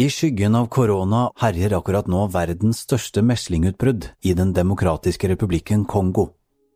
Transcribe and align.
I 0.00 0.08
skyggen 0.08 0.54
av 0.54 0.66
korona 0.66 1.26
herjer 1.36 1.74
akkurat 1.76 2.06
nå 2.08 2.22
verdens 2.32 2.78
største 2.86 3.20
meslingutbrudd 3.20 4.06
i 4.24 4.30
Den 4.32 4.54
demokratiske 4.56 5.28
republikken 5.28 5.82
Kongo. 5.84 6.30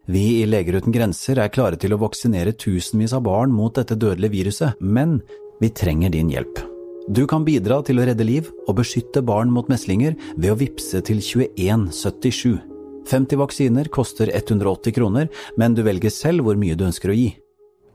Vi 0.04 0.43
i 0.43 0.45
Leger 0.45 0.77
uten 0.77 0.93
grenser 0.93 1.40
er 1.40 1.48
klare 1.48 1.79
til 1.80 1.95
å 1.96 1.98
vaksinere 2.02 2.52
tusenvis 2.52 3.14
av 3.16 3.22
barn 3.24 3.54
mot 3.56 3.72
dette 3.79 3.96
dødelige 3.96 4.34
viruset, 4.34 4.82
men 4.84 5.22
vi 5.56 5.71
trenger 5.72 6.12
din 6.12 6.29
hjelp. 6.34 6.60
Du 7.08 7.22
kan 7.24 7.46
bidra 7.48 7.79
til 7.80 8.02
å 8.02 8.04
redde 8.04 8.26
liv 8.29 8.50
og 8.66 8.76
beskytte 8.82 9.25
barn 9.25 9.48
mot 9.56 9.72
meslinger 9.72 10.18
ved 10.36 10.52
å 10.52 10.59
vippse 10.61 11.00
til 11.09 11.25
2177. 11.25 12.61
50 13.09 13.41
vaksiner 13.41 13.88
koster 13.88 14.34
180 14.36 14.98
kroner, 15.00 15.32
men 15.56 15.72
du 15.72 15.80
velger 15.88 16.12
selv 16.12 16.45
hvor 16.45 16.61
mye 16.61 16.77
du 16.77 16.84
ønsker 16.91 17.09
å 17.09 17.16
gi. 17.16 17.32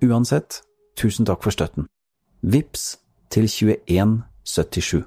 Uansett, 0.09 0.63
tusen 0.97 1.29
takk 1.29 1.45
for 1.45 1.53
støtten. 1.53 1.85
Vips 2.41 2.95
til 3.29 3.45
2177. 3.45 5.05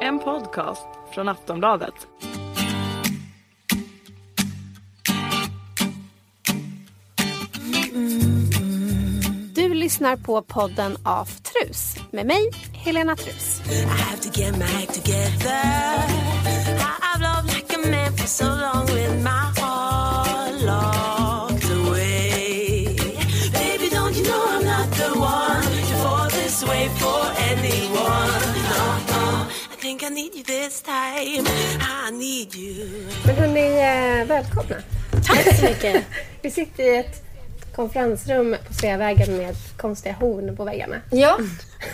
En 0.00 0.18
podcast 0.18 0.86
från 1.14 1.28
Aftonbladet. 1.28 1.94
Du 9.54 9.74
lyssnar 9.74 10.16
på 10.16 10.42
podden 10.42 10.96
Aftrus 11.04 11.96
med 12.10 12.26
mig, 12.26 12.50
Helena 12.72 13.16
Trus. 13.16 13.62
Men 33.26 33.36
hörni, 33.36 33.66
eh, 34.20 34.26
välkomna. 34.26 34.76
Tack 35.26 35.56
så 35.58 35.64
mycket. 35.64 36.04
Vi 36.42 36.50
sitter 36.50 36.82
i 36.82 36.96
ett 36.96 37.22
konferensrum 37.74 38.56
på 38.68 38.74
Sveavägen 38.74 39.36
med 39.36 39.54
konstiga 39.76 40.14
horn 40.14 40.56
på 40.56 40.64
väggarna. 40.64 41.00
Ja, 41.10 41.38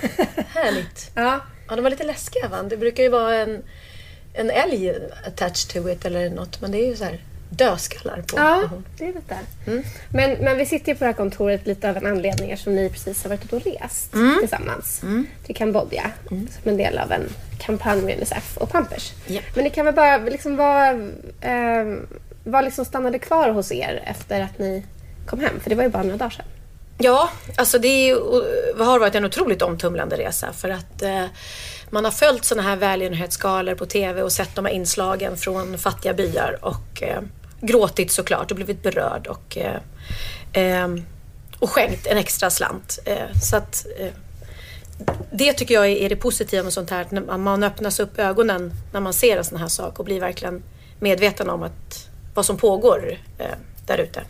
härligt. 0.55 1.11
Ja, 1.15 1.41
Ja, 1.69 1.77
de 1.77 1.83
var 1.83 1.91
lite 1.91 2.05
läskiga 2.05 2.49
va? 2.49 2.63
Det 2.63 2.77
brukar 2.77 3.03
ju 3.03 3.09
vara 3.09 3.37
en, 3.37 3.63
en 4.33 4.51
älg 4.51 4.91
attached 5.27 5.83
to 5.85 5.91
it 5.91 6.05
eller 6.05 6.31
något, 6.31 6.61
men 6.61 6.71
det 6.73 6.79
är 6.79 6.87
ju 6.87 6.97
så 6.97 7.05
här 7.05 7.25
dödskallar 7.51 8.17
på. 8.17 8.37
ja 8.37 8.71
det 8.99 9.05
är 9.05 9.13
lite. 9.13 9.39
Men, 10.09 10.31
men 10.33 10.57
vi 10.57 10.67
sitter 10.67 10.93
ju 10.93 10.95
på 10.95 11.05
det 11.05 11.07
här 11.07 11.13
kontoret 11.13 11.67
lite 11.67 11.91
av 11.91 11.97
en 11.97 12.07
anledning 12.07 12.51
eftersom 12.51 12.77
ni 12.77 12.91
precis 12.91 13.23
har 13.23 13.31
varit 13.31 13.45
ute 13.45 13.57
och 13.57 13.65
rest 13.65 14.13
tillsammans 14.41 15.03
till 15.47 15.57
Kambodja 15.57 16.11
som 16.29 16.49
en 16.65 16.77
del 16.77 16.99
av 16.99 17.13
en 17.13 17.29
kampanj 17.59 18.03
med 18.03 18.17
Unicef 18.17 18.57
och 18.57 18.71
Pampers. 18.71 19.13
Ja. 19.27 19.41
Men 19.55 19.65
det 19.65 19.71
kan 19.71 19.85
väl 19.85 19.95
bara 19.95 20.19
liksom 20.19 20.57
vara 20.57 20.91
eh, 21.41 21.85
vad 22.45 22.65
liksom 22.65 22.85
stannade 22.85 23.19
kvar 23.19 23.49
hos 23.49 23.73
er 23.73 24.03
efter 24.07 24.41
att 24.41 24.59
ni 24.59 24.85
kom 25.27 25.41
hem? 25.41 25.61
För 25.61 25.71
det 25.71 25.77
var 25.77 25.83
ju 25.83 25.89
bara 25.89 26.03
några 26.03 26.17
dagar 26.17 26.31
sedan. 26.31 26.47
Ja, 26.99 27.31
alltså 27.57 27.79
det 27.79 27.89
är 27.89 28.85
har 28.85 28.99
varit 28.99 29.15
en 29.15 29.25
otroligt 29.25 29.63
omtumlande 29.63 30.17
resa 30.17 30.53
för 30.53 30.69
att 30.69 31.03
eh, 31.03 31.25
man 31.91 32.05
har 32.05 32.13
följt 32.13 32.45
sådana 32.45 32.69
här 32.69 32.77
välgörenhetsskalor 32.77 33.75
på 33.75 33.87
TV 33.87 34.23
och 34.23 34.33
sett 34.33 34.55
de 34.55 34.65
här 34.65 34.73
inslagen 34.73 35.37
från 35.37 35.79
fattiga 35.79 36.15
byar 36.15 36.59
och 36.63 37.03
eh, 37.03 37.21
gråtit 37.61 38.13
såklart 38.13 38.51
och 38.51 38.57
blivit 38.57 38.83
berörd 38.83 39.27
och, 39.27 39.59
eh, 39.59 39.81
eh, 40.53 40.89
och 41.59 41.71
skänkt 41.71 42.07
en 42.07 42.17
extra 42.17 42.51
slant. 42.51 42.99
Eh, 43.05 43.33
så 43.43 43.57
att 43.57 43.87
eh, 43.99 44.13
det 45.33 45.53
tycker 45.53 45.75
jag 45.75 45.89
är 45.89 46.09
det 46.09 46.17
positiva 46.17 46.63
med 46.63 46.73
sånt 46.73 46.91
här, 46.91 47.01
att 47.01 47.11
när 47.11 47.39
man 47.39 47.63
öppnas 47.63 48.01
upp 48.01 48.19
ögonen 48.19 48.73
när 48.93 49.01
man 49.01 49.13
ser 49.13 49.37
en 49.37 49.45
sån 49.45 49.59
här 49.59 49.69
sak 49.69 49.99
och 49.99 50.05
blir 50.05 50.21
verkligen 50.21 50.63
medveten 51.01 51.51
om 51.51 51.63
att, 51.63 52.09
vad 52.35 52.47
som 52.47 52.57
pågår 52.57 53.19
eh, 53.39 53.47
där 53.87 53.99
ute. 53.99 54.23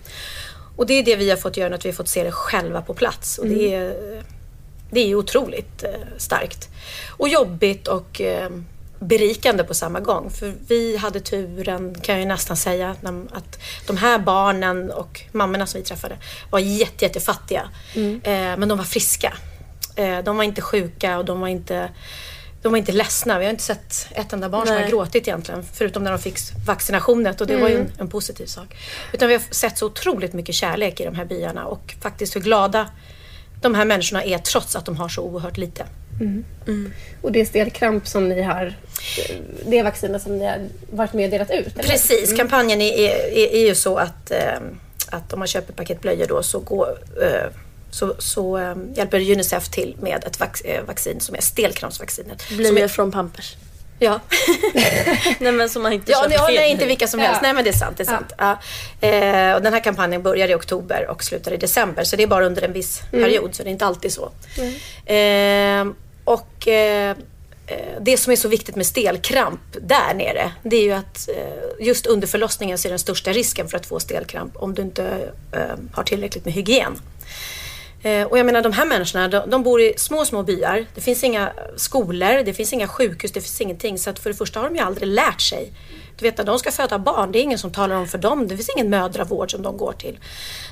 Och 0.77 0.87
det 0.87 0.95
är 0.95 1.03
det 1.03 1.17
vi 1.17 1.31
har 1.31 1.37
fått 1.37 1.57
göra, 1.57 1.75
att 1.75 1.85
vi 1.85 1.89
har 1.89 1.95
fått 1.95 2.09
se 2.09 2.25
det 2.25 2.33
själva 2.33 2.83
på 2.83 2.95
plats. 2.95 3.39
Och 3.39 3.47
det, 3.47 3.75
är, 3.75 4.23
det 4.91 5.01
är 5.01 5.15
otroligt 5.15 5.85
eh, 5.85 5.91
starkt. 6.17 6.69
Och 7.09 7.29
jobbigt 7.29 7.89
och 7.89 8.21
eh, 8.21 8.51
berikande 9.01 9.65
på 9.65 9.75
samma 9.75 10.01
gång. 10.01 10.31
För 10.31 10.55
vi 10.69 10.97
hade 10.97 11.21
turen, 11.21 11.95
kan 12.03 12.19
jag 12.19 12.29
nästan 12.29 12.57
säga, 12.57 12.97
att 13.33 13.59
de 13.87 13.97
här 13.97 14.19
barnen 14.19 14.91
och 14.91 15.21
mammorna 15.33 15.67
som 15.67 15.81
vi 15.81 15.87
träffade 15.87 16.17
var 16.51 16.59
jätte, 16.59 17.05
jättefattiga. 17.05 17.69
Eh, 18.23 18.33
men 18.33 18.69
de 18.69 18.79
var 18.79 18.85
friska. 18.85 19.35
Eh, 19.97 20.19
de 20.19 20.37
var 20.37 20.45
inte 20.45 20.63
sjuka 20.63 21.19
och 21.19 21.25
de 21.25 21.41
var 21.41 21.49
inte 21.49 21.91
de 22.63 22.73
var 22.73 22.79
inte 22.79 22.93
ledsna. 22.93 23.39
Vi 23.39 23.45
har 23.45 23.51
inte 23.51 23.63
sett 23.63 24.07
ett 24.11 24.33
enda 24.33 24.49
barn 24.49 24.67
som 24.67 24.75
har 24.75 24.81
Nej. 24.81 24.91
gråtit 24.91 25.29
egentligen. 25.29 25.65
Förutom 25.73 26.05
när 26.05 26.11
de 26.11 26.19
fick 26.19 26.39
vaccinationet 26.67 27.41
och 27.41 27.47
det 27.47 27.57
var 27.57 27.69
ju 27.69 27.77
en, 27.77 27.93
en 27.99 28.09
positiv 28.09 28.47
sak. 28.47 28.77
Utan 29.13 29.29
vi 29.29 29.35
har 29.35 29.43
sett 29.51 29.79
så 29.79 29.87
otroligt 29.87 30.33
mycket 30.33 30.55
kärlek 30.55 31.01
i 31.01 31.05
de 31.05 31.15
här 31.15 31.25
byarna 31.25 31.67
och 31.67 31.95
faktiskt 32.01 32.37
hur 32.37 32.41
glada 32.41 32.89
de 33.61 33.75
här 33.75 33.85
människorna 33.85 34.25
är 34.25 34.39
trots 34.39 34.77
att 34.77 34.87
de 34.87 34.97
har 34.97 35.09
så 35.09 35.23
oerhört 35.23 35.57
lite. 35.57 35.87
Och 37.23 37.33
det 37.33 37.41
är 37.41 37.45
stelkramp 37.45 38.09
som 38.09 38.29
ni 38.29 38.43
har, 38.43 38.75
det 39.67 39.83
vaccinet 39.83 40.23
som 40.23 40.39
ni 40.39 40.47
har 40.47 40.59
varit 40.91 41.13
med 41.13 41.25
och 41.25 41.31
delat 41.31 41.51
ut? 41.51 41.79
eller? 41.79 41.89
Precis, 41.89 42.37
kampanjen 42.37 42.81
är, 42.81 42.93
är, 42.93 43.55
är, 43.55 43.67
ju 43.67 43.75
så 43.75 43.97
att, 43.97 44.31
eh, 44.31 44.61
att 45.11 45.33
om 45.33 45.39
man 45.39 45.49
köper 45.49 45.73
paket 45.73 46.01
blöjor 46.01 46.27
då 46.27 46.43
så, 46.43 46.59
går, 46.59 46.99
eh, 47.23 47.51
så, 47.91 48.15
så 48.19 48.59
eh, 48.59 48.77
hjälper 48.95 49.33
Unicef 49.33 49.69
till 49.69 49.97
med 50.01 50.25
ett 50.27 50.41
vac, 50.41 50.63
vaccin 50.87 51.21
som 51.21 51.35
är 51.35 51.41
stelkrampsvaccinet. 51.41 52.41
Som 52.41 52.57
Blöjor 52.57 52.79
är, 52.79 52.89
från 52.89 53.13
Pampers. 53.13 53.57
ja. 53.99 54.21
Nej 55.39 55.53
men 55.53 55.69
som 55.69 55.83
man 55.83 55.93
inte 55.93 56.13
Ja, 56.13 56.27
ja, 56.31 56.49
nej, 56.49 56.71
inte 56.71 56.87
vilka 56.87 57.07
som 57.07 57.21
helst. 57.21 57.41
Ja. 57.43 57.43
Nej, 57.43 57.55
men 57.55 57.65
det 57.65 57.71
är 57.71 57.79
sant. 57.79 57.97
Det 57.97 58.03
är 58.03 58.05
sant. 58.05 58.33
Ja. 58.39 58.59
Eh, 59.09 59.55
och 59.55 59.63
den 59.63 59.73
här 59.73 59.81
kampanjen 59.81 60.23
börjar 60.23 60.49
i 60.49 60.55
oktober 60.55 61.07
och 61.11 61.25
slutar 61.25 61.53
i 61.53 61.57
december. 61.57 62.05
Så 62.05 62.17
det 62.17 62.23
är 62.23 62.27
bara 62.27 62.47
under 62.47 62.63
en 62.63 62.73
viss 62.73 63.03
period, 63.11 63.55
så 63.55 63.63
det 63.63 63.69
är 63.69 63.73
inte 63.73 63.87
alltid 63.87 64.13
så. 64.13 64.33
Eh, 65.13 65.85
och 66.31 66.69
eh, 66.69 67.17
eh, 67.67 67.77
det 68.01 68.17
som 68.17 68.33
är 68.33 68.37
så 68.37 68.49
viktigt 68.49 68.77
med 68.77 68.87
stelkramp 68.87 69.61
där 69.81 70.15
nere, 70.15 70.53
det 70.63 70.77
är 70.77 70.83
ju 70.83 70.93
att 70.93 71.29
eh, 71.29 71.87
just 71.87 72.07
under 72.07 72.27
förlossningen 72.27 72.79
så 72.79 72.89
är 72.89 72.91
den 72.91 72.99
största 72.99 73.33
risken 73.33 73.69
för 73.69 73.77
att 73.77 73.87
få 73.87 74.01
stelkramp 74.01 74.57
om 74.57 74.75
du 74.75 74.83
inte 74.83 75.33
eh, 75.53 75.77
har 75.93 76.03
tillräckligt 76.03 76.45
med 76.45 76.55
hygien. 76.55 77.01
Eh, 78.03 78.23
och 78.27 78.39
jag 78.39 78.47
menar 78.47 78.63
de 78.63 78.73
här 78.73 78.87
människorna, 78.87 79.29
de, 79.29 79.51
de 79.51 79.63
bor 79.63 79.81
i 79.81 79.95
små, 79.97 80.25
små 80.25 80.43
byar. 80.43 80.87
Det 80.95 81.01
finns 81.01 81.25
inga 81.25 81.53
skolor, 81.77 82.43
det 82.45 82.55
finns 82.55 82.73
inga 82.73 82.89
sjukhus, 82.89 83.33
det 83.33 83.41
finns 83.41 83.61
ingenting. 83.61 83.99
Så 83.99 84.11
att 84.11 84.19
för 84.19 84.31
det 84.31 84.37
första 84.37 84.61
har 84.61 84.69
de 84.69 84.77
ju 84.77 84.83
aldrig 84.83 85.09
lärt 85.09 85.41
sig. 85.41 85.73
Du 86.21 86.27
vet 86.27 86.39
när 86.39 86.45
de 86.45 86.59
ska 86.59 86.71
föda 86.71 86.99
barn, 86.99 87.33
det 87.33 87.39
är 87.39 87.43
ingen 87.43 87.59
som 87.59 87.71
talar 87.71 87.97
om 87.97 88.07
för 88.07 88.19
dem. 88.19 88.49
Det 88.49 88.57
finns 88.57 88.71
ingen 88.77 88.91
mödravård 88.91 89.51
som 89.51 89.63
de 89.63 89.77
går 89.77 89.93
till. 89.93 90.19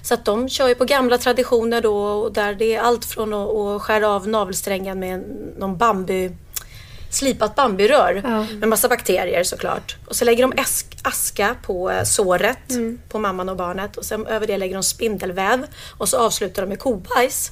Så 0.03 0.14
att 0.14 0.25
de 0.25 0.48
kör 0.48 0.69
ju 0.69 0.75
på 0.75 0.84
gamla 0.84 1.19
traditioner 1.19 1.81
då, 1.81 2.28
där 2.28 2.54
det 2.54 2.75
är 2.75 2.81
allt 2.81 3.04
från 3.04 3.34
att, 3.34 3.48
att 3.48 3.82
skära 3.82 4.08
av 4.08 4.28
navelsträngen 4.28 4.98
med 4.98 5.25
någon 5.58 5.76
bambu 5.76 6.31
slipat 7.10 7.54
bamburör 7.54 8.22
med 8.60 8.69
massa 8.69 8.88
bakterier 8.88 9.42
såklart. 9.44 9.97
Och 10.06 10.16
så 10.16 10.25
lägger 10.25 10.42
de 10.42 10.62
aska 11.03 11.56
på 11.62 11.91
eh, 11.91 12.03
såret 12.03 12.58
på 13.08 13.19
mamman 13.19 13.48
och 13.48 13.56
barnet 13.56 13.97
och 13.97 14.04
sen 14.04 14.26
över 14.26 14.47
det 14.47 14.58
lägger 14.58 14.75
de 14.75 14.82
spindelväv 14.82 15.66
och 15.98 16.08
så 16.08 16.19
avslutar 16.19 16.62
de 16.62 16.69
med 16.69 16.78
kobajs. 16.78 17.50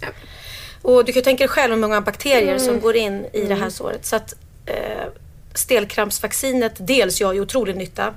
Och 0.83 1.05
du 1.05 1.13
kan 1.13 1.21
ju 1.21 1.25
tänka 1.25 1.45
dig 1.45 1.49
själv 1.49 1.75
hur 1.75 1.81
många 1.81 2.01
bakterier 2.01 2.59
som 2.59 2.81
går 2.81 2.97
in 2.97 3.27
i 3.33 3.45
det 3.45 3.55
här 3.55 3.71
såret. 3.71 4.07
Så 4.07 4.17
att 4.17 4.35
eh, 4.67 5.07
stelkrampsvaccinet 5.59 6.73
dels 6.79 7.21
gör 7.21 7.33
ju 7.33 7.41
otrolig 7.41 7.77
nytta 7.77 8.15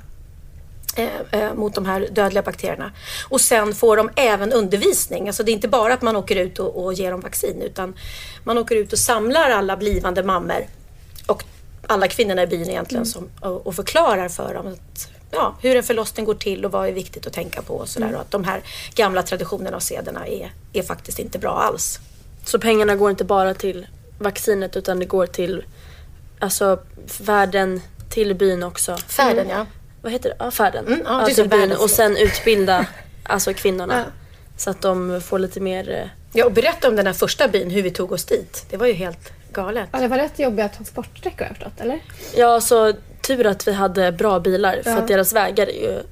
eh, 0.95 1.41
eh, 1.41 1.53
mot 1.53 1.75
de 1.75 1.85
här 1.85 2.07
dödliga 2.11 2.43
bakterierna. 2.43 2.91
Och 3.29 3.41
sen 3.41 3.75
får 3.75 3.97
de 3.97 4.09
även 4.15 4.53
undervisning. 4.53 5.27
Alltså 5.27 5.43
det 5.43 5.51
är 5.51 5.53
inte 5.53 5.67
bara 5.67 5.93
att 5.93 6.01
man 6.01 6.15
åker 6.15 6.35
ut 6.35 6.59
och, 6.59 6.83
och 6.83 6.93
ger 6.93 7.11
dem 7.11 7.21
vaccin 7.21 7.61
utan 7.61 7.95
man 8.43 8.57
åker 8.57 8.75
ut 8.75 8.93
och 8.93 8.99
samlar 8.99 9.49
alla 9.49 9.77
blivande 9.77 10.23
mammor 10.23 10.65
och 11.27 11.43
alla 11.87 12.07
kvinnorna 12.07 12.43
i 12.43 12.47
byn 12.47 12.69
egentligen 12.69 13.05
som, 13.05 13.29
och, 13.41 13.67
och 13.67 13.75
förklarar 13.75 14.29
för 14.29 14.53
dem 14.53 14.67
att, 14.67 15.09
ja, 15.31 15.55
hur 15.61 15.75
en 15.75 15.83
förlossning 15.83 16.25
går 16.25 16.33
till 16.33 16.65
och 16.65 16.71
vad 16.71 16.87
är 16.87 16.93
viktigt 16.93 17.27
att 17.27 17.33
tänka 17.33 17.61
på 17.61 17.73
och 17.73 17.89
sådär. 17.89 18.15
Och 18.15 18.21
att 18.21 18.31
de 18.31 18.43
här 18.43 18.61
gamla 18.95 19.23
traditionerna 19.23 19.75
och 19.75 19.83
sederna 19.83 20.27
är, 20.27 20.53
är 20.73 20.83
faktiskt 20.83 21.19
inte 21.19 21.39
bra 21.39 21.51
alls. 21.51 21.99
Så 22.45 22.59
pengarna 22.59 22.95
går 22.95 23.09
inte 23.09 23.23
bara 23.23 23.53
till 23.53 23.87
vaccinet 24.19 24.77
utan 24.77 24.99
det 24.99 25.05
går 25.05 25.25
till 25.25 25.63
alltså 26.39 26.79
världen 27.19 27.81
till 28.09 28.35
byn 28.35 28.63
också. 28.63 28.97
Färden 28.97 29.49
ja. 29.49 29.65
Vad 30.01 30.11
heter 30.11 30.29
det? 30.29 30.35
Ja, 30.39 30.51
färden. 30.51 30.87
Mm, 30.87 31.01
ja, 31.05 31.25
till 31.25 31.35
som 31.35 31.47
byn 31.47 31.71
och 31.71 31.89
sen 31.89 32.17
utbilda 32.17 32.85
alltså 33.23 33.53
kvinnorna. 33.53 33.97
Ja. 33.97 34.03
Så 34.57 34.69
att 34.69 34.81
de 34.81 35.21
får 35.21 35.39
lite 35.39 35.59
mer... 35.59 35.89
eh, 35.91 36.07
ja. 36.33 36.45
Och 36.45 36.51
berätta 36.51 36.87
om 36.87 36.95
den 36.95 37.05
här 37.07 37.13
första 37.13 37.47
byn, 37.47 37.69
hur 37.69 37.81
vi 37.81 37.91
tog 37.91 38.11
oss 38.11 38.25
dit. 38.25 38.65
Det 38.69 38.77
var 38.77 38.87
ju 38.87 38.93
helt 38.93 39.31
galet. 39.53 39.89
Ja, 39.91 39.99
det 39.99 40.07
var 40.07 40.17
rätt 40.17 40.39
jobbiga 40.39 40.69
transportsträckor 40.69 41.39
har 41.39 41.45
jag 41.45 41.55
förstått, 41.57 41.81
eller? 41.81 41.99
Ja, 42.35 42.61
så 42.61 42.93
tur 43.21 43.45
att 43.47 43.67
vi 43.67 43.73
hade 43.73 44.11
bra 44.11 44.39
bilar 44.39 44.81
för 44.83 44.91
Ja. 44.91 44.97
att 44.97 45.07
deras 45.07 45.33
vägar 45.33 45.69
är 45.69 45.81
ju 45.81 46.03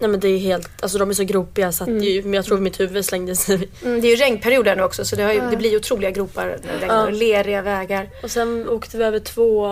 Nej 0.00 0.10
men 0.10 0.20
det 0.20 0.28
är 0.28 0.38
helt, 0.38 0.68
alltså 0.82 0.98
de 0.98 1.10
är 1.10 1.14
så 1.14 1.24
gropiga 1.24 1.72
så 1.72 1.84
att 1.84 1.88
är 1.88 1.92
ju- 1.92 2.22
men 2.22 2.32
jag 2.34 2.44
tror 2.44 2.58
mitt 2.58 2.80
huvud 2.80 3.04
slängde 3.04 3.36
sig. 3.36 3.68
Mm, 3.84 4.00
det 4.00 4.06
är 4.06 4.10
ju 4.10 4.16
regnperiod 4.16 4.68
här 4.68 4.76
nu 4.76 4.82
också 4.82 5.04
så 5.04 5.16
det, 5.16 5.34
ju, 5.34 5.40
det 5.50 5.56
blir 5.56 5.70
ju 5.70 5.76
otroliga 5.76 6.10
gropar 6.10 6.46
när 6.46 6.72
det 6.72 6.78
regnar. 6.80 6.96
Ja. 6.96 7.02
och 7.04 7.12
Leriga 7.12 7.62
vägar. 7.62 8.08
Och 8.22 8.30
sen 8.30 8.68
åkte 8.68 8.96
vi 8.98 9.04
över 9.04 9.18
två, 9.18 9.66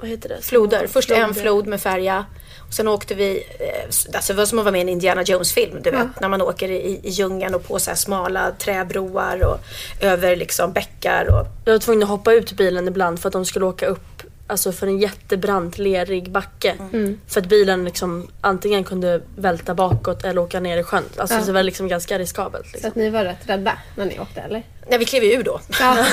vad 0.00 0.08
heter 0.10 0.28
det? 0.28 0.38
Floder. 0.42 0.86
Först 0.86 1.10
en 1.10 1.16
Floder. 1.16 1.40
flod 1.42 1.66
med 1.66 1.80
färja. 1.80 2.24
Och 2.68 2.74
sen 2.74 2.88
åkte 2.88 3.14
vi, 3.14 3.36
eh, 3.58 3.84
alltså 4.14 4.32
det 4.32 4.36
var 4.36 4.46
som 4.46 4.58
att 4.58 4.64
vara 4.64 4.72
med 4.72 4.78
i 4.78 4.82
en 4.82 4.88
Indiana 4.88 5.22
Jones-film. 5.22 5.78
Du 5.82 5.90
vet, 5.90 6.20
när 6.20 6.28
man 6.28 6.42
åker 6.42 6.70
i, 6.70 7.00
i 7.02 7.08
djungeln 7.10 7.54
och 7.54 7.64
på 7.68 7.78
så 7.78 7.90
här 7.90 7.96
smala 7.96 8.52
träbroar 8.58 9.44
och 9.44 9.58
över 10.04 10.36
liksom 10.36 10.72
bäckar. 10.72 11.26
Och, 11.30 11.46
Jag 11.64 11.72
var 11.72 11.78
tvungen 11.78 12.02
att 12.02 12.08
hoppa 12.08 12.32
ut 12.32 12.52
bilen 12.52 12.88
ibland 12.88 13.20
för 13.20 13.28
att 13.28 13.32
de 13.32 13.44
skulle 13.44 13.64
åka 13.64 13.86
upp 13.86 14.22
Alltså 14.48 14.72
för 14.72 14.86
en 14.86 14.98
jättebrant 14.98 15.78
lerig 15.78 16.30
backe. 16.30 16.74
Mm. 16.92 17.20
För 17.28 17.40
att 17.40 17.46
bilen 17.46 17.84
liksom 17.84 18.28
antingen 18.40 18.84
kunde 18.84 19.20
välta 19.36 19.74
bakåt 19.74 20.24
eller 20.24 20.40
åka 20.40 20.60
ner 20.60 20.78
i 20.78 20.82
sjön. 20.82 21.02
Alltså 21.16 21.40
så 21.40 21.46
det 21.46 21.52
var 21.52 21.62
liksom 21.62 21.88
ganska 21.88 22.18
riskabelt. 22.18 22.66
Så 22.66 22.72
Liksom. 22.72 22.88
att 22.88 22.94
ni 22.96 23.10
var 23.10 23.24
rätt 23.24 23.48
rädda 23.48 23.78
när 23.96 24.04
ni 24.04 24.18
åkte 24.20 24.40
eller? 24.40 24.62
nej, 24.90 24.98
vi 24.98 25.04
klev 25.04 25.24
ju 25.24 25.32
ur 25.32 25.42
då. 25.42 25.60
Ja. 25.80 25.96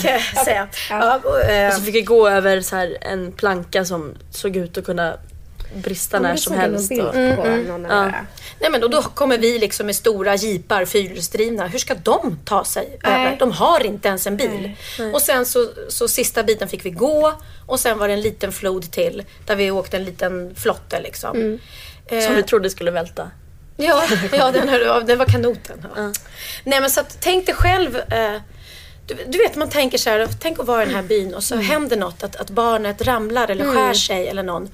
kan 0.00 0.10
jag 0.12 0.44
säga. 0.44 0.68
Ja, 0.90 1.20
och, 1.24 1.40
eh, 1.40 1.68
Och 1.68 1.74
så 1.74 1.80
fick 1.82 1.94
vi 1.94 2.02
gå 2.02 2.28
över 2.28 2.60
så 2.60 2.76
här 2.76 2.96
en 3.00 3.32
planka 3.32 3.84
som 3.84 4.14
såg 4.30 4.56
ut 4.56 4.78
att 4.78 4.84
kunna 4.84 5.16
brista 5.74 6.20
när 6.20 6.36
som 6.36 6.54
helst. 6.54 6.92
Och, 6.92 6.96
bild 6.96 7.36
på 7.36 7.46
någon 7.46 7.86
av 7.86 7.90
Ja. 7.90 8.12
Nej 8.60 8.70
men 8.70 8.82
och 8.82 8.90
då 8.90 9.02
kommer 9.02 9.38
vi 9.38 9.58
liksom 9.58 9.86
med 9.86 9.96
stora 9.96 10.34
jeepar, 10.34 10.84
fyrhjulsdrivna. 10.84 11.66
Hur 11.66 11.78
ska 11.78 11.94
de 11.94 12.38
ta 12.44 12.64
sig 12.64 12.98
Nej. 13.02 13.26
över? 13.26 13.36
De 13.38 13.52
har 13.52 13.86
inte 13.86 14.08
ens 14.08 14.26
en 14.26 14.36
bil. 14.36 14.70
Och 15.14 15.22
sen 15.22 15.46
så, 15.46 15.68
så 15.88 16.08
sista 16.08 16.42
biten 16.42 16.68
fick 16.68 16.84
vi 16.84 16.90
gå 16.90 17.34
och 17.66 17.80
sen 17.80 17.98
var 17.98 18.08
det 18.08 18.14
en 18.14 18.20
liten 18.20 18.52
flod 18.52 18.90
till 18.90 19.24
där 19.46 19.56
vi 19.56 19.70
åkte 19.70 19.96
en 19.96 20.04
liten 20.04 20.54
flotte 20.54 21.00
liksom. 21.00 21.58
Eh, 22.06 22.26
som 22.26 22.34
vi 22.34 22.42
trodde 22.42 22.70
skulle 22.70 22.90
välta. 22.90 23.30
Ja, 23.76 24.02
ja 24.32 24.50
den, 24.50 24.68
hör, 24.68 24.80
ja, 24.80 25.00
det 25.00 25.16
var 25.16 25.26
kanoten. 25.26 25.86
Ja. 25.96 26.12
Nej 26.64 26.80
men 26.80 26.90
så 26.90 27.00
att, 27.00 27.16
tänk 27.20 27.46
dig 27.46 27.54
själv. 27.54 27.96
Eh, 27.96 28.40
du, 29.06 29.16
du 29.26 29.38
vet 29.38 29.56
man 29.56 29.68
tänker 29.68 29.98
så 29.98 30.10
här, 30.10 30.28
tänk 30.40 30.58
att 30.58 30.66
vara 30.66 30.82
i 30.82 30.86
den 30.86 30.94
här 30.94 31.02
byn 31.02 31.34
och 31.34 31.42
så 31.42 31.56
händer 31.56 31.96
något, 31.96 32.22
att, 32.22 32.36
att 32.36 32.50
barnet 32.50 33.02
ramlar 33.02 33.50
eller 33.50 33.64
skär 33.64 33.94
sig 33.94 34.28
eller 34.28 34.42
någon. 34.42 34.68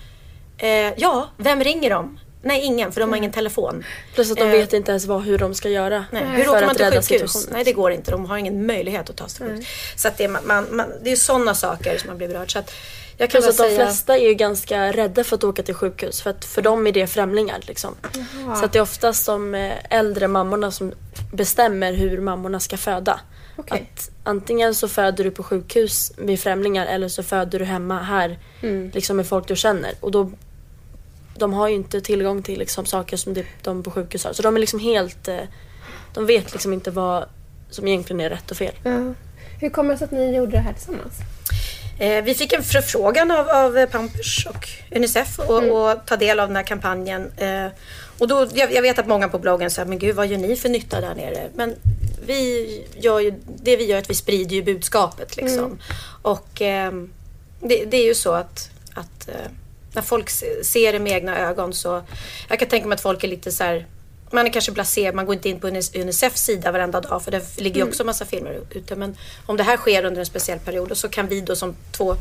Eh, 0.58 0.92
ja, 0.96 1.28
vem 1.36 1.64
ringer 1.64 1.90
de? 1.90 2.18
Nej, 2.42 2.60
ingen 2.60 2.92
för 2.92 3.00
de 3.00 3.10
har 3.10 3.16
ingen 3.16 3.32
telefon. 3.32 3.84
Plus 4.14 4.30
att 4.30 4.36
de 4.38 4.42
Eh, 4.44 4.50
vet 4.50 4.72
inte 4.72 4.90
ens 4.90 5.06
vad, 5.06 5.22
hur 5.22 5.38
de 5.38 5.54
ska 5.54 5.68
göra. 5.68 6.04
Nej. 6.10 6.22
för 6.22 6.30
Hur 6.30 6.48
åker 6.48 6.60
man 6.60 6.70
att 6.70 6.80
rädda 6.80 6.90
sjukhus? 6.90 7.06
situationen. 7.06 7.48
Nej, 7.52 7.64
det 7.64 7.72
går 7.72 7.92
inte. 7.92 8.10
De 8.10 8.26
har 8.26 8.38
ingen 8.38 8.66
möjlighet 8.66 9.10
att 9.10 9.16
ta 9.16 9.28
sig 9.28 9.36
till 9.46 9.56
sjukhus. 9.56 9.68
Så 9.96 10.08
att 10.08 10.16
det, 10.18 10.24
är, 10.24 10.28
man, 10.28 10.42
man, 10.46 10.66
man, 10.76 10.92
det 11.02 11.12
är 11.12 11.16
sådana 11.16 11.54
saker 11.54 11.98
som 11.98 12.06
man 12.08 12.18
blir 12.18 12.28
berörd. 12.28 12.52
Så 12.52 12.58
att 12.58 12.72
jag 13.16 13.30
kan 13.30 13.42
Plus 13.42 13.50
att 13.60 13.64
de 13.66 13.70
säga... 13.74 13.86
flesta 13.86 14.18
är 14.18 14.22
ju 14.28 14.34
ganska 14.34 14.92
rädda 14.92 15.24
för 15.24 15.36
att 15.36 15.44
åka 15.44 15.62
till 15.62 15.74
sjukhus 15.74 16.22
för 16.22 16.30
att 16.30 16.44
för 16.44 16.62
dem 16.62 16.86
är 16.86 16.92
det 16.92 17.06
främlingar. 17.06 17.60
Liksom. 17.66 17.94
Så 18.58 18.64
att 18.64 18.72
det 18.72 18.78
är 18.78 18.82
oftast 18.82 19.26
de 19.26 19.54
eh, 19.54 19.72
äldre 19.90 20.28
mammorna 20.28 20.70
som 20.70 20.92
bestämmer 21.32 21.92
hur 21.92 22.20
mammorna 22.20 22.60
ska 22.60 22.76
föda. 22.76 23.20
Okej. 23.56 23.90
Att 23.94 24.10
antingen 24.24 24.74
så 24.74 24.88
föder 24.88 25.24
du 25.24 25.30
på 25.30 25.42
sjukhus 25.42 26.12
med 26.16 26.40
främlingar 26.40 26.86
eller 26.86 27.08
så 27.08 27.22
föder 27.22 27.58
du 27.58 27.64
hemma 27.64 28.02
här 28.02 28.38
liksom 28.92 29.16
med 29.16 29.26
folk 29.26 29.48
du 29.48 29.56
känner. 29.56 29.92
Och 30.00 30.10
då, 30.10 30.30
de 31.38 31.52
har 31.52 31.68
ju 31.68 31.74
inte 31.74 32.00
tillgång 32.00 32.42
till 32.42 32.58
liksom, 32.58 32.86
saker 32.86 33.16
som 33.16 33.34
det, 33.34 33.44
de 33.62 33.82
på 33.82 33.90
sjukhus 33.90 34.24
har. 34.24 34.32
Så 34.32 34.42
de 34.42 34.56
är 34.56 34.60
liksom 34.60 34.80
helt... 34.80 35.28
Eh, 35.28 35.40
de 36.14 36.26
vet 36.26 36.52
liksom 36.52 36.72
inte 36.72 36.90
vad 36.90 37.24
som 37.70 37.88
egentligen 37.88 38.20
är 38.20 38.30
rätt 38.30 38.50
och 38.50 38.56
fel. 38.56 38.74
Ja. 38.82 39.14
Hur 39.60 39.70
kommer 39.70 39.92
det 39.92 39.98
sig 39.98 40.04
att 40.04 40.10
ni 40.10 40.36
gjorde 40.36 40.52
det 40.52 40.58
här 40.58 40.72
tillsammans? 40.72 41.14
Eh, 41.98 42.24
vi 42.24 42.34
fick 42.34 42.52
en 42.52 42.62
förfrågan 42.62 43.30
av, 43.30 43.48
av 43.48 43.86
Pampers 43.86 44.46
och 44.46 44.68
Unicef 44.96 45.38
och, 45.38 45.62
och 45.62 46.06
ta 46.06 46.16
del 46.16 46.40
av 46.40 46.48
den 46.48 46.56
här 46.56 46.62
kampanjen. 46.62 47.32
Eh, 47.36 47.66
och 48.18 48.28
då, 48.28 48.46
jag, 48.54 48.72
jag 48.72 48.82
vet 48.82 48.98
att 48.98 49.06
många 49.06 49.28
på 49.28 49.38
bloggen 49.38 49.70
säger, 49.70 49.88
men 49.88 49.98
gud 49.98 50.16
vad 50.16 50.26
gör 50.26 50.38
ni 50.38 50.56
för 50.56 50.68
nytta 50.68 51.00
där 51.00 51.14
nere? 51.14 51.48
Men 51.54 51.74
vi 52.26 52.84
gör 52.96 53.20
ju, 53.20 53.34
det 53.62 53.76
vi 53.76 53.86
gör 53.86 53.96
är 53.96 54.02
att 54.02 54.10
vi 54.10 54.14
sprider 54.14 54.56
ju 54.56 54.62
budskapet 54.62 55.36
liksom. 55.36 55.78
Och 56.22 56.62
eh, 56.62 56.92
det, 57.60 57.84
det 57.84 57.96
är 57.96 58.04
ju 58.04 58.14
så 58.14 58.32
att, 58.32 58.70
att 58.94 59.28
eh, 59.28 59.50
när 59.98 60.02
folk 60.02 60.30
se- 60.30 60.64
ser 60.64 60.92
det 60.92 60.98
med 60.98 61.12
egna 61.12 61.38
ögon 61.38 61.72
så, 61.74 62.02
jag 62.48 62.58
kan 62.58 62.68
tänka 62.68 62.88
mig 62.88 62.94
att 62.94 63.00
folk 63.00 63.24
är 63.24 63.28
lite 63.28 63.52
så 63.52 63.64
här 63.64 63.86
man 64.30 64.46
är 64.46 64.52
kanske 64.52 64.72
blasé, 64.72 65.12
man 65.12 65.26
går 65.26 65.34
inte 65.34 65.48
in 65.48 65.60
på 65.60 65.66
Unicefs 65.94 66.42
sida 66.42 66.72
varenda 66.72 67.00
dag 67.00 67.22
för 67.22 67.30
det 67.30 67.58
ligger 67.60 67.80
ju 67.80 67.88
också 67.88 68.04
massa 68.04 68.24
filmer 68.24 68.60
ute. 68.70 68.96
Men 68.96 69.16
om 69.46 69.56
det 69.56 69.62
här 69.62 69.76
sker 69.76 70.04
under 70.04 70.20
en 70.20 70.26
speciell 70.26 70.58
period 70.58 70.90
och 70.90 70.96
så 70.96 71.08
kan 71.08 71.28
vi 71.28 71.40
då 71.40 71.56
som 71.56 71.74
två 71.96 72.16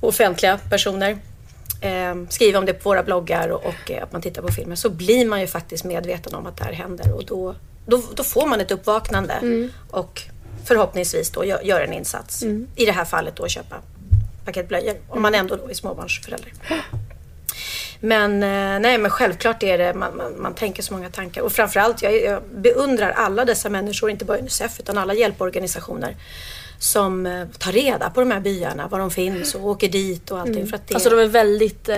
offentliga 0.00 0.58
personer 0.70 1.18
eh, 1.80 2.14
skriva 2.28 2.58
om 2.58 2.64
det 2.66 2.72
på 2.74 2.88
våra 2.88 3.02
bloggar 3.02 3.48
och, 3.48 3.66
och 3.66 3.90
eh, 3.90 4.02
att 4.02 4.12
man 4.12 4.22
tittar 4.22 4.42
på 4.42 4.48
filmer 4.52 4.76
så 4.76 4.90
blir 4.90 5.26
man 5.26 5.40
ju 5.40 5.46
faktiskt 5.46 5.84
medveten 5.84 6.34
om 6.34 6.46
att 6.46 6.56
det 6.56 6.64
här 6.64 6.72
händer 6.72 7.12
och 7.14 7.24
då, 7.24 7.54
då, 7.86 8.02
då 8.14 8.24
får 8.24 8.46
man 8.46 8.60
ett 8.60 8.70
uppvaknande 8.70 9.34
och 9.90 10.22
förhoppningsvis 10.64 11.30
då 11.30 11.44
gör, 11.44 11.60
gör 11.62 11.80
en 11.80 11.92
insats. 11.92 12.42
I 12.76 12.84
det 12.86 12.92
här 12.92 13.04
fallet 13.04 13.36
då 13.36 13.48
köpa 13.48 13.76
paket 14.44 14.68
blöjor 14.68 14.96
om 15.08 15.22
man 15.22 15.34
ändå 15.34 15.56
då 15.56 15.68
är 15.70 15.74
småbarnsförälder. 15.74 16.52
Men 18.00 18.42
eh, 18.42 18.80
nej, 18.80 18.98
men 18.98 19.10
självklart 19.10 19.62
är 19.62 19.78
det, 19.78 19.94
man, 19.94 20.16
man, 20.16 20.42
man 20.42 20.54
tänker 20.54 20.82
så 20.82 20.94
många 20.94 21.10
tankar. 21.10 21.42
Och 21.42 21.52
framförallt, 21.52 22.02
jag, 22.02 22.22
jag 22.22 22.42
beundrar 22.54 23.10
alla 23.10 23.44
dessa 23.44 23.68
människor, 23.68 24.10
inte 24.10 24.24
bara 24.24 24.38
Unicef, 24.38 24.80
utan 24.80 24.98
alla 24.98 25.14
hjälporganisationer 25.14 26.16
som 26.78 27.26
eh, 27.26 27.46
tar 27.58 27.72
reda 27.72 28.10
på 28.10 28.20
de 28.20 28.30
här 28.30 28.40
byarna, 28.40 28.88
var 28.88 28.98
de 28.98 29.10
finns 29.10 29.54
och 29.54 29.66
åker 29.66 29.88
dit 29.88 30.30
och 30.30 30.40
allting. 30.40 30.66
För 30.66 30.76
att 30.76 30.88
det, 30.88 30.94
Alltså 30.94 31.10
de 31.10 31.18
är 31.18 31.26
väldigt 31.26 31.88
eh, 31.88 31.96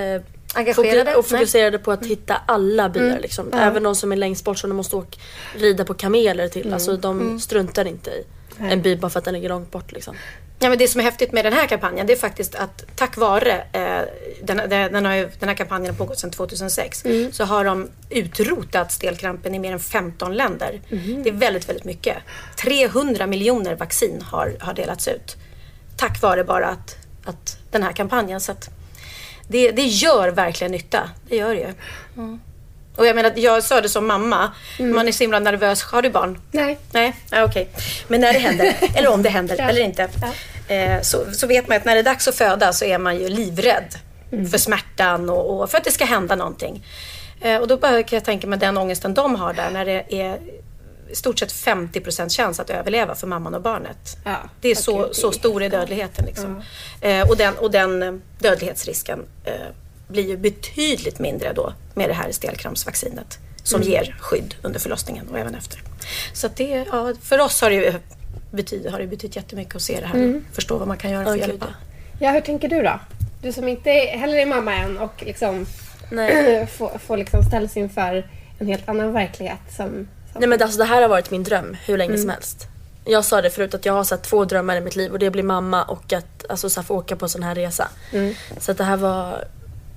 Engagerade? 0.55 1.15
och 1.15 1.27
fokuserade 1.27 1.79
på 1.79 1.93
att 1.93 2.07
hitta 2.07 2.37
alla 2.47 2.89
byar. 2.89 3.05
Mm. 3.05 3.21
Liksom. 3.21 3.53
Även 3.53 3.83
de 3.83 3.95
som 3.95 4.13
är 4.13 4.17
längst 4.17 4.45
bort 4.45 4.59
som 4.59 4.71
de 4.71 4.77
måste 4.77 4.97
åka, 4.97 5.19
rida 5.57 5.85
på 5.85 5.95
kameler 5.95 6.49
till. 6.49 6.73
Alltså 6.73 6.97
de 6.97 7.41
struntar 7.41 7.85
inte 7.85 8.11
i 8.11 8.25
en 8.59 8.83
by 8.83 8.97
bara 8.97 9.11
för 9.11 9.19
att 9.19 9.25
den 9.25 9.35
ligger 9.35 9.49
långt 9.49 9.71
bort. 9.71 9.93
Liksom. 9.93 10.17
Ja, 10.59 10.69
men 10.69 10.79
det 10.79 10.89
som 10.89 11.01
är 11.01 11.05
häftigt 11.05 11.33
med 11.33 11.45
den 11.45 11.53
här 11.53 11.67
kampanjen 11.67 12.07
det 12.07 12.13
är 12.13 12.17
faktiskt 12.17 12.55
att 12.55 12.85
tack 12.97 13.17
vare 13.17 13.65
eh, 13.73 14.01
den, 14.43 14.71
den, 14.71 15.05
har 15.05 15.15
ju, 15.15 15.29
den 15.39 15.49
här 15.49 15.57
kampanjen 15.57 15.95
har 15.95 15.99
pågått 15.99 16.19
sedan 16.19 16.31
2006 16.31 17.05
så 17.33 17.45
har 17.45 17.65
de 17.65 17.89
utrotat 18.11 18.93
stelkrampen 18.93 19.55
i 19.55 19.59
mer 19.59 19.73
än 19.73 19.81
15 19.81 20.35
länder. 20.37 20.81
Det 21.23 21.29
är 21.29 21.33
väldigt, 21.33 21.69
väldigt 21.69 21.85
mycket. 21.85 22.17
300 22.57 23.27
miljoner 23.27 23.75
vaccin 23.75 24.23
har, 24.23 24.57
har 24.61 24.75
delats 24.75 25.09
ut. 25.09 25.37
Tack 25.97 26.23
vare 26.23 26.45
bara 26.45 26.67
att, 26.67 26.97
att 27.25 27.59
den 27.71 27.83
här 27.83 27.93
kampanjen. 27.93 28.41
Så 28.41 28.55
det, 29.49 29.71
det 29.71 29.83
gör 29.83 30.29
verkligen 30.29 30.73
nytta. 30.73 31.11
Det 31.29 31.37
gör 31.37 31.55
det 31.55 31.61
ju. 31.61 31.73
Och 32.97 33.07
jag 33.07 33.17
menar, 33.17 33.33
jag 33.37 33.63
sa 33.63 33.81
det 33.81 33.89
som 33.89 34.07
mamma. 34.07 34.53
Man 34.79 35.09
är 35.09 35.13
så 35.13 35.25
himla 35.25 35.39
nervös. 35.39 35.83
Har 35.83 36.03
du 36.03 36.11
barn? 36.11 36.41
Nej. 36.51 36.79
Nej, 36.91 37.15
ja, 37.31 37.45
okej. 37.45 37.69
Men 38.09 38.21
när 38.21 38.33
det 38.33 38.39
händer, 38.39 38.77
eller 38.95 39.11
om 39.11 39.23
det 39.23 39.29
händer 39.29 39.61
eller 39.61 39.81
inte, 39.81 40.09
eh, 40.69 41.01
så, 41.03 41.25
så 41.33 41.47
vet 41.47 41.69
man 41.69 41.77
att 41.77 41.85
när 41.85 41.95
det 41.95 42.01
är 42.01 42.05
dags 42.05 42.29
att 42.29 42.35
föda 42.35 42.73
så 42.73 42.85
är 42.85 42.99
man 42.99 43.19
ju 43.19 43.29
livrädd 43.29 43.95
för 44.51 44.59
smärtan 44.59 45.31
och, 45.31 45.63
och 45.63 45.71
för 45.71 45.79
att 45.79 45.85
det 45.85 45.91
ska 45.91 46.05
hända 46.05 46.37
någonting. 46.37 46.85
Eh, 47.41 47.57
och 47.57 47.69
då 47.69 47.77
kan 47.79 48.05
jag 48.11 48.25
tänka 48.25 48.47
mig 48.47 48.59
den 48.59 48.77
ångesten 48.79 49.15
de 49.15 49.35
har 49.35 49.53
där 49.53 49.71
när 49.71 49.85
det 49.85 50.05
är 50.09 50.39
i 51.11 51.15
stort 51.15 51.39
sett 51.39 51.53
50% 51.53 52.37
chans 52.37 52.61
att 52.61 52.71
överleva 52.71 53.15
för 53.15 53.27
mamman 53.27 53.55
och 53.55 53.63
barnet. 53.63 54.17
Ja, 54.25 54.37
Det 54.61 54.69
är 54.69 54.75
så, 54.75 55.15
så 55.15 55.33
stor 55.33 55.63
är 55.63 55.69
dödligheten. 55.69 56.25
Liksom. 56.25 56.63
Eh, 57.01 57.29
och, 57.29 57.37
den, 57.37 57.55
och 57.55 57.71
den 57.71 58.23
dödlighetsrisken 58.39 59.25
eh, 59.45 59.53
blir 60.09 60.29
ju 60.29 60.37
betydligt 60.37 61.19
mindre 61.19 61.53
då 61.53 61.73
med 61.95 62.11
det 62.11 62.15
här 62.15 62.33
stelkrampsvaccinet 62.33 63.39
som 63.63 63.81
Mm. 63.81 63.93
ger 63.93 64.17
skydd 64.21 64.55
under 64.63 64.81
förlossningen 64.81 65.29
och 65.29 65.39
även 65.39 65.55
efter. 65.55 65.83
Så 66.33 66.47
att 66.47 66.57
det, 66.57 66.87
ja, 66.93 67.13
för 67.23 67.39
oss 67.39 67.61
har 67.61 67.71
det 67.71 67.77
ju 67.77 67.93
betyder, 68.51 68.91
har 68.91 68.99
det 68.99 69.07
betytt 69.07 69.37
jättemycket 69.37 69.77
att 69.77 69.83
se 69.83 70.01
det 70.01 70.07
här 70.07 70.15
Mm. 70.15 70.45
och 70.51 70.55
förstå 70.55 70.77
vad 70.79 70.89
man 70.89 70.97
kan 70.97 71.11
göra 71.11 71.25
för 71.25 71.33
att 71.33 71.39
hjälpa. 71.39 71.67
Ja, 72.21 72.31
hur 72.31 72.41
tänker 72.41 72.69
du 72.69 72.83
då? 72.83 73.01
Du 73.43 73.53
som 73.53 73.69
inte 73.69 73.91
är- 73.91 74.19
heller 74.19 74.37
är 74.37 74.47
mamma 74.47 74.75
än 74.75 74.99
och 74.99 75.23
liksom 75.27 75.67
får, 76.77 76.99
får 76.99 77.17
liksom 77.17 77.43
ställas 77.43 77.77
inför 77.77 78.31
en 78.59 78.67
helt 78.67 78.89
annan 78.89 79.13
verklighet 79.13 79.59
som... 79.77 79.87
som 80.33 80.41
Nej 80.41 80.49
men 80.49 80.63
alltså 80.63 80.79
det 80.79 80.85
här 80.85 81.03
har 81.03 81.09
varit 81.09 81.31
min 81.31 81.43
dröm 81.43 81.77
hur 81.87 81.99
länge 81.99 82.19
som 82.19 82.31
helst. 82.31 82.67
Jag 83.05 83.25
sa 83.25 83.43
det 83.43 83.51
förut 83.51 83.75
att 83.75 83.85
jag 83.87 83.93
har 83.93 84.05
så 84.05 84.17
två 84.17 84.45
drömmar 84.45 84.77
i 84.77 84.81
mitt 84.81 84.97
liv 84.97 85.13
och 85.13 85.19
det 85.19 85.31
blir 85.31 85.43
mamma 85.43 85.83
och 85.85 86.13
att 86.13 86.45
alltså, 86.49 86.71
så 86.71 86.81
här, 86.81 86.87
få 86.87 86.95
åka 86.95 87.17
på 87.17 87.25
en 87.25 87.29
sån 87.29 87.43
här 87.43 87.55
resa. 87.55 87.89
Så 88.61 88.73
att 88.73 88.79
det 88.79 88.85
här 88.85 88.97
var 88.97 89.45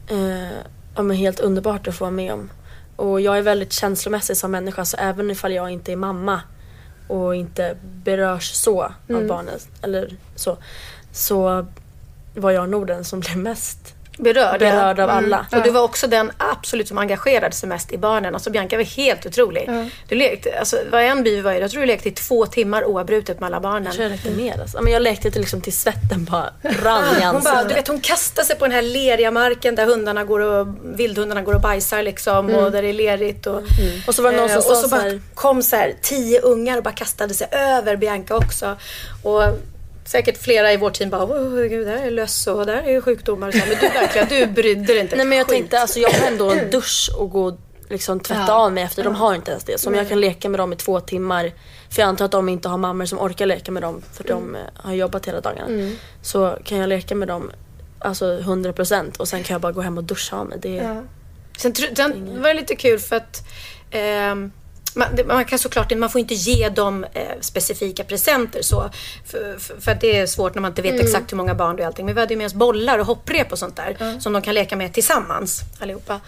eh, 0.09 0.57
ja, 0.95 1.01
men 1.01 1.17
helt 1.17 1.39
underbart 1.39 1.87
att 1.87 1.95
få 1.95 2.03
vara 2.03 2.11
med 2.11 2.33
om. 2.33 2.49
Och 2.95 3.21
jag 3.21 3.37
är 3.37 3.41
väldigt 3.41 3.73
känslomässig 3.73 4.37
som 4.37 4.51
människa 4.51 4.85
så 4.85 4.97
även 4.97 5.31
ifall 5.31 5.53
jag 5.53 5.69
inte 5.69 5.91
är 5.91 5.95
mamma 5.95 6.41
och 7.07 7.35
inte 7.35 7.77
berörs 7.81 8.51
så 8.51 8.83
av 8.83 9.27
barnet 9.27 9.67
eller 9.81 10.17
så. 10.35 10.57
Så 11.11 11.65
var 12.35 12.51
jag 12.51 12.69
nog 12.69 12.87
den 12.87 13.03
som 13.03 13.19
blev 13.19 13.37
mest 13.37 13.95
berörd. 14.19 14.59
berörd 14.59 14.99
av 14.99 15.09
alla. 15.09 15.45
Och 15.51 15.63
du 15.63 15.69
var 15.69 15.81
också 15.81 16.07
den 16.07 16.31
absolut 16.37 16.87
som 16.87 16.97
engagerade 16.97 17.55
sig 17.55 17.69
mest 17.69 17.91
i 17.91 17.97
barnen. 17.97 18.33
Alltså 18.33 18.49
Bianca 18.49 18.77
var 18.77 18.83
helt 18.83 19.25
otrolig. 19.25 19.69
Du 20.07 20.15
lekte, 20.15 20.59
alltså 20.59 20.77
var 20.91 20.99
en 20.99 21.23
by 21.23 21.41
var 21.41 21.51
jag 21.53 21.71
tror 21.71 21.81
du 21.81 21.87
lekte 21.87 22.09
i 22.09 22.11
två 22.11 22.45
timmar 22.45 22.85
oavbrutet 22.85 23.39
med 23.39 23.47
alla 23.47 23.59
barnen. 23.59 23.83
Jag 23.83 23.93
tror 23.93 24.03
jag 24.05 24.13
räckte 24.13 24.29
mer 24.31 24.61
alltså. 24.61 24.81
Men 24.81 24.93
jag 24.93 25.01
lekte 25.01 25.31
till 25.31 25.41
liksom 25.41 25.61
till 25.61 25.73
svetten 25.73 26.25
bara 26.31 26.49
rann 26.61 27.03
i 27.21 27.23
Hon, 27.23 27.33
bara, 27.33 27.41
du 27.41 27.57
ansiktet. 27.57 27.77
vet, 27.77 27.87
hon 27.87 27.99
kastar 28.01 28.43
sig 28.43 28.55
på 28.55 28.65
den 28.65 28.71
här 28.71 28.81
leriga 28.81 29.31
marken 29.31 29.75
där 29.75 29.85
hundarna 29.85 30.23
går 30.23 30.39
och, 30.39 30.67
vildhundarna 30.83 31.41
går 31.41 31.55
och 31.55 31.61
bajsar 31.61 32.03
liksom 32.03 32.49
och 32.49 32.71
där 32.71 32.81
det 32.81 32.89
är 32.89 32.93
lerigt. 32.93 33.47
Och, 33.47 33.61
Och 34.07 34.15
så 34.15 34.21
var 34.21 34.31
det 34.31 34.37
någon 34.37 34.49
eh, 34.49 34.51
som 34.51 34.57
och 34.57 34.63
sa 34.63 34.75
så 34.75 34.81
så 34.81 34.95
bara 34.95 35.01
här, 35.01 35.21
kom 35.35 35.63
så 35.63 35.75
här 35.75 35.93
tio 36.01 36.39
ungar 36.41 36.77
och 36.77 36.83
bara 36.83 36.93
kastade 36.93 37.33
sig 37.33 37.47
över 37.51 37.95
Bianca 37.95 38.35
också. 38.35 38.75
Och 39.23 39.43
säkert 40.11 40.37
flera 40.37 40.73
i 40.73 40.77
vårt 40.77 40.93
team 40.93 41.09
bara, 41.09 41.23
oh, 41.25 41.61
gud, 41.67 41.87
där 41.87 41.97
är 42.05 42.11
löss 42.11 42.47
och 42.47 42.65
där 42.65 42.83
är 42.83 43.01
sjukdomar. 43.01 43.47
och 43.47 43.53
Så, 43.53 43.59
här, 43.59 43.67
men 43.67 43.77
du 43.79 43.87
verkligen, 43.99 44.27
du 44.27 44.53
brydde 44.53 44.85
dig 44.93 44.99
inte 44.99 45.15
Nej 45.15 45.25
men 45.25 45.37
jag 45.37 45.47
skit. 45.47 45.55
tänkte 45.55 45.79
alltså 45.79 45.99
jag 45.99 46.09
har 46.09 46.27
ändå 46.27 46.51
en 46.51 46.69
dusch 46.69 47.09
och 47.17 47.29
gå 47.29 47.57
liksom 47.89 48.19
tvätta 48.19 48.43
Ja. 48.47 48.53
av 48.65 48.73
mig 48.73 48.83
efter. 48.83 49.03
De 49.03 49.15
har 49.15 49.35
inte 49.35 49.51
ens 49.51 49.63
det. 49.63 49.79
Så 49.79 49.89
om 49.89 49.95
jag 49.95 50.09
kan 50.09 50.21
leka 50.21 50.49
med 50.49 50.59
dem 50.59 50.73
i 50.73 50.75
två 50.75 50.99
timmar. 50.99 51.51
För 51.89 52.01
jag 52.01 52.09
antar 52.09 52.25
att 52.25 52.31
de 52.31 52.49
inte 52.49 52.69
har 52.69 52.77
mammor 52.77 53.05
som 53.05 53.19
orkar 53.19 53.45
leka 53.45 53.71
med 53.71 53.83
dem 53.83 54.01
för 54.13 54.23
de 54.23 54.55
eh, 54.55 54.61
har 54.75 54.93
jobbat 54.93 55.25
hela 55.27 55.41
dagarna. 55.41 55.91
Så 56.21 56.57
kan 56.63 56.77
jag 56.77 56.89
leka 56.89 57.15
med 57.15 57.27
dem 57.27 57.51
alltså 57.99 58.25
100% 58.39 59.17
och 59.17 59.27
sen 59.27 59.43
kan 59.43 59.53
jag 59.53 59.61
bara 59.61 59.71
gå 59.71 59.81
hem 59.81 59.97
och 59.97 60.03
duscha 60.03 60.37
av 60.37 60.45
mig. 60.45 60.57
Det 60.61 60.69
Ja. 60.75 61.01
Sen, 61.57 61.75
sen 61.75 62.41
var 62.41 62.47
det 62.49 62.53
lite 62.53 62.75
kul 62.75 62.99
för 62.99 63.15
att 63.15 63.43
ehm, 63.91 64.51
man, 64.99 65.27
man 65.27 65.45
kan 65.45 65.59
såklart 65.59 65.97
man 65.97 66.09
får 66.09 66.19
inte 66.19 66.33
ge 66.33 66.69
dem 66.69 67.05
eh, 67.13 67.21
specifika 67.41 68.03
presenter 68.03 68.61
så. 68.61 68.89
För, 69.25 69.59
för, 69.81 69.97
det 70.01 70.17
är 70.17 70.27
svårt 70.27 70.55
när 70.55 70.61
man 70.61 70.71
inte 70.71 70.81
vet 70.81 70.99
exakt 70.99 71.31
hur 71.31 71.37
många 71.37 71.55
barn 71.55 71.75
det 71.75 71.81
är 71.81 71.85
och 71.85 71.87
allting. 71.87 72.05
Men 72.05 72.15
vi 72.15 72.21
hade 72.21 72.33
ju 72.33 72.37
med 72.37 72.45
oss 72.45 72.53
bollar 72.53 72.99
och 72.99 73.05
hopprep 73.05 73.51
och 73.51 73.59
sånt 73.59 73.75
där. 73.75 74.19
Som 74.19 74.33
de 74.33 74.41
kan 74.41 74.53
leka 74.53 74.75
med 74.75 74.93
tillsammans 74.93 75.61
allihopa. 75.79 76.19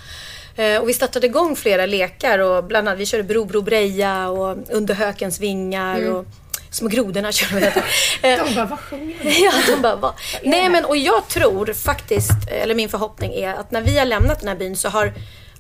Eh, 0.56 0.78
och 0.82 0.90
vi 0.90 0.94
startade 0.94 1.28
igång 1.28 1.56
flera 1.56 1.86
lekar 1.86 2.40
och 2.40 2.64
bland 2.64 2.88
annat 2.88 3.00
vi 3.00 3.06
körde 3.06 3.24
Bro 3.24 3.46
Bro 3.46 3.62
Breja 3.62 4.30
och 4.30 4.58
Under 4.70 4.94
hökens 4.94 5.40
vingar 5.40 6.10
och 6.10 6.26
Små 6.72 6.88
grodorna 6.88 7.32
körde 7.32 7.74
vi. 8.22 8.36
De 8.38 8.56
bara, 8.56 8.66
vad 8.66 8.80
sjunger 8.80 9.16
de? 9.24 9.30
Ja, 9.30 9.52
de 9.68 9.82
bara, 9.82 9.96
va? 9.96 10.14
Nej 10.44 10.70
men 10.70 10.86
och 10.86 10.98
jag 10.98 11.28
tror 11.28 11.74
faktiskt, 11.74 12.32
eller 12.48 12.76
min 12.76 12.90
förhoppning 12.90 13.34
är 13.34 13.54
att 13.54 13.72
när 13.72 13.82
vi 13.82 13.98
har 13.98 14.06
lämnat 14.06 14.40
den 14.40 14.48
här 14.48 14.56
byn 14.56 14.76
så 14.76 14.90
har, 14.90 15.14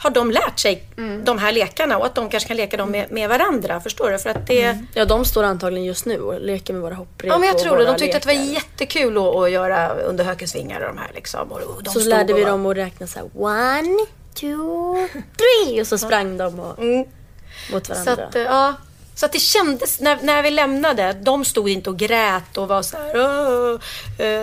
har 0.04 0.10
de 0.10 0.32
lärt 0.32 0.60
sig 0.60 0.84
de 1.24 1.38
här 1.38 1.52
lekarna 1.52 1.98
och 1.98 2.06
att 2.06 2.16
de 2.16 2.30
kanske 2.30 2.48
kan 2.48 2.58
leka 2.58 2.78
dem 2.78 2.92
med, 2.92 3.12
med 3.12 3.30
varandra. 3.30 3.80
Förstår 3.82 4.12
du? 4.12 4.18
För 4.20 4.30
att 4.30 4.48
det... 4.48 4.78
Ja 4.94 5.06
de 5.06 5.26
står 5.26 5.44
antagligen 5.44 5.86
just 5.86 6.06
nu 6.06 6.20
och 6.22 6.42
leker 6.42 6.74
med 6.74 6.82
våra 6.82 6.96
hopprep 6.96 7.30
Ja 7.30 7.38
men 7.38 7.48
jag 7.48 7.56
och 7.56 7.62
tror 7.62 7.78
det. 7.78 7.86
De 7.86 7.98
tyckte 7.98 8.18
att 8.18 8.24
det 8.24 8.28
var 8.30 8.34
lekar. 8.46 8.54
jättekul 8.54 9.18
att, 9.18 9.36
att 9.36 9.52
göra 9.52 9.90
under 9.90 10.24
hökens 10.24 10.56
vingar 10.56 10.82
och 10.82 10.88
de 10.88 10.98
här 10.98 11.12
liksom. 11.16 11.52
Och 11.52 11.84
de 11.84 11.90
Så 11.94 12.00
stod 12.00 12.10
lärde 12.10 12.34
och 12.34 12.40
vi 12.40 12.44
var- 12.44 12.52
dem 12.52 12.66
att 12.66 12.78
räkna 12.78 13.08
så 13.08 13.20
här: 13.20 13.30
one, 13.34 14.06
two, 14.34 15.08
three 15.38 15.82
och 15.82 15.88
så 15.88 15.98
sprang 15.98 16.38
de 16.38 16.60
och, 16.60 16.80
Mm. 16.80 17.06
mot 17.72 17.86
Så 17.88 17.94
varandra. 17.94 18.26
att, 18.26 18.36
eh, 18.36 18.42
ja. 18.42 18.74
Så 19.16 19.26
att 19.26 19.32
det 19.32 19.40
kändes, 19.40 20.00
när, 20.00 20.18
när 20.22 20.44
vi 20.44 20.50
lämnade, 20.50 21.14
de 21.14 21.46
stod 21.46 21.70
inte 21.70 21.90
och 21.90 21.98
grät 21.98 22.58
och 22.58 22.68
var 22.68 22.82
så 22.82 22.98
här, 22.98 23.14
oh, 23.18 23.80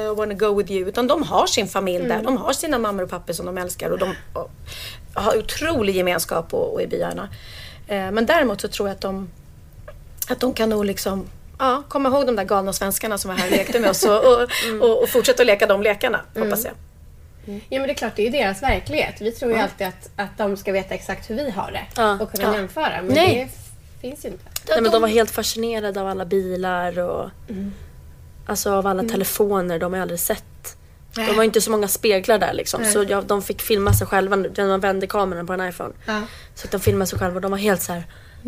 uh, 0.09 0.15
wanna 0.17 0.35
go 0.35 0.55
with 0.59 0.73
you. 0.73 0.89
Utan 0.89 1.07
de 1.07 1.23
har 1.23 1.47
sin 1.47 1.69
familj 1.69 2.05
där. 2.09 2.23
De 2.23 2.37
har 2.37 2.53
sina 2.53 2.79
mammor 2.79 3.03
och 3.03 3.11
pappor 3.11 3.33
som 3.33 3.47
de 3.47 3.59
älskar 3.59 3.91
och 3.91 3.99
de 3.99 4.15
och, 4.33 4.51
har 5.15 5.39
otrolig 5.39 5.97
gemenskap 5.97 6.55
och, 6.55 6.73
och 6.75 6.83
i 6.83 6.87
byarna. 6.87 7.29
Eh, 7.89 8.11
men 8.11 8.27
däremot 8.27 8.61
så 8.61 8.69
tror 8.69 8.89
jag 8.89 8.95
att 8.95 9.01
de, 9.01 9.29
att 10.29 10.41
de 10.41 10.53
kan 10.55 10.71
nog 10.71 10.85
liksom 10.85 11.27
Ja, 11.61 11.83
komma 11.89 12.09
ihåg 12.09 12.27
de 12.27 12.37
där 12.37 12.45
galna 12.45 12.73
svenskarna 12.73 13.19
som 13.19 13.29
var 13.29 13.37
här 13.39 13.47
och 13.47 13.51
lekte 13.57 13.81
med 13.81 13.91
oss 13.91 14.05
och, 14.05 14.17
och, 14.25 14.49
och, 14.83 15.03
och 15.03 15.09
fortsätta 15.09 15.43
att 15.43 15.47
leka 15.47 15.67
de 15.67 15.83
lekarna, 15.83 16.21
hoppas 16.39 16.65
jag. 16.65 16.75
Ja 17.69 17.79
men 17.79 17.83
det 17.83 17.91
är 17.93 17.95
klart, 17.95 18.17
det 18.17 18.23
är 18.23 18.25
ju 18.25 18.31
deras 18.33 18.63
verklighet. 18.63 19.15
Vi 19.21 19.33
tror 19.33 19.53
ju 19.53 19.59
alltid 19.59 19.87
att, 19.87 20.11
att 20.17 20.39
de 20.39 20.57
ska 20.57 20.73
veta 20.73 20.95
exakt 20.95 21.31
hur 21.31 21.35
vi 21.35 21.51
har 21.51 21.71
det 21.73 21.87
Ja. 21.97 22.19
och 22.21 22.31
kunna 22.31 22.45
Ja. 22.45 22.57
jämföra. 22.57 23.03
Men 23.03 23.15
Nej. 23.15 23.51
det 24.01 24.01
finns 24.09 24.25
ju 24.25 24.29
inte. 24.29 24.45
Nej, 24.69 24.81
men 24.83 24.93
de 24.93 25.03
var 25.03 25.09
helt 25.09 25.31
fascinerade 25.31 26.01
av 26.01 26.07
alla 26.09 26.25
bilar 26.25 26.99
och 26.99 27.31
alltså 28.47 28.73
av 28.73 28.87
alla 28.87 29.03
telefoner 29.03 29.79
de 29.79 29.93
har 29.93 30.01
aldrig 30.01 30.21
sett. 30.21 30.77
De 31.27 31.37
var 31.37 31.45
inte 31.45 31.61
så 31.61 31.71
många 31.71 31.89
speglar 31.89 32.39
där 32.39 32.53
liksom. 32.53 32.85
Så 32.85 33.05
jag, 33.09 33.25
de 33.25 33.43
fick 33.43 33.63
filma 33.63 33.95
sig 33.95 34.07
själva 34.07 34.37
när 34.37 34.67
man 34.69 34.81
vände 34.81 35.07
kameran 35.07 35.47
på 35.47 35.53
en 35.53 35.69
iPhone. 35.69 35.95
Ja. 36.07 36.23
Så 36.55 36.65
att 36.65 36.71
de 36.71 36.81
filmade 36.81 37.07
sig 37.07 37.19
själva 37.19 37.35
och 37.37 37.41
de 37.41 37.51
var 37.51 37.59
helt 37.59 37.83
så 37.83 37.93
här. 37.93 38.05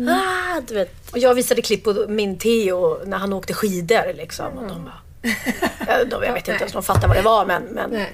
Ah, 0.09 0.61
du 0.67 0.73
vet. 0.73 1.11
Och 1.11 1.17
jag 1.17 1.33
visade 1.33 1.61
klipp 1.61 1.83
på 1.83 2.05
min 2.07 2.37
Theo 2.37 3.05
när 3.05 3.17
han 3.17 3.33
åkte 3.33 3.53
skidor 3.53 4.13
liksom. 4.13 4.57
Och 4.57 4.67
de 4.67 4.83
bara, 4.85 5.01
ja, 5.87 6.05
de, 6.05 6.23
jag 6.23 6.33
vet 6.33 6.47
inte 6.47 6.51
ens 6.51 6.75
om 6.75 6.81
de 6.81 6.83
fattade 6.83 7.07
vad 7.07 7.17
det 7.17 7.21
var 7.21 7.45
men... 7.45 7.63
men, 7.63 7.89
Nej. 7.89 8.13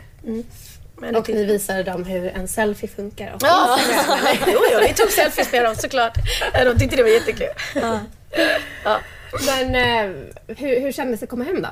men 0.98 1.16
Och 1.16 1.30
ni 1.30 1.46
visade 1.46 1.84
dem 1.84 2.04
hur 2.04 2.28
en 2.28 2.48
selfie 2.48 2.90
funkar. 2.90 3.34
Och 3.36 3.42
Ja, 3.44 3.80
jo, 4.48 4.60
jo, 4.74 4.80
vi 4.88 4.94
tog 4.94 5.10
selfies 5.12 5.52
med 5.52 5.64
dem 5.64 5.76
såklart. 5.76 6.18
Ja, 6.54 6.66
De 6.66 6.80
tyckte 6.80 6.96
det 6.96 7.04
var 7.04 7.10
jättekul. 7.10 7.48
Men 9.46 9.76
eh, 9.76 10.16
hur, 10.48 10.82
hur 10.82 10.92
kändes 10.92 11.20
det 11.20 11.24
att 11.24 11.30
komma 11.30 11.44
hem 11.44 11.62
då? 11.62 11.70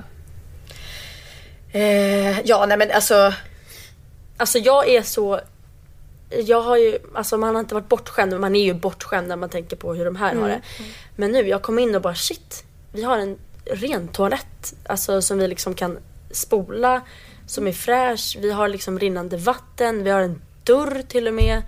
Eh, 1.76 2.40
ja, 2.40 2.66
nej 2.66 2.78
men 2.78 2.92
alltså... 2.92 3.34
Alltså 4.38 4.58
jag 4.58 4.90
är 4.90 5.02
så... 5.02 5.40
Jag 6.30 6.62
har 6.62 6.78
ju, 6.78 7.00
alltså 7.14 7.38
man 7.38 7.56
har 7.56 7.60
inte 7.60 7.76
varit 7.76 7.90
bortskämd, 7.90 8.32
men 8.32 8.42
man 8.42 8.56
är 8.56 8.64
ju 8.64 8.74
bortskämd 8.74 9.28
när 9.28 9.36
man 9.36 9.50
tänker 9.50 9.76
på 9.76 9.94
hur 9.94 10.06
de 10.06 10.16
här 10.16 10.36
har 10.36 10.48
det. 10.48 10.62
Men 11.16 11.32
nu, 11.32 11.48
jag 11.48 11.62
kom 11.62 11.80
in 11.80 11.96
och 11.96 12.02
bara 12.02 12.16
shit, 12.16 12.64
vi 12.92 13.04
har 13.04 13.18
en 13.18 13.38
ren 13.66 14.08
toalett. 14.08 14.74
Alltså 14.86 15.22
som 15.22 15.38
vi 15.38 15.48
liksom 15.48 15.74
kan 15.74 15.98
spola, 16.32 17.02
som 17.48 17.68
är 17.68 17.72
fräsch. 17.72 18.38
Vi 18.42 18.52
har 18.52 18.68
liksom 18.68 19.00
rinnande 19.00 19.38
vatten, 19.38 20.04
vi 20.04 20.10
har 20.10 20.22
en 20.22 20.42
dörr 20.64 21.02
till 21.08 21.28
och 21.28 21.34
med. 21.34 21.62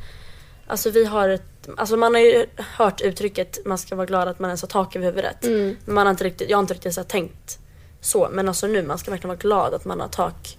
Alltså 0.67 0.89
vi 0.89 1.05
har 1.05 1.29
ett, 1.29 1.69
alltså 1.77 1.97
man 1.97 2.13
har 2.13 2.21
ju 2.21 2.45
hört 2.57 3.01
uttrycket 3.01 3.65
man 3.65 3.77
ska 3.77 3.95
vara 3.95 4.05
glad 4.05 4.27
att 4.27 4.39
man 4.39 4.49
ens 4.49 4.61
har 4.61 4.69
tak 4.69 4.95
över 4.95 5.05
huvudet. 5.05 5.37
Men 5.85 5.95
man 5.95 6.05
har 6.05 6.11
inte 6.11 6.23
riktigt, 6.23 6.49
jag 6.49 6.57
har 6.57 6.61
inte 6.61 6.73
riktigt 6.73 6.93
så 6.93 7.03
tänkt 7.03 7.59
så. 8.07 8.29
Men 8.31 8.47
alltså 8.47 8.67
nu, 8.67 8.83
man 8.83 8.97
ska 8.97 9.11
verkligen 9.11 9.29
vara 9.29 9.37
glad 9.37 9.73
att 9.73 9.85
man 9.85 9.99
har 9.99 10.07
tak 10.07 10.57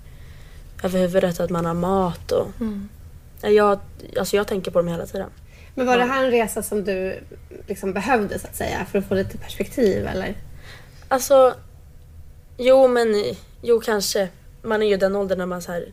över 0.83 0.99
huvudet 1.00 1.38
och 1.38 1.45
att 1.45 1.50
man 1.50 1.67
har 1.67 1.75
mat 1.75 2.33
och... 2.33 2.47
Jag, 3.40 3.78
alltså 4.19 4.37
jag 4.37 4.47
tänker 4.47 4.71
på 4.71 4.78
dem 4.78 4.88
hela 4.88 5.07
tiden. 5.07 5.31
Men 5.75 5.87
var 5.87 5.99
det 5.99 6.05
här 6.05 6.25
en 6.25 6.31
resa 6.31 6.62
som 6.62 6.85
du 6.85 7.21
liksom 7.67 7.93
behövde 7.93 8.38
så 8.38 8.47
att 8.47 8.57
säga 8.57 8.87
för 8.90 8.99
att 8.99 9.09
få 9.09 9.14
lite 9.14 9.38
perspektiv 9.38 10.07
eller? 10.07 10.35
Alltså, 11.09 11.55
jo 12.57 12.88
men, 12.88 13.25
jo 13.62 13.81
kanske. 13.81 14.28
Man 14.62 14.83
är 14.83 14.87
ju 14.87 14.97
den 14.97 15.17
åldern 15.17 15.38
när 15.38 15.47
man 15.47 15.62
så 15.62 15.73
här 15.73 15.93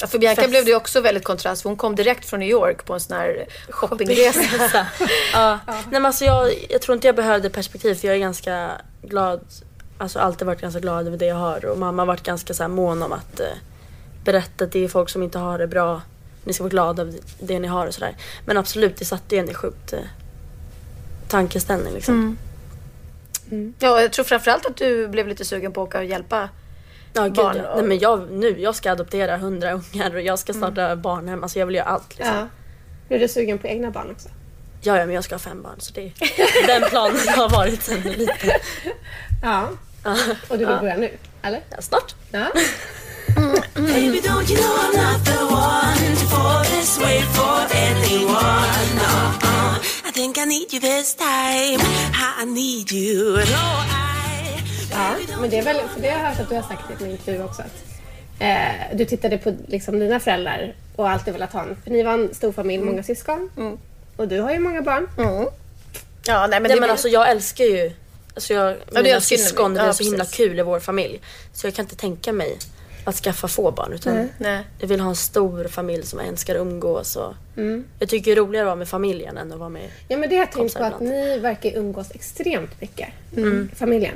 Ja, 0.00 0.06
för 0.08 0.18
Bianca 0.18 0.42
Fest. 0.42 0.50
blev 0.50 0.64
det 0.64 0.74
också 0.74 1.00
väldigt 1.00 1.24
kontrast. 1.24 1.62
för 1.62 1.68
Hon 1.68 1.76
kom 1.76 1.96
direkt 1.96 2.24
från 2.24 2.40
New 2.40 2.48
York 2.48 2.84
på 2.84 2.94
en 2.94 3.00
sån 3.00 3.16
här 3.16 3.46
shoppingresa. 3.68 4.86
ja. 5.32 5.58
Nej 5.66 5.84
men 5.90 6.06
alltså 6.06 6.24
jag, 6.24 6.50
jag 6.70 6.80
tror 6.80 6.94
inte 6.94 7.08
jag 7.08 7.16
behövde 7.16 7.50
perspektiv 7.50 7.94
för 7.94 8.08
jag 8.08 8.14
är 8.16 8.20
ganska 8.20 8.70
glad. 9.02 9.40
Alltså 10.02 10.18
alltid 10.18 10.46
varit 10.46 10.60
ganska 10.60 10.80
glad 10.80 11.06
över 11.06 11.16
det 11.16 11.26
jag 11.26 11.36
har 11.36 11.64
och 11.64 11.78
mamma 11.78 12.02
har 12.02 12.06
varit 12.06 12.22
ganska 12.22 12.54
så 12.54 12.62
här 12.62 12.68
mån 12.68 13.02
om 13.02 13.12
att 13.12 13.40
eh, 13.40 13.46
berätta 14.24 14.64
att 14.64 14.72
det 14.72 14.84
är 14.84 14.88
folk 14.88 15.08
som 15.08 15.22
inte 15.22 15.38
har 15.38 15.58
det 15.58 15.66
bra. 15.66 16.02
Ni 16.44 16.52
ska 16.52 16.62
vara 16.62 16.70
glada 16.70 17.02
över 17.02 17.14
det 17.40 17.58
ni 17.58 17.68
har 17.68 17.86
och 17.86 17.94
sådär. 17.94 18.16
Men 18.46 18.56
absolut, 18.56 18.96
det 18.96 19.04
satte 19.04 19.34
ju 19.34 19.40
en 19.40 19.50
i 19.50 19.54
sjukt 19.54 19.92
eh, 19.92 19.98
tankeställning 21.28 21.94
liksom. 21.94 22.38
Ja, 23.78 24.00
jag 24.00 24.12
tror 24.12 24.24
framförallt 24.24 24.66
att 24.66 24.76
du 24.76 25.08
blev 25.08 25.28
lite 25.28 25.44
sugen 25.44 25.72
på 25.72 25.82
att 25.82 25.88
åka 25.88 25.98
och 25.98 26.04
hjälpa. 26.04 26.48
Ja, 27.12 27.24
gud, 27.24 27.34
Barn 27.34 27.56
ja. 27.56 27.74
Nej, 27.76 27.84
men 27.84 27.98
jag, 27.98 28.30
nu, 28.30 28.60
jag 28.60 28.74
ska 28.74 28.92
adoptera 28.92 29.36
hundra 29.36 29.72
ungar 29.72 30.14
och 30.14 30.22
jag 30.22 30.38
ska 30.38 30.52
starta 30.52 30.96
barnhem. 30.96 31.42
Alltså 31.42 31.58
jag 31.58 31.66
vill 31.66 31.74
göra 31.74 31.86
allt 31.86 32.18
liksom. 32.18 32.36
Ja. 32.36 32.46
Nu 33.08 33.16
är 33.16 33.20
du 33.20 33.28
sugen 33.28 33.58
på 33.58 33.66
egna 33.66 33.90
barn 33.90 34.10
också? 34.10 34.28
Ja, 34.80 34.98
ja, 34.98 35.06
men 35.06 35.14
jag 35.14 35.24
ska 35.24 35.34
ha 35.34 35.40
fem 35.40 35.62
barn 35.62 35.76
så 35.78 35.92
det 35.94 36.12
den 36.66 36.82
planen 36.90 37.28
har 37.36 37.48
varit 37.48 37.82
sen 37.82 38.00
lite. 38.00 38.60
Ja. 39.42 39.68
Och 40.48 40.58
du 40.58 40.66
vill 40.66 40.76
börja 40.80 40.96
nu? 40.96 41.10
Eller? 41.42 41.60
Ja, 41.70 41.82
snart. 41.82 42.14
Ja. 42.30 42.46
Ja, 54.92 55.14
men 55.40 55.50
det 55.50 55.58
är 55.58 55.62
väl, 55.62 55.80
för 55.94 56.00
det 56.00 56.10
har 56.10 56.18
jag 56.18 56.28
hört 56.28 56.40
att 56.40 56.48
du 56.48 56.54
har 56.54 56.62
sagt 56.62 56.90
i 57.00 57.02
min 57.02 57.12
intervju 57.12 57.42
också 57.44 57.62
att 57.62 57.84
eh, 58.40 58.96
du 58.96 59.04
tittade 59.04 59.38
på 59.38 59.54
liksom, 59.68 59.98
dina 59.98 60.20
föräldrar 60.20 60.74
och 60.96 61.10
alltid 61.10 61.32
velat 61.32 61.52
ha 61.52 61.62
en, 61.62 61.76
för 61.84 61.90
ni 61.90 62.02
var 62.02 62.12
en 62.12 62.34
stor 62.34 62.52
familj, 62.52 62.82
många 62.84 63.02
syskon. 63.02 63.50
Och 64.16 64.28
du 64.28 64.40
har 64.40 64.52
ju 64.52 64.58
många 64.58 64.82
barn. 64.82 65.08
Ja, 66.26 66.40
nej 66.46 66.48
men 66.50 66.62
Nej, 66.62 66.74
det 66.74 66.80
men 66.80 66.90
alltså 66.90 67.08
jag 67.08 67.30
älskar 67.30 67.64
ju 67.64 67.92
alltså 68.34 68.54
jag, 68.54 68.76
du 68.92 69.02
mina 69.02 69.20
syskon, 69.20 69.74
det 69.74 69.80
ja, 69.80 69.86
är 69.86 69.92
så 69.92 70.04
himla 70.04 70.24
kul 70.24 70.58
i 70.58 70.62
vår 70.62 70.80
familj. 70.80 71.20
Så 71.52 71.66
jag 71.66 71.74
kan 71.74 71.84
inte 71.84 71.96
tänka 71.96 72.32
mig 72.32 72.58
att 73.04 73.14
skaffa 73.14 73.48
få 73.48 73.70
barn 73.70 73.92
utan 73.92 74.28
Nej. 74.38 74.64
jag 74.78 74.88
vill 74.88 75.00
ha 75.00 75.08
en 75.08 75.16
stor 75.16 75.64
familj 75.64 76.06
som 76.06 76.20
älskar 76.20 76.54
att 76.54 76.60
umgås. 76.60 77.16
Och 77.16 77.34
Jag 77.98 78.08
tycker 78.08 78.30
det 78.30 78.40
är 78.40 78.44
roligare 78.44 78.64
att 78.64 78.68
vara 78.68 78.76
med 78.76 78.88
familjen 78.88 79.36
än 79.36 79.52
att 79.52 79.58
vara 79.58 79.68
med 79.68 79.90
Ja, 80.08 80.16
men 80.18 80.28
det 80.28 80.36
har 80.36 80.42
jag 80.42 80.52
tänkt 80.52 80.74
på 80.74 80.84
att 80.84 81.00
ni 81.00 81.38
verkar 81.38 81.76
umgås 81.76 82.10
extremt 82.10 82.80
mycket. 82.80 83.08
Familjen. 83.76 84.14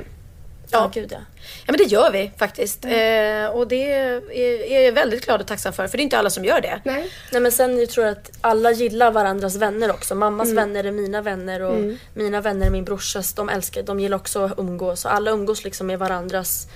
Ja. 0.71 0.91
gud 0.93 1.11
ja. 1.11 1.17
Ja 1.65 1.71
men 1.71 1.77
det 1.77 1.83
gör 1.83 2.11
vi 2.11 2.31
faktiskt. 2.37 2.85
Eh, 2.85 3.45
och 3.45 3.67
det 3.67 3.91
är, 3.91 4.31
är 4.71 4.85
jag 4.85 4.91
väldigt 4.91 5.25
glad 5.25 5.41
och 5.41 5.47
tacksam 5.47 5.73
för. 5.73 5.87
För 5.87 5.97
det 5.97 6.01
är 6.01 6.03
inte 6.03 6.17
alla 6.17 6.29
som 6.29 6.45
gör 6.45 6.61
det. 6.61 6.81
Nej. 6.83 7.11
Nej 7.31 7.41
men 7.41 7.51
sen 7.51 7.79
jag 7.79 7.89
tror 7.89 8.05
jag 8.05 8.11
att 8.17 8.31
alla 8.41 8.71
gillar 8.71 9.11
varandras 9.11 9.55
vänner 9.55 9.91
också. 9.91 10.15
Mammas 10.15 10.51
vänner 10.51 10.83
är 10.83 10.91
mina 10.91 11.21
vänner 11.21 11.61
och 11.61 11.75
mina 12.13 12.41
vänner 12.41 12.65
är 12.65 12.69
min 12.69 12.85
brorsas. 12.85 13.33
De 13.33 13.49
älskar, 13.49 13.83
de 13.83 13.99
gillar 13.99 14.17
också 14.17 14.43
att 14.43 14.59
umgås. 14.59 15.01
Så 15.01 15.09
alla 15.09 15.31
umgås 15.31 15.63
liksom 15.63 15.87
med 15.87 15.99
varandras 15.99 16.67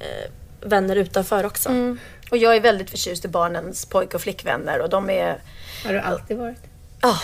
eh, 0.00 0.30
vänner 0.60 0.96
utanför 0.96 1.46
också. 1.46 1.70
Och 2.30 2.36
jag 2.36 2.56
är 2.56 2.60
väldigt 2.60 2.90
förtjust 2.90 3.24
i 3.24 3.28
barnens 3.28 3.86
pojk 3.86 4.14
och 4.14 4.20
flickvänner. 4.20 4.80
Och 4.80 4.88
de 4.88 5.10
är... 5.10 5.38
Har 5.84 5.92
du 5.92 5.98
alltid 6.00 6.36
varit? 6.36 6.62
Ja, 7.00 7.18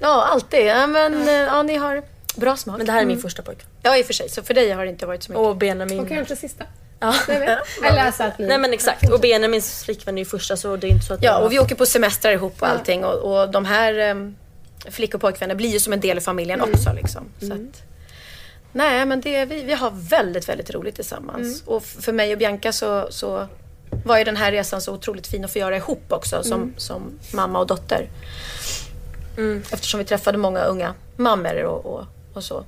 ja 0.00 0.26
alltid. 0.26 0.66
Ja, 0.66 0.86
men 0.86 1.28
eh, 1.28 1.34
ja, 1.34 1.62
ni 1.62 1.76
har 1.76 2.02
bra 2.36 2.56
smak. 2.56 2.76
Men 2.76 2.86
det 2.86 2.92
här 2.92 3.02
är 3.02 3.06
min 3.06 3.18
första 3.22 3.42
pojke. 3.42 3.64
Ja 3.82 3.96
i 3.98 4.02
och 4.02 4.06
för 4.06 4.12
sig. 4.14 4.28
Så 4.28 4.42
för 4.42 4.54
dig 4.54 4.70
har 4.70 4.84
det 4.84 4.90
inte 4.90 5.06
varit 5.06 5.22
så 5.22 5.32
mycket. 5.32 5.46
Och 5.46 5.56
Benjamin. 5.56 6.00
Och 6.00 6.08
kanske 6.08 6.36
sista? 6.36 6.64
Ja. 7.04 7.14
Eller 7.84 7.98
alltså 8.06 8.22
att 8.22 8.38
ni... 8.38 8.46
Nej 8.46 8.58
men 8.58 8.72
exakt. 8.72 9.10
Och 9.10 9.20
Benjamins 9.20 9.84
flickvän 9.84 10.14
är 10.18 10.22
ju 10.22 10.24
första 10.24 10.56
så 10.56 10.76
det 10.76 10.86
är 10.86 10.90
inte 10.90 11.06
så 11.06 11.14
att 11.14 11.22
Ja, 11.22 11.38
och 11.38 11.52
vi 11.52 11.58
åker 11.58 11.74
på 11.74 11.86
semestrar 11.86 12.32
ihop 12.32 12.62
och 12.62 12.68
allting. 12.68 13.04
Och, 13.04 13.14
och 13.42 13.50
de 13.50 13.64
här 13.64 14.10
um, 14.10 14.36
flick 14.90 15.14
och 15.14 15.20
pojkvänner 15.20 15.54
blir 15.54 15.68
ju 15.68 15.80
som 15.80 15.92
en 15.92 16.00
del 16.00 16.18
i 16.18 16.20
familjen 16.20 16.60
också. 16.60 16.92
Liksom. 16.92 17.24
Så 17.40 17.52
att, 17.52 17.82
nej, 18.72 19.06
men 19.06 19.20
det, 19.20 19.44
vi, 19.44 19.62
vi 19.64 19.72
har 19.72 19.90
väldigt, 19.94 20.48
väldigt 20.48 20.70
roligt 20.70 20.94
tillsammans. 20.94 21.62
Och 21.66 21.82
f- 21.84 21.96
för 22.00 22.12
mig 22.12 22.32
och 22.32 22.38
Bianca 22.38 22.72
så, 22.72 23.06
så 23.10 23.46
var 24.04 24.18
ju 24.18 24.24
den 24.24 24.36
här 24.36 24.52
resan 24.52 24.80
så 24.80 24.92
otroligt 24.94 25.26
fin 25.26 25.44
att 25.44 25.52
få 25.52 25.58
göra 25.58 25.76
ihop 25.76 26.04
också 26.12 26.42
som, 26.42 26.74
som 26.76 27.18
mamma 27.32 27.58
och 27.58 27.66
dotter. 27.66 28.08
Eftersom 29.70 29.98
vi 29.98 30.04
träffade 30.04 30.38
många 30.38 30.60
unga 30.64 30.94
mammor 31.16 31.62
och, 31.64 31.86
och, 31.86 32.06
och 32.32 32.44
så. 32.44 32.64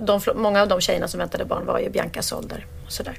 De, 0.00 0.20
fl- 0.20 0.34
många 0.36 0.62
av 0.62 0.68
de 0.68 0.80
tjejerna 0.80 1.08
som 1.08 1.18
väntade 1.18 1.44
barn 1.44 1.66
var 1.66 1.78
ju 1.78 1.90
Biancas 1.90 2.32
ålder. 2.32 2.66
Och 2.86 2.92
sådär. 2.92 3.18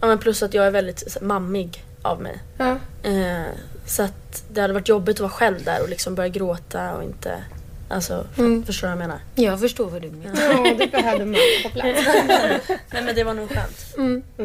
Ja 0.00 0.06
men 0.06 0.18
plus 0.18 0.42
att 0.42 0.54
jag 0.54 0.66
är 0.66 0.70
väldigt 0.70 1.16
mammig 1.22 1.84
av 2.02 2.22
mig. 2.22 2.38
Ja. 2.58 2.78
Eh, 3.02 3.42
så 3.86 4.02
att 4.02 4.44
det 4.52 4.60
hade 4.60 4.74
varit 4.74 4.88
jobbigt 4.88 5.16
att 5.16 5.20
vara 5.20 5.30
själv 5.30 5.64
där 5.64 5.82
och 5.82 5.88
liksom 5.88 6.14
börja 6.14 6.28
gråta 6.28 6.94
och 6.94 7.02
inte... 7.02 7.42
Alltså, 7.88 8.26
förstår 8.66 8.88
du 8.88 8.94
vad 8.94 9.02
jag 9.02 9.08
menar? 9.08 9.18
Jag 9.34 9.60
förstår 9.60 9.90
vad 9.90 10.02
du 10.02 10.10
menar. 10.10 10.40
Ja, 10.42 10.74
du 10.78 10.86
behövde 10.86 11.24
mamma 11.24 11.38
på 11.62 11.68
plats. 11.68 12.00
Nej 12.92 13.02
men 13.02 13.14
det 13.14 13.24
var 13.24 13.34
nog 13.34 13.48
skönt. 13.48 13.86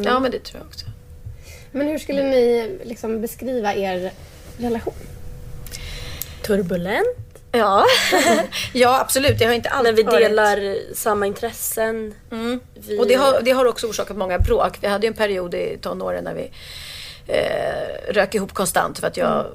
Ja, 0.06 0.20
men 0.20 0.32
det 0.32 0.40
tror 0.44 0.60
jag 0.62 0.68
också. 0.68 0.86
Men 1.72 1.88
hur 1.88 1.98
skulle 1.98 2.24
ni 2.24 2.78
liksom 2.84 3.22
beskriva 3.22 3.76
er 3.76 4.12
relation? 4.58 4.94
Turbulent. 6.46 7.31
Ja, 7.52 7.86
ja 8.74 9.00
absolut. 9.00 9.40
Det 9.40 9.46
har 9.46 9.54
inte 9.54 9.70
När 9.70 9.76
alltid 9.78 9.96
vi 9.96 10.04
varit- 10.04 10.20
delar 10.30 10.76
samma 10.96 11.26
intressen. 11.26 12.14
Vi, 12.74 13.00
Och 13.00 13.08
det 13.08 13.14
har, 13.16 13.42
det 13.42 13.52
har 13.52 13.66
också 13.66 13.88
orsakat 13.88 14.18
många 14.18 14.40
bråk. 14.40 14.78
Vi 14.82 14.88
hade 14.88 15.06
ju 15.06 15.08
en 15.08 15.14
period 15.14 15.54
i 15.54 15.78
tonåren 15.82 16.24
när 16.24 16.34
vi 16.34 16.52
eh, 17.28 18.14
rök 18.14 18.36
ihop 18.36 18.54
konstant 18.54 19.00
för 19.00 19.08
att 19.08 19.18
jag 19.18 19.28
var 19.30 19.48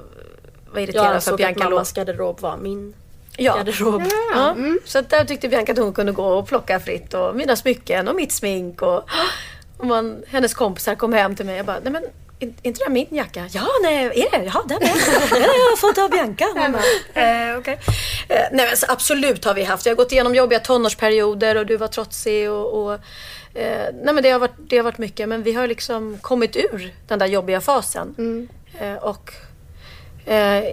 jag 0.73 0.83
irriterad 0.83 1.05
för 1.07 1.13
ansåg 1.15 1.33
att 1.33 1.33
att 1.33 1.37
Bianca 1.37 1.63
låg... 1.63 1.71
mammas 1.71 1.91
garderob 1.93 2.39
var 2.41 2.57
min 2.57 2.93
Ja. 3.37 3.55
garderob. 3.57 4.03
Ja. 4.33 4.55
Så 4.85 4.99
att 4.99 5.09
där 5.09 5.25
tyckte 5.25 5.47
Bianca 5.49 5.71
att 5.71 5.77
hon 5.77 5.93
kunde 5.93 6.11
gå 6.11 6.25
och 6.25 6.47
plocka 6.47 6.79
fritt 6.79 7.13
och 7.13 7.35
mina 7.35 7.55
smycken 7.55 8.07
och 8.07 8.15
mitt 8.15 8.31
smink 8.31 8.81
och, 8.81 9.03
och 9.77 9.85
man, 9.85 10.23
hennes 10.27 10.53
kompisar 10.53 10.95
kom 10.95 11.13
hem 11.13 11.35
till 11.35 11.45
mig 11.45 11.59
och 11.59 11.65
bara, 11.65 11.79
nej 11.83 11.93
men 11.93 12.03
är 12.39 12.47
inte 12.63 12.79
det 12.79 12.83
här 12.83 12.89
min 12.89 13.07
jacka? 13.09 13.47
Ja, 13.51 13.67
nej, 13.83 14.05
är 14.05 14.39
det? 14.39 14.51
Ja, 14.53 14.63
den 14.67 14.81
är. 14.83 15.29
Den 15.29 15.41
har 15.41 15.69
jag 15.69 15.79
fått 15.79 15.97
av 15.97 16.09
Bianca. 16.09 16.45
Bara, 16.55 17.23
eh, 17.23 17.57
okej. 17.57 17.79
eh, 18.29 18.45
nej 18.51 18.67
men 18.67 18.77
så 18.77 18.85
absolut 18.89 19.45
har 19.45 19.53
vi 19.53 19.63
haft. 19.63 19.85
Vi 19.85 19.89
har 19.89 19.97
gått 19.97 20.11
igenom 20.11 20.35
jobbiga 20.35 20.59
tonårsperioder 20.59 21.55
och 21.57 21.65
du 21.65 21.77
var 21.77 21.87
trotsig 21.87 22.51
och, 22.51 22.83
och 22.83 22.93
eh, 23.53 23.93
nej 24.03 24.13
men 24.13 24.23
det 24.23 24.29
har, 24.29 24.39
varit, 24.39 24.55
det 24.57 24.77
har 24.77 24.83
varit 24.83 24.97
mycket 24.97 25.29
men 25.29 25.43
vi 25.43 25.53
har 25.53 25.67
liksom 25.67 26.17
kommit 26.21 26.55
ur 26.55 26.93
den 27.07 27.19
där 27.19 27.27
jobbiga 27.27 27.61
fasen. 27.61 28.15
Eh, 28.79 28.93
och 28.93 29.33
eh, 30.25 30.63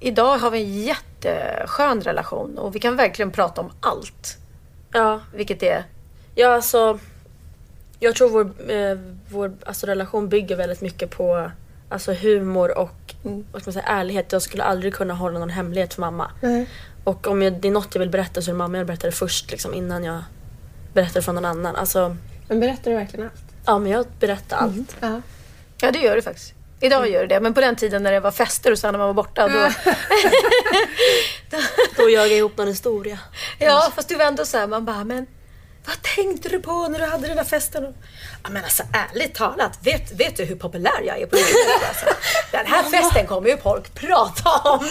idag 0.00 0.38
har 0.38 0.50
vi 0.50 0.58
en 0.62 0.82
jätteskön 0.82 2.00
relation 2.00 2.58
och 2.58 2.74
vi 2.76 2.80
kan 2.80 2.96
verkligen 2.96 3.30
prata 3.30 3.60
om 3.60 3.72
allt. 3.80 4.36
Ja, 4.92 5.20
Vilket 5.34 5.62
är... 5.62 5.84
ja 6.34 6.54
alltså. 6.54 6.98
Jag 8.02 8.14
tror 8.14 8.28
vår, 8.28 8.70
eh, 8.70 8.98
vår 9.28 9.52
alltså, 9.66 9.86
relation 9.86 10.28
bygger 10.28 10.56
väldigt 10.56 10.80
mycket 10.80 11.10
på 11.10 11.50
alltså, 11.88 12.12
humor 12.12 12.78
och 12.78 13.14
vad 13.52 13.62
ska 13.62 13.68
man 13.68 13.72
säga, 13.72 13.86
ärlighet. 13.86 14.32
Jag 14.32 14.42
skulle 14.42 14.62
aldrig 14.62 14.94
kunna 14.94 15.14
hålla 15.14 15.38
någon 15.38 15.50
hemlighet 15.50 15.94
för 15.94 16.00
mamma. 16.00 16.30
Och 17.04 17.26
om 17.26 17.42
jag, 17.42 17.52
det 17.52 17.68
är 17.68 17.72
något 17.72 17.94
jag 17.94 18.00
vill 18.00 18.10
berätta 18.10 18.42
så 18.42 18.50
är 18.50 18.52
det 18.52 18.58
mamma 18.58 18.78
jag 18.78 18.86
berättar 18.86 19.08
det 19.08 19.12
först 19.12 19.50
liksom, 19.50 19.74
innan 19.74 20.04
jag 20.04 20.22
berättar 20.92 21.20
för 21.20 21.32
någon 21.32 21.44
annan. 21.44 21.76
Alltså, 21.76 22.16
Men 22.48 22.60
berättar 22.60 22.90
du 22.90 22.96
verkligen 22.96 23.26
allt? 23.26 23.42
ja 23.66 23.78
men 23.78 23.92
jag 23.92 24.06
berättar 24.20 24.56
allt. 24.56 24.96
Ja. 25.00 25.20
Ja, 25.80 25.90
det 25.90 25.98
gör 25.98 26.16
det 26.16 26.22
faktiskt. 26.22 26.54
Idag 26.80 27.10
gör 27.10 27.20
det 27.20 27.34
det, 27.34 27.40
men 27.40 27.54
på 27.54 27.60
den 27.60 27.76
tiden 27.76 28.02
när 28.02 28.12
det 28.12 28.20
var 28.20 28.30
fester 28.30 28.72
och 28.72 28.78
så 28.78 28.90
när 28.90 28.98
man 28.98 29.06
var 29.06 29.14
borta 29.14 29.48
då... 29.48 29.68
Då 31.96 32.10
gör 32.10 32.26
jag 32.26 32.38
ihop 32.38 32.56
någon 32.56 32.68
historia. 32.68 33.18
Ja, 33.58 33.92
fast 33.94 34.08
du 34.08 34.14
var 34.16 34.24
ändå 34.24 34.44
så 34.44 34.58
här, 34.58 34.66
man 34.66 34.84
bara, 34.84 35.04
men 35.04 35.26
vad 35.86 36.02
tänkte 36.02 36.48
du 36.48 36.60
på 36.60 36.88
när 36.88 36.98
du 36.98 37.04
hade 37.04 37.26
den 37.28 37.36
där 37.36 37.44
festen? 37.44 37.94
Ja, 38.42 38.50
men 38.50 38.64
alltså 38.64 38.82
ärligt 38.92 39.34
talat, 39.34 39.78
vet, 39.82 40.12
vet 40.12 40.36
du 40.36 40.44
hur 40.44 40.56
populär 40.56 41.02
jag 41.06 41.20
är 41.20 41.26
på 41.26 41.36
internet? 41.36 41.82
Alltså, 41.88 42.06
den 42.50 42.66
här 42.66 42.82
festen 42.82 43.26
kommer 43.26 43.48
ju 43.48 43.56
folk 43.56 43.94
prata 43.94 44.50
om. 44.70 44.90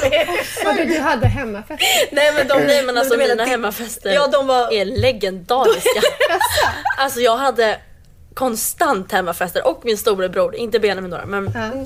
Vadå, 0.66 0.84
du 0.84 1.00
hade 1.00 1.28
hemmafest? 1.28 1.82
Nej 2.12 2.34
men 2.34 2.48
de, 2.48 2.60
Nej 2.60 2.84
men 2.84 2.98
alltså 2.98 3.18
menar 3.18 3.30
mina 3.30 3.46
hemmafester 3.46 4.14
Ja, 4.14 4.28
de 4.28 4.48
var... 4.48 4.74
är 4.74 4.86
legendariska. 4.86 6.02
alltså 6.98 7.20
jag 7.20 7.38
hade 7.38 7.80
konstant 8.34 9.12
hemmafester 9.12 9.68
och 9.68 9.82
min 9.86 9.98
storebror, 9.98 10.56
inte 10.56 10.80
Benjamin 10.80 11.12
då 11.12 11.20
men 11.26 11.52
Ja. 11.56 11.86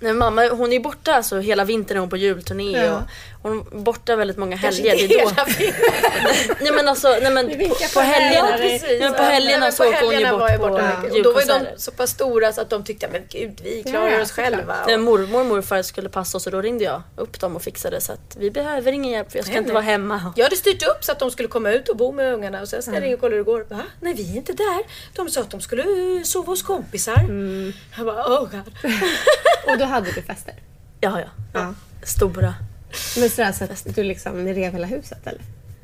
Nej, 0.00 0.12
mamma 0.12 0.48
hon 0.48 0.72
är 0.72 0.80
borta 0.80 1.14
alltså 1.14 1.38
hela 1.40 1.64
vintern 1.64 1.96
är 1.96 2.00
hon 2.00 2.10
på 2.10 2.16
julturné 2.16 2.84
Ja. 2.84 2.94
och 2.94 3.02
hon 3.42 3.58
är 3.58 3.76
borta 3.78 4.16
väldigt 4.16 4.36
många 4.36 4.56
helger. 4.56 4.94
Det 5.08 5.14
är 5.14 5.24
då, 5.24 5.30
nej 6.60 6.72
men 6.72 6.88
alltså, 6.88 7.08
nej 7.22 7.32
men 7.32 7.48
på, 7.48 7.74
på 7.94 8.00
helgerna, 8.00 8.56
nej, 8.58 8.98
men 9.00 9.12
på 9.12 9.18
Ja, 9.22 9.22
helgerna 9.28 9.60
nej, 9.64 9.72
så 9.72 9.88
åker 9.88 10.04
hon 10.06 10.18
ju 10.18 10.30
bort 10.30 10.40
var 10.40 10.56
på. 10.58 10.64
Och 10.64 11.22
då 11.22 11.32
var 11.32 11.40
ju 11.40 11.46
de 11.46 11.52
julkonserter. 11.52 11.74
så 11.76 11.90
pass 11.90 12.10
stora 12.10 12.52
så 12.52 12.60
att 12.60 12.70
de 12.70 12.84
tyckte, 12.84 13.08
men 13.12 13.22
gud 13.28 13.60
vi 13.64 13.82
klarar 13.82 14.08
Ja, 14.10 14.22
oss 14.22 14.32
själva. 14.32 14.76
När 14.86 14.94
Och, 14.94 15.00
mormor 15.00 15.40
och 15.40 15.46
morfar 15.46 15.82
skulle 15.82 16.08
passa 16.08 16.36
oss 16.38 16.46
och 16.46 16.52
då 16.52 16.60
ringde 16.62 16.84
jag 16.84 17.02
upp 17.16 17.40
dem 17.40 17.56
och 17.56 17.62
fixade 17.62 18.00
så 18.00 18.12
att 18.12 18.36
vi 18.38 18.50
behöver 18.50 18.92
ingen 18.92 19.12
hjälp 19.12 19.30
för 19.30 19.38
jag 19.38 19.44
ska 19.44 19.52
Nej, 19.52 19.58
inte 19.58 19.68
nej. 19.68 19.74
vara 19.74 19.84
hemma. 19.84 20.32
jag 20.36 20.44
hade 20.44 20.56
styrt 20.56 20.82
upp 20.82 21.04
så 21.04 21.12
att 21.12 21.18
de 21.18 21.30
skulle 21.30 21.48
komma 21.48 21.70
ut 21.72 21.88
och 21.88 21.96
bo 21.96 22.12
med 22.12 22.34
ungarna 22.34 22.60
och 22.60 22.68
sen 22.68 22.82
ska 22.82 22.92
jag 22.94 23.02
ringa 23.02 23.14
och 23.14 23.20
kolla 23.20 23.30
hur 23.30 23.38
det 23.38 23.44
går. 23.44 23.66
Va? 23.70 23.82
Nej 24.00 24.14
vi 24.14 24.32
är 24.32 24.36
inte 24.36 24.52
där. 24.52 24.82
De 25.16 25.28
sa 25.30 25.40
att 25.40 25.50
de 25.50 25.60
skulle 25.60 25.82
eh, 25.82 26.22
sova 26.24 26.46
hos 26.46 26.62
kompisar. 26.62 27.18
Jag 27.96 28.06
bara 28.06 28.24
oh 28.26 28.40
god. 28.50 28.72
Och 29.72 29.78
då 29.78 29.84
hade 29.84 30.10
du 30.12 30.22
fester? 30.22 30.54
Ja, 31.00 31.20
ja. 31.20 31.26
Ja. 31.54 31.74
Stora. 32.02 32.54
Men 33.18 33.30
sådär 33.30 33.52
så 33.52 33.64
att 33.64 33.94
du 33.94 34.02
liksom, 34.02 34.46
rev 34.48 34.72
hela 34.72 34.86
huset 34.86 35.18
eller? 35.26 35.40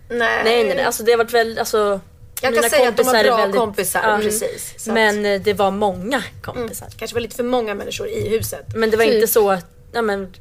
Nej. 0.08 0.18
Nej, 0.44 0.64
nej, 0.64 0.74
nej. 0.74 0.84
Alltså 0.84 1.02
det 1.02 1.10
har 1.12 1.18
varit 1.18 1.32
väldigt, 1.34 1.58
alltså. 1.58 2.00
Jag 2.42 2.54
kan 2.54 2.70
säga 2.70 2.88
att 2.88 2.96
de 2.96 3.02
var 3.02 3.24
bra 3.24 3.36
väldigt- 3.36 3.60
kompisar, 3.60 4.00
Ja. 4.04 4.18
precis. 4.22 4.86
Men 4.86 5.26
eh, 5.26 5.40
det 5.40 5.52
var 5.54 5.70
många 5.70 6.22
kompisar. 6.42 6.88
kanske 6.96 7.14
var 7.14 7.20
lite 7.20 7.36
för 7.36 7.42
många 7.44 7.74
människor 7.74 8.08
i 8.08 8.28
huset. 8.28 8.66
Men 8.74 8.90
det 8.90 8.96
var 8.96 9.04
Typ. 9.04 9.14
inte 9.14 9.26
så 9.26 9.50
att, 9.50 9.66
ja 9.92 10.02
men. 10.02 10.34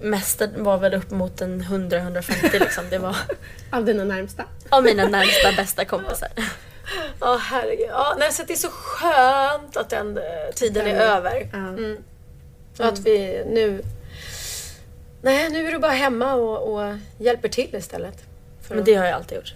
Mest 0.00 0.42
var 0.56 0.78
väl 0.78 0.94
upp 0.94 1.10
mot 1.10 1.40
en 1.40 1.62
100-150 1.62 2.58
liksom. 2.60 2.84
Det 2.90 2.98
var 2.98 3.16
Av 3.70 3.84
dina 3.84 4.04
närmsta? 4.04 4.44
av 4.68 4.82
mina 4.84 5.06
närmsta 5.08 5.52
bästa 5.52 5.84
kompisar. 5.84 6.28
Ja 7.20 7.36
herregud. 7.42 7.86
Ja, 7.88 8.16
nej, 8.18 8.32
så 8.32 8.42
att 8.42 8.48
det 8.48 8.54
är 8.54 8.58
så 8.58 8.68
skönt 8.70 9.76
att 9.76 9.90
den 9.90 10.18
eh, 10.18 10.22
tiden 10.54 10.86
är 10.86 11.00
över. 11.00 11.48
Ja. 11.52 11.58
Mm. 11.58 11.96
Och 12.78 12.84
att 12.84 12.98
vi 12.98 13.44
nu... 13.46 13.82
Nej, 15.24 15.50
nu 15.50 15.68
är 15.68 15.72
du 15.72 15.78
bara 15.78 15.92
hemma 15.92 16.34
och, 16.34 16.74
och 16.74 16.94
hjälper 17.18 17.48
till 17.48 17.74
istället. 17.74 18.14
För 18.62 18.74
Men 18.74 18.78
att- 18.78 18.86
det 18.86 18.94
har 18.94 19.04
jag 19.04 19.14
alltid 19.14 19.36
gjort. 19.36 19.54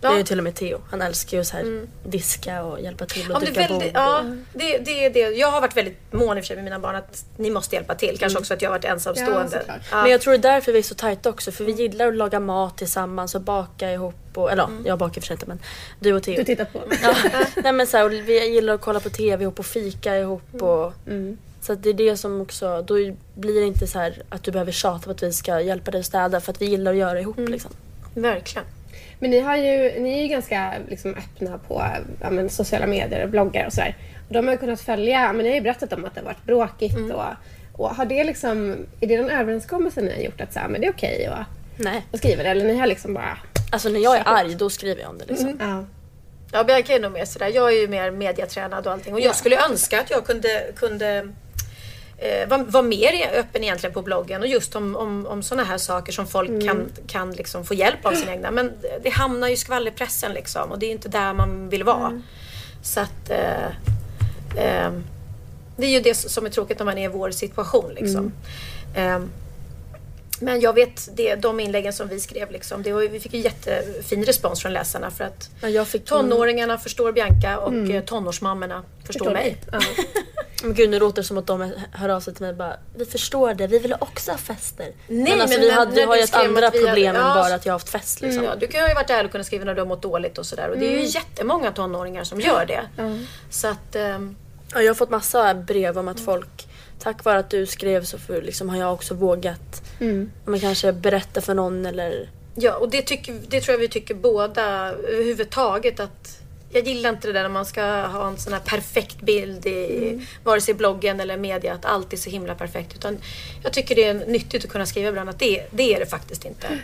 Det 0.00 0.06
Ja. 0.06 0.12
är 0.14 0.18
ju 0.18 0.24
till 0.24 0.38
och 0.38 0.44
med 0.44 0.54
Theo. 0.54 0.80
Han 0.90 1.02
älskar 1.02 1.36
ju 1.38 1.44
så 1.44 1.56
här 1.56 1.86
diska 2.04 2.62
och 2.62 2.80
hjälpa 2.80 3.06
till 3.06 3.30
och 3.30 3.36
Ja, 3.36 3.40
det, 3.40 3.46
duka 3.46 3.68
bord. 3.68 3.82
och- 3.82 3.88
ja, 3.94 4.24
det, 4.52 4.78
det 4.78 5.04
är 5.04 5.10
det. 5.10 5.20
Jag 5.20 5.50
har 5.50 5.60
varit 5.60 5.76
väldigt 5.76 6.12
mån 6.12 6.38
i 6.38 6.40
och 6.40 6.44
för 6.44 6.46
sig 6.46 6.56
med 6.56 6.64
mina 6.64 6.78
barn 6.78 6.96
att 6.96 7.24
ni 7.36 7.50
måste 7.50 7.76
hjälpa 7.76 7.94
till. 7.94 8.18
Kanske 8.18 8.38
också 8.38 8.54
att 8.54 8.62
jag 8.62 8.70
har 8.70 8.74
varit 8.78 8.84
Ja, 8.84 8.90
ensamstående. 8.90 9.50
såklart. 9.58 9.80
Ja. 9.90 10.02
Men 10.02 10.10
jag 10.10 10.20
tror 10.20 10.32
det 10.32 10.48
är 10.48 10.52
därför 10.52 10.72
vi 10.72 10.78
är 10.78 10.82
så 10.82 10.94
tajta 10.94 11.30
också. 11.30 11.52
För 11.52 11.64
vi 11.64 11.72
gillar 11.72 12.08
att 12.08 12.14
laga 12.16 12.40
mat 12.40 12.78
tillsammans 12.78 13.34
och 13.34 13.40
baka 13.40 13.92
ihop. 13.92 14.14
Och, 14.34 14.52
eller 14.52 14.62
ja, 14.62 14.70
jag 14.84 14.98
bakar 14.98 15.20
för 15.20 15.26
sig 15.26 15.34
inte 15.34 15.46
men 15.46 15.58
du 16.00 16.12
och 16.12 16.22
Theo. 16.22 16.36
Du 16.36 16.44
tittar 16.44 16.64
på 16.64 16.78
mig? 16.86 16.98
Ja. 17.02 17.14
Nej, 17.62 17.72
men 17.72 17.86
så 17.86 17.96
här, 17.96 18.04
och 18.04 18.12
vi 18.12 18.46
gillar 18.54 18.74
att 18.74 18.80
kolla 18.80 19.00
på 19.00 19.10
TV 19.10 19.42
ihop 19.42 19.58
och 19.58 19.66
fika 19.66 20.16
ihop. 20.18 20.62
Och, 20.62 20.92
Så 21.68 21.72
att 21.72 21.82
det 21.82 21.88
är 21.88 21.94
det 21.94 22.16
som 22.16 22.40
också, 22.40 22.82
då 22.82 22.94
blir 23.34 23.60
det 23.60 23.66
inte 23.66 23.86
så 23.86 23.98
här 23.98 24.22
att 24.28 24.42
du 24.42 24.50
behöver 24.50 24.72
tjata 24.72 25.04
på 25.04 25.10
att 25.10 25.22
vi 25.22 25.32
ska 25.32 25.60
hjälpa 25.60 25.90
dig 25.90 26.00
att 26.00 26.06
städa 26.06 26.40
för 26.40 26.52
att 26.52 26.62
vi 26.62 26.66
gillar 26.66 26.90
att 26.90 26.98
göra 26.98 27.20
ihop 27.20 27.38
liksom. 27.38 27.70
Verkligen. 28.14 28.66
Men 29.18 29.30
ni, 29.30 29.40
har 29.40 29.56
ju, 29.56 30.00
ni 30.00 30.18
är 30.18 30.22
ju 30.22 30.28
ganska 30.28 30.74
liksom, 30.88 31.14
öppna 31.14 31.58
på 31.58 31.84
ja, 32.20 32.30
men, 32.30 32.50
sociala 32.50 32.86
medier 32.86 33.24
och 33.24 33.30
bloggar 33.30 33.66
och 33.66 33.72
sådär. 33.72 33.96
Och 34.28 34.34
de 34.34 34.46
har 34.46 34.54
ju 34.54 34.58
kunnat 34.58 34.80
följa, 34.80 35.20
ja, 35.20 35.32
men 35.32 35.42
ni 35.42 35.48
har 35.48 35.54
ju 35.54 35.60
berättat 35.60 35.92
om 35.92 36.04
att 36.04 36.14
det 36.14 36.20
har 36.20 36.24
varit 36.24 36.44
bråkigt 36.44 37.12
och, 37.12 37.24
och 37.72 37.90
har 37.90 38.04
det 38.04 38.24
liksom, 38.24 38.76
är 39.00 39.06
det 39.06 39.20
någon 39.20 39.30
överenskommelse 39.30 40.00
ni 40.00 40.14
har 40.14 40.22
gjort 40.22 40.40
att 40.40 40.52
så 40.52 40.58
här, 40.58 40.68
men 40.68 40.80
det 40.80 40.86
är 40.86 40.92
okej 40.92 41.26
att, 41.26 41.46
Nej. 41.76 42.06
att 42.12 42.18
skriva 42.18 42.42
det 42.42 42.48
eller 42.48 42.64
ni 42.64 42.78
har 42.78 42.86
liksom 42.86 43.14
bara, 43.14 43.38
Alltså 43.72 43.88
när 43.88 44.00
jag 44.00 44.16
är 44.16 44.22
arg 44.26 44.54
då 44.54 44.70
skriver 44.70 45.00
jag 45.00 45.10
om 45.10 45.18
det 45.18 45.26
liksom. 45.26 45.56
ja. 45.60 45.84
Ja, 46.52 46.64
Bianca 46.64 46.92
är 46.92 47.00
nog 47.00 47.12
mer 47.12 47.24
sådär. 47.24 47.50
Jag 47.54 47.72
är 47.72 47.80
ju 47.80 47.88
mer 47.88 48.10
mediatränad 48.10 48.86
och 48.86 48.92
allting. 48.92 49.14
Och 49.14 49.20
jag 49.20 49.36
skulle 49.36 49.64
önska 49.64 50.00
att 50.00 50.10
jag 50.10 50.26
kunde, 50.26 50.72
kunde 50.76 51.28
eh, 52.18 52.48
vara 52.48 52.62
var 52.62 52.82
mer 52.82 53.30
öppen 53.34 53.64
egentligen 53.64 53.94
på 53.94 54.02
bloggen 54.02 54.42
och 54.42 54.48
just 54.48 54.76
om, 54.76 54.96
om, 54.96 55.26
om 55.26 55.42
sådana 55.42 55.64
här 55.64 55.78
saker 55.78 56.12
som 56.12 56.26
folk 56.26 56.64
kan, 56.66 56.92
kan 57.06 57.32
liksom 57.32 57.64
få 57.64 57.74
hjälp 57.74 58.06
av 58.06 58.12
sina 58.12 58.32
egna. 58.32 58.50
Men 58.50 58.72
det 59.02 59.10
hamnar 59.10 59.48
ju 59.48 59.54
i 59.54 59.56
skvallerpressen 59.56 60.32
liksom 60.32 60.70
och 60.72 60.78
det 60.78 60.86
är 60.86 60.90
inte 60.90 61.08
där 61.08 61.32
man 61.32 61.68
vill 61.68 61.84
vara. 61.84 62.22
Så 62.82 63.00
att 63.00 63.30
eh, 63.30 63.66
eh, 64.56 64.92
det 65.76 65.86
är 65.86 65.90
ju 65.90 66.00
det 66.00 66.14
som 66.14 66.46
är 66.46 66.50
tråkigt 66.50 66.78
när 66.78 66.86
man 66.86 66.98
är 66.98 67.04
i 67.04 67.12
vår 67.12 67.30
situation 67.30 67.92
liksom. 67.94 68.32
Eh, 68.94 69.20
men 70.40 70.60
jag 70.60 70.72
vet 70.72 71.08
det, 71.16 71.34
de 71.34 71.60
inläggen 71.60 71.92
som 71.92 72.08
vi 72.08 72.20
skrev, 72.20 72.50
liksom, 72.50 72.82
det 72.82 72.92
var, 72.92 73.00
vi 73.02 73.20
fick 73.20 73.34
ju 73.34 73.40
jättefin 73.40 74.24
respons 74.24 74.62
från 74.62 74.72
läsarna 74.72 75.10
för 75.10 75.24
att 75.24 75.50
jag 75.60 75.88
fick 75.88 76.04
tonåringarna 76.04 76.78
förstår 76.78 77.12
Bianca 77.12 77.58
och 77.58 77.74
eh, 77.74 78.04
tonårsmammorna 78.04 78.82
förstår, 79.04 79.24
Förstår 79.24 79.32
mig. 79.32 79.56
Ja. 79.72 79.80
Men 80.62 80.74
gud 80.74 80.90
nu 80.90 80.98
låter 80.98 81.22
det 81.22 81.26
som 81.26 81.38
att 81.38 81.46
de 81.46 81.72
hör 81.92 82.08
av 82.08 82.20
sig 82.20 82.34
till 82.34 82.42
mig 82.42 82.50
och 82.50 82.56
bara 82.56 82.76
Vi 82.96 83.04
förstår 83.04 83.54
det, 83.54 83.66
vi 83.66 83.78
vill 83.78 83.94
också 83.98 84.30
ha 84.30 84.38
fester. 84.38 84.92
Nej, 85.08 85.32
men 85.32 85.40
alltså 85.40 85.58
men 85.58 85.68
vi, 85.68 85.70
hade, 85.70 85.92
vi 85.92 86.02
har 86.02 86.16
ju 86.16 86.22
ett 86.22 86.34
andra 86.34 86.66
hade- 86.66 86.78
problem 86.78 87.16
än 87.16 87.22
ja, 87.22 87.34
bara 87.34 87.54
att 87.54 87.66
jag 87.66 87.72
har 87.72 87.78
haft 87.78 87.88
fest 87.88 88.20
liksom. 88.20 88.44
Ja, 88.44 88.56
du 88.56 88.66
kan 88.66 88.80
ju 88.80 88.86
ha 88.86 88.94
varit 88.94 89.10
ärlig 89.10 89.24
och 89.24 89.32
kunna 89.32 89.44
skriva 89.44 89.64
när 89.64 89.74
du 89.74 89.80
har 89.80 89.86
mått 89.86 90.02
dåligt 90.02 90.38
och 90.38 90.46
sådär. 90.46 90.68
Och 90.70 90.78
det 90.78 90.86
är 90.86 91.00
ju 91.00 91.06
jättemånga 91.06 91.72
tonåringar 91.72 92.24
som 92.24 92.40
gör 92.40 92.66
det. 92.66 92.88
Så 93.50 93.68
att... 93.68 93.96
ehm, 93.96 94.36
Ja, 94.74 94.82
jag 94.82 94.90
har 94.90 94.94
fått 94.94 95.10
massa 95.10 95.54
brev 95.54 95.98
om 95.98 96.08
att 96.08 96.20
folk 96.20 96.68
Tack 96.98 97.24
vare 97.24 97.38
att 97.38 97.50
du 97.50 97.66
skrev 97.66 98.04
så 98.04 98.18
för, 98.18 98.42
liksom, 98.42 98.68
har 98.68 98.76
jag 98.76 98.92
också 98.92 99.14
vågat 99.14 99.82
men 100.44 100.60
kanske 100.60 100.92
berätta 100.92 101.40
för 101.40 101.54
någon 101.54 101.86
eller 101.86 102.30
Ja, 102.54 102.74
och 102.74 102.90
det, 102.90 103.02
tycker, 103.02 103.40
det 103.48 103.60
tror 103.60 103.72
jag 103.74 103.80
vi 103.80 103.88
tycker 103.88 104.14
båda 104.14 104.92
överhuvudtaget 104.92 106.00
att 106.00 106.38
jag 106.70 106.86
gillar 106.86 107.10
inte 107.10 107.28
det 107.28 107.32
där 107.32 107.42
när 107.42 107.48
man 107.48 107.66
ska 107.66 107.82
ha 108.06 108.28
en 108.28 108.38
sån 108.38 108.52
här 108.52 108.60
perfekt 108.60 109.20
bild 109.20 109.66
i 109.66 110.20
vare 110.44 110.60
sig 110.60 110.74
bloggen 110.74 111.20
eller 111.20 111.36
media 111.36 111.74
att 111.74 111.84
allt 111.84 112.12
är 112.12 112.16
så 112.16 112.30
himla 112.30 112.54
perfekt. 112.54 112.94
Utan 112.96 113.18
jag 113.62 113.72
tycker 113.72 113.94
det 113.94 114.04
är 114.04 114.14
nyttigt 114.14 114.64
att 114.64 114.70
kunna 114.70 114.86
skriva 114.86 115.08
ibland 115.08 115.30
att 115.30 115.38
det, 115.38 115.66
det 115.70 115.94
är 115.94 116.00
det 116.00 116.06
faktiskt 116.06 116.44
inte. 116.44 116.78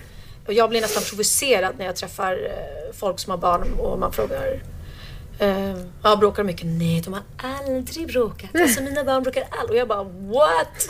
Och 0.46 0.52
jag 0.52 0.70
blir 0.70 0.80
nästan 0.80 1.02
provocerad 1.02 1.74
när 1.78 1.84
jag 1.84 1.96
träffar 1.96 2.32
eh, 2.32 2.94
folk 2.94 3.20
som 3.20 3.30
har 3.30 3.38
barn 3.38 3.72
och 3.78 3.98
man 3.98 4.12
frågar 4.12 4.62
eh, 5.38 5.74
Ja, 6.02 6.16
bråkar 6.16 6.42
de 6.42 6.46
mycket? 6.46 6.66
Nej, 6.66 7.00
de 7.00 7.12
har 7.12 7.22
aldrig 7.42 8.06
bråkat. 8.08 8.50
Alltså 8.60 8.82
mina 8.82 9.04
barn 9.04 9.22
bråkar 9.22 9.44
aldrig. 9.50 9.70
Och 9.70 9.76
jag 9.80 9.88
bara 9.88 10.02
what? 10.04 10.88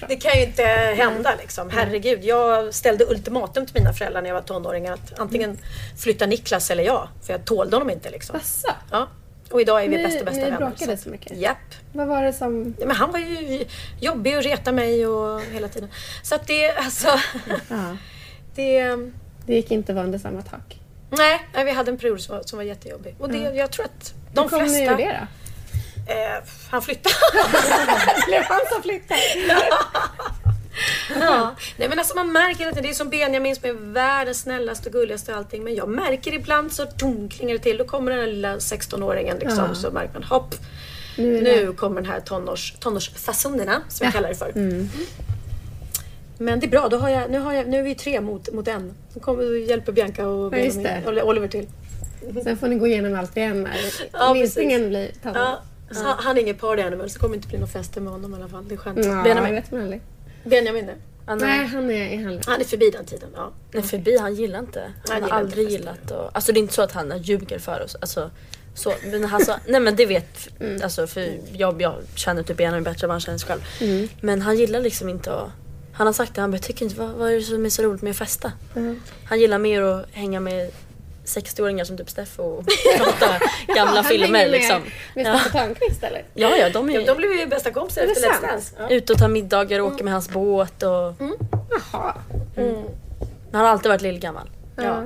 det 0.08 0.16
kan 0.16 0.38
ju 0.38 0.44
inte 0.46 0.62
hända 0.96 1.34
liksom. 1.38 1.70
Herregud. 1.70 2.24
Jag 2.24 2.74
ställde 2.74 3.04
ultimatum 3.04 3.66
till 3.66 3.74
mina 3.74 3.92
föräldrar 3.92 4.22
när 4.22 4.28
jag 4.28 4.34
var 4.34 4.42
tonåring 4.42 4.88
att 4.88 5.18
antingen 5.18 5.58
flytta 5.98 6.26
Niklas 6.26 6.70
eller 6.70 6.84
jag. 6.84 7.08
För 7.22 7.32
jag 7.32 7.44
tålde 7.44 7.76
honom 7.76 7.90
inte 7.90 8.10
liksom. 8.10 8.36
Asså? 8.36 8.68
Ja. 8.90 9.08
Och 9.50 9.60
idag 9.60 9.84
är 9.84 9.88
vi 9.88 9.96
Ni- 9.96 10.02
bästa 10.02 10.24
bästa 10.24 10.40
ni 10.40 10.50
vänner. 10.50 10.56
bråkade 10.58 10.96
så. 10.96 11.02
så 11.02 11.08
mycket? 11.10 11.36
Japp. 11.36 11.56
Vad 11.92 12.06
var 12.06 12.22
det 12.22 12.32
som... 12.32 12.74
Men 12.78 12.90
han 12.90 13.12
var 13.12 13.18
ju 13.18 13.64
jobbig 14.00 14.36
och 14.36 14.42
reta 14.42 14.72
mig 14.72 15.06
och 15.06 15.40
hela 15.42 15.68
tiden. 15.68 15.88
Så 16.22 16.34
att 16.34 16.46
det, 16.46 16.70
alltså. 16.72 17.08
Det... 18.54 18.96
Det 19.46 19.54
gick 19.54 19.70
inte 19.70 19.92
att 19.92 19.96
vara 19.96 20.04
under 20.06 20.18
samma 20.18 20.42
tak. 20.42 20.78
Nej, 21.18 21.48
nej, 21.54 21.64
vi 21.64 21.70
hade 21.70 21.90
en 21.90 21.98
period 21.98 22.20
som 22.20 22.36
var, 22.36 22.42
som 22.42 22.56
var 22.56 22.64
jättejobbig. 22.64 23.14
Och 23.18 23.28
det, 23.28 23.38
jag 23.38 23.70
tror 23.70 23.84
att 23.84 24.14
de 24.32 24.40
Hur 24.42 24.48
kom 24.48 24.60
flesta... 24.60 24.78
ur 24.78 24.96
det 24.96 25.20
då? 25.20 25.26
Eh, 26.12 26.42
han 26.70 26.82
flyttade. 26.82 27.14
Det 28.16 28.26
blev 28.26 28.42
han 28.42 28.60
som 28.72 28.82
flyttade. 28.82 29.20
ja. 31.20 31.54
Nej 31.76 31.88
men 31.88 31.98
alltså 31.98 32.14
man 32.14 32.32
märker 32.32 32.68
att 32.68 32.82
det 32.82 32.88
är 32.90 32.94
som 32.94 33.08
Benjamin 33.10 33.56
som 33.56 33.68
är 33.68 33.72
världens 33.72 34.40
snällaste 34.40 34.88
och 34.88 34.92
gulligaste 34.92 35.32
och 35.32 35.38
allting. 35.38 35.64
Men 35.64 35.74
jag 35.74 35.88
märker 35.88 36.34
ibland 36.34 36.72
så 36.72 36.86
tom 36.86 37.28
klingar 37.28 37.52
det 37.52 37.58
till. 37.58 37.76
Då 37.78 37.84
kommer 37.84 38.10
den 38.10 38.20
här 38.20 38.26
lilla 38.26 38.56
16-åringen 38.56 39.38
liksom. 39.38 39.64
Ja. 39.68 39.74
Så 39.74 39.90
märker 39.90 40.12
man 40.12 40.22
hopp. 40.22 40.54
Nu 41.16 41.40
Nu 41.42 41.72
kommer 41.72 42.00
den 42.00 42.10
här 42.10 42.20
tonårs, 42.20 42.74
tonårsfasonerna 42.80 43.82
som 43.88 44.04
jag 44.04 44.14
kallar 44.14 44.28
det 44.28 44.34
för. 44.34 44.52
Men 46.38 46.60
det 46.60 46.66
är 46.66 46.70
bra, 46.70 46.88
då 46.88 46.96
har 46.96 47.08
jag, 47.08 47.30
nu, 47.30 47.38
har 47.38 47.52
jag, 47.52 47.68
nu 47.68 47.78
är 47.78 47.82
vi 47.82 47.94
tre 47.94 48.20
mot, 48.20 48.52
mot 48.52 48.68
en. 48.68 48.92
Nu 49.14 49.20
kommer, 49.20 49.68
hjälper 49.68 49.92
Bianca 49.92 50.26
och 50.28 50.54
Ja, 50.54 50.58
just 50.58 50.82
Benjamin, 50.82 51.22
Oliver 51.22 51.48
till. 51.48 51.66
Sen 52.44 52.56
får 52.56 52.68
ni 52.68 52.76
gå 52.76 52.86
igenom 52.86 53.14
allt 53.18 53.36
igen 53.36 53.62
när 53.62 53.76
Ja, 54.12 54.34
minstingen 54.34 54.88
blir 54.88 55.08
tonår. 55.22 55.38
Ja, 55.38 55.62
så 55.90 56.02
han- 56.02 56.16
Han 56.20 56.36
är 56.36 56.40
ingen 56.40 56.54
party 56.56 56.82
animal 56.82 57.10
så 57.10 57.14
det 57.14 57.20
kommer 57.20 57.34
inte 57.36 57.48
bli 57.48 57.58
någon 57.58 57.68
fester 57.68 58.00
med 58.00 58.12
honom 58.12 58.32
i 58.32 58.36
alla 58.36 58.48
fall. 58.48 58.68
Det 58.68 58.74
är 58.74 58.76
skönt. 58.76 59.04
Ja, 59.04 59.22
Benjamin, 59.24 59.54
vet 59.54 59.70
man 59.70 59.80
aldrig. 59.80 60.00
Benjamin 60.44 60.86
det. 60.86 60.94
han, 61.26 61.38
Nej, 61.38 61.66
han 61.66 61.90
är 61.90 62.08
i 62.12 62.16
handel. 62.16 62.40
Han 62.46 62.60
är 62.60 62.64
förbi 62.64 62.90
den 62.90 63.04
tiden. 63.04 63.28
Ja. 63.34 63.52
är 63.72 63.82
förbi, 63.82 64.18
han 64.18 64.34
gillar 64.34 64.58
inte. 64.58 64.92
Han 65.08 65.16
gillar 65.16 65.30
har 65.30 65.38
aldrig 65.38 65.70
gillat 65.70 66.10
och, 66.10 66.30
Alltså 66.32 66.52
det 66.52 66.58
är 66.58 66.60
inte 66.62 66.74
så 66.74 66.82
att 66.82 66.92
han 66.92 67.18
ljuger 67.22 67.58
för 67.58 67.82
oss. 67.84 67.96
Alltså, 68.00 68.30
så, 68.74 68.92
men 69.04 69.24
han 69.24 69.44
sa, 69.44 69.56
nej 69.68 69.80
men 69.80 69.96
det 69.96 70.06
vet, 70.06 70.48
alltså 70.82 71.06
för 71.06 71.32
jag, 71.52 71.82
jag 71.82 71.94
känner 72.14 72.42
typ 72.42 72.56
Benjamin 72.56 72.82
bättre 72.82 73.04
än 73.04 73.08
vad 73.08 73.14
han 73.14 73.20
känner 73.20 73.38
sig 73.38 73.48
själv. 73.48 73.60
Men 74.20 74.42
han 74.42 74.56
gillar 74.56 74.80
liksom 74.80 75.08
inte 75.08 75.34
att 75.34 75.48
han 75.94 76.06
har 76.06 76.14
sagt 76.14 76.34
det, 76.34 76.40
han 76.40 76.50
bara, 76.50 76.58
tycker 76.58 76.84
inte, 76.84 76.96
vad, 77.00 77.10
vad 77.10 77.30
är 77.30 77.34
det 77.36 77.42
som 77.42 77.66
är 77.66 77.70
så 77.70 77.82
roligt 77.82 78.02
med 78.02 78.10
att 78.10 78.16
festa? 78.16 78.52
Han 79.24 79.40
gillar 79.40 79.58
mer 79.58 79.82
att 79.82 80.06
hänga 80.12 80.40
med 80.40 80.70
60-åringar 81.24 81.84
som 81.84 81.96
typ 81.96 82.10
Steffo 82.10 82.42
och 82.42 82.64
prata 82.98 83.38
gamla 83.74 84.02
filmer 84.02 84.26
hänger 84.26 84.32
med, 84.32 84.50
liksom. 84.50 84.82
Med 85.14 85.26
Ja. 85.26 85.40
Törnqvist 85.52 86.02
eller? 86.02 86.24
Ja, 86.34 86.56
ja, 86.56 86.70
de 86.70 86.90
är 86.90 86.94
Ja, 86.94 87.06
de 87.06 87.16
blev 87.16 87.32
ju 87.32 87.46
bästa 87.46 87.70
kompisar 87.70 88.02
efter 88.02 88.20
Let's 88.22 88.32
sant? 88.32 88.42
Dance. 88.42 88.74
Ja. 88.78 88.88
ute 88.90 89.12
och 89.12 89.18
tar 89.18 89.28
middagar 89.28 89.80
och 89.80 89.86
åker 89.86 90.04
med 90.04 90.12
hans 90.12 90.28
båt 90.30 90.82
och 90.82 91.14
Jaha. 91.92 92.14
han 93.52 93.60
har 93.60 93.64
alltid 93.64 93.88
varit 93.88 94.02
lillgammal. 94.02 94.50
Ja. 94.76 95.04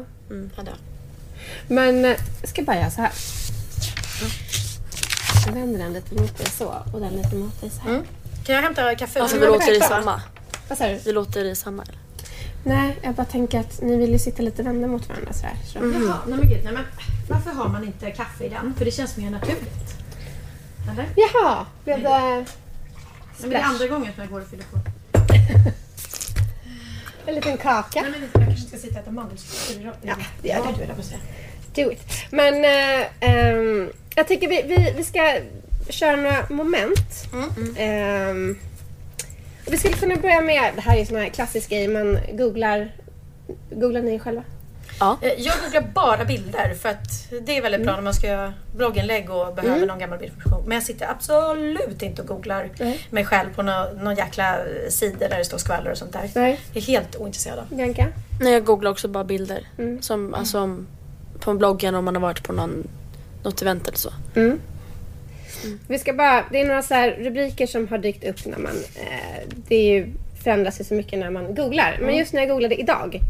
Hade 0.57 0.71
jag. 0.71 0.79
Men 1.69 2.05
eh, 2.05 2.17
jag 2.41 2.49
ska 2.51 2.63
bara 2.63 2.77
göra 2.77 2.91
så 2.91 3.01
här. 3.01 3.13
Jag 5.47 5.53
vänder 5.53 5.79
den 5.79 5.93
lite 5.93 6.15
mot 6.15 6.39
dig 6.39 6.47
så 6.47 6.75
och 6.95 7.01
den 7.01 7.13
lite 7.17 7.37
mot 7.37 7.61
dig 7.61 7.71
så 7.71 7.81
här. 7.81 8.03
Kan 8.47 8.55
jag 8.55 8.63
hämta 8.63 8.95
kaffe? 8.95 9.21
Alltså 9.21 9.37
men 9.37 9.47
vi 9.47 9.53
låter 9.53 9.77
i 9.77 9.81
samma. 9.81 10.23
Vad 10.69 10.79
sa 10.79 10.89
du? 10.89 10.95
Vi 11.05 11.13
låter 11.13 11.45
i 11.45 11.55
samma 11.55 11.83
eller? 11.83 11.99
Nej, 12.65 12.97
jag 13.03 13.15
bara 13.15 13.27
tänker 13.27 13.61
att 13.61 13.81
ni 13.83 13.97
vill 13.97 14.13
ju 14.13 14.19
sitta 14.19 14.43
lite 14.43 14.63
vända 14.63 14.89
mot 14.89 15.09
varandra 15.09 15.33
så 15.33 15.47
här. 15.47 15.57
Så. 15.67 15.79
Jaha, 15.79 16.19
nej 16.27 16.39
men 16.39 16.49
gud. 16.49 16.61
Nej, 16.65 16.73
men 16.73 16.85
varför 17.29 17.51
har 17.51 17.69
man 17.69 17.85
inte 17.85 18.11
kaffe 18.11 18.45
i 18.45 18.49
den? 18.49 18.75
För 18.79 18.85
det 18.85 18.91
känns 18.91 19.17
mer 19.17 19.31
naturligt. 19.31 19.95
Eller? 20.93 21.07
Jaha, 21.17 21.67
blev 21.85 22.03
det... 22.03 22.45
Men 23.41 23.51
det 23.51 23.57
är 23.57 23.63
andra 23.63 23.87
gången 23.87 24.13
som 24.13 24.23
jag 24.23 24.33
går 24.33 24.41
och 24.41 24.47
fyller 24.47 24.65
på. 24.65 24.79
En 27.27 27.35
liten 27.35 27.57
kaka? 27.57 28.03
Nej, 28.03 28.11
men 28.11 28.21
jag 28.21 28.45
kanske 28.47 28.69
ska 28.69 28.77
sitta 28.77 28.95
och 28.95 29.01
äta 29.01 29.11
mandelstrå. 29.11 29.83
Ja, 30.03 30.17
det 30.43 30.49
gör 30.49 30.65
det. 30.79 30.87
du 30.87 30.95
på 30.95 31.03
säga. 31.03 31.19
Do 31.75 31.93
it. 31.93 32.01
Men 32.31 32.55
eh, 32.55 33.07
ehm, 33.21 33.91
jag 34.15 34.29
tycker 34.29 34.49
vi, 34.49 34.63
vi, 34.63 34.95
vi 34.97 35.05
ska 35.05 35.41
köra 35.89 36.17
några 36.17 36.47
moment. 36.51 37.29
Ehm, 37.77 38.59
och 38.61 38.68
vi 39.71 39.77
skulle 39.79 39.95
kunna 39.95 40.17
börja 40.17 40.41
med, 40.41 40.73
det 40.75 40.81
här 40.81 40.97
är 40.97 41.01
en 41.01 41.07
sån 41.07 41.17
här 41.17 41.29
klassisk 41.29 41.71
grej, 41.71 41.89
man 41.89 42.19
googlar, 42.33 42.93
googlar 43.71 44.03
ni 44.03 44.19
själva? 44.19 44.43
Ja. 45.01 45.19
Eh, 45.23 45.33
Jag 45.39 45.55
googlar 45.65 45.83
bara 45.95 46.25
bilder 46.25 46.75
för 46.75 46.89
att 46.89 47.31
det 47.47 47.57
är 47.57 47.63
väldigt 47.63 47.83
bra 47.83 47.95
när 47.95 48.03
man 48.03 48.15
ska 48.15 48.27
göra 48.27 48.55
blogginlägg 48.77 49.31
och 49.31 49.55
behöver 49.55 49.87
någon 49.87 49.99
gammal 49.99 50.19
bildfunktion. 50.19 50.63
Men 50.67 50.73
jag 50.75 50.83
sitter 50.83 51.11
absolut 51.11 52.03
inte 52.03 52.23
och 52.23 52.29
googlar 52.29 52.71
Nej. 52.79 53.07
mig 53.11 53.25
själv 53.25 53.55
på 53.55 53.63
någon, 53.63 53.97
någon 54.05 54.15
jäkla 54.17 54.57
sida 54.89 55.29
där 55.29 55.39
det 55.39 55.45
står 55.45 55.59
skvaller 55.59 55.91
och 55.91 55.99
sånt 55.99 56.13
där. 56.13 56.31
Nej. 56.35 56.61
Jag 56.73 56.83
är 56.83 56.87
helt 56.87 57.17
ointresserad 57.17 57.59
av. 57.59 57.77
Bianca? 57.77 58.07
Nej, 58.41 58.53
jag 58.53 58.65
googlar 58.65 58.91
också 58.91 59.09
bara 59.09 59.25
bilder. 59.25 59.61
Som, 60.01 60.35
alltså, 60.35 60.61
om- 60.61 60.87
på 61.41 61.55
bloggen 61.55 61.95
om 61.95 62.05
man 62.05 62.15
har 62.15 62.23
varit 62.23 62.43
på 62.43 62.53
någon, 62.53 62.89
något 63.45 63.63
event 63.63 63.89
eller 63.89 63.99
så. 63.99 64.11
Mm. 64.35 64.61
Vi 65.89 65.99
ska 65.99 66.13
bara, 66.13 66.45
det 66.53 66.61
är 66.61 66.67
några 66.67 66.83
så 66.83 66.95
rubriker 67.19 67.67
som 67.67 67.89
har 67.89 67.99
dykt 67.99 68.25
upp 68.25 68.47
när 68.47 68.59
man, 68.59 68.77
eh, 68.97 69.49
det 69.69 69.75
är 69.77 69.95
ju, 69.95 70.07
förändras 70.43 70.81
ju 70.81 70.85
så 70.85 70.95
mycket 70.95 71.19
när 71.19 71.31
man 71.31 71.55
googlar. 71.55 71.99
Men 72.01 72.17
just 72.17 72.33
när 72.33 72.41
jag 72.41 72.49
googlade 72.51 72.75
idag 72.81 73.21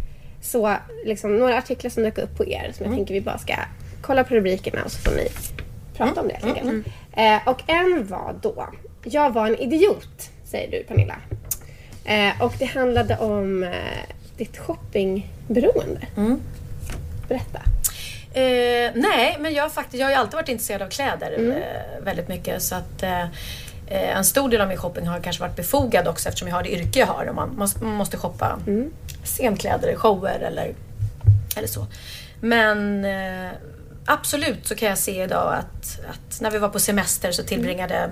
så 0.42 0.74
liksom 1.04 1.36
några 1.38 1.58
artiklar 1.58 1.90
som 1.90 2.02
dök 2.02 2.18
upp 2.18 2.36
på 2.36 2.46
er 2.46 2.72
som 2.74 2.86
jag 2.86 2.94
tänker 2.96 3.14
vi 3.14 3.20
bara 3.20 3.38
ska 3.38 3.54
kolla 4.00 4.24
på 4.24 4.34
rubrikerna 4.34 4.84
och 4.84 4.92
så 4.92 4.98
får 4.98 5.16
ni 5.16 5.28
prata 5.96 6.20
om 6.20 6.28
det 6.28 6.34
helt 6.34 6.58
enkelt. 6.58 6.86
Eh, 7.12 7.48
och 7.48 7.62
en 7.66 8.06
var 8.06 8.34
då, 8.42 8.68
jag 9.04 9.30
var 9.32 9.46
en 9.46 9.56
idiot, 9.56 10.30
säger 10.44 10.70
du 10.70 10.84
Pernilla. 10.84 11.16
Eh, 12.04 12.42
och 12.42 12.52
det 12.58 12.64
handlade 12.64 13.18
om 13.18 13.62
eh, 13.62 13.70
ditt 14.36 14.58
shoppingberoende. 14.58 16.06
Berätta. 17.28 17.60
Eh, 18.38 18.90
nej, 18.94 19.37
men 19.40 19.55
jag, 19.55 19.72
faktiskt, 19.72 20.01
jag 20.01 20.07
har 20.07 20.11
ju 20.11 20.16
alltid 20.16 20.35
varit 20.35 20.48
intresserad 20.48 20.83
av 20.83 20.88
kläder 20.88 21.38
eh, 21.38 22.05
väldigt 22.05 22.29
mycket. 22.29 22.62
Så 22.62 22.74
att, 22.74 23.03
eh, 23.03 23.22
eh, 23.87 24.16
en 24.16 24.24
stor 24.24 24.48
del 24.48 24.61
av 24.61 24.68
min 24.68 24.77
shopping 24.77 25.07
har 25.07 25.20
kanske 25.20 25.42
varit 25.42 25.57
befogad 25.57 26.09
också 26.09 26.29
eftersom 26.29 26.48
jag 26.48 26.55
har 26.55 26.62
det 26.62 26.72
yrke 26.72 26.98
jag 26.98 27.07
har. 27.07 27.27
Och 27.27 27.35
man, 27.35 27.57
måste, 27.57 27.85
man 27.85 27.94
måste 27.94 28.16
shoppa 28.16 28.59
scenkläder, 29.24 29.94
shower 29.96 30.40
eller, 30.40 30.74
eller 31.57 31.68
så. 31.68 31.87
Men 32.40 33.05
eh, 33.05 33.51
absolut 34.05 34.66
så 34.66 34.74
kan 34.74 34.88
jag 34.88 34.98
se 34.98 35.22
idag 35.22 35.55
att, 35.55 36.01
att 36.11 36.40
när 36.40 36.51
vi 36.51 36.59
var 36.59 36.68
på 36.68 36.79
semester 36.79 37.33
så 37.33 37.42
tillbringade 37.42 37.94
jag 37.94 38.11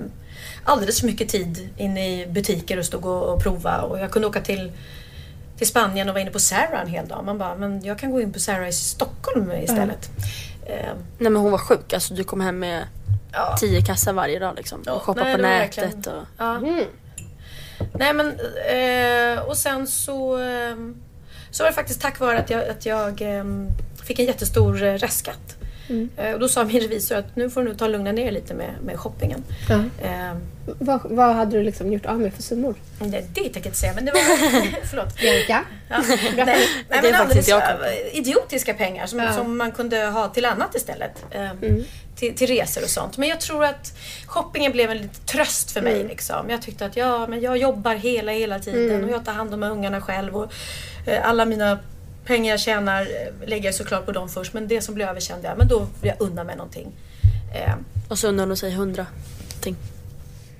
alldeles 0.64 1.00
för 1.00 1.06
mycket 1.06 1.28
tid 1.28 1.68
inne 1.76 2.20
i 2.20 2.26
butiker 2.26 2.78
och 2.78 2.84
stod 2.84 3.06
och, 3.06 3.34
och 3.34 3.42
prova. 3.42 3.80
Och 3.80 3.98
jag 3.98 4.10
kunde 4.10 4.28
åka 4.28 4.40
till 4.40 4.72
till 5.58 5.66
Spanien 5.66 6.08
och 6.08 6.14
var 6.14 6.20
inne 6.20 6.30
på 6.30 6.38
Zara 6.38 6.80
en 6.82 6.88
hel 6.88 7.08
dag. 7.08 7.24
Man 7.24 7.38
bara, 7.38 7.54
men 7.54 7.84
jag 7.84 7.98
kan 7.98 8.10
gå 8.10 8.20
in 8.20 8.32
på 8.32 8.38
Zara 8.40 8.68
i 8.68 8.72
Stockholm 8.72 9.52
istället. 9.52 10.10
Eh, 10.66 10.92
Nej 11.18 11.30
men 11.30 11.36
hon 11.36 11.50
var 11.50 11.58
sjuk. 11.58 11.92
Alltså 11.92 12.14
du 12.14 12.24
kom 12.24 12.40
hem 12.40 12.58
med 12.58 12.84
ja. 13.32 13.56
tio 13.60 13.82
kassar 13.82 14.12
varje 14.12 14.38
dag 14.38 14.54
liksom. 14.56 14.82
Ja, 14.86 14.92
och 14.92 15.02
shoppa 15.02 15.24
nej, 15.24 15.36
på 15.36 15.42
nätet 15.42 15.78
verkligen- 15.84 16.14
och... 16.18 16.24
Ja. 16.38 16.56
Mm. 16.56 16.84
Nej 17.92 18.12
men 18.12 18.26
eh, 18.70 19.42
och 19.42 19.56
sen 19.56 19.86
så 19.86 20.38
eh, 20.38 20.76
så 21.50 21.62
var 21.62 21.70
det 21.70 21.74
faktiskt 21.74 22.00
tack 22.00 22.20
vare 22.20 22.38
att 22.38 22.50
jag, 22.50 22.68
att 22.68 22.86
jag 22.86 23.22
eh, 23.38 23.44
fick 24.04 24.18
en 24.18 24.26
jättestor 24.26 24.82
eh, 24.82 24.92
restskatt. 24.94 25.56
Eh, 26.16 26.32
och 26.32 26.40
då 26.40 26.48
sa 26.48 26.64
min 26.64 26.80
revisor 26.80 27.16
att 27.16 27.36
nu 27.36 27.50
får 27.50 27.62
du 27.62 27.74
ta 27.74 27.88
lugna 27.88 28.12
ner 28.12 28.30
lite 28.32 28.54
med, 28.54 28.70
med 28.84 28.96
shoppingen. 28.98 29.44
Ja. 29.68 29.74
Eh, 30.02 30.36
Vad, 30.78 31.00
vad 31.04 31.34
hade 31.36 31.56
du 31.58 31.62
liksom 31.62 31.92
gjort 31.92 32.06
av 32.06 32.20
med 32.20 32.34
för 32.34 32.42
summor? 32.42 32.74
det, 32.98 33.06
det 33.06 33.20
tänker 33.34 33.50
jag 33.60 33.66
inte 33.66 33.76
säga 33.78 33.92
men 33.94 34.04
det 34.04 34.12
var... 34.12 34.20
förlåt. 34.86 35.16
Bianca? 35.20 35.64
Ja. 35.88 36.02
Nej, 36.36 36.44
nej 36.46 36.66
Det 36.88 36.94
är 36.96 37.02
men 37.02 37.14
alldeles 37.14 37.48
äh, 37.48 37.58
idiotiska 38.12 38.74
pengar 38.74 39.06
som, 39.06 39.18
Ja. 39.18 39.32
som 39.32 39.56
man 39.56 39.72
kunde 39.72 40.04
ha 40.04 40.28
till 40.28 40.44
annat 40.44 40.74
istället. 40.74 41.24
Eh, 41.30 41.48
till, 42.16 42.34
till 42.34 42.46
resor 42.46 42.82
och 42.82 42.88
sånt. 42.90 43.16
Men 43.18 43.28
jag 43.28 43.40
tror 43.40 43.64
att 43.64 43.98
shoppingen 44.26 44.72
blev 44.72 44.90
en 44.90 44.96
liten 44.96 45.24
tröst 45.26 45.70
för 45.70 45.82
mig. 45.82 46.04
Liksom. 46.04 46.50
Jag 46.50 46.62
tyckte 46.62 46.86
att 46.86 46.96
ja, 46.96 47.26
men 47.26 47.40
jag 47.40 47.56
jobbar 47.56 47.94
hela, 47.94 48.32
hela 48.32 48.58
tiden 48.58 49.04
och 49.04 49.10
jag 49.10 49.24
tar 49.24 49.32
hand 49.32 49.54
om 49.54 49.62
ungarna 49.62 50.00
själv. 50.00 50.36
Och, 50.36 50.52
eh, 51.06 51.28
alla 51.28 51.44
mina 51.44 51.78
pengar 52.26 52.50
jag 52.50 52.60
tjänar 52.60 53.02
eh, 53.02 53.48
lägger 53.48 53.64
jag 53.64 53.74
såklart 53.74 54.06
på 54.06 54.12
dem 54.12 54.28
först. 54.28 54.52
Men 54.52 54.68
det 54.68 54.80
som 54.80 54.94
blir 54.94 55.06
över 55.06 55.20
kände 55.20 55.48
jag, 55.48 55.58
men 55.58 55.68
då 55.68 55.78
vill 56.00 56.12
jag 56.18 56.20
unna 56.20 56.44
mig 56.44 56.56
någonting. 56.56 56.92
Eh, 57.54 57.74
Och 58.08 58.18
så 58.18 58.28
undrade 58.28 58.50
hon 58.50 58.56
sig 58.56 58.72
hundra 58.74 59.06
ting. 59.60 59.76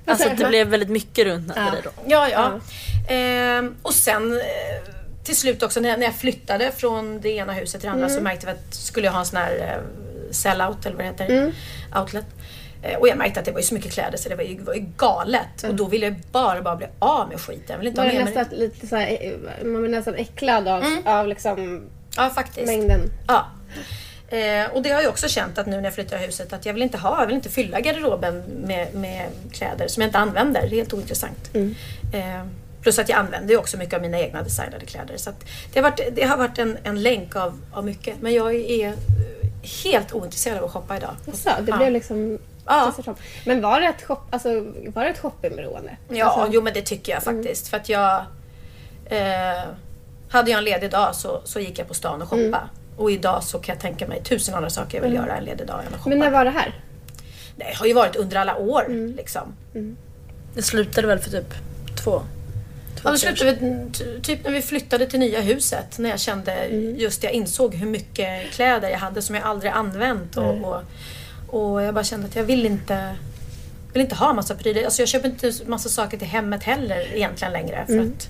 Alltså 0.07 0.29
det 0.39 0.45
blev 0.49 0.67
väldigt 0.69 0.89
mycket 0.89 1.27
runt 1.27 1.53
Ja. 1.57 1.63
ja. 1.67 1.71
dig 1.71 1.81
då. 1.85 1.91
Ja, 2.07 2.29
ja. 2.29 2.61
Ehm, 3.15 3.75
och 3.83 3.95
sen 3.95 4.33
eh, 4.33 4.93
till 5.25 5.37
slut 5.37 5.63
också 5.63 5.81
när 5.81 5.89
jag, 5.89 5.99
när 5.99 6.07
jag 6.07 6.15
flyttade 6.17 6.73
från 6.77 7.21
det 7.21 7.29
ena 7.31 7.53
huset 7.53 7.81
till 7.81 7.89
det 7.89 7.93
andra 7.95 8.09
så 8.09 8.21
märkte 8.21 8.47
vi 8.47 8.53
att 8.53 8.75
skulle 8.75 9.07
jag 9.07 9.13
ha 9.13 9.21
en 9.21 9.27
sån 9.27 9.39
här 9.39 9.57
eh, 9.59 9.83
sell-out 10.33 10.87
eller 10.87 10.97
vad 10.97 11.05
det 11.05 11.25
heter, 11.25 11.53
outlet. 12.01 12.27
Eh, 12.83 12.99
och 12.99 13.09
jag 13.09 13.19
märkte 13.19 13.41
att 13.41 13.47
det 13.47 13.53
var 13.53 13.61
ju 13.61 13.67
så 13.67 13.75
mycket 13.75 13.93
kläder 13.93 14.19
så 14.19 14.29
det 14.29 14.35
var 14.35 14.43
ju, 14.45 14.59
var 14.61 14.75
ju 14.75 14.85
galet. 14.97 15.65
Och 15.69 15.75
då 15.75 15.85
ville 15.87 16.07
jag 16.07 16.15
bara, 16.33 16.63
bara 16.63 16.77
bli 16.77 16.87
av 16.99 17.29
med 17.29 17.41
skiten. 17.41 17.65
Jag 17.69 17.79
vill 17.79 17.87
inte 17.89 18.01
Var 18.01 18.09
ha 18.09 18.15
med 18.15 18.25
nästan 18.25 18.59
lite 18.59 18.87
så 18.87 18.97
här, 18.97 19.19
eh, 19.21 19.67
man 19.67 19.81
blir 19.83 19.91
nästan 19.91 20.15
äcklad 20.15 20.69
av, 20.69 20.85
av 21.05 21.29
liksom 21.29 21.83
Ja, 22.17 22.31
faktiskt. 22.31 22.67
mängden? 22.67 23.01
Ja. 23.29 23.47
Eh, 24.29 24.71
och 24.75 24.83
det 24.83 24.91
har 24.91 25.03
jag 25.03 25.11
också 25.11 25.29
känt 25.29 25.59
att 25.59 25.67
nu 25.67 25.77
när 25.77 25.85
jag 25.85 25.95
flyttar 25.95 26.19
huset 26.19 26.53
att 26.53 26.67
jag 26.67 26.73
vill 26.75 26.83
inte 26.83 26.99
ha, 26.99 27.21
jag 27.21 27.27
vill 27.27 27.37
inte 27.37 27.49
fylla 27.49 27.81
garderoben 27.81 28.43
med, 28.65 28.95
med 28.95 29.27
kläder 29.53 29.89
som 29.89 30.01
jag 30.01 30.09
inte 30.09 30.19
använder. 30.19 30.61
Det 30.61 30.67
är 30.67 30.79
helt 30.79 30.93
ointressant. 30.95 31.51
Eh, 31.55 32.47
plus 32.83 32.99
att 32.99 33.09
jag 33.09 33.19
använder 33.19 33.51
ju 33.51 33.57
också 33.59 33.77
mycket 33.77 33.95
av 33.95 34.01
mina 34.03 34.19
egna 34.21 34.43
designade 34.43 34.87
kläder. 34.87 35.17
Så 35.17 35.31
det, 35.73 35.81
har 35.81 35.91
varit, 35.91 36.01
det 36.17 36.23
har 36.23 36.37
varit 36.37 36.59
en, 36.59 36.79
en 36.85 37.03
länk 37.03 37.37
av, 37.37 37.61
av 37.73 37.85
mycket. 37.85 38.15
Men 38.21 38.35
jag 38.35 38.55
är 38.55 38.95
helt 39.85 40.13
ointresserad 40.13 40.59
av 40.59 40.65
att 40.65 40.71
shoppa 40.71 40.97
idag. 40.97 41.15
Så, 41.35 41.49
det 41.61 41.71
Ja. 41.71 41.77
blev 41.77 41.93
liksom... 41.93 42.39
Ja. 42.67 42.93
Men 43.45 43.61
var 43.61 43.81
det 43.81 43.87
ett, 43.87 44.03
shop, 44.03 44.19
alltså, 44.31 44.49
var 44.95 45.05
det 45.05 45.11
ett 45.11 45.19
shoppingberoende? 45.19 45.97
Ja, 46.09 46.25
Alltså, 46.27 46.55
jo 46.55 46.63
men 46.63 46.75
det 46.75 46.83
tycker 46.83 47.13
jag 47.13 47.23
faktiskt. 47.23 47.69
För 47.69 47.77
att 47.77 47.89
jag... 47.89 48.25
Eh, 49.07 49.63
hade 50.29 50.51
jag 50.51 50.59
en 50.59 50.65
ledig 50.65 50.91
dag 50.91 51.15
så, 51.15 51.41
så 51.45 51.61
gick 51.61 51.79
jag 51.79 51.89
på 51.89 51.95
stan 51.95 52.23
och 52.23 52.29
shoppa. 52.29 52.69
Och 52.97 53.11
idag 53.11 53.45
så 53.45 53.59
kan 53.59 53.75
jag 53.75 53.83
tänka 53.83 54.07
mig 54.07 54.23
tusen 54.23 54.55
andra 54.55 54.71
saker 54.71 54.99
jag 54.99 55.03
vill 55.03 55.15
göra 55.15 55.37
en 55.37 55.45
ledig 55.45 55.67
dag 55.67 55.81
än 55.81 55.95
att 55.95 56.01
shoppa. 56.01 56.09
men 56.09 56.19
när 56.19 56.31
var 56.31 56.45
det 56.45 56.51
här? 56.51 56.75
Det 57.57 57.77
har 57.77 57.87
ju 57.87 57.93
varit 57.93 58.17
under 58.17 58.37
alla 58.37 58.57
år 58.57 59.13
liksom. 59.17 59.55
Det 60.55 60.63
slutade 60.63 61.07
väl 61.07 61.19
för 61.19 61.31
typ 61.31 61.55
två, 62.05 62.23
Ja, 63.05 63.13
år 63.13 63.17
slutade 63.17 63.53
vi, 63.53 64.21
typ 64.23 64.45
när 64.45 64.51
vi 64.51 64.63
flyttade 64.63 65.07
till 65.07 65.21
nya 65.21 65.41
huset. 65.41 65.99
När 65.99 66.11
jag 66.11 66.21
kände, 66.21 66.67
just 66.97 67.23
jag 67.23 67.33
insåg 67.33 67.75
hur 67.75 67.87
mycket 67.87 68.51
kläder 68.51 68.89
jag 68.91 68.99
hade 68.99 69.23
som 69.23 69.35
jag 69.35 69.45
aldrig 69.45 69.73
använt. 69.73 70.37
Och, 70.37 70.55
och, 70.65 70.83
och 71.49 71.83
jag 71.83 71.95
bara 71.95 72.05
kände 72.05 72.27
att 72.27 72.37
jag 72.37 72.45
vill 72.45 72.67
inte, 72.67 73.17
vill 73.93 74.03
inte 74.03 74.15
ha 74.15 74.33
massa 74.33 74.55
prylar. 74.55 74.83
Alltså 74.83 75.03
jag 75.03 75.09
köper 75.09 75.29
inte 75.29 75.53
massa 75.67 75.89
saker 75.89 76.19
till 76.19 76.29
hemmet 76.29 76.63
heller 76.63 77.15
egentligen 77.15 77.53
längre. 77.53 77.85
För 77.87 77.99
att 77.99 78.29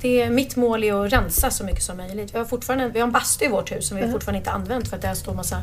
det 0.00 0.22
är, 0.22 0.30
mitt 0.30 0.56
mål 0.56 0.84
är 0.84 1.04
att 1.06 1.12
rensa 1.12 1.50
så 1.50 1.64
mycket 1.64 1.82
som 1.82 1.96
möjligt. 1.96 2.34
Vi 2.34 2.38
har, 2.38 2.44
fortfarande, 2.44 2.88
vi 2.88 3.00
har 3.00 3.06
en 3.06 3.12
bastu 3.12 3.44
i 3.44 3.48
vårt 3.48 3.72
hus 3.72 3.88
som 3.88 3.96
vi 3.96 4.10
fortfarande 4.12 4.38
inte 4.38 4.50
använt 4.50 4.88
för 4.88 4.96
att 4.96 5.02
det 5.02 5.08
här 5.08 5.14
står 5.14 5.34
massa 5.34 5.62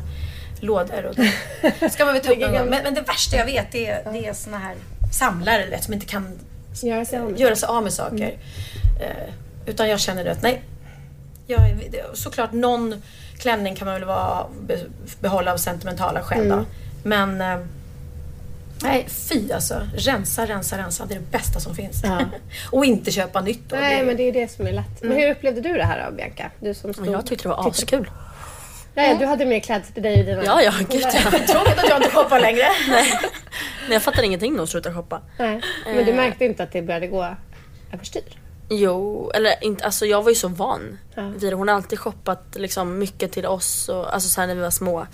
lådor. 0.60 1.04
Och 1.04 1.14
det 1.80 1.90
ska 1.92 2.04
man 2.04 2.14
väl 2.14 2.22
ta 2.22 2.32
upp 2.32 2.38
någon 2.40 2.52
gång. 2.52 2.66
men, 2.70 2.82
men 2.82 2.94
det 2.94 3.00
värsta 3.00 3.36
jag 3.36 3.46
vet 3.46 3.72
det 3.72 3.86
är, 3.86 4.12
det 4.12 4.26
är 4.26 4.32
såna 4.32 4.58
här 4.58 4.74
samlare 5.12 5.66
vet, 5.66 5.84
som 5.84 5.94
inte 5.94 6.06
kan 6.06 6.38
Göra 6.82 7.04
sig 7.04 7.18
av 7.18 7.30
med? 7.30 7.40
göra 7.40 7.56
sig 7.56 7.66
av 7.66 7.82
med 7.82 7.92
saker. 7.92 8.36
Eh, 9.00 9.34
utan 9.66 9.88
jag 9.88 10.00
känner 10.00 10.26
att 10.26 10.42
nej. 10.42 10.62
Jag, 11.46 11.60
såklart 12.14 12.52
någon 12.52 13.02
klänning 13.38 13.74
kan 13.76 13.86
man 13.86 13.94
väl 13.94 14.04
vara, 14.04 14.46
be, 14.60 14.78
behålla 15.20 15.52
av 15.52 15.56
sentimentala 15.56 16.22
skäl 16.22 16.48
då. 16.48 16.64
Men 17.02 17.40
eh, 17.40 17.58
nej 18.82 19.06
fy 19.08 19.52
alltså. 19.52 19.80
Rensa, 19.96 20.46
rensa, 20.46 20.78
rensa. 20.78 21.06
Det 21.06 21.14
är 21.14 21.18
det 21.18 21.30
bästa 21.30 21.60
som 21.60 21.74
finns. 21.74 22.00
Ja. 22.04 22.18
och 22.70 22.84
inte 22.84 23.10
köpa 23.10 23.40
nytt. 23.40 23.68
Då. 23.68 23.76
Nej, 23.76 23.98
det, 24.00 24.06
men 24.06 24.16
det 24.16 24.22
är 24.22 24.32
det 24.32 24.48
som 24.50 24.66
är 24.66 24.72
lätt. 24.72 25.02
Men 25.02 25.12
hur 25.16 25.30
upplevde 25.30 25.60
du 25.60 25.72
det 25.76 25.84
här 25.84 26.06
då, 26.10 26.16
Bianca? 26.16 26.50
Du 26.60 26.74
som 26.74 26.92
stod... 26.92 27.04
Men 27.04 27.12
jag 27.14 27.26
tyckte 27.26 27.44
det 27.44 27.48
var 27.48 27.68
askul. 27.68 28.10
Nej, 28.96 29.16
du 29.18 29.26
hade 29.26 29.46
mer 29.46 29.60
kläder 29.60 29.86
till 29.94 30.02
dig 30.02 30.20
i 30.20 30.22
dina... 30.22 30.44
Ja, 30.44 30.62
ja, 30.62 30.72
gud 30.90 31.02
ja. 31.02 31.30
Tråkigt 31.30 31.78
att 31.78 31.88
jag 31.88 31.98
inte 31.98 32.10
shoppar 32.10 32.40
längre. 32.40 32.64
Men 33.84 33.92
jag 33.92 34.02
fattade 34.02 34.26
ingenting 34.26 34.52
när 34.52 34.58
hon 34.58 34.66
slutade 34.68 34.94
shoppa. 34.94 35.20
Nej. 35.38 35.60
Men 35.86 36.04
du 36.04 36.10
Eh. 36.10 36.16
märkte 36.16 36.44
inte 36.44 36.62
att 36.62 36.72
det 36.72 36.82
började 36.82 37.06
gå 37.06 37.34
överstyr? 37.92 38.22
Jo, 38.68 39.30
eller 39.34 39.64
inte, 39.64 39.84
alltså 39.84 40.06
jag 40.06 40.22
var 40.22 40.30
ju 40.30 40.34
så 40.34 40.48
van 40.48 40.98
vid 41.36 41.50
det. 41.50 41.56
Hon 41.56 41.68
har 41.68 41.74
alltid 41.74 41.98
shoppat 41.98 42.44
liksom 42.54 42.98
mycket 42.98 43.32
till 43.32 43.46
oss, 43.46 43.88
och, 43.88 44.14
alltså 44.14 44.28
så 44.28 44.40
här 44.40 44.48
när 44.48 44.54
vi 44.54 44.60
var 44.60 44.70
små. 44.70 45.06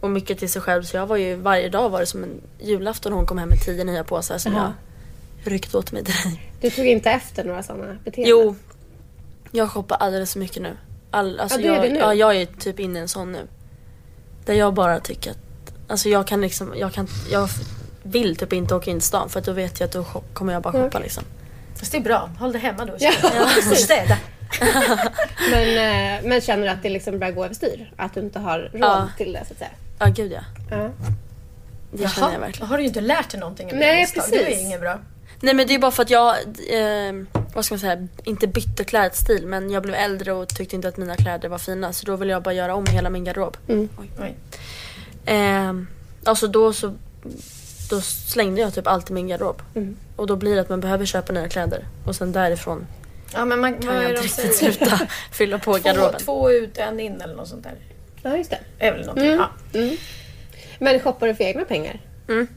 Och 0.00 0.10
mycket 0.10 0.38
till 0.38 0.50
sig 0.50 0.62
själv. 0.62 0.82
Så 0.82 0.96
jag 0.96 1.06
var 1.06 1.16
ju, 1.16 1.36
varje 1.36 1.68
dag 1.68 1.90
var 1.90 2.00
det 2.00 2.06
som 2.06 2.24
en 2.24 2.40
julafton 2.60 3.12
hon 3.12 3.26
kom 3.26 3.38
hem 3.38 3.48
med 3.48 3.60
tio 3.64 3.84
nya 3.84 4.04
påsar 4.04 4.38
som 4.38 4.52
jag 4.52 4.72
ryckte 5.44 5.78
åt 5.78 5.92
mig 5.92 6.02
dig. 6.02 6.52
Du 6.60 6.70
tog 6.70 6.86
inte 6.86 7.10
efter 7.10 7.44
några 7.44 7.62
sådana 7.62 7.96
beteenden? 8.04 8.30
Jo, 8.30 8.54
jag 9.50 9.70
shoppar 9.70 9.96
alldeles 9.96 10.32
för 10.32 10.40
mycket 10.40 10.62
nu. 10.62 10.76
All, 11.10 11.40
alltså 11.40 11.60
Ja, 11.60 11.62
du 11.62 11.68
är 11.68 11.74
jag, 11.74 11.84
det 11.84 11.92
nu? 11.92 11.98
Ja, 11.98 12.14
jag 12.14 12.36
är 12.36 12.46
typ 12.46 12.80
inne 12.80 12.98
i 12.98 13.02
en 13.02 13.08
sån 13.08 13.32
nu. 13.32 13.46
Där 14.44 14.54
jag 14.54 14.74
bara 14.74 15.00
tycker 15.00 15.30
att, 15.30 15.36
alltså 15.88 16.08
jag 16.08 16.26
kan 16.26 16.40
liksom, 16.40 16.72
jag 16.76 16.92
kan, 16.92 17.06
jag 17.30 17.48
vill 18.02 18.36
typ 18.36 18.52
inte 18.52 18.74
åka 18.74 18.90
in 18.90 18.98
till 18.98 19.06
stan 19.08 19.28
för 19.28 19.40
att 19.40 19.46
då 19.46 19.52
vet 19.52 19.80
jag 19.80 19.86
att 19.86 19.92
då 19.92 20.04
kommer 20.32 20.52
jag 20.52 20.62
bara 20.62 20.72
shoppa 20.72 20.98
liksom. 20.98 21.24
Fast 21.82 21.92
det 21.92 21.98
är 21.98 22.02
bra. 22.02 22.30
Håll 22.38 22.52
dig 22.52 22.60
hemma 22.60 22.84
då. 22.84 22.94
Ja, 22.98 23.12
Och 23.70 23.76
städa. 23.76 24.16
Men, 25.50 25.68
eh, 26.16 26.24
men 26.28 26.40
känner 26.40 26.62
du 26.62 26.68
att 26.68 26.82
det 26.82 26.88
liksom 26.90 27.18
börjar 27.18 27.32
gå 27.32 27.44
överstyr? 27.44 27.92
Att 27.96 28.14
du 28.14 28.20
inte 28.20 28.38
har 28.38 28.58
råd 28.58 28.70
Ja. 28.82 29.08
till 29.16 29.32
det 29.32 29.44
så 29.46 29.52
att 29.52 29.58
säga? 29.58 29.70
Ja, 29.98 30.06
gud 30.06 30.32
ja. 30.32 30.40
Ja. 30.70 30.90
Det 31.92 32.08
känner 32.14 32.32
jag 32.32 32.40
verkligen. 32.40 32.68
Har 32.68 32.76
du 32.76 32.82
ju 32.82 32.88
inte 32.88 33.00
lärt 33.00 33.30
dig 33.30 33.40
någonting 33.40 33.66
av 33.72 33.74
Nej, 33.78 34.00
misstag. 34.00 34.24
Det 34.30 34.38
precis. 34.44 34.60
inget 34.60 34.80
bra. 34.80 34.98
Nej 35.40 35.54
men 35.54 35.66
det 35.66 35.74
är 35.74 35.78
bara 35.78 35.90
för 35.90 36.02
att 36.02 36.10
jag, 36.10 36.34
eh, 36.70 37.12
vad 37.54 37.64
ska 37.64 37.74
man 37.74 37.80
säga, 37.80 38.08
inte 38.24 38.46
bytte 38.46 38.84
klädstil 38.84 39.46
men 39.46 39.70
jag 39.70 39.82
blev 39.82 39.94
äldre 39.94 40.32
och 40.32 40.48
tyckte 40.48 40.76
inte 40.76 40.88
att 40.88 40.96
mina 40.96 41.16
kläder 41.16 41.48
var 41.48 41.58
fina 41.58 41.92
så 41.92 42.06
då 42.06 42.16
ville 42.16 42.32
jag 42.32 42.42
bara 42.42 42.54
göra 42.54 42.74
om 42.74 42.86
hela 42.86 43.10
min 43.10 43.24
garderob. 43.24 43.56
Oj. 43.68 44.34
Eh, 45.34 45.72
alltså 46.24 46.46
då 46.46 46.72
så 46.72 46.94
då 47.92 48.00
slängde 48.00 48.60
jag 48.60 48.74
typ 48.74 48.86
allt 48.86 49.10
i 49.10 49.12
min 49.12 49.28
garderob. 49.28 49.62
Och 50.16 50.26
då 50.26 50.36
blir 50.36 50.54
det 50.54 50.60
att 50.60 50.68
man 50.68 50.80
behöver 50.80 51.06
köpa 51.06 51.32
nya 51.32 51.48
kläder. 51.48 51.84
Och 52.06 52.16
sen 52.16 52.32
därifrån 52.32 52.86
Ja, 53.34 53.44
men 53.44 53.60
man, 53.60 53.74
kan 53.74 53.94
jag 53.94 54.10
inte 54.10 54.22
riktigt 54.22 54.56
sluta 54.56 55.00
fylla 55.32 55.58
på 55.58 55.78
Två, 55.78 55.82
garderoben. 55.82 56.20
två 56.20 56.50
ut, 56.50 56.78
en 56.78 57.00
in 57.00 57.20
eller 57.20 57.34
något 57.34 57.48
sånt 57.48 57.64
där. 57.64 57.74
ja, 58.22 58.36
just 58.36 58.50
det. 58.78 58.90
någonting. 58.90 59.26
Mm. 59.26 59.38
Ja. 59.72 59.96
Men 60.78 61.00
shoppar 61.00 61.26
du 61.26 61.34
för 61.34 61.44
egna 61.44 61.64
pengar? 61.64 62.00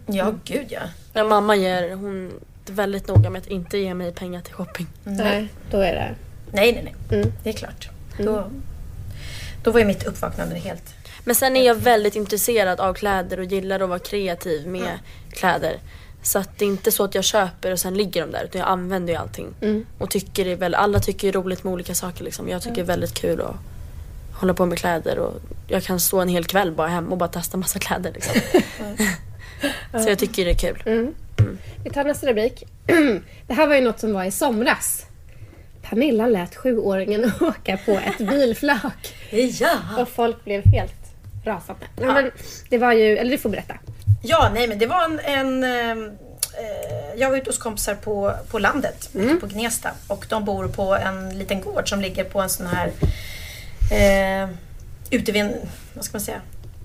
ja, 0.05 0.33
gud 0.45 0.65
ja. 0.69 0.81
Ja, 1.13 1.23
mamma 1.23 1.55
ger, 1.55 1.95
hon 1.95 2.31
är 2.67 2.71
väldigt 2.71 3.07
noga 3.07 3.29
med 3.29 3.41
att 3.41 3.47
inte 3.47 3.77
ge 3.77 3.93
mig 3.93 4.13
pengar 4.13 4.41
till 4.41 4.53
shopping. 4.53 4.87
Nej, 5.03 5.47
då 5.71 5.77
är 5.77 5.93
det... 5.93 6.15
Nej, 6.51 6.73
nej, 6.73 6.83
nej. 6.83 7.19
Mm. 7.19 7.33
Det 7.43 7.49
är 7.49 7.53
klart. 7.53 7.89
Då, 8.17 8.51
då 9.63 9.71
var 9.71 9.79
ju 9.79 9.85
mitt 9.85 10.03
uppvaknande 10.03 10.55
helt... 10.55 10.93
Men 11.23 11.35
sen 11.35 11.55
är 11.55 11.65
jag 11.65 11.75
väldigt 11.75 12.15
intresserad 12.15 12.79
av 12.79 12.93
kläder 12.93 13.39
och 13.39 13.45
gillar 13.45 13.79
att 13.79 13.89
vara 13.89 13.99
kreativ 13.99 14.67
med 14.67 14.99
kläder. 15.35 15.79
Så 16.21 16.39
att 16.39 16.59
det 16.59 16.65
är 16.65 16.69
inte 16.69 16.91
så 16.91 17.03
att 17.03 17.15
jag 17.15 17.23
köper 17.23 17.71
och 17.71 17.79
sen 17.79 17.93
ligger 17.93 18.21
de 18.21 18.31
där 18.31 18.43
utan 18.43 18.59
jag 18.61 18.69
använder 18.69 19.13
ju 19.13 19.19
allting. 19.19 19.47
Och 19.97 20.09
tycker 20.09 20.45
det 20.45 20.55
väl, 20.55 20.75
alla 20.75 20.99
tycker 20.99 21.27
det 21.31 21.37
är 21.37 21.41
roligt 21.41 21.63
med 21.63 21.73
olika 21.73 21.95
saker 21.95 22.23
liksom. 22.23 22.49
Jag 22.49 22.61
tycker 22.61 22.75
det 22.75 22.81
är 22.81 22.85
väldigt 22.85 23.13
kul 23.13 23.41
att 23.41 23.55
hålla 24.39 24.53
på 24.53 24.65
med 24.65 24.77
kläder 24.77 25.19
och 25.19 25.33
jag 25.67 25.83
kan 25.83 25.99
stå 25.99 26.19
en 26.19 26.27
hel 26.29 26.45
kväll 26.45 26.71
bara 26.71 26.87
hemma 26.87 27.11
och 27.11 27.17
bara 27.17 27.29
testa 27.29 27.57
massa 27.57 27.79
kläder 27.79 28.11
liksom. 28.13 28.41
så 30.03 30.09
jag 30.09 30.19
tycker 30.19 30.45
det 30.45 30.51
är 30.51 30.73
kul. 30.73 31.13
Vi 31.83 31.89
tar 31.89 32.03
nästa 32.03 32.27
rubrik. 32.27 32.63
Det 33.47 33.53
här 33.53 33.67
var 33.67 33.75
ju 33.75 33.81
något 33.81 33.99
som 33.99 34.13
var 34.13 34.23
i 34.23 34.31
somras. 34.31 35.05
Pernilla 35.81 36.27
lät 36.27 36.55
sjuåringen 36.55 37.31
åka 37.41 37.77
på 37.85 37.91
ett 37.91 38.17
bilflak 38.17 39.15
Ja! 39.59 39.77
och 39.99 40.09
folk 40.09 40.43
blev 40.43 40.65
helt 40.65 41.04
rasande. 41.45 41.85
Ja. 42.01 42.13
Men 42.13 42.31
det 42.69 42.77
var 42.77 42.93
ju, 42.93 43.17
eller 43.17 43.31
du 43.31 43.37
får 43.37 43.49
berätta. 43.49 43.73
Ja, 44.23 44.51
nej 44.53 44.67
men 44.67 44.79
det 44.79 44.85
var 44.87 45.03
en... 45.05 45.19
en 45.19 45.63
eh, 45.63 46.11
jag 47.17 47.29
var 47.29 47.37
ute 47.37 47.49
hos 47.49 47.57
kompisar 47.57 47.95
på, 47.95 48.33
på 48.51 48.59
landet, 48.59 49.09
Mm. 49.15 49.39
på 49.39 49.47
Gnesta. 49.47 49.91
Och 50.07 50.25
de 50.29 50.45
bor 50.45 50.67
på 50.67 50.95
en 50.95 51.37
liten 51.39 51.61
gård 51.61 51.89
som 51.89 52.01
ligger 52.01 52.23
på 52.23 52.41
en 52.41 52.49
sån 52.49 52.67
här... 52.67 52.91
Eh, 53.91 54.49
ute 55.09 55.31
vid 55.31 55.41
en, 55.41 55.53
vad 55.93 56.05
ska 56.05 56.15
man 56.17 56.21
säga? 56.21 56.41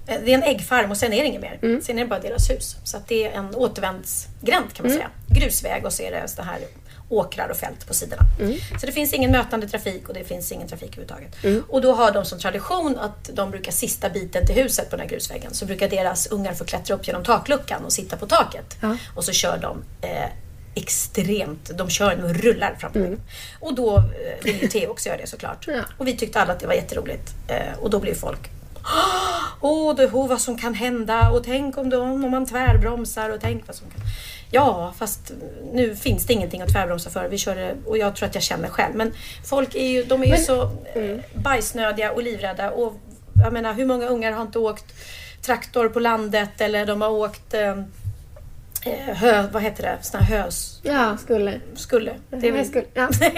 Eh, 0.07 0.17
Det 0.25 0.31
är 0.31 0.35
en 0.35 0.43
äggfarm 0.43 0.91
och 0.91 0.97
sen 0.97 1.13
är 1.13 1.21
det 1.23 1.27
inget 1.27 1.41
mer. 1.43 1.59
Mm. 1.63 1.81
Sen 1.83 1.99
är 1.99 2.03
det 2.05 2.09
bara 2.09 2.21
deras 2.21 2.51
hus. 2.51 2.77
Så 2.85 2.97
att 2.97 3.09
det 3.09 3.27
är 3.27 3.31
en 3.33 3.55
återvändsgränd 3.55 4.73
kan 4.73 4.87
man 4.87 4.95
säga. 4.97 5.09
Grusväg 5.29 5.85
och 5.87 5.93
så 5.93 6.03
är 6.03 6.11
det 6.11 6.29
så 6.29 6.43
här 6.43 6.59
åkrar 7.11 7.49
och 7.49 7.57
fält 7.57 7.87
på 7.87 7.95
sidorna. 7.95 8.23
Mm. 8.41 8.59
Så 8.81 8.87
det 8.87 8.93
finns 8.93 9.13
ingen 9.13 9.31
mötande 9.31 9.69
trafik 9.69 10.09
och 10.09 10.15
det 10.15 10.25
finns 10.25 10.53
ingen 10.53 10.69
trafik 10.69 10.99
överhuvudtaget. 10.99 11.65
Och 11.69 11.83
då 11.83 11.93
har 11.93 12.13
de 12.13 12.25
som 12.25 12.39
tradition 12.39 12.99
att 12.99 13.31
de 13.33 13.51
brukar 13.51 13.73
sista 13.73 14.11
biten 14.11 14.47
till 14.47 14.55
huset 14.55 14.91
på 14.91 14.97
den 14.97 15.01
här 15.01 15.11
grusvägen 15.11 15.55
så 15.55 15.67
brukar 15.67 15.89
deras 15.89 16.27
ungar 16.27 16.55
få 16.55 16.65
klättra 16.65 16.97
upp 16.97 17.07
genom 17.07 17.25
takluckan 17.25 17.85
och 17.85 17.93
sitta 17.93 18.17
på 18.17 18.27
taket. 18.27 18.77
Ja. 18.81 18.97
Och 19.15 19.25
så 19.25 19.33
kör 19.33 19.59
de 19.59 19.83
eh, 20.09 20.31
extremt, 20.75 21.71
de 21.79 21.91
kör 21.91 22.25
och 22.25 22.35
rullar 22.35 22.75
fram 22.75 22.93
väggen. 22.93 23.21
Och 23.61 23.75
då 23.75 23.97
eh, 23.97 24.45
vill 24.45 24.63
ju 24.63 24.69
Theo 24.69 24.89
också 24.89 25.09
göra 25.09 25.19
det 25.19 25.27
såklart. 25.27 25.65
Ja. 25.67 25.83
Och 25.99 26.07
vi 26.07 26.17
tyckte 26.17 26.41
alla 26.41 26.53
att 26.53 26.61
det 26.61 26.67
var 26.67 26.75
jätteroligt. 26.75 27.35
Eh, 27.49 27.79
och 27.81 27.91
då 27.91 27.99
blev 27.99 28.15
folk 28.15 28.51
Åh, 28.85 29.40
det, 29.61 30.07
oh, 30.07 30.29
vad 30.29 30.41
som 30.41 30.59
kan 30.59 30.75
hända 30.75 31.31
och 31.31 31.45
tänk 31.45 31.79
om, 31.79 31.91
de, 31.91 32.25
om 32.25 32.31
man 32.31 32.47
tvärbromsar 32.47 33.31
och 33.31 33.41
tänk 33.41 33.67
vad 33.67 33.77
som 33.77 33.91
kan... 33.91 34.01
Ja, 34.53 34.95
fast 34.99 35.33
nu 35.73 35.97
finns 35.97 36.27
det 36.27 36.33
ingenting 36.33 36.63
att 36.63 36.69
tvärbromsa 36.73 37.11
för. 37.11 37.29
Vi 37.29 37.39
kör 37.39 37.57
det, 37.57 37.75
och 37.87 37.99
jag 37.99 38.17
tror 38.17 38.29
att 38.29 38.35
jag 38.35 38.45
känner 38.45 38.69
själv. 38.69 38.95
Men 38.95 39.13
folk 39.45 39.75
är 39.75 39.87
ju, 39.89 40.05
de 40.05 40.21
är 40.23 40.27
ju 40.27 40.31
Men- 40.33 40.41
så 40.45 40.63
eh, 40.95 41.19
bajsnödiga 41.35 42.13
och 42.13 42.23
livrädda. 42.23 42.71
Och 42.71 42.95
jag 43.45 43.53
menar, 43.53 43.73
hur 43.75 43.87
många 43.87 44.07
ungar 44.07 44.33
har 44.33 44.43
inte 44.43 44.59
åkt 44.59 44.85
traktor 45.43 45.89
på 45.89 46.01
landet 46.01 46.61
eller 46.61 46.87
de 46.87 47.03
har 47.03 47.11
åkt 47.11 47.55
eh, 47.55 47.69
eh, 48.85 49.15
hö, 49.17 49.47
vad 49.53 49.63
heter 49.63 49.83
det, 49.83 49.99
såna 50.01 50.23
hös... 50.25 50.81
Ja, 50.83 51.17
skulle. 51.17 51.61
Skulle. 51.75 52.15
Det 52.31 52.49
är 52.49 52.53
väl- 52.53 52.67
skulle. 52.67 52.87
Ja. 52.95 53.09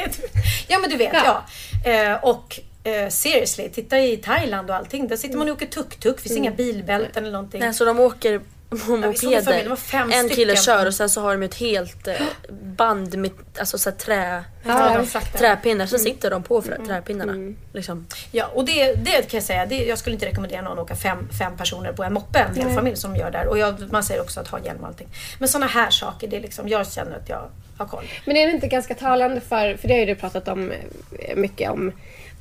ja 0.68 0.78
men 0.78 0.90
du 0.90 0.96
vet, 0.96 1.12
ja. 1.12 1.42
Ja. 1.84 1.90
Eh, 1.90 2.24
och 2.24 2.60
eh, 2.84 3.08
seriously, 3.08 3.68
titta 3.68 4.00
i 4.00 4.16
Thailand 4.16 4.70
och 4.70 4.76
allting. 4.76 5.08
Där 5.08 5.16
sitter 5.16 5.38
man 5.38 5.48
och 5.48 5.54
åker 5.54 5.66
tuk-tuk, 5.66 6.20
finns 6.20 6.36
inga 6.36 6.50
bilbälten 6.50 7.22
eller 7.24 7.32
någonting. 7.32 7.60
Nej, 7.60 7.74
så 7.74 7.84
de 7.84 8.00
åker 8.00 8.40
på 8.76 8.92
en 8.92 9.00
mopeder. 9.00 9.76
en 9.92 10.28
kille 10.28 10.56
stycken. 10.56 10.56
kör 10.56 10.86
och 10.86 10.94
sen 10.94 11.10
så 11.10 11.20
har 11.20 11.32
de 11.32 11.42
ett 11.42 11.54
helt 11.54 12.08
eh, 12.08 12.14
band 12.50 13.18
med 13.18 13.30
alltså, 13.58 13.78
så 13.78 13.90
här, 13.90 13.96
trä, 13.96 14.44
Ja, 14.64 15.04
träpinnar. 15.38 15.86
Så 15.86 15.98
sitter 15.98 16.30
de 16.30 16.42
på 16.42 16.62
för 16.62 16.78
träpinnarna. 16.86 17.54
Liksom. 17.72 18.06
Ja, 18.30 18.46
och 18.46 18.64
det, 18.64 18.94
det 18.94 19.10
kan 19.12 19.38
jag 19.38 19.42
säga, 19.42 19.66
det, 19.66 19.84
jag 19.84 19.98
skulle 19.98 20.14
inte 20.14 20.26
rekommendera 20.26 20.62
någon 20.62 20.78
att 20.78 20.84
åka 20.84 20.96
fem, 20.96 21.28
fem 21.38 21.56
personer 21.56 21.92
på 21.92 22.04
en 22.04 22.12
moppe, 22.12 22.38
en 22.38 22.54
hel 22.54 22.74
familj 22.74 22.96
som 22.96 23.16
gör 23.16 23.30
där. 23.30 23.46
Och 23.46 23.58
jag, 23.58 23.92
man 23.92 24.04
säger 24.04 24.20
också 24.20 24.40
att 24.40 24.48
ha 24.48 24.60
hjälm 24.64 24.80
och 24.80 24.86
allting. 24.86 25.08
Men 25.38 25.48
sådana 25.48 25.66
här 25.66 25.90
saker, 25.90 26.28
det 26.28 26.36
är 26.36 26.40
liksom, 26.40 26.68
jag 26.68 26.92
känner 26.92 27.16
att 27.16 27.28
jag 27.28 27.48
har 27.76 27.86
koll. 27.86 28.04
Men 28.24 28.36
är 28.36 28.46
det 28.46 28.52
inte 28.52 28.66
ganska 28.66 28.94
talande 28.94 29.40
för, 29.40 29.76
för 29.76 29.88
det 29.88 29.94
har 29.94 30.00
ju 30.00 30.06
du 30.06 30.14
pratat 30.14 30.48
om 30.48 30.72
eh, 31.18 31.36
mycket 31.36 31.70
om, 31.70 31.92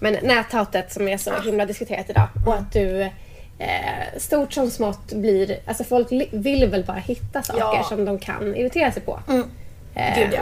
men 0.02 0.18
näthatet 0.22 0.94
som 0.94 1.08
är 1.08 1.18
så 1.18 1.32
himla 1.46 1.66
diskuterat 1.66 2.10
idag 2.10 2.28
och 2.48 2.54
att 2.56 2.74
du 2.74 3.02
eh, 3.60 4.18
stort 4.18 4.54
som 4.54 4.70
smått 4.72 5.14
blir, 5.14 5.60
alltså 5.66 5.84
folk 5.84 6.08
vill 6.32 6.68
väl 6.70 6.84
bara 6.84 6.98
hitta 6.98 7.44
saker 7.44 7.60
Ja. 7.60 7.86
som 7.90 8.06
de 8.06 8.20
kan 8.20 8.56
irritera 8.56 8.92
sig 8.92 9.02
på. 9.02 9.20
Mm. 9.28 9.50
Eh, 9.96 10.20
Gud, 10.20 10.30
ja. 10.34 10.42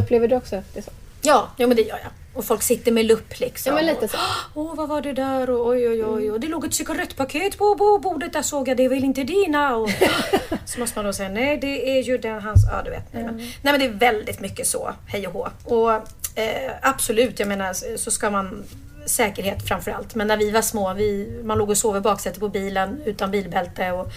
Upplever 0.00 0.28
du 0.28 0.36
också 0.36 0.56
att 0.56 0.74
det 0.74 0.80
är 0.80 0.82
så? 0.82 0.90
Ja, 1.22 1.48
ja 1.56 1.66
men 1.66 1.76
det 1.76 1.82
gör 1.82 1.98
jag. 2.02 2.10
Och 2.34 2.44
folk 2.44 2.62
sitter 2.62 2.92
med 2.92 3.04
lupp 3.04 3.40
liksom. 3.40 3.70
Ja, 3.70 3.76
men 3.76 3.86
lite 3.86 4.08
så. 4.08 4.16
Åh, 4.54 4.74
vad 4.74 4.88
var 4.88 5.00
det 5.02 5.12
där? 5.12 5.50
Och 5.50 5.66
oj, 5.66 5.88
oj, 5.88 6.04
oj. 6.04 6.30
Och 6.30 6.40
det 6.40 6.48
låg 6.48 6.64
ett 6.64 6.74
cigarettpaket 6.74 7.58
på, 7.58 7.76
på 7.76 7.98
bordet. 7.98 8.32
Där 8.32 8.42
såg 8.42 8.68
jag. 8.68 8.76
Det 8.76 8.84
är 8.84 8.88
väl 8.88 9.04
inte 9.04 9.24
dina? 9.24 9.76
Och, 9.76 9.90
så 10.64 10.80
måste 10.80 10.98
man 10.98 11.04
då 11.04 11.12
säga, 11.12 11.28
nej 11.28 11.56
det 11.56 11.98
är 11.98 12.02
ju 12.02 12.18
den 12.18 12.42
hans... 12.42 12.66
Ja, 12.72 12.82
du 12.84 12.90
vet. 12.90 13.12
Nej, 13.12 13.24
men, 13.24 13.36
nej, 13.36 13.48
men 13.62 13.78
det 13.78 13.86
är 13.86 14.12
väldigt 14.12 14.40
mycket 14.40 14.66
så. 14.66 14.92
Hej 15.06 15.26
och 15.26 15.32
hå. 15.32 15.48
Och 15.76 16.08
eh, 16.34 16.72
absolut, 16.82 17.38
jag 17.38 17.48
menar 17.48 17.96
så 17.96 18.10
ska 18.10 18.30
man 18.30 18.64
säkerhet 19.06 19.68
framför 19.68 19.90
allt. 19.90 20.14
Men 20.14 20.26
när 20.26 20.36
vi 20.36 20.50
var 20.50 20.62
små, 20.62 20.94
vi, 20.94 21.40
man 21.44 21.58
låg 21.58 21.70
och 21.70 21.76
sov 21.76 21.96
i 21.96 22.00
baksätet 22.00 22.40
på 22.40 22.48
bilen 22.48 23.02
utan 23.04 23.30
bilbälte. 23.30 23.92
Och, 23.92 24.10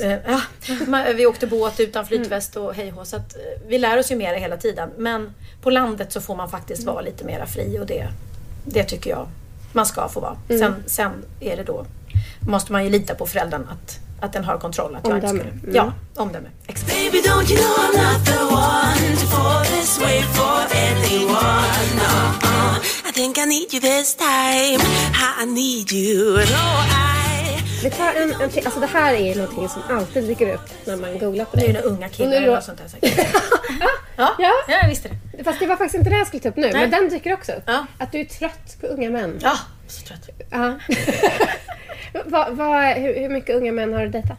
eh, 0.00 0.18
ja, 0.26 0.40
man, 0.86 1.16
vi 1.16 1.26
åkte 1.26 1.46
båt 1.46 1.80
utan 1.80 2.06
flytväst 2.06 2.56
och 2.56 2.74
hej. 2.74 2.92
Så 3.04 3.16
att, 3.16 3.36
eh, 3.36 3.40
vi 3.66 3.78
lär 3.78 3.98
oss 3.98 4.12
ju 4.12 4.16
mer 4.16 4.34
hela 4.34 4.56
tiden. 4.56 4.90
Men 4.96 5.34
på 5.62 5.70
landet 5.70 6.12
så 6.12 6.20
får 6.20 6.36
man 6.36 6.50
faktiskt 6.50 6.84
vara 6.84 7.00
lite 7.00 7.24
mera 7.24 7.46
fri 7.46 7.78
och 7.78 7.86
det, 7.86 8.08
det 8.64 8.84
tycker 8.84 9.10
jag 9.10 9.28
man 9.72 9.86
ska 9.86 10.08
få 10.08 10.20
vara. 10.20 10.36
Sen, 10.48 10.74
sen 10.86 11.12
är 11.40 11.56
det 11.56 11.62
då, 11.62 11.86
måste 12.40 12.72
man 12.72 12.84
ju 12.84 12.90
lita 12.90 13.14
på 13.14 13.26
föräldern 13.26 13.68
att, 13.70 14.00
att 14.20 14.32
den 14.32 14.44
har 14.44 14.58
kontroll. 14.58 14.94
Att 14.96 15.06
Omdöme. 15.06 15.28
skulle, 15.28 15.42
Mm. 15.50 15.74
Ja, 15.74 15.92
omdöme. 16.16 16.48
Exakt. 16.66 16.90
Baby, 16.92 17.18
don't 17.28 17.50
you 17.52 17.58
know 17.62 17.76
I'm 17.78 17.96
not 18.12 18.26
the 18.26 18.38
one 18.44 19.16
to 19.16 19.26
fall 19.26 19.64
this 19.64 20.00
way 20.00 20.22
for 20.22 20.58
anyone? 20.86 21.86
No, 21.96 22.46
uh, 22.48 23.08
I 23.08 23.12
think 23.12 23.38
I 23.38 23.44
need 23.46 23.74
you 23.74 23.80
this 23.80 24.14
time. 24.16 24.80
I 25.42 25.46
need 25.46 25.92
you. 25.92 26.32
No, 26.36 26.40
I. 26.40 27.62
Vi 27.82 27.90
tar 27.90 28.12
en, 28.14 28.42
en 28.42 28.50
till, 28.50 28.64
alltså 28.64 28.80
det 28.80 28.86
här 28.86 29.14
är 29.14 29.34
någonting 29.34 29.68
som 29.68 29.82
alltid 29.90 30.24
dyker 30.24 30.54
upp 30.54 30.70
när 30.86 30.96
man 30.96 31.18
googlar 31.18 31.44
på 31.44 31.56
Det 31.56 31.62
är 31.62 31.66
ju 31.66 31.72
dig. 31.72 31.82
några 31.82 31.96
unga 31.96 32.08
killar 32.08 32.30
nu 32.30 32.36
eller 32.36 32.54
något 32.54 32.64
sånt 32.64 32.78
där 32.78 32.88
säkert. 32.88 33.26
Ja, 33.80 33.88
Ja. 34.38 34.52
ja, 34.68 34.76
jag 34.82 34.88
visste 34.88 35.08
det. 35.32 35.44
Fast 35.44 35.58
det 35.60 35.66
var 35.66 35.76
faktiskt 35.76 35.94
inte 35.94 36.10
det 36.10 36.16
jag 36.18 36.26
skulle 36.26 36.42
ta 36.42 36.48
upp 36.48 36.56
nu, 36.56 36.70
men 36.72 36.90
den 36.90 37.08
dyker 37.08 37.32
också 37.34 37.52
upp. 37.52 37.62
Ja. 37.66 37.86
Att 37.98 38.12
du 38.12 38.20
är 38.20 38.24
trött 38.24 38.76
på 38.80 38.86
unga 38.86 39.10
män. 39.10 39.38
Ja, 39.42 39.56
så 39.92 40.06
trött. 40.06 40.28
Ja. 40.50 40.74
vad, 42.24 42.56
vad, 42.56 42.84
hur, 42.94 43.14
hur 43.20 43.28
mycket 43.28 43.56
unga 43.56 43.72
män 43.72 43.92
har 43.92 44.00
du 44.00 44.08
dejtat? 44.08 44.38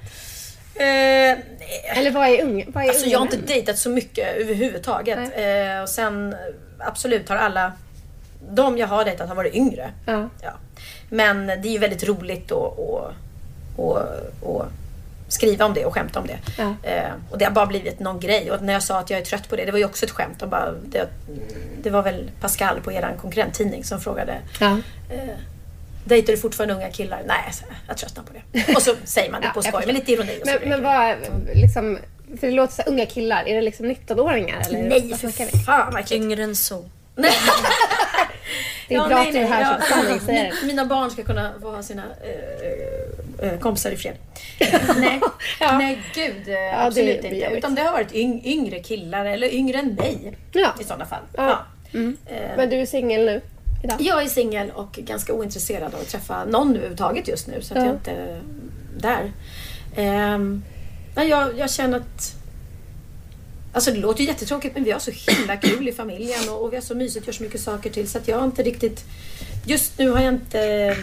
Eh, 0.76 1.98
Eller 1.98 2.12
vad 2.12 2.28
är 2.28 2.44
unga, 2.44 2.66
vad 2.68 2.84
är 2.84 2.88
Alltså 2.88 3.04
unga 3.04 3.12
jag 3.12 3.20
har 3.20 3.26
inte 3.26 3.38
män? 3.38 3.46
dejtat 3.46 3.78
så 3.78 3.90
mycket 3.90 4.36
överhuvudtaget. 4.36 5.20
Eh, 5.20 5.82
och 5.82 5.90
sen 5.90 6.36
absolut 6.80 7.30
har 7.30 7.36
alla, 7.36 7.72
de 8.50 8.78
jag 8.78 8.88
har 8.88 9.06
dejtat 9.06 9.28
har 9.28 9.36
varit 9.36 9.54
yngre. 9.56 9.92
Ja. 10.06 10.30
Ja. 10.42 10.52
Men 11.10 11.48
det 11.48 11.54
är 11.68 11.72
ju 11.72 11.78
väldigt 11.78 12.04
roligt 12.08 12.52
att 12.52 12.78
och, 12.78 13.12
och, 13.76 14.00
och 14.42 14.66
skriva 15.28 15.66
om 15.66 15.74
det 15.74 15.86
och 15.86 15.94
skämta 15.94 16.20
om 16.20 16.28
det. 16.28 16.38
Ja. 16.58 16.74
Eh, 16.84 17.12
och 17.32 17.38
det 17.38 17.46
har 17.46 17.52
bara 17.52 17.66
blivit 17.66 18.00
någon 18.00 18.20
grej. 18.20 18.52
Och 18.52 18.62
när 18.62 18.74
jag 18.74 18.84
sa 18.84 19.00
att 19.00 19.10
jag 19.10 19.20
är 19.20 19.26
trött 19.26 19.50
på 19.50 19.56
det, 19.56 19.66
det 19.66 19.72
var 19.72 19.80
ju 19.80 19.86
också 19.86 20.06
ett 20.06 20.12
skämt. 20.12 20.42
Och 20.42 20.50
bara, 20.50 20.72
det, 20.72 21.10
det 21.84 21.90
var 21.90 22.04
väl 22.04 22.32
Pascal 22.42 22.82
på 22.82 22.92
er 22.92 23.16
konkurrenttidning 23.22 23.84
som 23.84 24.00
frågade 24.02 24.38
Ja. 24.60 24.78
eh, 25.12 25.20
Dejtar 26.06 26.34
du 26.34 26.40
fortfarande 26.40 26.74
unga 26.76 26.90
killar? 26.90 27.22
Nej, 27.26 27.54
så 27.54 27.64
jag 27.88 27.98
tröttnar 27.98 28.24
på 28.24 28.34
det. 28.34 28.74
Och 28.76 28.82
så 28.82 28.96
säger 29.04 29.32
man 29.32 29.42
det 29.42 29.48
Ja, 29.48 29.54
på 29.54 29.62
skoj 29.62 29.86
med 29.86 29.96
lite 29.96 30.12
ironi 30.12 30.40
och 30.44 30.48
så 30.48 30.54
Men, 30.60 30.70
men 30.70 30.84
vad, 30.84 31.16
liksom, 31.54 32.00
för 32.40 32.48
det 32.48 32.54
låter 32.54 32.74
så 32.74 32.82
här, 32.82 32.90
unga 32.90 33.06
killar, 33.06 33.44
är 33.48 33.56
det 33.56 33.62
liksom 33.62 33.86
19-åringar? 33.86 34.64
Eller 34.70 34.90
Nej, 34.90 35.14
för 35.18 35.64
fan 35.66 35.94
vad. 35.94 36.12
Yngre 36.12 36.44
än 36.44 36.56
så. 36.56 36.86
Nej. 38.90 38.98
Det 39.00 39.06
är 39.06 39.08
bra 39.08 39.18
att 39.20 39.34
du 39.34 39.40
är 39.40 39.48
här 39.48 39.80
som 39.80 39.82
sanningssägare. 40.04 40.52
Min- 40.62 40.68
Mina 40.68 40.86
barn 40.86 41.12
ska 41.12 41.24
kunna 41.24 41.52
få 41.62 41.72
ha 41.72 41.84
sina 41.84 42.04
eh, 43.42 43.48
eh, 43.50 43.60
kompisar 43.60 43.92
i 43.92 43.98
fred. 43.98 44.16
nej, 44.98 45.20
Ja. 45.60 45.78
nej 45.78 46.02
gud. 46.16 46.36
det 46.46 46.74
absolut 46.78 47.22
blir 47.22 47.34
inte. 47.44 47.58
Utan 47.58 47.76
det 47.76 47.82
har 47.82 47.92
varit 47.92 48.16
yng, 48.16 48.42
yngre 48.46 48.80
killar 48.80 49.26
eller 49.26 49.54
yngre 49.54 49.80
än 49.80 49.94
mig 49.94 50.38
Ja. 50.52 50.74
i 50.80 50.84
sådana 50.84 51.06
fall. 51.06 51.22
Ja. 51.38 51.60
Ja. 51.92 52.00
Eh, 52.26 52.58
Men 52.58 52.70
du 52.70 52.76
är 52.82 52.86
singel 52.86 53.26
nu? 53.26 53.42
Idag? 53.84 53.98
jag 54.00 54.24
är 54.24 54.28
singel 54.28 54.72
och 54.72 54.92
ganska 54.92 55.34
ointresserad 55.34 55.94
av 55.94 56.00
att 56.02 56.08
träffa 56.10 56.46
någon 56.46 56.70
överhuvudtaget 56.70 57.28
just 57.28 57.48
nu. 57.48 57.62
Så 57.62 57.74
att 57.74 57.80
Ja. 57.80 57.86
jag 57.86 57.96
inte 57.96 58.12
är 58.12 58.42
där. 58.98 59.32
Ehm, 59.96 60.64
men 61.16 61.28
jag, 61.28 61.58
jag 61.60 61.70
känner 61.72 61.98
att 61.98 62.36
Alltså 63.74 63.92
det 63.92 63.98
låter 63.98 64.24
jättetråkigt 64.24 64.76
men 64.76 64.84
vi 64.84 64.92
har 64.92 65.00
så 65.00 65.12
himla 65.12 65.58
kul 65.58 65.90
i 65.90 65.92
familjen 65.92 66.50
och, 66.50 66.64
och 66.64 66.72
vi 66.74 66.78
har 66.78 66.82
så 66.84 66.96
mysigt, 66.96 67.28
gör 67.28 67.34
så 67.34 67.44
mycket 67.44 67.62
saker 67.62 67.90
till 67.90 68.10
så 68.10 68.18
att 68.18 68.28
jag 68.28 68.38
har 68.38 68.46
inte 68.46 68.64
riktigt... 68.64 69.06
Just 69.66 70.00
nu 70.00 70.10
har 70.10 70.20
jag 70.22 70.34
inte 70.34 70.96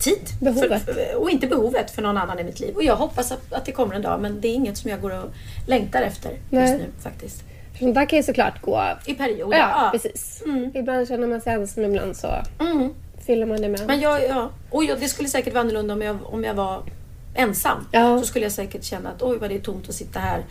tid. 0.00 0.20
Behovet. 0.40 0.84
För, 0.84 1.14
och 1.16 1.30
inte 1.30 1.46
behovet 1.46 1.90
för 1.90 2.02
någon 2.02 2.16
annan 2.16 2.38
i 2.38 2.44
mitt 2.44 2.60
liv. 2.60 2.74
Och 2.76 2.82
jag 2.82 2.96
hoppas 2.96 3.32
att, 3.32 3.52
att 3.52 3.64
det 3.64 3.72
kommer 3.72 3.94
en 3.94 4.02
dag 4.02 4.20
men 4.20 4.40
det 4.40 4.48
är 4.48 4.54
inget 4.54 4.76
som 4.78 4.90
jag 4.90 5.00
går 5.00 5.10
och 5.24 5.30
längtar 5.66 6.02
efter 6.02 6.30
Nej. 6.50 6.62
just 6.62 6.74
nu 6.78 6.86
faktiskt. 7.02 7.42
För 7.72 7.78
sånt 7.78 7.94
där 7.94 8.06
kan 8.06 8.16
ju 8.16 8.22
såklart 8.22 8.60
gå... 8.62 8.82
I 9.06 9.14
perioder. 9.14 9.58
Ja, 9.58 9.88
precis. 9.92 10.42
Mm. 10.44 10.70
Ibland 10.74 11.08
känner 11.08 11.26
man 11.28 11.40
sig 11.40 11.52
ensam, 11.52 11.84
ibland 11.84 12.16
så 12.16 12.28
Mm. 12.60 12.94
fyller 13.26 13.46
man 13.46 13.62
det 13.62 13.68
med 13.68 13.86
Men 13.86 14.00
jag, 14.00 14.22
ja. 14.28 14.50
Och 14.70 14.84
jag, 14.84 15.00
det 15.00 15.08
skulle 15.08 15.28
säkert 15.28 15.52
vara 15.54 15.60
annorlunda 15.60 15.94
om 15.94 16.02
jag, 16.02 16.18
om 16.24 16.44
jag 16.44 16.54
var 16.54 16.82
ensam. 17.34 17.86
Ja. 17.92 18.18
Så 18.18 18.26
skulle 18.26 18.44
jag 18.44 18.52
säkert 18.52 18.84
känna 18.84 19.10
att 19.10 19.22
oj 19.22 19.38
vad 19.38 19.50
det 19.50 19.54
är 19.56 19.60
tomt 19.60 19.88
att 19.88 19.94
sitta 19.94 20.18
här. 20.20 20.42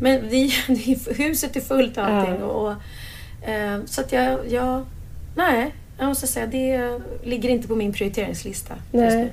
Men 0.00 0.28
vi, 0.28 0.54
huset 1.16 1.56
är 1.56 1.60
fullt 1.60 1.98
och 1.98 2.04
allting. 2.04 2.36
Ja. 2.40 2.46
Och, 2.46 3.48
eh, 3.48 3.78
så 3.86 4.00
att 4.00 4.12
jag, 4.12 4.38
jag, 4.48 4.86
nej, 5.36 5.74
jag 5.98 6.06
måste 6.06 6.26
säga 6.26 6.46
det 6.46 7.00
ligger 7.22 7.48
inte 7.48 7.68
på 7.68 7.76
min 7.76 7.92
prioriteringslista 7.92 8.74
just 8.74 8.92
Nej. 8.92 9.16
nu. 9.16 9.30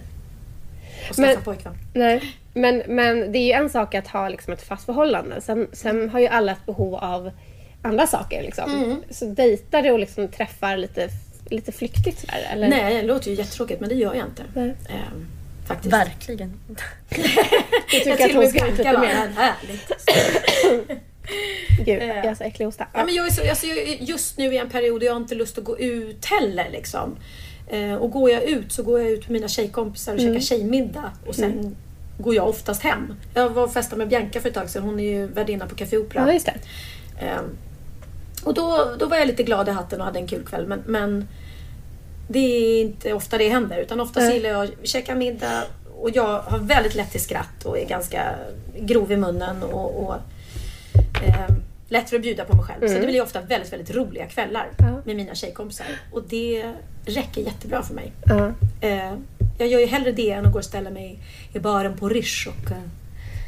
Att 1.09 1.15
skaffa 1.15 1.21
Men- 1.35 1.43
pojkvän. 1.43 1.73
Nej, 1.93 2.35
men, 2.53 2.83
men 2.87 3.31
det 3.31 3.37
är 3.39 3.45
ju 3.45 3.51
en 3.51 3.69
sak 3.69 3.95
att 3.95 4.07
ha 4.07 4.29
liksom 4.29 4.53
ett 4.53 4.61
fast 4.61 4.85
förhållande. 4.85 5.41
Sen, 5.41 5.67
sen 5.73 6.09
har 6.09 6.19
ju 6.19 6.27
alla 6.27 6.51
ett 6.51 6.65
behov 6.65 6.95
av 6.95 7.31
andra 7.81 8.07
saker. 8.07 8.41
Liksom. 8.43 8.71
Mm. 8.73 9.03
Så 9.09 9.25
dejtar 9.25 9.81
du 9.81 9.91
och 9.91 9.99
liksom 9.99 10.27
träffar 10.27 10.77
lite, 10.77 11.09
lite 11.49 11.71
flyktigt 11.71 12.19
sådär? 12.19 12.47
Eller? 12.51 12.69
Nej, 12.69 12.95
det 12.95 13.01
låter 13.07 13.29
ju 13.31 13.35
jättetråkigt 13.37 13.79
men 13.79 13.89
det 13.89 13.95
gör 13.95 14.13
jag 14.15 14.25
inte. 14.25 14.43
Nej. 14.53 14.69
Ehm, 14.89 15.27
faktiskt. 15.67 15.93
Verkligen. 15.93 16.53
Jag 17.93 18.03
tycker 18.03 18.25
att 18.25 18.35
hon 18.35 18.47
ska 18.49 18.67
ut 18.67 18.77
lite 18.77 18.97
mer? 18.99 19.31
härligt. 19.35 19.91
Gud, 21.85 22.01
Eh. 22.01 22.07
jag 22.07 22.23
har 22.23 22.35
så 22.35 22.43
äcklig 22.43 22.65
hosta. 22.65 22.87
Ja, 22.93 23.05
men 23.05 23.13
jag 23.15 23.27
är 23.27 23.31
så, 23.31 23.49
alltså, 23.49 23.65
jag 23.67 23.77
är 23.77 23.97
just 24.03 24.37
nu 24.37 24.53
i 24.53 24.57
en 24.57 24.69
period 24.69 24.99
där 25.01 25.05
jag 25.05 25.13
har 25.13 25.19
inte 25.21 25.35
lust 25.35 25.57
att 25.57 25.63
gå 25.63 25.79
ut 25.79 26.25
heller. 26.25 26.69
Liksom. 26.71 27.15
Eh, 27.67 27.93
och 27.95 28.11
går 28.11 28.31
jag 28.31 28.43
ut 28.43 28.71
så 28.71 28.83
går 28.83 28.99
jag 29.01 29.09
ut 29.11 29.21
med 29.21 29.31
mina 29.31 29.47
tjejkompisar 29.47 30.13
och 30.13 30.19
Mm. 30.19 30.33
käkar 30.33 30.45
tjejmiddag 30.45 31.11
och 31.27 31.35
sen 31.35 31.75
går 32.17 32.35
jag 32.35 32.47
oftast 32.49 32.83
hem. 32.83 33.13
Jag 33.33 33.49
var 33.49 33.63
och 33.63 33.73
festade 33.73 33.97
med 33.97 34.07
Bianca 34.07 34.39
för 34.41 34.49
ett 34.49 34.55
tag 34.55 34.69
sedan, 34.69 34.83
hon 34.83 34.99
är 34.99 35.03
ju 35.11 35.27
värdinna 35.27 35.67
på 35.67 35.75
Café 35.75 35.97
Opera. 35.97 36.23
Ja, 36.27 36.33
just 36.33 36.45
det. 36.45 36.53
Ehm, 37.25 37.45
och 38.43 38.53
då, 38.53 38.95
då 38.99 39.05
var 39.05 39.17
jag 39.17 39.27
lite 39.27 39.43
glad 39.43 39.67
i 39.67 39.71
hatten 39.71 39.99
och 39.99 40.05
hade 40.05 40.19
en 40.19 40.27
kul 40.27 40.45
kväll. 40.45 40.67
Men, 40.67 40.83
men 40.85 41.27
det 42.31 42.39
är 42.39 42.81
inte 42.81 43.13
ofta 43.13 43.37
det 43.37 43.49
händer. 43.49 43.77
Utan 43.77 43.99
oftast 43.99 44.27
Nej. 44.27 44.35
gillar 44.35 44.49
jag 44.49 44.63
att 44.63 44.87
käka 44.87 45.15
middag 45.15 45.63
och 45.97 46.09
jag 46.13 46.39
har 46.41 46.59
väldigt 46.59 46.95
lätt 46.95 47.11
till 47.11 47.21
skratt 47.21 47.65
och 47.65 47.79
är 47.79 47.85
ganska 47.85 48.35
grov 48.79 49.11
i 49.11 49.17
munnen 49.17 49.63
och, 49.63 50.03
och 50.03 50.15
ehm, 51.27 51.55
lätt 51.89 52.09
för 52.09 52.15
att 52.15 52.21
bjuda 52.21 52.45
på 52.45 52.55
mig 52.55 52.65
själv. 52.65 52.87
Så 52.87 52.99
det 52.99 53.05
blir 53.05 53.21
ofta 53.21 53.41
väldigt, 53.41 53.73
väldigt 53.73 53.95
roliga 53.95 54.25
kvällar 54.25 54.69
Mm. 54.77 55.01
Med 55.05 55.15
mina 55.15 55.35
tjejkompisar. 55.35 55.85
Och 56.11 56.23
det 56.29 56.73
räcker 57.05 57.41
jättebra 57.41 57.83
för 57.83 57.93
mig. 57.93 58.11
Eh, 58.81 59.13
jag 59.57 59.67
gör 59.67 59.79
ju 59.79 59.85
hellre 59.85 60.11
det 60.11 60.31
än 60.31 60.45
att 60.45 60.51
gå 60.51 60.57
och 60.57 60.65
ställa 60.65 60.89
mig 60.89 61.19
i 61.53 61.59
baren 61.59 61.97
på 61.97 62.09
Rish 62.09 62.47
och 62.47 62.71
eh, 62.71 62.77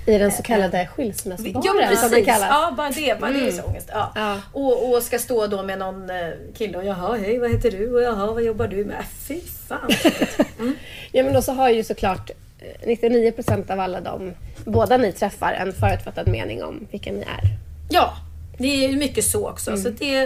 I 0.05 0.17
den 0.17 0.31
så 0.31 0.43
kallade 0.43 0.87
skilsmässobaren 0.87 1.61
Ja, 1.65 1.73
men 1.73 1.97
som 1.97 2.09
det 2.09 2.15
precis. 2.15 2.25
kallas. 2.25 2.47
Ja, 2.49 2.73
bara 2.77 2.89
det. 2.89 3.19
Bara 3.19 3.31
det 3.31 3.47
är 3.47 3.51
så 3.51 3.63
ångest. 3.63 3.89
Ja. 3.93 4.11
Ja. 4.15 4.37
Och, 4.51 4.89
och 4.93 5.03
ska 5.03 5.19
stå 5.19 5.47
då 5.47 5.63
med 5.63 5.79
någon 5.79 6.09
eh, 6.09 6.15
kille 6.57 6.77
och 6.77 6.85
jaha, 6.85 7.17
hej, 7.17 7.39
vad 7.39 7.51
heter 7.51 7.71
du? 7.71 7.95
Och 7.95 8.01
jaha, 8.01 8.31
vad 8.33 8.43
jobbar 8.43 8.67
du 8.67 8.85
med? 8.85 8.95
Äh, 8.99 9.05
Fy 9.27 9.39
fan. 9.67 9.89
Ja 11.11 11.23
men 11.23 11.33
då 11.33 11.41
så 11.41 11.51
har 11.53 11.69
ju 11.69 11.83
såklart 11.83 12.29
eh, 12.59 12.87
99% 12.87 13.71
av 13.71 13.79
alla 13.79 14.01
de 14.01 14.33
båda 14.65 14.97
ni 14.97 15.11
träffar 15.11 15.53
en 15.53 15.73
förutfattad 15.73 16.27
mening 16.27 16.63
om 16.63 16.87
vilka 16.91 17.11
ni 17.11 17.19
är. 17.21 17.41
ja, 17.89 18.13
det 18.57 18.85
är 18.85 18.89
ju 18.89 18.97
mycket 18.97 19.25
så 19.25 19.49
också. 19.49 19.77
Så 19.77 19.89
det, 19.89 20.19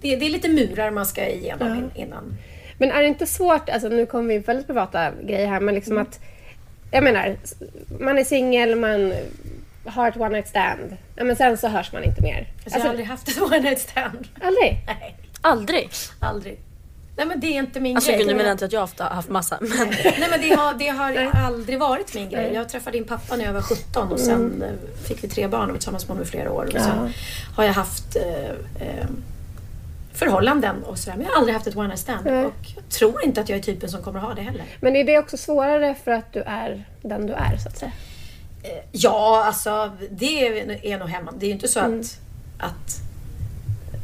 det, 0.00 0.16
det 0.16 0.26
är 0.26 0.30
lite 0.30 0.48
murar 0.48 0.90
man 0.90 1.06
ska 1.06 1.28
igenom 1.28 1.68
Ja. 1.68 1.76
in- 1.76 2.06
innan. 2.06 2.34
Men 2.78 2.90
är 2.90 3.02
det 3.02 3.08
inte 3.08 3.26
svårt, 3.26 3.68
alltså 3.68 3.88
nu 3.88 4.06
kommer 4.06 4.28
vi 4.28 4.34
in 4.34 4.42
på 4.42 4.46
väldigt 4.46 4.66
privata 4.66 5.10
grejer 5.22 5.46
här, 5.46 5.60
men 5.60 5.74
liksom 5.74 5.98
att 5.98 6.20
jag 6.92 7.04
menar, 7.04 7.36
man 8.00 8.18
är 8.18 8.24
singel, 8.24 8.76
man 8.76 9.12
har 9.84 10.08
ett 10.08 10.16
one 10.16 10.28
night 10.28 10.48
stand, 10.48 10.96
ja, 11.16 11.24
men 11.24 11.36
sen 11.36 11.58
så 11.58 11.68
hörs 11.68 11.92
man 11.92 12.04
inte 12.04 12.22
mer. 12.22 12.48
Alltså, 12.64 12.78
jag 12.78 12.84
har 12.84 12.90
aldrig 12.90 13.06
haft 13.06 13.28
ett 13.28 13.42
one 13.42 13.60
night 13.60 13.80
stand. 13.80 14.28
aldrig? 14.42 14.78
Nej, 14.86 15.16
Aldrig. 15.40 15.90
aldrig. 16.20 16.58
Nej 17.16 17.26
men 17.26 17.40
det 17.40 17.46
är 17.46 17.58
inte 17.58 17.80
min 17.80 17.96
Alltså 17.96 18.10
grej. 18.10 18.18
gud, 18.18 18.26
nu 18.26 18.32
menar 18.34 18.44
jag 18.48 18.54
inte 18.54 18.64
att 18.64 18.72
jag 18.72 18.82
ofta 18.84 19.04
har 19.04 19.10
haft 19.10 19.28
massa. 19.28 19.58
Men 19.60 19.88
Nej 20.04 20.26
men 20.30 20.40
det 20.40 20.54
har, 20.54 20.74
det 20.74 20.88
har 20.88 21.30
aldrig 21.44 21.78
varit 21.78 22.14
min 22.14 22.28
grej. 22.30 22.50
Jag 22.54 22.68
träffade 22.68 22.96
din 22.98 23.06
pappa 23.06 23.36
när 23.36 23.44
jag 23.44 23.52
var 23.52 23.62
17 23.62 24.12
och 24.12 24.20
sen 24.20 24.62
eh, 24.62 25.04
fick 25.08 25.24
vi 25.24 25.28
tre 25.28 25.48
barn 25.48 25.62
och 25.62 25.68
var 25.68 25.74
tillsammans 25.74 26.04
med 26.04 26.08
honom 26.08 26.22
i 26.22 26.26
flera 26.30 26.52
år. 26.52 26.64
Och 26.64 26.72
sen 26.82 27.12
har 27.56 27.64
jag 27.64 27.72
haft 27.72 28.16
eh, 28.16 28.86
eh, 28.88 29.06
förhållanden 30.14 30.82
och 30.82 30.98
sådär. 30.98 31.16
Men 31.16 31.26
jag 31.26 31.32
har 31.32 31.38
aldrig 31.38 31.54
haft 31.54 31.66
ett 31.66 31.76
one 31.76 31.88
night 31.88 32.00
stand. 32.00 32.24
Nej. 32.24 32.44
Och 32.44 32.54
jag 32.76 32.88
tror 32.88 33.24
inte 33.24 33.40
att 33.40 33.48
jag 33.48 33.58
är 33.58 33.62
typen 33.62 33.90
som 33.90 34.02
kommer 34.02 34.20
ha 34.20 34.34
det 34.34 34.42
heller. 34.42 34.64
Men 34.80 34.96
är 34.96 35.04
det 35.04 35.18
också 35.18 35.36
svårare 35.36 35.94
för 36.04 36.10
att 36.10 36.32
du 36.32 36.42
är 36.42 36.84
den 37.02 37.26
du 37.26 37.32
är 37.32 37.56
så 37.56 37.68
att 37.68 37.78
säga? 37.78 37.92
Eh, 38.62 38.70
Ja, 38.92 39.44
alltså 39.46 39.92
det 40.10 40.46
är, 40.82 40.98
nog 40.98 41.08
hemma. 41.08 41.32
Det 41.38 41.46
är 41.46 41.48
ju 41.48 41.54
inte 41.54 41.68
så 41.68 41.80
att, 41.80 42.18
att 42.58 43.00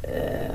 eh, 0.03 0.51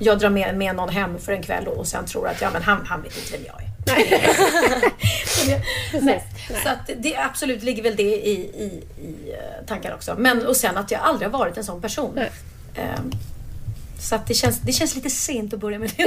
jag 0.00 0.18
drar 0.18 0.30
med, 0.30 0.56
med 0.56 0.76
någon 0.76 0.88
hem 0.88 1.18
för 1.18 1.32
en 1.32 1.42
kväll 1.42 1.66
och, 1.66 1.76
och 1.76 1.86
sen 1.86 2.06
tror 2.06 2.28
att 2.28 2.40
ja, 2.40 2.50
men 2.52 2.62
han, 2.62 2.86
han 2.86 3.02
vet 3.02 3.18
inte 3.18 3.32
vem 3.32 3.46
jag 3.46 3.62
är. 3.62 3.66
Nej. 6.00 6.24
Så 6.62 6.68
att 6.68 6.90
det 6.98 7.16
absolut 7.16 7.62
ligger 7.62 7.82
väl 7.82 7.96
det 7.96 8.02
i, 8.26 8.32
i, 8.32 8.84
i 9.02 9.32
eh, 9.32 9.66
tankar 9.66 9.94
också. 9.94 10.14
Men 10.18 10.46
och 10.46 10.56
sen 10.56 10.76
att 10.76 10.90
jag 10.90 11.00
aldrig 11.00 11.30
har 11.30 11.38
varit 11.38 11.56
en 11.56 11.64
sån 11.64 11.82
person. 11.82 12.12
Nej. 12.14 12.30
Så 13.98 14.14
att 14.14 14.26
det 14.26 14.34
känns, 14.34 14.60
det 14.60 14.72
känns 14.72 14.94
lite 14.94 15.10
sent 15.10 15.54
att 15.54 15.60
börja 15.60 15.78
med 15.78 15.90
det 15.96 16.04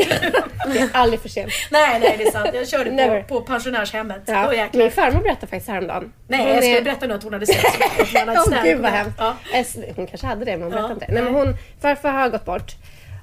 nu. 0.68 0.90
Aldrig 0.94 1.20
för 1.22 1.30
sent. 1.30 1.52
nej, 1.72 2.00
nej 2.00 2.16
det 2.18 2.24
är 2.24 2.32
sant. 2.32 2.50
Jag 2.54 2.68
körde 2.70 2.92
Never. 2.92 3.24
på, 3.24 3.40
på 3.40 3.46
pensionärshemmet. 3.48 4.22
Ja. 4.26 4.46
Då 4.48 4.54
jäklar. 4.54 4.82
Min 4.84 4.92
farmor 4.92 5.22
berättade 5.22 5.48
faktiskt 5.48 5.68
häromdagen. 5.70 6.14
Nej, 6.28 6.40
Hon 6.40 6.50
jag 6.50 6.58
skulle 6.64 6.78
är- 6.78 6.82
berätta 6.82 7.08
nu 7.08 7.14
att 7.14 7.24
hon 7.24 7.34
hade 7.34 7.46
night 7.46 7.66
Åh 8.28 8.42
stand. 8.46 8.64
gud 8.64 8.80
vad 8.80 8.92
hemskt. 8.92 9.16
Ja. 9.18 9.36
S- 9.54 9.78
Hon 9.96 10.08
kanske 10.08 10.28
hade 10.28 10.46
det 10.46 10.52
men 10.52 10.62
hon 10.62 10.72
berättade 10.72 10.90
Ja, 10.90 10.94
inte. 10.94 11.14
Nej, 11.14 11.24
men 11.24 11.34
hon, 11.34 11.56
farfar 11.82 12.12
har 12.12 12.30
gått 12.30 12.46
bort. 12.46 12.76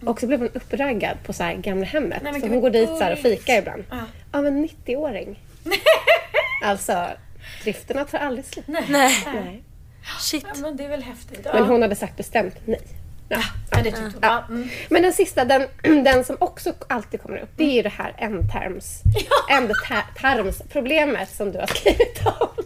Och 0.06 0.20
så 0.20 0.26
blev 0.26 0.38
hon 0.40 0.48
uppraggad 0.54 1.16
på 1.26 1.32
så 1.32 1.42
här 1.42 1.54
gamla 1.54 1.86
hemmet. 1.86 2.18
Nej, 2.22 2.32
men 2.32 2.40
så 2.40 2.46
hon 2.48 2.60
går 2.60 2.70
dit 2.70 2.88
så 2.88 3.00
här 3.00 3.12
och 3.12 3.18
fikar 3.18 3.54
ibland. 3.58 3.84
Ja. 3.90 3.96
Av 4.38 4.46
en 4.46 4.68
90-åring. 4.68 5.38
alltså, 6.64 7.06
drifterna 7.62 8.04
tar 8.04 8.18
aldrig 8.18 8.44
slut. 8.46 8.68
Nej. 8.68 8.84
Nej. 8.88 9.14
Nej. 9.34 9.62
shit. 10.20 10.44
Ja, 10.48 10.60
men 10.60 10.76
det 10.76 10.84
är 10.84 10.88
väl 10.88 11.02
häftigt. 11.02 11.40
Ja. 11.44 11.50
Men 11.54 11.64
hon 11.64 11.82
hade 11.82 11.94
sagt 11.94 12.16
bestämt 12.16 12.54
nej. 12.64 12.80
Ja. 13.28 13.38
Ja, 13.70 13.78
det 13.78 13.90
tyckte. 13.90 14.12
Ja. 14.22 14.44
Mm. 14.48 14.68
Men 14.88 15.02
den 15.02 15.12
sista, 15.12 15.44
den, 15.44 15.66
den 16.04 16.24
som 16.24 16.36
också 16.40 16.72
alltid 16.88 17.22
kommer 17.22 17.38
upp, 17.38 17.50
det 17.56 17.64
är 17.64 17.72
ju 17.72 17.82
det 17.82 17.88
här 17.88 18.14
ändtarms, 18.18 19.02
ändtarmsproblemet 19.50 21.30
som 21.30 21.52
du 21.52 21.58
har 21.58 21.66
skrivit 21.74 22.26
om. 22.26 22.64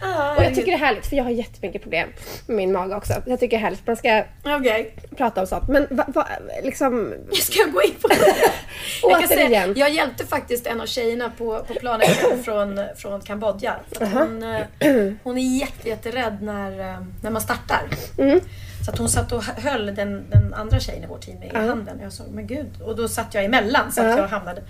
Ja, 0.00 0.36
Och 0.36 0.44
jag 0.44 0.54
tycker 0.54 0.66
det 0.66 0.76
är 0.76 0.78
härligt, 0.78 1.06
för 1.06 1.16
jag 1.16 1.24
har 1.24 1.30
jättemycket 1.30 1.82
problem 1.82 2.08
med 2.46 2.56
min 2.56 2.72
mage 2.72 2.94
också. 2.94 3.12
Jag 3.26 3.40
tycker 3.40 3.56
det 3.56 3.60
är 3.60 3.64
härligt 3.64 3.80
att 3.80 3.86
man 3.86 3.96
ska 3.96 4.24
Okej. 4.44 4.94
prata 5.16 5.40
om 5.40 5.46
sånt. 5.46 5.68
Men 5.68 5.86
va, 5.90 6.04
va, 6.08 6.26
liksom... 6.62 7.14
Ska 7.32 7.58
jag 7.60 7.72
gå 7.72 7.82
in 7.82 7.94
på 8.02 8.08
det? 8.08 8.16
Jag, 9.02 9.20
kan 9.20 9.28
säga, 9.28 9.66
jag 9.76 9.90
hjälpte 9.90 10.26
faktiskt 10.26 10.66
en 10.66 10.80
av 10.80 10.86
tjejerna 10.86 11.32
på, 11.38 11.64
på 11.68 11.74
planet 11.74 12.08
från, 12.44 12.80
från 12.96 13.20
Kambodja. 13.20 13.74
För 13.92 14.04
att 14.04 14.12
hon, 14.12 14.42
eh, 14.42 15.12
hon 15.22 15.38
är 15.38 15.58
jätte, 15.58 15.88
jätterädd 15.88 16.42
när, 16.42 16.80
eh, 16.80 17.00
när 17.22 17.30
man 17.30 17.42
startar. 17.42 17.82
Mm. 18.18 18.40
Så 18.86 18.92
att 18.92 18.98
hon 18.98 19.08
satt 19.08 19.32
och 19.32 19.44
höll 19.44 19.94
den, 19.94 20.30
den 20.30 20.54
andra 20.54 20.80
tjejen 20.80 21.04
i 21.04 21.06
vårt 21.06 21.20
team 21.20 21.42
i 21.42 21.56
handen. 21.56 22.00
Jag 22.02 22.12
sa, 22.12 22.24
men 22.30 22.46
gud. 22.46 22.82
Och 22.82 22.96
då 22.96 23.08
satt 23.08 23.34
jag 23.34 23.44
emellan 23.44 23.92
så 23.92 24.00
att 24.00 24.06
Ja. 24.06 24.18
jag 24.18 24.28
hamnade... 24.28 24.62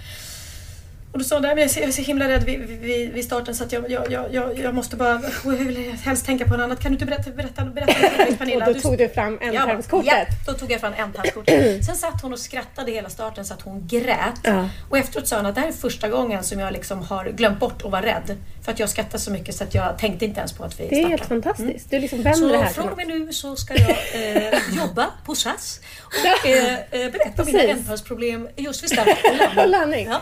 Och 1.17 1.21
då 1.23 1.25
sa 1.29 1.35
hon, 1.37 1.43
"Nej, 1.43 1.55
men 1.55 1.69
jag 1.69 1.83
är 1.83 1.87
så- 1.87 1.93
så 1.93 2.03
himla 2.03 2.29
rädd 2.29 2.45
vid, 2.45 2.61
vid, 2.61 3.13
vid 3.13 3.25
starten 3.25 3.55
så 3.55 3.65
att 3.65 3.73
jag, 3.73 3.91
jag, 3.91 4.13
jag, 4.33 4.59
jag, 4.59 4.75
måste 4.75 4.97
bara, 4.97 5.21
jag 5.45 5.51
vill 5.53 5.93
helst 6.05 6.27
tänka 6.27 6.45
på 6.45 6.51
något 6.51 6.61
annat. 6.65 6.81
Kan 6.81 6.93
du 6.93 6.95
inte 6.95 7.07
berätta, 7.07 7.31
berätta, 7.31 7.65
berätta, 7.65 7.93
berätta 8.17 8.37
Pernilla? 8.39 8.67
Och 8.67 8.75
då 8.75 8.81
tog 8.81 8.99
du 8.99 9.09
fram 9.09 9.39
ändtarmskortet. 9.43 10.07
ja, 10.07 10.27
då 10.47 10.53
tog 10.53 10.73
jag 10.73 10.81
fram 10.81 10.93
ändtarmskortet. 10.97 11.85
Sen 11.87 11.97
satt 11.97 12.23
hon 12.23 12.33
och 12.33 12.39
skrattade 12.39 12.93
hela 12.93 13.09
starten 13.09 13.45
så 13.45 13.55
att 13.55 13.63
hon 13.63 13.87
grät. 13.87 14.41
Ja. 14.43 14.69
Och 14.91 14.99
efteråt 14.99 15.29
sa 15.29 15.37
hon 15.37 15.47
att 15.47 15.55
det 15.55 15.61
här 15.61 15.69
är 15.69 15.73
första 15.73 16.09
gången 16.09 16.45
som 16.45 16.59
jag 16.61 16.73
liksom 16.73 17.03
har 17.03 17.25
glömt 17.25 17.59
bort 17.61 17.85
att 17.85 17.91
vara 17.91 18.03
rädd. 18.07 18.37
För 18.65 18.73
att 18.73 18.79
jag 18.79 18.89
skrattade 18.89 19.19
så 19.19 19.31
mycket 19.31 19.55
så 19.55 19.65
att 19.65 19.75
jag 19.75 19.99
tänkte 19.99 20.25
inte 20.25 20.39
ens 20.41 20.53
på 20.53 20.65
att 20.65 20.81
vi 20.81 20.89
Det 20.89 21.01
är 21.03 21.09
helt 21.09 21.25
startar. 21.25 21.35
fantastiskt. 21.43 21.91
Du 21.91 21.99
liksom 21.99 22.23
vänder 22.23 22.41
Så 22.41 22.49
det 22.49 22.59
här 22.59 22.67
till 22.67 22.75
från 22.75 22.89
och 22.89 22.97
med 22.97 23.07
nu 23.09 23.33
så 23.33 23.57
ska 23.57 23.75
jag 23.75 23.91
eh, 23.91 24.59
jobba 24.77 25.07
på 25.27 25.35
SAS 25.35 25.81
och 26.05 26.47
eh, 26.47 26.75
eh, 26.75 26.79
berätta 26.91 27.43
om 27.43 27.47
mina 27.47 27.63
ändtarmsproblem 27.63 28.49
just 28.57 28.83
vid 28.85 28.91
start 28.91 29.09
och 29.57 29.69
landning. 29.69 30.07
Ja. 30.11 30.21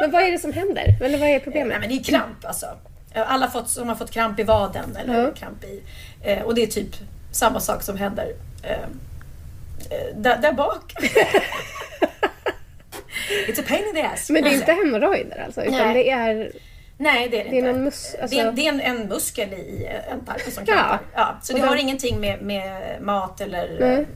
Men 0.00 0.10
vad 0.10 0.22
är 0.22 0.32
det 0.32 0.38
som 0.38 0.52
händer? 0.52 0.96
Eller 1.00 1.18
vad 1.18 1.28
är 1.28 1.32
Nej, 1.32 1.40
problemet? 1.40 1.80
men 1.80 1.88
det 1.88 1.94
är 1.94 2.02
kramp 2.04 2.44
alltså. 2.44 2.66
Alla 3.14 3.50
fått, 3.50 3.68
som 3.68 3.88
har 3.88 3.96
fått 3.96 4.10
kramp 4.10 4.40
i 4.40 4.42
vaden 4.42 4.96
eller 4.96 5.24
Ja. 5.24 5.30
kramp 5.30 5.64
i... 5.64 5.82
Eh, 6.22 6.42
och 6.42 6.54
det 6.54 6.62
är 6.62 6.66
typ 6.66 6.90
samma 7.32 7.60
sak 7.60 7.82
som 7.82 7.96
händer 7.96 8.32
eh, 8.62 8.70
eh, 8.72 10.16
där, 10.16 10.36
där 10.38 10.52
bak. 10.52 10.92
It's 13.48 13.60
a 13.60 13.64
pain 13.68 13.84
in 13.88 13.94
the 13.94 14.02
ass. 14.02 14.30
Men 14.30 14.42
det 14.42 14.48
är 14.48 14.52
inte 14.52 14.66
säga. 14.66 14.76
hemorrojder 14.84 15.42
alltså? 15.46 15.62
Utan 15.62 15.78
Nej. 15.78 15.94
det 15.94 16.10
är... 16.10 16.52
Nej, 16.98 17.28
det 17.28 17.40
är 17.40 17.44
det, 17.44 17.50
det 17.50 17.56
är 17.56 17.58
inte. 17.58 17.72
någon 17.72 17.84
mus- 17.88 18.16
alltså- 18.22 18.36
det, 18.36 18.42
är, 18.42 18.52
det 18.52 18.66
är 18.66 18.68
en, 18.72 18.80
en 18.80 19.08
muskel 19.08 19.52
i 19.52 19.88
ändtarmen 20.12 20.50
som 20.52 20.64
Ja. 20.66 20.74
krampar. 20.74 21.00
Ja. 21.14 21.36
så 21.42 21.52
Och 21.52 21.58
det 21.58 21.62
den- 21.62 21.68
har 21.68 21.76
ingenting 21.76 22.20
med, 22.20 22.42
med 22.42 22.96
mat 23.02 23.40
eller 23.40 23.76
Nej. 23.80 24.06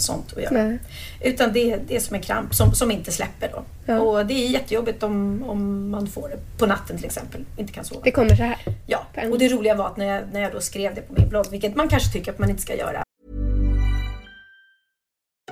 Sånt 0.00 0.32
att 0.36 0.42
göra. 0.42 0.52
Nej. 0.64 0.78
Utan 1.20 1.52
det, 1.52 1.72
är- 1.72 1.80
det 1.88 1.96
är 1.96 2.00
som 2.00 2.14
en 2.16 2.22
kramp 2.22 2.54
som, 2.54 2.72
som 2.74 2.90
inte 2.90 3.12
släpper 3.12 3.48
då. 3.52 3.62
Ja. 3.86 4.00
Och 4.00 4.26
det 4.26 4.34
är 4.34 4.48
jättejobbigt 4.48 5.02
om, 5.02 5.42
om 5.46 5.90
man 5.90 6.06
får 6.06 6.28
det 6.28 6.58
på 6.58 6.66
natten 6.66 6.96
till 6.96 7.06
exempel. 7.06 7.44
Inte 7.56 7.72
kan 7.72 7.84
sova. 7.84 8.00
Det 8.04 8.10
kommer 8.10 8.36
så 8.36 8.42
här. 8.42 8.56
Ja, 8.86 9.06
På 9.14 9.20
och 9.30 9.38
det 9.38 9.48
roliga 9.48 9.74
var 9.74 9.86
att 9.86 9.96
när 9.96 10.06
jag, 10.06 10.22
när 10.32 10.40
jag 10.40 10.52
då 10.52 10.60
skrev 10.60 10.94
det 10.94 11.00
på 11.00 11.12
min 11.12 11.28
blogg, 11.28 11.46
vilket 11.50 11.76
man 11.76 11.88
kanske 11.88 12.12
tycker 12.12 12.32
att 12.32 12.38
man 12.38 12.50
inte 12.50 12.62
ska 12.62 12.74
göra. 12.76 13.02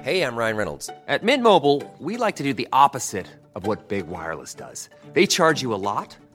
Hey, 0.02 0.20
I'm 0.22 0.36
Ryan 0.36 0.56
Reynolds. 0.56 0.90
At 1.08 1.22
Mint 1.22 1.42
Mobile, 1.42 1.82
we 1.98 2.18
like 2.26 2.36
to 2.36 2.42
do 2.44 2.52
the 2.52 2.66
opposite 2.72 3.26
of 3.54 3.66
what 3.66 3.88
Big 3.88 4.04
Wireless 4.08 4.54
does. 4.54 4.90
They 5.14 5.26
charge 5.26 5.62
you 5.62 5.72
a 5.74 5.78
lot, 5.78 6.18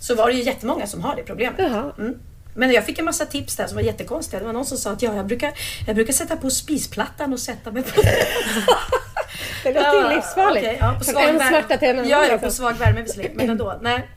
så 0.00 0.14
var 0.14 0.26
det 0.26 0.32
ju 0.32 0.42
jättemånga 0.42 0.86
som 0.86 1.00
har 1.00 1.16
det 1.16 1.22
problemet. 1.22 1.58
Mm. 1.98 2.14
Men 2.54 2.72
jag 2.72 2.84
fick 2.86 2.98
en 2.98 3.04
massa 3.04 3.26
tips 3.26 3.56
där 3.56 3.66
som 3.66 3.76
var 3.76 3.82
jättekonstiga. 3.82 4.40
Det 4.40 4.46
var 4.46 4.52
någon 4.52 4.66
som 4.66 4.78
sa 4.78 4.90
att 4.92 5.02
ja, 5.02 5.14
jag, 5.14 5.26
brukar, 5.26 5.52
jag 5.86 5.94
brukar 5.96 6.12
sätta 6.12 6.36
på 6.36 6.50
spisplattan 6.50 7.32
och 7.32 7.40
sätta 7.40 7.70
mig 7.72 7.82
på 7.82 8.02
Det 9.62 9.72
låter 9.72 10.08
ju 10.10 10.14
livsfarligt. 10.16 10.66
okej, 10.66 10.76
ja, 10.80 10.94
på 10.98 11.04
Från 11.04 11.14
svag 11.14 11.28
en 11.28 11.38
smärta 11.48 11.76
till 11.76 11.88
en 11.88 11.98
annan. 11.98 12.08
Ja, 12.10 12.26
ja, 12.26 12.38
på 12.38 12.50
svag 12.50 12.72
värme 12.74 13.02
visserligen. 13.02 13.36
Men 13.36 13.50
ändå. 13.50 13.78
Nej. 13.82 14.08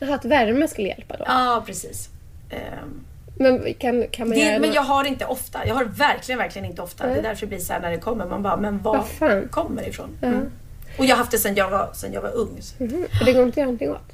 Jaha, 0.00 0.14
att 0.14 0.24
värme 0.24 0.68
skulle 0.68 0.88
hjälpa 0.88 1.16
då. 1.16 1.24
Ja, 1.26 1.62
precis. 1.66 2.08
Ehm, 2.50 3.04
Men 3.36 3.74
kan, 3.74 4.06
kan 4.10 4.28
man 4.28 4.38
Det, 4.38 4.44
göra 4.44 4.58
men 4.58 4.68
något- 4.68 4.74
jag 4.74 4.82
har 4.82 5.04
inte 5.04 5.24
ofta. 5.24 5.66
Jag 5.66 5.74
har 5.74 5.84
verkligen, 5.84 6.38
verkligen 6.38 6.64
inte 6.68 6.82
ofta. 6.82 7.06
Det 7.06 7.12
är 7.14 7.22
därför 7.22 7.40
det 7.40 7.46
blir 7.46 7.58
så 7.58 7.72
här 7.72 7.80
när 7.80 7.90
det 7.90 7.98
kommer. 7.98 8.26
Man 8.26 8.42
bara, 8.42 8.56
men 8.56 8.82
var 8.82 9.04
kommer 9.50 9.82
det 9.82 9.88
ifrån? 9.88 10.18
Mm. 10.22 10.50
Och 10.98 11.04
jag 11.04 11.10
har 11.10 11.18
haft 11.18 11.30
det 11.30 11.38
sen 11.38 11.54
jag 11.54 11.70
var, 11.70 11.90
sen 11.94 12.12
jag 12.12 12.20
var 12.22 12.30
ung. 12.34 12.60
Mhm, 12.78 13.06
Och 13.20 13.24
det 13.26 13.32
går 13.32 13.42
inte 13.42 13.50
att 13.52 13.56
göra 13.56 13.64
någonting 13.66 13.90
åt? 13.90 14.12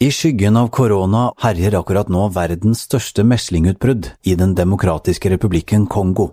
I 0.00 0.10
skyggen 0.10 0.56
av 0.56 0.68
korona 0.70 1.32
herjer 1.42 1.74
akkurat 1.74 2.08
nå 2.08 2.28
verdens 2.30 2.84
største 2.86 3.24
meslingutbrudd 3.26 4.06
i 4.30 4.36
Den 4.38 4.52
demokratiske 4.54 5.30
republikken 5.32 5.88
Kongo. 5.90 6.28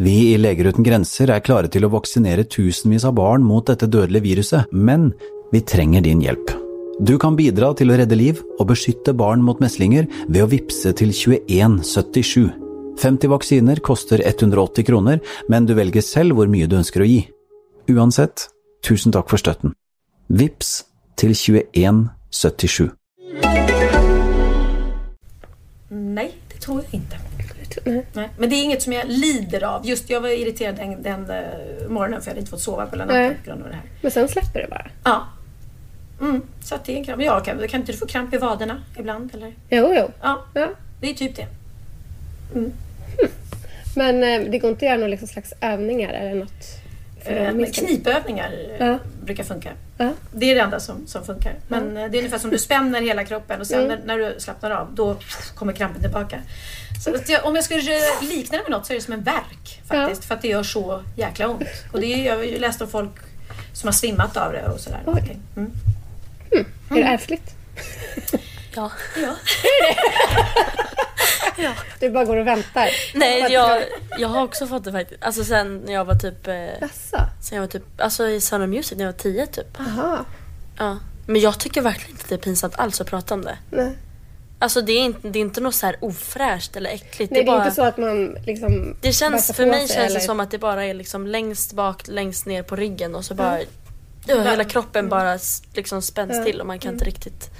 Vi 0.00 0.32
i 0.32 0.38
Leger 0.40 0.70
uten 0.72 0.86
grenser 0.86 1.28
er 1.28 1.42
klare 1.44 1.68
til 1.68 1.84
å 1.84 1.90
vaksinere 1.92 2.46
tusenvis 2.48 3.04
av 3.04 3.12
barn 3.18 3.44
mot 3.44 3.66
dette 3.68 3.84
dødelige 3.86 4.24
viruset, 4.24 4.72
men 4.72 5.10
vi 5.52 5.60
trenger 5.60 6.06
din 6.06 6.22
hjelp. 6.24 6.54
Du 7.04 7.18
kan 7.20 7.36
bidra 7.36 7.74
til 7.76 7.92
å 7.92 7.98
redde 8.00 8.16
liv 8.16 8.40
og 8.58 8.70
beskytte 8.70 9.12
barn 9.12 9.44
mot 9.44 9.60
meslinger 9.60 10.08
ved 10.28 10.46
å 10.46 10.48
vippse 10.48 10.94
til 10.96 11.12
2177. 11.12 12.48
50 13.02 13.32
vaksiner 13.32 13.82
koster 13.84 14.24
180 14.24 14.88
kroner, 14.88 15.20
men 15.52 15.68
du 15.68 15.74
velger 15.76 16.04
selv 16.04 16.38
hvor 16.38 16.48
mye 16.48 16.66
du 16.70 16.78
ønsker 16.80 17.04
å 17.04 17.10
gi. 17.10 17.20
Uansett, 17.92 18.48
tusen 18.80 19.12
takk 19.12 19.28
for 19.28 19.40
støtten. 19.40 19.76
Vips 20.32 20.80
til 21.14 21.34
2177. 21.34 22.90
Nej, 25.88 26.32
det 26.52 26.60
tror 26.60 26.82
jag 26.84 26.94
inte. 26.94 27.16
Nej. 28.12 28.28
Men 28.38 28.50
det 28.50 28.56
är 28.56 28.62
inget 28.64 28.82
som 28.82 28.92
jag 28.92 29.08
lider 29.08 29.64
av. 29.64 29.86
Just 29.86 30.10
jag 30.10 30.20
var 30.20 30.28
irriterad 30.28 30.76
den, 30.76 31.02
den 31.02 31.30
eh, 31.30 31.88
morgonen 31.88 32.20
för 32.20 32.26
jag 32.26 32.30
hade 32.30 32.40
inte 32.40 32.50
fått 32.50 32.60
sova 32.60 32.86
på 32.86 32.90
hela 32.92 33.04
natten 33.04 33.34
på 33.44 33.46
grund 33.50 33.62
av 33.62 33.68
det 33.68 33.74
här. 33.74 33.84
Men 34.00 34.10
sen 34.10 34.28
släpper 34.28 34.60
det 34.62 34.68
bara? 34.70 34.90
Ja. 35.04 35.26
Mm, 36.20 36.42
så 36.62 36.74
att 36.74 36.84
det 36.84 36.92
är 36.92 36.96
en 36.96 37.04
kramp. 37.04 37.22
Ja, 37.22 37.40
kan, 37.40 37.68
kan 37.68 37.80
inte 37.80 37.92
du 37.92 37.98
få 37.98 38.06
kramp 38.06 38.34
i 38.34 38.38
vaderna 38.38 38.82
ibland? 38.98 39.34
Eller? 39.34 39.52
Jo, 39.70 39.94
jo. 39.98 40.08
Ja, 40.22 40.44
Ja. 40.54 40.68
det 41.00 41.10
är 41.10 41.14
typ 41.14 41.36
det. 41.36 41.46
Men 43.96 44.22
eh, 44.22 44.50
det 44.50 44.58
går 44.58 44.70
inte 44.70 44.84
att 44.86 44.90
göra 44.90 45.00
någon 45.00 45.10
liksom 45.10 45.28
slags 45.28 45.52
övningar 45.60 46.12
eller 46.12 46.34
något? 46.34 46.64
Eh, 47.24 47.52
minska- 47.52 47.86
knipövningar 47.86 48.50
Ja. 48.78 48.98
brukar 49.24 49.44
funka. 49.44 49.72
Ja. 49.98 50.12
Det 50.32 50.50
är 50.50 50.54
det 50.54 50.60
enda 50.60 50.80
som, 50.80 51.06
som 51.06 51.24
funkar. 51.24 51.54
Men 51.68 51.96
eh, 51.96 52.10
det 52.10 52.16
är 52.16 52.18
ungefär 52.18 52.38
som 52.38 52.50
du 52.50 52.58
spänner 52.58 53.00
hela 53.00 53.24
kroppen 53.24 53.60
och 53.60 53.66
sen 53.66 53.84
Mm. 53.84 53.98
när, 54.04 54.06
när 54.18 54.18
du 54.30 54.40
slappnar 54.40 54.70
av 54.70 54.94
då 54.94 55.16
kommer 55.54 55.72
krampen 55.72 56.02
tillbaka. 56.02 56.38
Så 57.04 57.16
jag, 57.26 57.44
om 57.44 57.54
jag 57.54 57.64
skulle 57.64 57.82
likna 58.20 58.56
det 58.58 58.62
med 58.62 58.70
något 58.70 58.86
så 58.86 58.92
är 58.92 58.94
det 58.94 59.02
som 59.02 59.12
en 59.14 59.22
verk 59.22 59.82
faktiskt. 59.86 60.24
För 60.24 60.34
att 60.34 60.42
det 60.42 60.48
gör 60.48 60.62
så 60.62 61.02
jäkla 61.16 61.48
ont. 61.48 61.62
Och 61.92 62.00
det 62.00 62.06
är, 62.06 62.26
jag 62.26 62.36
har 62.36 62.42
ju 62.42 62.58
läst 62.58 62.82
om 62.82 62.88
folk 62.88 63.10
som 63.72 63.86
har 63.86 63.92
svimmat 63.92 64.36
av 64.36 64.52
det 64.52 64.68
och 64.68 64.80
sådär. 64.80 65.00
Oj. 65.06 65.36
Mm. 65.56 65.72
Är 66.90 66.94
det 66.94 67.02
ärftligt? 67.02 67.54
Ja. 68.76 68.90
Ja. 69.22 69.34
Du 72.00 72.10
bara 72.10 72.24
går 72.24 72.36
och 72.36 72.46
väntar? 72.46 72.88
Nej, 73.14 73.46
jag, 73.52 73.82
jag 74.18 74.28
har 74.28 74.42
också 74.42 74.66
fått 74.66 74.84
det 74.84 74.92
faktiskt. 74.92 75.22
Alltså 75.24 75.44
sen 75.44 75.78
när 75.86 75.92
jag 75.92 76.04
var 76.04 76.14
typ... 76.14 76.46
Eh, 76.48 76.54
Jaså? 76.54 77.16
sen 77.42 77.56
jag 77.56 77.60
var 77.60 77.66
typ, 77.68 77.82
alltså 78.00 78.28
i 78.28 78.40
Sound 78.40 78.64
of 78.64 78.70
Music 78.70 78.98
när 78.98 79.04
jag 79.04 79.12
var 79.12 79.18
tio 79.18 79.46
typ. 79.46 79.80
Aha. 79.80 80.24
Ja. 80.78 80.98
Men 81.26 81.40
jag 81.40 81.60
tycker 81.60 81.80
verkligen 81.82 82.10
inte 82.10 82.22
att 82.22 82.28
det 82.28 82.34
är 82.34 82.38
pinsamt 82.38 82.74
alls 82.78 83.00
att 83.00 83.06
prata 83.06 83.34
om 83.34 83.42
det. 83.44 83.58
Nej. 83.70 83.92
Alltså 84.58 84.80
det 84.80 84.92
är 84.92 85.00
inte, 85.00 85.28
det 85.28 85.38
är 85.38 85.40
inte 85.40 85.60
något 85.60 85.74
så 85.74 85.86
här 85.86 85.96
ofräscht 86.00 86.76
eller 86.76 86.90
äckligt. 86.90 87.32
Nej, 87.32 87.44
det 87.44 87.50
är 87.50 87.52
bara, 87.52 87.64
inte 87.64 87.74
så 87.74 87.82
att 87.82 87.98
man 87.98 88.36
liksom... 88.46 88.96
det 89.00 89.12
känns, 89.12 89.52
för 89.56 89.66
mig 89.66 89.88
känns 89.88 89.90
eller- 89.90 90.14
det 90.14 90.20
som 90.20 90.40
att 90.40 90.50
det 90.50 90.58
bara 90.58 90.84
är 90.84 90.94
liksom 90.94 91.26
längst 91.26 91.72
bak, 91.72 92.02
längst 92.08 92.46
ner 92.46 92.62
på 92.62 92.76
ryggen 92.76 93.14
och 93.14 93.24
så 93.24 93.34
bara... 93.34 93.58
Ja, 94.26 94.42
hela 94.42 94.64
kroppen 94.64 95.08
bara 95.08 95.38
liksom 95.74 96.02
spänns 96.02 96.44
till 96.44 96.60
och 96.60 96.66
man 96.66 96.78
kan 96.78 96.92
inte 96.92 97.04
riktigt 97.04 97.50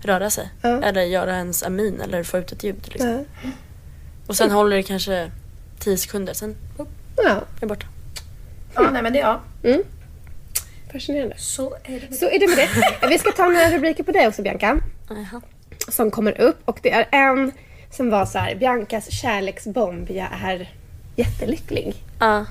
röra 0.00 0.30
sig. 0.30 0.50
Ja. 0.62 0.82
Eller 0.82 1.02
göra 1.02 1.36
ens 1.36 1.62
amin 1.62 2.00
eller 2.00 2.22
få 2.22 2.38
ut 2.38 2.52
ett 2.52 2.64
ljud. 2.64 2.88
Liksom. 2.92 3.24
Ja. 3.42 3.50
Och 4.26 4.36
sen 4.36 4.50
håller 4.50 4.76
det 4.76 4.82
kanske 4.82 5.30
10 5.78 5.96
sekunder, 5.96 6.34
sen 6.34 6.56
oh, 6.78 6.86
Ja, 7.16 7.30
är 7.30 7.60
det 7.60 7.66
borta. 7.66 7.86
ja, 8.74 8.90
nej 8.90 9.02
men 9.02 9.12
det 9.12 9.18
ja. 9.18 9.40
fascinerande. 10.92 11.34
Så 11.38 11.76
är 11.84 12.00
det. 12.00 12.14
Så 12.16 12.26
är 12.26 12.38
det 12.38 12.48
med 12.48 12.68
det. 13.00 13.06
Vi 13.08 13.18
ska 13.18 13.32
ta 13.32 13.44
några 13.44 13.70
rubriker 13.70 14.02
på 14.02 14.12
dig 14.12 14.28
också 14.28 14.42
Bianca. 14.42 14.80
Jaha. 15.08 15.40
Som 15.88 16.10
kommer 16.10 16.40
upp 16.40 16.58
och 16.64 16.78
det 16.82 16.92
är 16.92 17.08
en 17.10 17.52
som 17.90 18.10
var 18.10 18.26
så 18.26 18.38
här, 18.38 18.54
Biancas 18.54 19.10
kärleksbomb, 19.12 20.10
jag 20.10 20.28
är 20.44 20.70
jättelycklig. 21.16 21.94
Ja. 22.18 22.46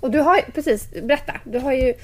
Och 0.00 0.10
du 0.10 0.20
har 0.20 0.36
ju, 0.36 0.42
precis, 0.42 0.90
berätta. 0.90 1.32
Du 1.44 1.58
har 1.58 1.72
ju, 1.72 1.94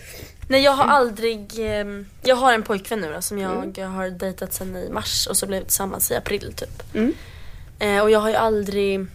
Nej 0.50 0.62
jag 0.62 0.72
har 0.72 0.84
aldrig, 0.84 1.50
ehm, 1.58 2.06
jag 2.22 2.36
har 2.36 2.52
en 2.52 2.62
pojkvän 2.62 3.00
nu 3.00 3.12
då, 3.12 3.22
som 3.22 3.38
jag 3.38 3.84
har 3.86 4.10
dejtat 4.10 4.54
sedan 4.54 4.76
i 4.76 4.88
mars 4.90 5.26
och 5.26 5.36
så 5.36 5.46
blev 5.46 5.58
vi 5.60 5.64
tillsammans 5.64 6.10
i 6.10 6.14
april 6.14 6.52
typ. 6.56 6.82
Eh, 7.78 7.98
och 8.02 8.10
jag 8.10 8.20
har 8.20 8.28
ju 8.28 8.34
aldrig 8.34 9.06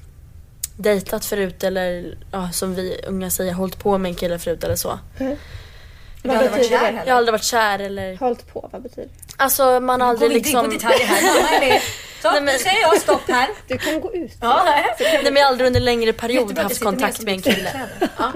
dejtat 0.78 1.26
förut 1.26 1.64
eller 1.64 2.18
ja, 2.32 2.50
som 2.52 2.76
vi 2.76 3.02
unga 3.08 3.30
säger 3.30 3.54
hållit 3.54 3.80
på 3.80 3.98
med 3.98 4.10
en 4.10 4.16
kille 4.16 4.40
förut 4.40 4.64
eller 4.64 4.76
så. 4.76 5.00
vad 5.18 6.36
aldrig 6.36 6.52
varit 6.52 6.56
betyder 6.62 6.80
kär 6.80 6.92
det? 6.92 7.02
Jag 7.06 7.14
har 7.14 7.18
aldrig 7.18 7.32
varit 7.34 7.44
kär 7.44 7.80
eller 7.80 8.18
Hållit 8.18 8.54
på, 8.54 8.70
vad 8.72 8.82
betyder 8.82 9.04
det? 9.04 9.34
alltså 9.38 9.80
man 9.80 10.02
har 10.02 10.08
aldrig 10.08 10.32
Gå 10.32 10.38
in 10.38 10.44
på 10.44 10.48
liksom 10.68 10.70
detaljer 10.70 11.06
här. 11.08 11.22
Mamma 11.36 11.50
är 11.50 11.60
med. 11.60 11.82
Så, 12.22 12.32
Nej, 12.32 12.42
men- 12.42 12.54
nu 12.54 12.60
säger 12.60 12.82
jag 12.82 13.02
stopp 13.02 13.30
här. 13.30 13.50
Du 13.68 13.78
kan 13.78 14.02
gå 14.02 14.14
ut. 14.14 14.32
Ja, 14.42 14.62
nej. 14.66 14.86
Nej 15.00 15.24
men 15.24 15.36
jag 15.36 15.44
har 15.44 15.50
aldrig 15.50 15.68
under 15.68 15.80
längre 15.80 16.14
period 16.14 16.58
haft 16.58 16.84
kontakt 16.84 17.22
med 17.22 17.34
en 17.34 17.42
kille. 17.42 17.88
Ja. 18.18 18.32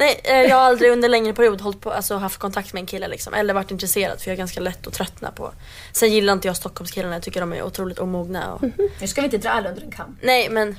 Nej, 0.00 0.20
eh, 0.24 0.34
jag 0.34 0.56
har 0.56 0.62
aldrig 0.62 0.92
under 0.92 1.08
längre 1.08 1.34
period 1.34 1.60
hållit 1.60 1.80
på, 1.80 1.90
alltså 1.90 2.16
haft 2.16 2.38
kontakt 2.38 2.72
med 2.72 2.80
en 2.80 2.86
kille 2.86 3.08
liksom. 3.08 3.34
Eller 3.34 3.54
varit 3.54 3.70
intresserad 3.70 4.20
för 4.20 4.28
jag 4.28 4.32
är 4.32 4.38
ganska 4.38 4.60
lätt 4.60 4.86
att 4.86 4.92
tröttna 4.92 5.30
på. 5.30 5.52
Sen 5.92 6.12
gillar 6.12 6.32
inte 6.32 6.48
jag 6.48 6.56
Stockholmskillarna, 6.56 7.14
jag 7.14 7.22
tycker 7.22 7.40
de 7.40 7.52
är 7.52 7.62
otroligt 7.62 7.98
omogna. 7.98 8.54
Och... 8.54 8.62
Nu 9.00 9.06
ska 9.06 9.20
vi 9.20 9.24
inte 9.24 9.38
dra 9.38 9.50
alla 9.50 9.68
under 9.68 9.82
en 9.82 9.90
kam. 9.90 10.16
Nej 10.22 10.48
men 10.50 10.76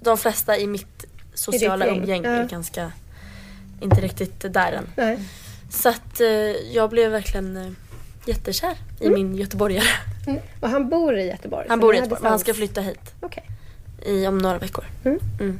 de 0.00 0.18
flesta 0.18 0.58
i 0.58 0.66
mitt 0.66 1.04
sociala 1.34 1.86
umgänge 1.86 2.28
ja. 2.28 2.34
är 2.34 2.48
ganska, 2.48 2.92
inte 3.80 4.00
riktigt 4.00 4.52
där 4.52 4.72
än. 4.72 4.86
Nej. 4.96 5.18
Så 5.70 5.88
att 5.88 6.20
eh, 6.20 6.28
jag 6.72 6.90
blev 6.90 7.10
verkligen 7.10 7.56
eh, 7.56 7.72
jättekär 8.26 8.76
i 9.00 9.10
min 9.10 9.34
göteborgare. 9.34 9.88
Mm. 10.26 10.40
Och 10.60 10.68
han 10.68 10.88
bor 10.88 11.18
i 11.18 11.26
Göteborg? 11.26 11.66
Han 11.68 11.80
bor 11.80 11.94
i 11.94 11.96
Göteborg 11.98 12.22
men 12.22 12.30
han 12.30 12.38
ska 12.38 12.54
flytta 12.54 12.80
hit 12.80 13.14
Okej. 13.20 13.50
I, 14.04 14.26
om 14.26 14.38
några 14.38 14.58
veckor. 14.58 14.84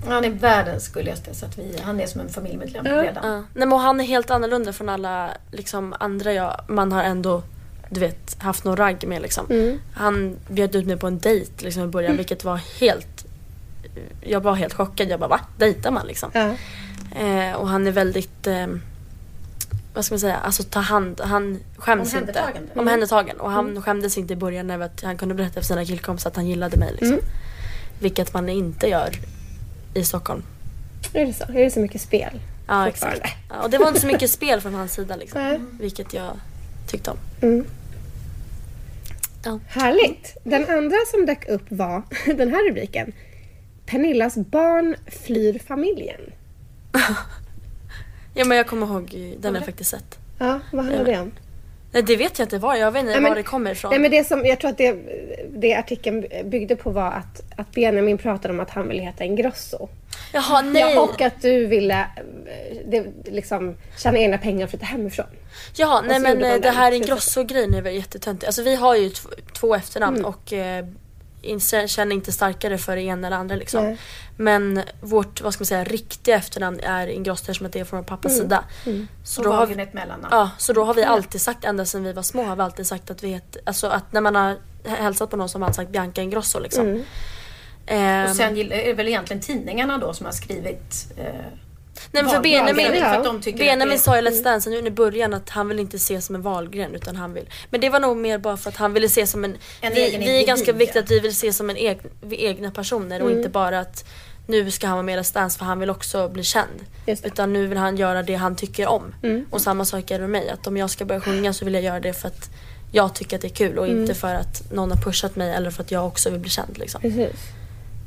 Han 0.06 0.24
är 0.24 0.30
världens 0.30 0.88
gulligaste 0.88 1.34
så 1.34 1.46
att 1.46 1.58
vi, 1.58 1.76
han 1.82 2.00
är 2.00 2.06
som 2.06 2.20
en 2.20 2.28
familjemedlem 2.28 2.86
Ja. 2.86 3.02
redan. 3.02 3.32
Ja. 3.32 3.44
Nej, 3.54 3.68
men 3.68 3.78
han 3.78 4.00
är 4.00 4.04
helt 4.04 4.30
annorlunda 4.30 4.72
från 4.72 4.88
alla 4.88 5.30
liksom, 5.52 5.94
andra 6.00 6.32
jag, 6.32 6.60
man 6.68 6.92
har 6.92 7.02
ändå 7.02 7.42
du 7.90 8.00
vet, 8.00 8.42
haft 8.42 8.64
någon 8.64 8.76
ragg 8.76 9.06
med. 9.06 9.22
Liksom. 9.22 9.46
Han 9.94 10.36
bjöd 10.48 10.74
ut 10.76 10.86
mig 10.86 10.96
på 10.96 11.06
en 11.06 11.18
dejt 11.18 11.64
liksom, 11.64 11.82
i 11.82 11.86
början 11.86 12.16
vilket 12.16 12.44
var 12.44 12.56
helt... 12.80 13.26
Jag 14.20 14.40
var 14.40 14.54
helt 14.54 14.74
chockad. 14.74 15.08
Jag 15.08 15.20
bara 15.20 15.28
va? 15.28 15.40
Dejtar 15.58 15.90
man 15.90 16.06
liksom? 16.06 16.30
Eh, 17.16 17.56
och 17.56 17.68
han 17.68 17.86
är 17.86 17.90
väldigt... 17.90 18.46
Eh, 18.46 18.66
vad 19.94 20.04
ska 20.04 20.14
man 20.14 20.20
säga? 20.20 20.36
Alltså 20.36 20.62
ta 20.62 20.80
hand... 20.80 21.20
Han 21.24 21.60
skäms 21.76 22.14
inte. 22.14 22.18
Omhändertagande. 22.18 22.72
Omhändertagen. 22.76 23.40
Och 23.40 23.50
han 23.50 23.82
skämdes 23.82 24.18
inte 24.18 24.32
i 24.32 24.36
början 24.36 24.70
över 24.70 24.86
att 24.86 25.02
han 25.02 25.16
kunde 25.16 25.34
berätta 25.34 25.54
för 25.54 25.66
sina 25.66 25.84
killkompisar 25.84 26.30
att 26.30 26.36
han 26.36 26.46
gillade 26.46 26.76
mig. 26.76 26.92
Liksom. 27.00 27.18
Vilket 27.98 28.34
man 28.34 28.48
inte 28.48 28.86
gör 28.86 29.10
i 29.94 30.04
Stockholm. 30.04 30.42
Är 31.12 31.26
det 31.26 31.32
så? 31.32 31.44
Är 31.44 31.64
det 31.64 31.70
så 31.70 31.80
mycket 31.80 32.00
spel? 32.00 32.40
Ja, 32.66 32.88
exakt. 32.88 33.22
Ja, 33.50 33.62
och 33.62 33.70
det 33.70 33.78
var 33.78 33.88
inte 33.88 34.00
så 34.00 34.06
mycket 34.06 34.30
spel 34.30 34.60
från 34.60 34.74
hans 34.74 34.92
sida 34.92 35.16
liksom. 35.16 35.42
Nej. 35.42 35.60
Vilket 35.80 36.14
jag 36.14 36.32
tyckte 36.86 37.10
om. 37.10 37.64
Härligt! 39.66 40.36
Den 40.44 40.68
andra 40.68 40.96
som 41.10 41.26
dök 41.26 41.48
upp 41.48 41.62
var 41.68 42.02
den 42.36 42.50
här 42.50 42.68
rubriken. 42.70 43.12
Pernillas 43.86 44.34
barn 44.36 44.96
flyr 45.06 45.58
familjen. 45.66 46.20
Ja 48.36 48.44
men 48.44 48.56
jag 48.56 48.66
kommer 48.66 48.86
ihåg, 48.86 49.36
den 49.40 49.54
har 49.54 49.60
jag 49.60 49.66
faktiskt 49.66 49.90
sett. 49.90 50.18
Ja, 50.38 50.60
vad 50.72 50.84
handlar 50.84 51.04
det 51.04 51.20
om? 51.20 51.30
Nej 51.94 52.02
det 52.02 52.16
vet 52.16 52.38
jag 52.38 52.46
inte 52.46 52.58
vad, 52.58 52.78
jag 52.78 52.90
vet 52.92 53.00
inte 53.00 53.12
Nej, 53.12 53.20
men- 53.20 53.30
var 53.30 53.36
det 53.36 53.42
kommer 53.42 53.70
ifrån. 53.70 53.90
Nej, 53.90 54.00
men 54.00 54.10
det 54.10 54.24
som, 54.24 54.46
jag 54.46 54.60
tror 54.60 54.70
att 54.70 54.78
det, 54.78 54.96
det 55.56 55.74
artikeln 55.74 56.26
byggde 56.44 56.76
på 56.76 56.90
var 56.90 57.10
att, 57.10 57.42
att 57.56 57.72
Benjamin 57.72 58.18
pratade 58.18 58.54
om 58.54 58.60
att 58.60 58.70
han 58.70 58.88
ville 58.88 59.02
heta 59.02 59.24
Ingrosso. 59.24 59.88
Jaha 60.32 60.62
nej! 60.62 60.82
Ja, 60.94 61.00
och 61.00 61.20
att 61.20 61.42
du 61.42 61.66
ville 61.66 62.00
eh, 62.00 62.76
det, 62.86 63.06
liksom, 63.24 63.76
tjäna 63.98 64.18
egna 64.18 64.38
pengar 64.38 64.64
och 64.64 64.70
flytta 64.70 64.86
hemifrån. 64.86 65.26
Jaha, 65.76 66.02
nej 66.08 66.18
men 66.20 66.42
eh, 66.44 66.60
det 66.60 66.70
här. 66.70 66.92
Ingrosso-grejen 66.92 67.74
är 67.74 67.82
väl 67.82 67.94
jättetöntigt. 67.94 68.46
Alltså 68.46 68.62
vi 68.62 68.74
har 68.74 68.96
ju 68.96 69.10
två 69.60 69.74
efternamn 69.74 70.16
Mm. 70.16 70.26
och 70.28 70.52
eh, 70.52 70.84
känner 71.86 72.14
inte 72.16 72.32
starkare 72.32 72.78
för 72.78 72.96
det 72.96 73.02
ena 73.02 73.26
eller 73.26 73.36
andra 73.36 73.56
liksom. 73.56 73.84
Nej. 73.84 73.98
Men 74.36 74.82
vårt, 75.00 75.40
vad 75.40 75.52
ska 75.52 75.60
man 75.62 75.66
säga, 75.66 75.84
riktiga 75.84 76.36
efternamn 76.36 76.80
är 76.80 77.06
Ingrosso 77.06 77.42
eftersom 77.42 77.70
det 77.70 77.80
är 77.80 77.84
från 77.84 78.04
pappas 78.04 78.32
Mm. 78.32 78.42
sida. 78.42 78.64
Så, 79.24 79.40
Och 79.40 79.44
då 79.44 79.52
har 79.52 79.66
vi, 79.66 79.82
ett 79.82 79.94
mellannamn. 79.94 80.28
ja, 80.30 80.50
så 80.58 80.72
då 80.72 80.84
har 80.84 80.94
vi 80.94 81.04
alltid 81.04 81.40
sagt, 81.40 81.64
ända 81.64 81.84
sedan 81.84 82.04
vi 82.04 82.12
var 82.12 82.22
små 82.22 82.42
har 82.44 82.56
vi 82.56 82.62
alltid 82.62 82.86
sagt 82.86 83.10
att 83.10 83.22
vi 83.24 83.28
heter, 83.28 83.62
alltså 83.66 83.86
att 83.86 84.12
när 84.12 84.20
man 84.20 84.34
har 84.34 84.56
hälsat 84.84 85.30
på 85.30 85.36
någon 85.36 85.48
som 85.48 85.62
har 85.62 85.68
man 85.68 85.74
sagt 85.74 85.90
Bianca 85.90 86.22
Ingrosso 86.22 86.58
liksom. 86.58 86.86
Mm. 86.86 87.02
Ehm, 87.86 88.30
Och 88.30 88.36
sen 88.36 88.56
är 88.56 88.64
det 88.86 88.92
väl 88.94 89.08
egentligen 89.08 89.42
tidningarna 89.42 89.98
då 89.98 90.12
som 90.12 90.26
har 90.26 90.32
skrivit 90.32 91.12
eh, 91.16 91.24
Nej 92.12 92.22
men 92.22 92.32
för. 92.32 92.40
Benjamin, 92.40 92.86
För 92.86 93.58
Benjamin 93.58 93.98
sa 93.98 94.18
i 94.18 94.20
Let's 94.20 94.42
Dance 94.42 94.70
nu 94.70 94.78
i 94.78 94.90
början 94.90 95.34
att 95.34 95.50
han 95.50 95.68
vill 95.68 95.78
inte 95.78 95.96
ses 95.96 96.26
som 96.26 96.34
en 96.34 96.42
valgren 96.42 96.94
utan 96.94 97.16
han 97.16 97.34
vill. 97.34 97.50
Men 97.70 97.80
det 97.80 97.88
var 97.88 98.00
nog 98.00 98.16
mer 98.16 98.38
bara 98.38 98.56
för 98.56 98.70
att 98.70 98.76
han 98.76 98.92
ville 98.92 99.08
se 99.08 99.26
som 99.26 99.44
en... 99.44 99.56
En 99.80 99.94
vi, 99.94 100.00
egen 100.00 100.20
vi 100.20 100.42
är 100.42 100.46
ganska 100.46 100.72
viktigt 100.72 100.96
ja. 100.96 101.02
att 101.02 101.10
vi 101.10 101.20
vill 101.20 101.36
se 101.36 101.52
som 101.52 101.70
en 101.70 101.76
eg, 101.76 101.98
egna 102.30 102.70
personer 102.70 103.22
och 103.22 103.30
inte 103.30 103.48
bara 103.48 103.80
att 103.80 104.04
nu 104.46 104.70
ska 104.70 104.86
han 104.86 104.96
vara 104.96 105.02
med 105.02 105.18
i 105.18 105.20
Let's 105.20 105.34
Dance 105.34 105.58
för 105.58 105.64
han 105.66 105.80
vill 105.80 105.90
också 105.90 106.28
bli 106.28 106.42
känd. 106.42 106.84
Utan 107.06 107.52
nu 107.52 107.66
vill 107.66 107.78
han 107.78 107.96
göra 107.96 108.22
det 108.22 108.34
han 108.34 108.56
tycker 108.56 108.86
om. 108.86 109.14
Och 109.50 109.60
samma 109.60 109.84
sak 109.84 110.10
är 110.10 110.14
det 110.14 110.20
med 110.20 110.30
mig. 110.30 110.50
Att 110.50 110.66
om 110.66 110.76
jag 110.76 110.90
ska 110.90 111.04
börja 111.04 111.20
sjunga 111.20 111.52
så 111.52 111.64
vill 111.64 111.74
jag 111.74 111.82
göra 111.82 112.00
det 112.00 112.12
för 112.12 112.28
att 112.28 112.50
jag 112.92 113.14
tycker 113.14 113.36
att 113.36 113.42
det 113.42 113.48
är 113.48 113.54
kul 113.54 113.78
och 113.78 113.86
inte 113.88 114.14
för 114.14 114.34
att 114.34 114.72
någon 114.72 114.90
har 114.90 114.98
pushat 114.98 115.36
mig 115.36 115.52
eller 115.52 115.70
för 115.70 115.82
att 115.82 115.90
jag 115.90 116.06
också 116.06 116.30
vill 116.30 116.40
bli 116.40 116.50
känd. 116.50 116.78
Liksom. 116.78 117.00
Precis. 117.00 117.40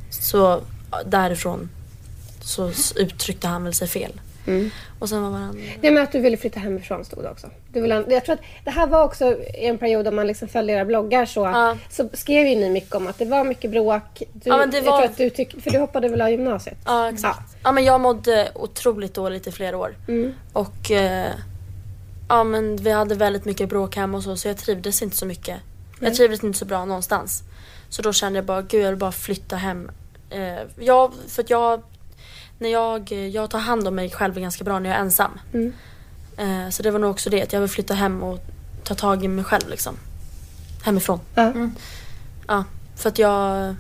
Så 0.10 0.62
därifrån 1.06 1.70
så 2.48 2.72
uttryckte 2.96 3.48
han 3.48 3.64
väl 3.64 3.74
sig 3.74 3.88
fel. 3.88 4.12
Och 5.00 5.10
sen 5.10 5.22
var 5.24 5.30
han? 5.40 5.56
Nej 5.82 5.92
men 5.92 6.04
att 6.04 6.12
du 6.12 6.20
ville 6.20 6.38
flytta 6.38 6.60
hemifrån 6.60 7.06
stod 7.06 7.24
det 7.24 7.30
också. 7.30 7.48
Du 7.74 7.82
ville, 7.82 8.04
jag 8.08 8.26
tror 8.26 8.34
att 8.36 8.42
det 8.66 8.72
här 8.72 8.88
var 8.88 9.04
också 9.04 9.38
en 9.54 9.78
period 9.78 10.08
om 10.08 10.16
man 10.16 10.28
liksom 10.28 10.48
följde 10.48 10.74
era 10.74 10.86
bloggar 10.86 11.26
så, 11.26 11.40
Ja. 11.40 11.78
så 11.90 12.10
skrev 12.14 12.48
ju 12.48 12.56
ni 12.56 12.70
mycket 12.70 12.96
om 12.96 13.08
att 13.08 13.18
det 13.20 13.26
var 13.26 13.44
mycket 13.44 13.72
bråk. 13.72 14.04
Du, 14.34 14.50
Ja, 14.50 14.58
men 14.58 14.72
det 14.72 14.82
var- 14.82 15.04
att 15.04 15.18
du 15.18 15.30
tyck, 15.30 15.62
för 15.64 15.72
du 15.72 15.80
hoppade 15.80 16.10
väl 16.10 16.22
av 16.22 16.30
gymnasiet? 16.30 16.78
Ja 16.86 17.10
exakt. 17.10 17.56
Ja. 17.64 17.72
men 17.72 17.84
jag 17.84 18.02
mådde 18.02 18.52
otroligt 18.56 19.14
dåligt 19.14 19.48
i 19.48 19.52
flera 19.52 19.78
år. 19.78 19.96
Mm. 20.08 20.34
Och 20.54 20.92
eh, 20.92 21.32
ja 22.30 22.44
men 22.44 22.76
vi 22.76 22.92
hade 22.92 23.16
väldigt 23.16 23.46
mycket 23.46 23.70
bråk 23.70 23.96
hemma 23.96 24.18
och 24.18 24.24
så 24.24 24.38
så 24.38 24.48
jag 24.48 24.58
trivdes 24.58 25.02
inte 25.02 25.18
så 25.18 25.26
mycket. 25.26 25.58
Jag 26.00 26.16
trivdes 26.16 26.44
inte 26.44 26.60
så 26.60 26.66
bra 26.66 26.86
någonstans. 26.86 27.44
Så 27.90 28.02
då 28.02 28.14
kände 28.14 28.38
jag 28.38 28.46
bara, 28.46 28.62
gud 28.62 28.82
jag 28.84 28.90
vill 28.90 28.98
bara 29.00 29.12
flytta 29.12 29.56
hem. 29.56 29.92
Eh, 30.30 30.58
jag, 30.80 31.12
för 31.28 31.46
jag, 31.48 31.82
när 32.60 32.70
jag, 32.70 33.12
jag 33.12 33.50
tar 33.50 33.60
hand 33.60 33.88
om 33.88 33.96
mig 33.96 34.10
själv 34.10 34.40
ganska 34.40 34.64
bra 34.64 34.80
när 34.80 34.90
jag 34.90 34.98
är 34.98 35.02
ensam. 35.02 35.40
Mm. 35.54 35.74
Eh, 36.38 36.70
så 36.70 36.84
det 36.84 36.92
var 36.92 37.00
nog 37.00 37.12
också 37.12 37.30
det, 37.30 37.42
att 37.44 37.54
jag 37.54 37.60
vill 37.60 37.70
flytta 37.70 37.94
hem 37.94 38.24
och 38.24 38.40
ta 38.84 38.96
tag 38.96 39.24
i 39.24 39.28
mig 39.28 39.46
själv 39.46 39.70
liksom. 39.70 39.96
Hemifrån. 40.84 41.20
Ja. 41.36 41.54
Ja, 42.48 42.64
för 42.96 43.10
att 43.10 43.20
jag... 43.20 43.76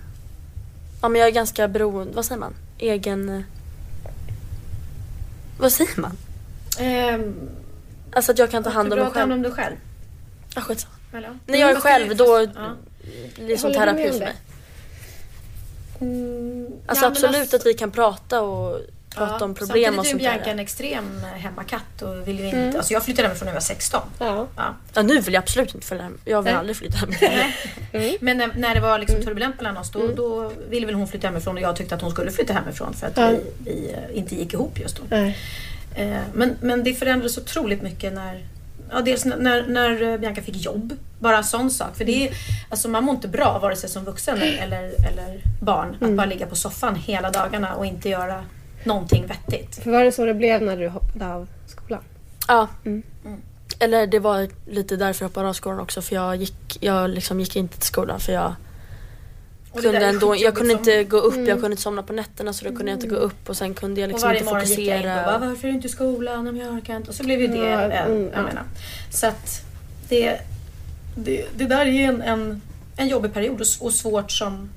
Ja, 1.01 1.09
men 1.09 1.19
jag 1.21 1.28
är 1.28 1.32
ganska 1.34 1.67
beroende... 1.67 2.13
Vad 2.13 2.25
säger 2.25 2.39
man? 2.39 2.53
Egen... 2.78 3.43
Vad 5.59 5.71
säger 5.71 6.01
man? 6.01 6.17
Ehm, 6.80 7.36
Alltså 8.13 8.32
att 8.32 8.38
jag 8.38 8.51
kan 8.51 8.63
ta 8.63 8.69
hand 8.69 8.93
om 8.93 8.97
du 8.99 9.03
mig 9.03 9.13
ta 9.13 9.19
hand 9.19 9.32
själv. 9.32 9.38
om 9.38 9.41
dig 9.41 9.51
själv. 9.51 9.75
Ja, 10.55 10.61
skitsamma. 10.61 10.93
När 11.45 11.57
jag 11.59 11.69
är 11.69 11.73
Fast 11.73 11.86
själv 11.86 12.15
då 12.15 12.25
ja. 12.55 12.73
blir 13.36 13.47
det 13.47 13.57
som 13.57 13.71
Håller 13.71 13.86
du 13.86 13.93
med 13.93 13.97
terapi 14.03 14.11
för 14.11 14.19
det? 14.19 14.25
mig. 14.25 14.36
Mm, 16.01 16.67
Alltså 16.87 17.05
ja, 17.05 17.09
absolut 17.11 17.35
alltså- 17.41 17.55
att 17.55 17.65
vi 17.65 17.73
kan 17.73 17.91
prata 17.91 18.41
och 18.41 18.79
prata 19.15 19.45
om 19.45 19.53
problem 19.55 19.99
och 19.99 20.05
Samtidigt 20.05 20.09
sånt 20.11 20.21
är 20.21 20.25
ju 20.25 20.29
Bianca 20.37 20.49
en 20.51 20.57
där. 20.57 20.63
extrem 20.63 21.21
hemmakatt 21.35 22.01
och 22.01 22.27
vill 22.27 22.39
ju 22.39 22.45
inte... 22.45 22.77
Alltså 22.77 22.93
jag 22.93 23.03
flyttade 23.05 23.27
hemifrån 23.27 23.45
när 23.45 23.51
jag 23.51 23.55
var 23.55 23.61
16. 23.61 24.01
Ja. 24.19 24.47
Ja. 24.55 24.75
Ja, 24.93 25.01
nu 25.01 25.19
vill 25.21 25.33
jag 25.33 25.41
absolut 25.41 25.75
inte 25.75 25.87
följa 25.87 26.03
hem. 26.03 26.17
Jag 26.25 26.41
vill 26.41 26.51
Nej. 26.51 26.59
aldrig 26.59 26.77
flytta 26.77 26.97
hem. 27.11 27.51
Men 28.19 28.37
när, 28.37 28.47
när 28.57 28.75
det 28.75 28.81
var 28.81 28.89
Mm. 28.89 28.99
liksom 29.01 29.21
turbulent 29.21 29.55
mellan 29.61 29.77
oss 29.77 29.91
då, 29.91 30.07
då 30.07 30.51
ville 30.69 30.85
väl 30.85 30.95
hon 30.95 31.07
flytta 31.07 31.27
hemifrån 31.27 31.55
och 31.57 31.61
jag 31.63 31.75
tyckte 31.75 31.95
att 31.95 32.01
hon 32.01 32.11
skulle 32.11 32.31
flytta 32.31 32.53
hemifrån 32.53 32.93
för 32.93 33.07
att 33.07 33.17
Ja. 33.17 33.29
vi, 33.29 33.41
vi 33.71 33.91
eh, 33.93 34.17
inte 34.17 34.35
gick 34.35 34.53
ihop 34.53 34.79
just 34.79 35.01
då. 35.09 35.15
Eh, 35.15 35.29
Men, 36.33 36.55
men 36.61 36.83
det 36.83 36.93
förändrades 36.93 37.37
otroligt 37.37 37.81
mycket 37.81 38.13
när 38.13 38.45
Ja, 38.91 39.01
dels 39.01 39.25
när, 39.25 39.67
när, 39.67 40.03
eh, 40.03 40.17
Bianca 40.17 40.41
fick 40.41 40.65
jobb. 40.65 40.93
Bara 41.19 41.38
en 41.38 41.43
sån 41.43 41.71
sak. 41.71 41.97
För 41.97 42.05
det 42.05 42.27
är, 42.27 42.33
alltså 42.69 42.89
man 42.89 43.03
mår 43.03 43.15
inte 43.15 43.27
bra 43.27 43.59
vare 43.59 43.75
sig 43.75 43.89
som 43.89 44.03
vuxen 44.03 44.41
eller, 44.41 44.83
eller 44.83 45.41
barn. 45.61 45.97
Att 46.01 46.11
bara 46.11 46.25
ligga 46.25 46.45
på 46.45 46.55
soffan 46.55 46.95
hela 46.95 47.31
dagarna 47.31 47.75
och 47.75 47.85
inte 47.85 48.09
göra 48.09 48.43
någonting 48.83 49.27
vettigt. 49.27 49.83
För 49.83 49.91
var 49.91 50.03
det 50.03 50.11
så 50.11 50.25
det 50.25 50.33
blev 50.33 50.61
när 50.61 50.77
du 50.77 50.88
hoppade 50.88 51.33
av 51.33 51.47
skolan? 51.67 52.01
Ja. 52.47 52.67
Mm. 52.85 53.03
Eller 53.79 54.07
det 54.07 54.19
var 54.19 54.47
lite 54.65 54.95
därför 54.95 55.25
jag 55.25 55.29
hoppade 55.29 55.49
av 55.49 55.53
skolan 55.53 55.79
också 55.79 56.01
för 56.01 56.15
jag 56.15 56.35
gick, 56.35 56.77
jag 56.79 57.09
liksom 57.09 57.39
gick 57.39 57.55
inte 57.55 57.77
till 57.77 57.88
skolan 57.88 58.19
för 58.19 58.33
jag 58.33 58.55
kunde 59.82 60.05
ändå, 60.05 60.36
jag 60.36 60.55
kunde 60.55 60.73
inte 60.73 61.03
gå 61.03 61.17
upp, 61.17 61.36
jag 61.36 61.59
kunde 61.59 61.67
inte 61.71 61.82
somna 61.82 62.03
på 62.03 62.13
nätterna 62.13 62.53
så 62.53 62.65
då 62.65 62.75
kunde 62.75 62.91
jag 62.91 62.97
inte 62.97 63.07
gå 63.07 63.15
upp 63.15 63.49
och 63.49 63.57
sen 63.57 63.73
kunde 63.73 64.01
jag 64.01 64.07
Och 64.07 64.11
liksom 64.11 64.28
varje 64.28 64.39
inte 64.39 64.53
morgon 64.53 64.67
gick 64.67 64.80
jag 64.80 64.99
in 64.99 65.09
och 65.09 65.15
bara, 65.15 65.23
fokusera. 65.23 65.49
varför 65.49 65.67
är 65.67 65.71
du 65.71 65.75
inte 65.75 65.88
i 65.88 65.91
skolan 65.91 66.47
om 66.47 66.57
jag 66.57 66.73
orkar 66.73 66.95
inte? 66.95 67.09
Och 67.09 67.15
så 67.15 67.23
blev 67.23 67.41
ju 67.41 67.47
det, 67.47 67.57
Ja, 67.57 67.82
en, 67.82 68.11
mm, 68.11 68.23
jag 68.23 68.32
ja. 68.34 68.41
menar. 68.43 68.63
Så 69.11 69.28
att 69.28 69.61
det, 70.09 70.39
det, 71.15 71.45
det 71.57 71.65
där 71.65 71.86
är 71.86 72.03
en, 72.09 72.21
en, 72.21 72.61
en 72.97 73.07
jobbig 73.07 73.34
period 73.34 73.61
och, 73.61 73.86
och 73.86 73.93
svårt 73.93 74.32
som, 74.32 74.69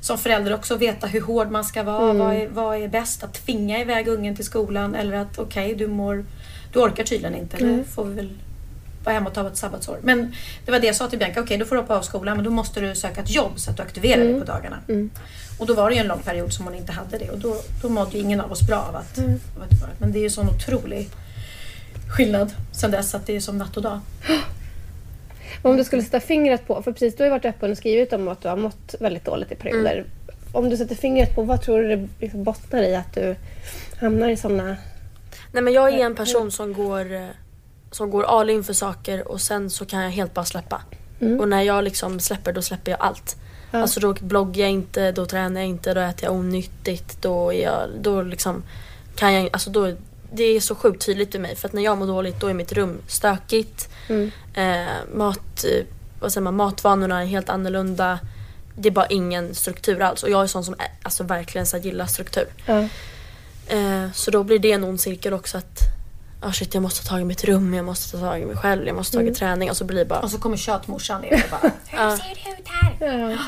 som 0.00 0.18
förälder 0.18 0.54
också 0.54 0.74
att 0.74 0.80
veta 0.80 1.06
hur 1.06 1.20
hård 1.20 1.50
man 1.50 1.64
ska 1.64 1.82
vara. 1.82 2.10
Mm. 2.10 2.18
Vad, 2.18 2.34
är, 2.36 2.48
vad 2.48 2.82
är 2.82 2.88
bäst? 2.88 3.24
Att 3.24 3.34
tvinga 3.34 3.80
iväg 3.80 4.08
ungen 4.08 4.36
till 4.36 4.44
skolan 4.44 4.94
eller 4.94 5.16
att 5.16 5.38
okej, 5.38 5.74
du 5.74 5.86
mår, 5.86 6.24
du 6.72 6.78
orkar 6.78 7.04
tydligen 7.04 7.34
inte. 7.34 7.56
Mm. 7.56 7.74
Eller 7.74 7.84
får 7.84 8.04
vi 8.04 8.14
väl 8.14 8.30
vara 9.04 9.14
hemma 9.14 9.28
och 9.28 9.34
ta 9.34 9.46
ett 9.48 9.56
sabbatsår. 9.56 9.98
Men 10.02 10.34
det 10.64 10.72
var 10.72 10.78
det 10.78 10.86
jag 10.86 10.96
sa 10.96 11.08
till 11.08 11.18
Bianca, 11.18 11.40
okej 11.40 11.58
då 11.58 11.64
får 11.64 11.76
du 11.76 11.82
hoppa 11.82 11.98
av 11.98 12.02
skolan 12.02 12.36
men 12.36 12.44
då 12.44 12.50
måste 12.50 12.80
du 12.80 12.94
söka 12.94 13.20
ett 13.20 13.30
jobb 13.30 13.52
så 13.60 13.70
att 13.70 13.76
du 13.76 13.82
aktiverar 13.82 14.20
Mm. 14.20 14.32
dig 14.32 14.40
på 14.40 14.46
dagarna. 14.46 14.78
Och 15.58 15.66
då 15.66 15.74
var 15.74 15.90
det 15.90 15.94
ju 15.96 16.00
en 16.00 16.06
lång 16.06 16.18
period 16.22 16.52
som 16.52 16.64
hon 16.64 16.74
inte 16.74 16.92
hade 16.92 17.18
det 17.18 17.30
och 17.30 17.38
då, 17.38 17.56
då 17.82 17.88
mådde 17.88 18.16
ju 18.16 18.18
ingen 18.24 18.40
av 18.40 18.52
oss 18.52 18.62
bra 18.66 18.76
av 18.88 18.96
att, 18.96 19.18
Mm. 19.18 19.30
av 19.56 19.62
att 19.62 19.80
vara. 19.80 19.90
Men 19.98 20.12
det 20.12 20.18
är 20.18 20.22
ju 20.22 20.30
sån 20.30 20.48
otrolig 20.48 21.08
skillnad 22.16 22.52
sen 22.72 22.90
dess 22.90 23.14
att 23.14 23.26
det 23.26 23.36
är 23.36 23.40
som 23.40 23.58
natt 23.58 23.76
och 23.76 23.82
dag. 23.82 24.00
Om 25.62 25.76
du 25.76 25.84
skulle 25.84 26.02
sätta 26.02 26.20
fingret 26.20 26.66
på, 26.66 26.82
för 26.82 26.92
precis 26.92 27.16
du 27.16 27.22
har 27.22 27.26
ju 27.26 27.30
varit 27.30 27.44
öppen 27.44 27.70
och 27.70 27.76
skrivit 27.78 28.12
om 28.12 28.28
att 28.28 28.42
du 28.42 28.48
har 28.48 28.56
mått 28.56 28.94
väldigt 29.00 29.24
dåligt 29.24 29.52
i 29.52 29.54
perioder. 29.54 29.92
Mm. 29.94 30.06
Om 30.52 30.70
du 30.70 30.76
sätter 30.76 30.94
fingret 30.94 31.34
på, 31.34 31.42
vad 31.42 31.62
tror 31.62 31.82
du 31.82 31.96
det 31.96 32.08
liksom 32.20 32.44
bottnar 32.44 32.82
i 32.82 32.94
att 32.96 33.14
du 33.14 33.36
hamnar 34.00 34.28
i 34.28 34.36
sådana... 34.36 34.76
Nej 35.52 35.62
men 35.62 35.72
jag 35.72 35.94
är 35.94 35.98
en 36.06 36.14
person 36.14 36.50
som 36.50 36.72
går, 36.72 37.12
eh, 37.14 37.26
som 37.94 38.10
går 38.10 38.24
all 38.24 38.50
in 38.50 38.64
för 38.64 38.72
saker 38.72 39.28
och 39.28 39.40
sen 39.40 39.70
så 39.70 39.86
kan 39.86 40.02
jag 40.02 40.10
helt 40.10 40.34
bara 40.34 40.44
släppa. 40.44 40.82
Och 41.40 41.48
när 41.48 41.62
jag 41.62 41.84
liksom 41.84 42.20
släpper 42.20 42.52
då 42.52 42.62
släpper 42.62 42.90
jag 42.90 43.00
allt. 43.00 43.36
Ja. 43.70 43.78
Alltså 43.80 44.00
då 44.00 44.12
bloggar 44.12 44.62
jag 44.62 44.70
inte, 44.70 45.12
då 45.12 45.26
tränar 45.26 45.60
jag 45.60 45.68
inte, 45.68 45.94
då 45.94 46.00
äter 46.00 46.24
jag 46.24 46.32
onyttigt, 46.34 47.22
då 47.22 47.52
är 47.52 47.62
jag, 47.62 47.88
då 48.00 48.22
liksom 48.22 48.62
kan 49.16 49.34
jag, 49.34 49.48
alltså 49.52 49.70
då, 49.70 49.92
det 50.32 50.44
är 50.44 50.60
så 50.60 50.74
sjukt 50.74 51.06
tydligt 51.06 51.32
för 51.32 51.38
mig 51.38 51.56
för 51.56 51.68
att 51.68 51.72
när 51.72 51.82
jag 51.82 51.98
mår 51.98 52.06
dåligt 52.06 52.40
då 52.40 52.46
är 52.46 52.54
mitt 52.54 52.72
rum 52.72 52.98
stökigt. 53.08 53.88
Eh, 54.54 55.14
mat, 55.14 55.64
eh, 55.64 55.84
vad 56.20 56.32
säger 56.32 56.42
man, 56.42 56.56
matvanorna 56.56 57.22
är 57.22 57.26
helt 57.26 57.48
annorlunda. 57.48 58.18
Det 58.76 58.88
är 58.88 58.92
bara 58.92 59.06
ingen 59.06 59.54
struktur 59.54 60.02
alls 60.02 60.22
och 60.22 60.30
jag 60.30 60.42
är 60.42 60.46
sån 60.46 60.64
som 60.64 60.74
alltså 61.02 61.24
verkligen 61.24 61.66
så 61.66 61.76
gillar 61.76 62.06
struktur. 62.06 62.46
Ja. 62.66 62.88
Eh, 63.68 64.10
så 64.12 64.30
då 64.30 64.42
blir 64.42 64.58
det 64.58 64.72
en 64.72 64.84
ond 64.84 65.00
cirkel 65.00 65.32
också 65.32 65.58
att 65.58 65.93
ah 66.44 66.52
shit 66.52 66.74
jag 66.74 66.82
måste 66.82 67.02
ta 67.02 67.08
tag 67.08 67.20
i 67.20 67.24
mitt 67.24 67.44
rum, 67.44 67.74
jag 67.74 67.84
måste 67.84 68.10
ta 68.12 68.18
tag 68.18 68.40
i 68.40 68.46
mig 68.46 68.56
själv, 68.56 68.86
jag 68.86 68.96
måste 68.96 69.16
ta 69.16 69.20
tag 69.20 69.28
i 69.28 69.34
träning 69.34 69.70
och 69.70 69.76
så 69.76 69.84
blir 69.84 69.98
det 69.98 70.04
bara 70.04 70.20
Och 70.20 70.30
så 70.30 70.38
kommer 70.38 70.56
tjatmorsan 70.56 71.20
ner 71.20 71.44
och 71.44 71.50
bara 71.50 71.72
Hur 71.86 72.16
ser 72.16 72.24
det 72.24 72.60
ut 72.60 72.68
här? 72.68 73.30
Ja. 73.30 73.38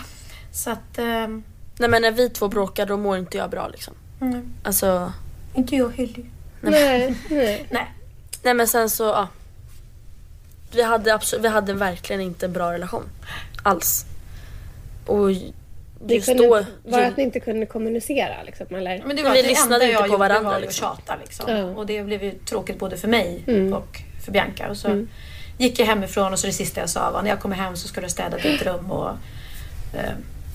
Så 0.53 0.71
att, 0.71 0.99
ehm, 0.99 1.43
Nej 1.79 1.89
men 1.89 2.03
när 2.03 2.11
vi 2.13 2.31
två 2.31 2.49
bråkar 2.49 2.87
då 2.87 2.97
mår 2.97 3.19
inte 3.19 3.37
jag 3.37 3.51
bra 3.51 3.69
liksom. 3.69 3.95
mm, 4.21 4.53
Alltså, 4.63 5.13
inte 5.55 5.77
jag 5.77 5.91
heller. 5.91 6.25
Nej, 6.61 7.17
nej. 7.31 7.67
Nej. 7.71 7.95
nej 8.43 8.55
men 8.55 8.69
sen 8.69 8.91
så 8.91 9.05
ja. 9.05 9.29
Vi 10.71 10.83
hade, 10.83 11.15
absolut, 11.15 11.45
vi 11.45 11.49
hade 11.49 11.73
verkligen 11.73 12.21
inte 12.21 12.47
en 12.47 12.53
bra 12.53 12.73
relation. 12.73 13.05
Alls. 13.63 14.07
Och 15.07 15.31
Det 16.05 16.15
just 16.15 16.27
kunde, 16.29 16.43
då... 16.47 16.65
var 16.85 17.01
att 17.03 17.17
ni 17.17 17.23
inte 17.23 17.41
kunde 17.41 17.67
kommunicera 17.67 18.43
liksom, 18.47 18.67
eller? 18.75 19.03
Men 19.07 19.17
det 19.17 19.23
var 19.23 19.31
vi 19.31 19.43
det 19.43 19.49
lyssnade 19.49 19.75
enda 19.75 19.85
inte 19.87 19.93
jag 19.93 20.03
på 20.03 20.07
gjorde 20.07 20.19
varandra, 20.19 20.51
var 20.51 20.61
liksom. 20.61 20.87
tjata 20.97 21.17
liksom. 21.25 21.45
Ja. 21.57 21.63
Och 21.65 21.87
det 21.87 22.03
blev 22.03 22.23
ju 22.25 22.31
tråkigt 22.31 22.79
både 22.79 22.97
för 22.97 23.09
mig 23.09 23.43
Mm. 23.47 23.73
och 23.73 24.01
för 24.25 24.33
Bianca. 24.33 24.69
Och 24.71 24.77
så 24.77 25.07
gick 25.59 25.79
jag 25.79 25.87
hemifrån 25.87 26.33
och 26.33 26.39
så 26.39 26.47
det 26.47 26.53
sista 26.53 26.81
jag 26.81 26.91
sa 26.91 27.11
var 27.11 27.23
när 27.23 27.31
jag 27.31 27.41
kommer 27.41 27.57
hem 27.57 27.77
så 27.77 27.89
ska 27.89 28.01
du 28.01 28.09
städa 28.09 28.37
ditt 28.37 28.63
rum 28.63 28.91
och 28.91 29.09
eh, 29.95 30.11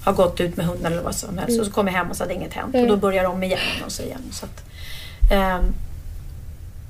ha 0.06 0.12
gått 0.12 0.40
ut 0.40 0.58
med 0.58 0.66
hunden 0.66 0.92
eller 0.94 1.04
vad 1.04 1.16
som 1.16 1.38
helst. 1.38 1.60
Och 1.60 1.66
så 1.66 1.72
kom 1.72 1.88
jag 1.88 1.94
hem 1.94 2.10
och 2.10 2.18
så 2.18 2.24
hade 2.24 2.34
inget 2.34 2.54
hänt. 2.54 2.76
Och 2.76 2.88
då 2.88 2.98
börjar 2.98 3.24
de 3.24 3.44
igen 3.44 3.60
och 3.86 3.92
så 3.92 4.04
igen. 4.04 4.22
Så 4.32 4.46
att, 4.46 4.64
ehm, 5.32 5.64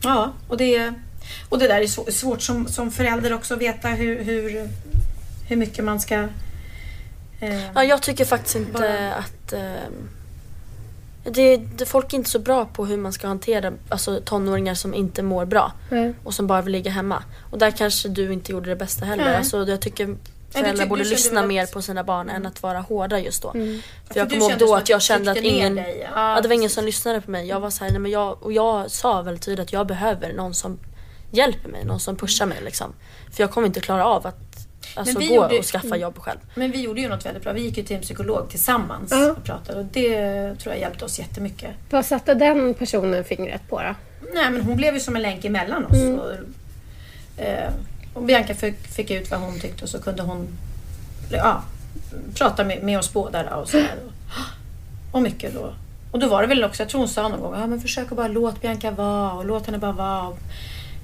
ja, 0.04 0.32
och 0.48 0.58
det, 0.58 0.94
och 1.50 1.60
det 1.60 1.68
där 1.68 1.82
är 1.82 1.86
svå- 1.86 2.12
svårt 2.12 2.42
som, 2.42 2.68
som 2.68 2.92
förälder 2.92 3.34
också 3.34 3.54
att 3.54 3.62
veta 3.62 3.88
hur, 3.88 4.24
hur, 4.24 4.70
hur 5.48 5.56
mycket 5.56 5.84
man 5.86 6.00
ska 6.00 6.16
eh, 6.16 6.26
Ja, 7.76 7.84
jag 7.84 8.02
tycker 8.02 8.26
faktiskt 8.26 8.56
inte 8.56 8.72
Bara- 8.72 9.14
att... 9.14 9.54
ehm, 9.54 10.10
det, 11.24 11.58
det, 11.58 11.86
folk 11.86 12.14
är 12.14 12.18
inte 12.18 12.30
så 12.30 12.40
bra 12.40 12.66
på 12.66 12.86
hur 12.86 12.98
man 12.98 13.14
ska 13.14 13.28
hantera 13.28 13.72
alltså, 13.90 14.22
tonåringar 14.26 14.74
som 14.74 14.94
inte 14.94 15.24
mår 15.24 15.46
bra 15.46 15.72
Nej. 15.90 16.14
och 16.24 16.34
som 16.34 16.48
bara 16.48 16.62
vill 16.62 16.72
ligga 16.72 16.92
hemma. 16.92 17.24
Och 17.52 17.58
där 17.58 17.72
kanske 17.72 18.10
du 18.10 18.34
inte 18.34 18.52
gjorde 18.52 18.70
det 18.70 18.76
bästa 18.76 19.06
heller. 19.06 19.26
Nej. 19.26 19.36
Alltså, 19.36 19.66
jag 19.68 19.82
tycker 19.82 20.16
föräldrar 20.52 20.86
tyck- 20.86 20.90
borde 20.90 21.04
lyssna 21.04 21.46
mer 21.46 21.64
att- 21.64 21.72
på 21.72 21.82
sina 21.82 22.04
barn 22.04 22.30
än 22.30 22.46
att 22.46 22.64
vara 22.64 22.80
hårda 22.80 23.20
just 23.20 23.42
då. 23.42 23.52
För 23.52 23.60
För 24.14 24.20
jag 24.20 24.30
kommer 24.30 24.50
ihåg 24.50 24.60
då 24.60 24.76
att 24.76 24.90
jag 24.90 25.02
kände 25.02 25.32
att 25.32 25.38
ingen... 25.38 25.76
dig. 25.76 26.10
Ja, 26.16 26.40
det 26.42 26.48
var 26.48 26.56
ingen 26.56 26.70
som 26.70 26.86
lyssnade 26.86 27.22
på 27.22 27.32
mig. 27.32 27.48
Jag 27.48 27.60
var 27.60 27.70
så 27.70 27.84
här, 27.84 27.92
nej, 27.92 28.00
men 28.00 28.12
jag, 28.12 28.44
och 28.44 28.52
jag 28.54 28.92
sa 28.92 29.22
väldigt 29.22 29.44
tydligt 29.44 29.60
att 29.68 29.74
jag 29.74 29.88
behöver 29.88 30.34
någon 30.34 30.54
som 30.54 30.80
hjälper 31.32 31.70
mig, 31.70 31.86
någon 31.86 32.00
som 32.00 32.16
pushar 32.16 32.46
mig 32.46 32.58
liksom. 32.66 32.94
För 33.32 33.44
jag 33.44 33.52
kommer 33.52 33.68
inte 33.68 33.80
klara 33.80 34.06
av 34.06 34.28
att 34.28 34.51
alltså 34.96 35.20
vi 35.20 35.28
gå 35.28 35.36
gjorde- 35.36 35.58
och 35.60 35.66
skaffa 35.66 35.96
jobb 35.98 36.18
själv. 36.20 36.38
Men 36.56 36.72
vi 36.72 36.82
gjorde 36.82 37.02
ju 37.02 37.10
något 37.10 37.26
väldigt 37.26 37.44
bra. 37.44 37.54
Vi 37.54 37.62
gick 37.62 37.78
ju 37.78 37.84
till 37.84 37.96
en 37.96 38.02
psykolog 38.02 38.50
tillsammans 38.50 39.12
Ja. 39.12 39.32
och 39.32 39.44
pratade 39.44 39.80
och 39.80 39.86
det 39.86 40.16
tror 40.56 40.74
jag 40.74 40.80
hjälpte 40.82 41.06
oss 41.06 41.20
jättemycket. 41.20 41.70
Vad 41.90 42.06
satte 42.06 42.34
den 42.34 42.74
personen 42.74 43.24
fingret 43.24 43.62
på 43.70 43.82
då? 43.82 43.96
Nej 44.34 44.50
men 44.52 44.62
hon 44.62 44.76
blev 44.76 44.94
ju 44.94 45.00
som 45.00 45.16
en 45.16 45.22
länk 45.22 45.46
emellan 45.46 45.86
oss. 45.86 45.98
Och, 46.04 46.34
eh, 47.44 47.70
och 48.14 48.24
Bianca 48.24 48.56
fick, 48.56 48.78
fick 48.88 49.12
ut 49.12 49.32
vad 49.32 49.40
hon 49.40 49.60
tyckte 49.60 49.84
och 49.84 49.90
så 49.90 50.02
kunde 50.02 50.24
hon 50.24 50.48
ja, 51.32 51.64
prata 52.36 52.64
med, 52.64 52.84
med 52.84 53.00
oss 53.00 53.14
båda 53.14 53.56
och 53.56 53.70
sådär. 53.70 53.96
Och, 54.06 55.16
och 55.16 55.22
mycket 55.22 55.54
då. 55.54 55.74
Och 56.12 56.20
då 56.20 56.28
var 56.28 56.42
det 56.42 56.48
väl 56.48 56.64
också, 56.64 56.82
jag 56.84 56.90
tror 56.90 57.00
hon 57.00 57.08
sa 57.10 57.28
någon 57.28 57.40
gång, 57.42 57.54
ja 57.60 57.68
men 57.68 57.82
försök 57.82 58.12
att 58.12 58.18
bara 58.18 58.28
låt 58.28 58.62
Bianca 58.62 58.92
vara 58.92 59.32
och 59.34 59.46
låt 59.46 59.66
henne 59.66 59.78
bara 59.78 59.92
vara. 59.92 60.34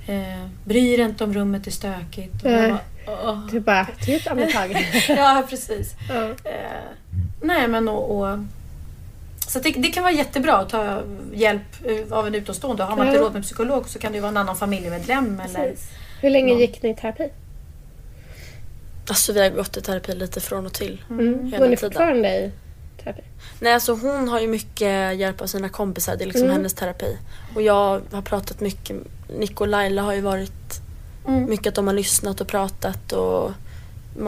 Eh, 0.07 0.45
bry 0.65 0.97
dig 0.97 1.05
inte 1.05 1.23
om 1.23 1.34
rummet 1.34 1.67
är 1.67 1.71
stökigt. 1.71 2.45
Och 2.45 2.51
Nej. 2.51 2.69
bara, 2.71 2.80
åh. 3.08 3.47
Du 3.51 3.60
bara, 3.60 3.86
ta 4.05 4.12
ett 4.12 4.28
andetag. 4.28 4.88
ja, 5.10 5.43
precis. 5.49 5.93
ja. 6.10 6.24
Eh, 6.43 6.82
nej, 7.41 7.68
men 7.68 7.88
och... 7.88 8.18
och 8.20 8.38
så 9.47 9.60
det, 9.60 9.70
det 9.72 9.88
kan 9.88 10.03
vara 10.03 10.14
jättebra 10.14 10.53
att 10.58 10.70
ta 10.70 11.01
hjälp 11.34 11.62
eh, 11.86 12.14
av 12.18 12.28
en 12.28 12.36
utomstående. 12.36 12.84
Har 12.84 12.97
man 12.97 13.08
inte 13.08 13.20
råd 13.20 13.34
med 13.34 13.43
psykolog 13.43 13.89
så 13.89 13.99
kan 13.99 14.12
det 14.14 14.20
vara 14.20 14.30
en 14.30 14.38
annan 14.38 14.55
familjemedlem. 14.55 15.39
Eller. 15.45 15.74
Hur 16.22 16.30
länge 16.30 16.53
Ja. 16.53 16.60
gick 16.60 16.84
ni 16.84 16.89
i 16.89 16.93
terapi? 16.95 17.30
Alltså 19.10 19.34
vi 19.34 19.39
har 19.43 19.49
gått 19.49 19.78
i 19.78 19.82
terapi 19.82 20.16
lite 20.16 20.41
från 20.41 20.66
och 20.66 20.74
till. 20.74 21.01
Mm. 21.10 21.45
Hela 21.45 21.58
Går 21.58 21.70
ni 21.70 21.78
fortfarande 21.78 22.30
i 22.30 22.51
terapi? 23.03 23.22
Nej 23.60 23.74
alltså 23.74 23.93
hon 23.93 24.28
har 24.28 24.39
ju 24.39 24.47
mycket 24.47 25.18
hjälp 25.18 25.41
av 25.41 25.45
sina 25.47 25.70
kompisar, 25.70 26.16
det 26.16 26.24
är 26.24 26.26
liksom 26.26 26.43
Mm. 26.43 26.55
hennes 26.58 26.74
terapi. 26.74 27.18
Och 27.55 27.62
jag 27.62 28.01
har 28.12 28.22
pratat 28.22 28.60
mycket, 28.60 28.95
Nick 29.39 29.62
och 29.62 29.68
Laila 29.68 30.01
har 30.01 30.14
ju 30.14 30.22
varit 30.22 30.82
Mm. 31.28 31.49
mycket 31.49 31.67
att 31.67 31.75
de 31.75 31.88
har 31.88 31.93
lyssnat 31.93 32.41
och 32.41 32.47
pratat 32.47 33.13
och 33.13 33.51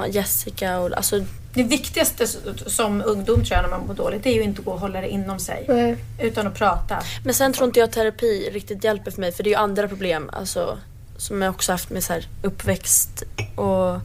Jessica 0.10 0.80
och 0.80 0.98
alltså 0.98 1.24
Det 1.54 1.64
viktigaste 1.64 2.28
som 2.68 3.04
ungdom 3.06 3.44
tror 3.46 3.52
jag 3.52 3.62
när 3.62 3.70
man 3.70 3.88
mår 3.88 3.94
dåligt 3.94 4.24
det 4.24 4.30
är 4.30 4.34
ju 4.34 4.42
inte 4.42 4.60
att 4.60 4.66
gå 4.66 4.72
och 4.72 4.80
hålla 4.80 5.02
det 5.02 5.10
inom 5.10 5.40
sig. 5.40 5.66
Nej. 5.68 5.98
Utan 6.22 6.48
att 6.48 6.56
prata. 6.56 7.00
Men 7.24 7.34
sen 7.34 7.54
tror 7.54 7.68
inte 7.68 7.80
jag 7.80 7.92
terapi 7.92 8.50
riktigt 8.54 8.84
hjälper 8.84 9.12
för 9.12 9.22
mig 9.22 9.32
för 9.32 9.44
det 9.44 9.48
är 9.48 9.52
ju 9.52 9.58
andra 9.58 9.88
problem 9.88 10.30
alltså, 10.34 10.78
som 11.18 11.42
jag 11.42 11.50
också 11.50 11.72
haft 11.72 11.90
med 11.90 12.04
så 12.04 12.14
här 12.14 12.28
uppväxt 12.42 13.24
och 13.56 14.00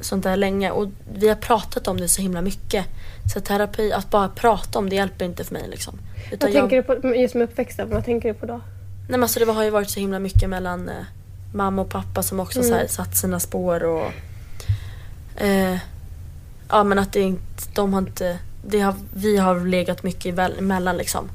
sånt 0.00 0.24
där 0.24 0.36
länge. 0.36 0.70
Och 0.70 0.88
vi 1.14 1.28
har 1.28 1.36
pratat 1.36 1.88
om 1.88 1.96
det 1.96 2.08
så 2.08 2.22
himla 2.22 2.42
mycket. 2.42 2.86
Så 3.34 3.40
terapi, 3.40 3.92
att 3.92 4.10
bara 4.10 4.28
prata 4.28 4.78
om 4.78 4.88
det 4.88 4.96
hjälper 4.96 5.24
inte 5.24 5.44
för 5.44 5.54
mig 5.54 5.68
liksom. 5.70 5.98
Utan 6.32 6.50
Vad 6.50 6.56
jag, 6.56 6.70
tänker 6.70 6.76
du 6.76 7.00
på 7.00 7.14
just 7.14 7.34
med 7.34 7.44
uppväxten? 7.44 7.90
Vad 7.90 8.04
tänker 8.04 8.28
du 8.28 8.34
på 8.34 8.46
då? 8.46 8.52
nej, 8.54 8.62
men 9.08 9.22
alltså, 9.22 9.40
det 9.40 9.52
har 9.52 9.64
ju 9.64 9.70
varit 9.70 9.90
så 9.90 10.00
himla 10.00 10.18
mycket 10.18 10.48
mellan 10.48 10.88
eh, 10.88 10.94
mamma 11.52 11.82
och 11.82 11.88
pappa 11.90 12.22
som 12.22 12.40
också 12.40 12.62
så 12.62 12.74
här, 12.74 12.86
satt 12.86 13.16
sina 13.16 13.40
spår 13.40 13.82
och 13.84 14.12
eh, 15.36 15.76
ja 16.68 16.84
men 16.84 16.98
att 16.98 17.12
det 17.12 17.20
inte, 17.20 17.62
de 17.74 17.92
har 17.92 18.00
inte, 18.00 18.38
det 18.66 18.80
har, 18.80 18.94
vi 19.14 19.36
har 19.36 19.60
legat 19.66 20.02
mycket 20.02 20.38
emellan 20.38 20.96
liksom. 20.96 21.30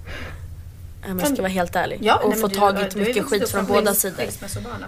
Om 1.11 1.20
jag 1.20 1.28
ska 1.28 1.41
vara 1.41 1.47
helt 1.47 1.76
ärlig. 1.76 1.99
Ja, 2.01 2.15
och 2.24 2.30
nej, 2.30 2.39
fått 2.39 2.51
du- 2.53 2.59
tagit 2.59 2.91
du 2.91 2.99
mycket 2.99 3.24
vuxit 3.24 3.41
skit 3.41 3.49
från 3.49 3.65
båda 3.65 3.93
sidor. 3.93 4.26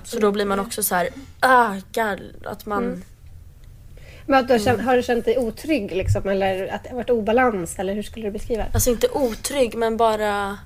Så 0.04 0.20
då 0.20 0.32
blir 0.32 0.46
man 0.46 0.60
också 0.60 0.84
så 0.84 0.96
här, 0.96 1.10
ah, 1.40 1.76
gall, 1.92 2.34
att 2.46 2.66
man... 2.66 3.04
Men 4.26 4.40
att 4.40 4.48
du 4.48 4.54
har, 4.54 4.60
känt, 4.60 4.82
har 4.82 4.96
du 4.96 5.04
känt 5.04 5.26
dig 5.26 5.38
otrygg 5.38 5.92
liksom? 5.92 6.30
Eller 6.30 6.68
att 6.68 6.84
det 6.84 6.90
har 6.90 6.96
varit 6.96 7.10
obalans? 7.10 7.80
Eller 7.80 7.94
hur 7.94 8.04
skulle 8.04 8.26
du 8.26 8.32
beskriva 8.32 8.64
det? 8.64 8.70
Alltså 8.74 8.90
inte 8.90 9.08
otrygg 9.14 9.76
men 9.76 9.98
bara 9.98 10.58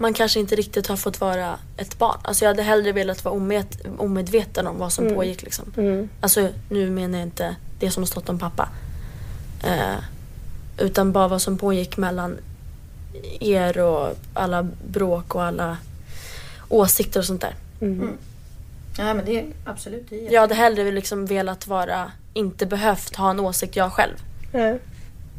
man 0.00 0.14
kanske 0.14 0.40
inte 0.40 0.56
riktigt 0.56 0.86
har 0.86 0.96
fått 0.96 1.20
vara 1.20 1.58
ett 1.76 1.98
barn. 1.98 2.18
Alltså 2.22 2.44
jag 2.44 2.50
hade 2.50 2.62
hellre 2.62 2.92
velat 2.92 3.24
vara 3.24 3.34
omed, 3.34 3.66
omedveten 3.98 4.66
om 4.66 4.78
vad 4.78 4.92
som 4.92 5.08
pågick 5.08 5.42
liksom. 5.42 5.72
Mm. 5.76 6.08
Alltså 6.20 6.48
nu 6.68 6.90
menar 6.90 7.18
jag 7.18 7.26
inte 7.26 7.56
det 7.78 7.90
som 7.90 8.02
har 8.02 8.06
stått 8.06 8.28
om 8.28 8.38
pappa. 8.38 8.68
Eh, 9.64 9.98
utan 10.78 11.12
bara 11.12 11.28
vad 11.28 11.42
som 11.42 11.58
pågick 11.58 11.96
mellan 11.96 12.38
er 13.40 13.78
och 13.78 14.16
alla 14.34 14.62
bråk 14.86 15.34
och 15.34 15.42
alla 15.42 15.76
åsikter 16.68 17.20
och 17.20 17.26
sånt 17.26 17.40
där. 17.40 17.54
Ja 18.98 19.14
men 19.14 19.24
det 19.24 19.38
är 19.38 19.46
absolut. 19.64 20.06
Det 20.10 20.26
är 20.26 20.32
Jag 20.32 20.40
hade 20.40 20.54
hellre 20.54 20.92
liksom 20.92 21.26
velat 21.26 21.66
vara, 21.66 22.12
inte 22.34 22.66
behövt 22.66 23.16
ha 23.16 23.30
en 23.30 23.40
åsikt 23.40 23.76
jag 23.76 23.92
själv. 23.92 24.16
Ja. 24.52 24.78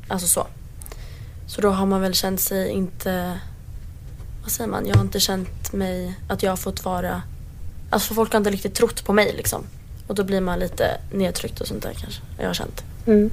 Alltså 0.07 0.27
så. 0.27 0.47
Så 1.47 1.61
då 1.61 1.69
har 1.69 1.85
man 1.85 2.01
väl 2.01 2.13
känt 2.13 2.41
sig 2.41 2.69
inte... 2.69 3.39
Vad 4.41 4.51
säger 4.51 4.69
man? 4.69 4.85
Jag 4.85 4.95
har 4.95 5.01
inte 5.01 5.19
känt 5.19 5.73
mig 5.73 6.13
att 6.27 6.43
jag 6.43 6.51
har 6.51 6.57
fått 6.57 6.85
vara... 6.85 7.21
Alltså 7.89 8.13
folk 8.13 8.31
har 8.31 8.37
inte 8.37 8.49
riktigt 8.49 8.75
trott 8.75 9.05
på 9.05 9.13
mig 9.13 9.33
liksom. 9.37 9.63
Och 10.07 10.15
då 10.15 10.23
blir 10.23 10.41
man 10.41 10.59
lite 10.59 10.97
nedtryckt 11.13 11.61
och 11.61 11.67
sånt 11.67 11.83
där 11.83 11.93
kanske. 11.93 12.21
Jag 12.39 12.47
har 12.47 12.53
känt. 12.53 12.83
Mm. 13.07 13.31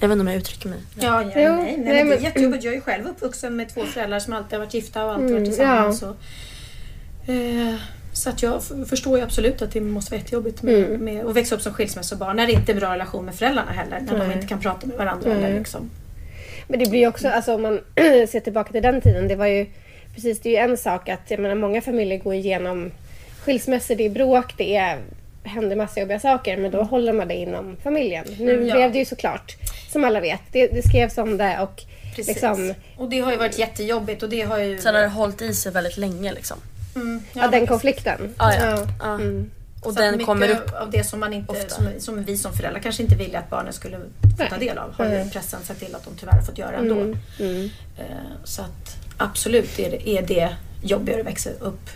Jag 0.00 0.08
vet 0.08 0.12
inte 0.14 0.20
om 0.20 0.28
jag 0.28 0.36
uttrycker 0.36 0.68
mig. 0.68 0.78
Ja, 0.94 1.22
ja 1.22 1.30
Jo, 1.34 1.52
nej, 1.56 1.76
nej, 1.76 1.84
nej, 1.84 2.04
men 2.04 2.08
det 2.08 2.16
är 2.16 2.20
jättejobbigt. 2.20 2.64
Jag 2.64 2.72
är 2.72 2.76
ju 2.76 2.80
själv 2.82 3.06
uppvuxen 3.06 3.56
med 3.56 3.74
två 3.74 3.84
föräldrar 3.84 4.18
som 4.20 4.32
alltid 4.32 4.52
har 4.52 4.58
varit 4.66 4.74
gifta 4.74 5.04
och 5.04 5.10
alltid 5.12 5.26
Mm, 5.30 5.38
varit 5.42 5.48
tillsammans. 5.48 6.02
Och, 6.02 6.16
eh, 7.30 7.74
så 8.12 8.30
att 8.30 8.42
jag 8.42 8.62
förstår 8.88 9.18
ju 9.18 9.24
absolut 9.24 9.62
att 9.62 9.72
det 9.72 9.80
måste 9.80 10.10
vara 10.10 10.20
jättejobbigt 10.20 10.62
med, 10.62 10.74
Mm. 10.84 11.04
med 11.04 11.26
att 11.26 11.36
växa 11.36 11.54
upp 11.54 11.60
som 11.62 11.74
skilsmässobarn 11.74 12.36
när 12.36 12.46
det 12.46 12.52
inte 12.52 12.72
är 12.72 12.76
bra 12.76 12.92
relation 12.92 13.24
med 13.24 13.34
föräldrarna 13.34 13.70
heller. 13.72 14.00
När 14.00 14.18
de 14.18 14.26
Nej. 14.26 14.36
inte 14.36 14.46
kan 14.46 14.60
prata 14.60 14.86
med 14.86 14.96
varandra. 14.96 15.30
Eller 15.32 15.58
liksom. 15.58 15.90
Men 16.68 16.78
det 16.78 16.90
blir 16.90 17.00
ju 17.00 17.06
också, 17.08 17.28
alltså 17.28 17.54
om 17.54 17.62
man 17.62 17.80
ser 18.28 18.40
tillbaka 18.40 18.72
till 18.72 18.82
den 18.82 19.00
tiden, 19.00 19.28
det 19.28 19.36
var 19.36 19.46
ju 19.46 19.66
precis, 20.14 20.40
det 20.40 20.48
är 20.48 20.66
ju 20.66 20.70
en 20.70 20.76
sak 20.76 21.08
att, 21.08 21.20
jag 21.30 21.40
menar 21.40 21.54
många 21.54 21.80
familjer 21.80 22.18
går 22.18 22.34
igenom 22.34 22.90
skilsmässor, 23.44 23.94
det 23.94 24.06
är 24.06 24.10
bråk, 24.10 24.54
det 24.56 24.76
är, 24.76 24.98
händer 25.44 25.76
massa 25.76 26.00
jobbiga 26.00 26.20
saker, 26.20 26.56
men 26.56 26.70
då 26.70 26.82
håller 26.82 27.12
man 27.12 27.28
det 27.28 27.34
inom 27.34 27.76
familjen. 27.82 28.24
Nu 28.38 28.52
Mm, 28.52 28.66
ja. 28.68 28.74
blev 28.74 28.92
det 28.92 28.98
ju 28.98 29.04
såklart, 29.04 29.56
som 29.92 30.04
alla 30.04 30.20
vet, 30.20 30.40
det, 30.52 30.66
det 30.66 30.82
skrevs 30.88 31.18
om 31.18 31.36
det 31.36 31.58
och 31.60 31.82
Precis. 32.16 32.28
liksom, 32.34 32.74
Och 32.96 33.10
det 33.10 33.20
har 33.20 33.32
ju 33.32 33.38
varit 33.38 33.58
jättejobbigt 33.58 34.22
och 34.22 34.28
det 34.28 34.40
har 34.42 34.58
ju... 34.58 34.78
Sen 34.78 34.94
har 34.94 35.02
det 35.02 35.08
hållit 35.08 35.42
i 35.42 35.54
sig 35.54 35.72
väldigt 35.72 35.96
länge 35.96 36.32
liksom. 36.32 36.58
Mm, 36.96 37.22
ja, 37.32 37.48
den 37.48 37.66
konflikten. 37.66 38.34
Ja, 38.38 38.54
ja. 38.54 38.86
ja. 39.00 39.14
Mm. 39.14 39.50
Och 39.86 39.94
Så 39.94 40.00
den 40.00 40.24
kommer 40.26 40.48
upp. 40.50 40.72
av 40.80 40.90
det 40.90 41.04
som, 41.04 41.20
man 41.20 41.32
inte, 41.32 41.54
som, 41.68 41.88
som 41.98 42.24
vi 42.24 42.36
som 42.36 42.52
föräldrar 42.52 42.80
kanske 42.80 43.02
inte 43.02 43.14
ville 43.14 43.38
att 43.38 43.50
barnen 43.50 43.72
skulle 43.72 43.96
få 44.38 44.44
ta 44.50 44.56
del 44.56 44.78
av 44.78 44.92
har 44.94 45.04
ju 45.06 45.30
pressen 45.30 45.60
sett 45.64 45.78
till 45.78 45.94
att 45.94 46.04
de 46.04 46.10
tyvärr 46.20 46.32
har 46.32 46.42
fått 46.42 46.58
göra 46.58 46.76
ändå. 46.76 46.94
Mm. 46.94 47.18
Mm. 47.40 47.64
Eh, 47.98 48.04
Så 48.44 48.62
att 48.62 48.96
absolut 49.16 49.78
är 49.78 49.90
det, 49.90 50.08
är 50.08 50.22
det 50.22 50.56
jobbigare 50.82 51.20
att 51.20 51.26
växa 51.26 51.50
upp 51.60 51.90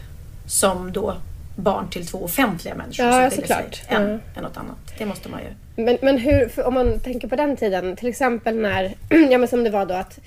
som 0.46 0.92
då 0.92 1.16
barn 1.56 1.88
till 1.90 2.06
två 2.06 2.18
offentliga 2.24 2.74
människor 2.74 3.06
Ja, 3.06 3.12
som 3.12 3.30
skiljer 3.30 3.46
såklart. 3.56 3.74
sig 3.74 3.86
än, 3.88 4.02
Mm. 4.02 4.20
än 4.36 4.42
något 4.42 4.56
annat. 4.56 4.76
Det 4.98 5.06
måste 5.06 5.28
man 5.28 5.40
ju. 5.40 5.82
Men, 5.84 5.98
men 6.02 6.18
hur, 6.18 6.66
om 6.66 6.74
man 6.74 7.00
tänker 7.00 7.28
på 7.28 7.36
den 7.36 7.56
tiden, 7.56 7.96
till 7.96 8.08
exempel 8.08 8.56
när, 8.56 8.94
ja 9.30 9.38
men 9.38 9.48
som 9.48 9.64
det 9.64 9.70
var 9.70 9.86
då 9.86 9.94
att 9.94 10.18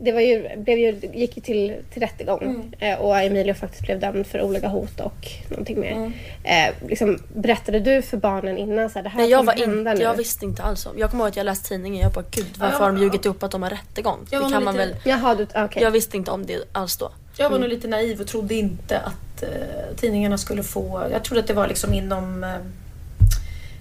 det 0.00 0.12
var 0.12 0.20
ju, 0.20 0.56
blev 0.56 0.78
ju, 0.78 1.00
gick 1.14 1.36
ju 1.36 1.42
till, 1.42 1.76
till 1.92 2.02
rättegång 2.02 2.42
Mm. 2.42 2.72
eh, 2.78 2.98
och 3.00 3.18
Emilio 3.20 3.54
faktiskt 3.54 3.82
blev 3.82 4.00
dömd 4.00 4.26
för 4.26 4.42
olaga 4.42 4.68
hot 4.68 5.00
och 5.00 5.28
någonting 5.48 5.80
mer. 5.80 5.92
Mm. 5.92 6.12
Eh, 6.44 6.88
liksom, 6.88 7.18
berättade 7.34 7.80
du 7.80 8.02
för 8.02 8.16
barnen 8.16 8.58
innan 8.58 8.90
så 8.90 8.98
här, 8.98 9.02
det 9.02 9.08
här 9.08 9.18
Nej, 9.20 9.30
jag, 9.30 9.44
var 9.44 9.52
inte, 9.62 9.94
nu? 9.94 10.00
jag 10.02 10.14
visste 10.16 10.44
inte 10.44 10.62
alls 10.62 10.86
om. 10.86 10.98
Jag 10.98 11.10
kommer 11.10 11.24
ihåg 11.24 11.28
att 11.30 11.36
jag 11.36 11.44
läste 11.44 11.68
tidningen 11.68 12.02
jag 12.02 12.12
bara 12.12 12.24
gud 12.30 12.46
varför 12.58 12.74
Ja, 12.76 12.80
har 12.80 12.92
de 12.92 12.96
ja. 12.96 13.02
ljugit 13.02 13.24
ihop 13.24 13.42
att 13.42 13.50
de 13.50 13.62
har 13.62 13.70
rättegång? 13.70 14.18
Jag 14.30 14.40
Det 14.40 14.44
var 14.44 14.50
kan 14.50 14.64
nog 14.64 14.74
man 14.74 14.74
lite- 14.74 14.88
väl. 14.88 14.96
Jaha, 15.04 15.34
du, 15.34 15.46
okej. 15.54 15.82
Jag 15.82 15.90
visste 15.90 16.16
inte 16.16 16.30
om 16.30 16.46
det 16.46 16.58
alls 16.72 16.96
då. 16.96 17.12
Jag 17.36 17.44
var 17.50 17.56
Mm. 17.56 17.60
nog 17.60 17.70
lite 17.76 17.88
naiv 17.88 18.20
och 18.20 18.26
trodde 18.26 18.54
inte 18.54 18.98
att 18.98 19.42
eh, 19.42 19.48
tidningarna 19.96 20.38
skulle 20.38 20.62
få... 20.62 21.02
Jag 21.12 21.22
trodde 21.24 21.40
att 21.40 21.46
det 21.46 21.54
var 21.54 21.68
liksom 21.68 21.94
inom 21.94 22.44
eh, 22.44 22.50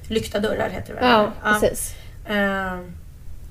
lyckta 0.07 0.39
dörrar 0.39 0.70
heter 0.70 0.93
det 0.93 0.99
väl? 0.99 1.09
Ja, 1.09 1.32
precis. 1.43 1.93
Eh, 2.30 2.80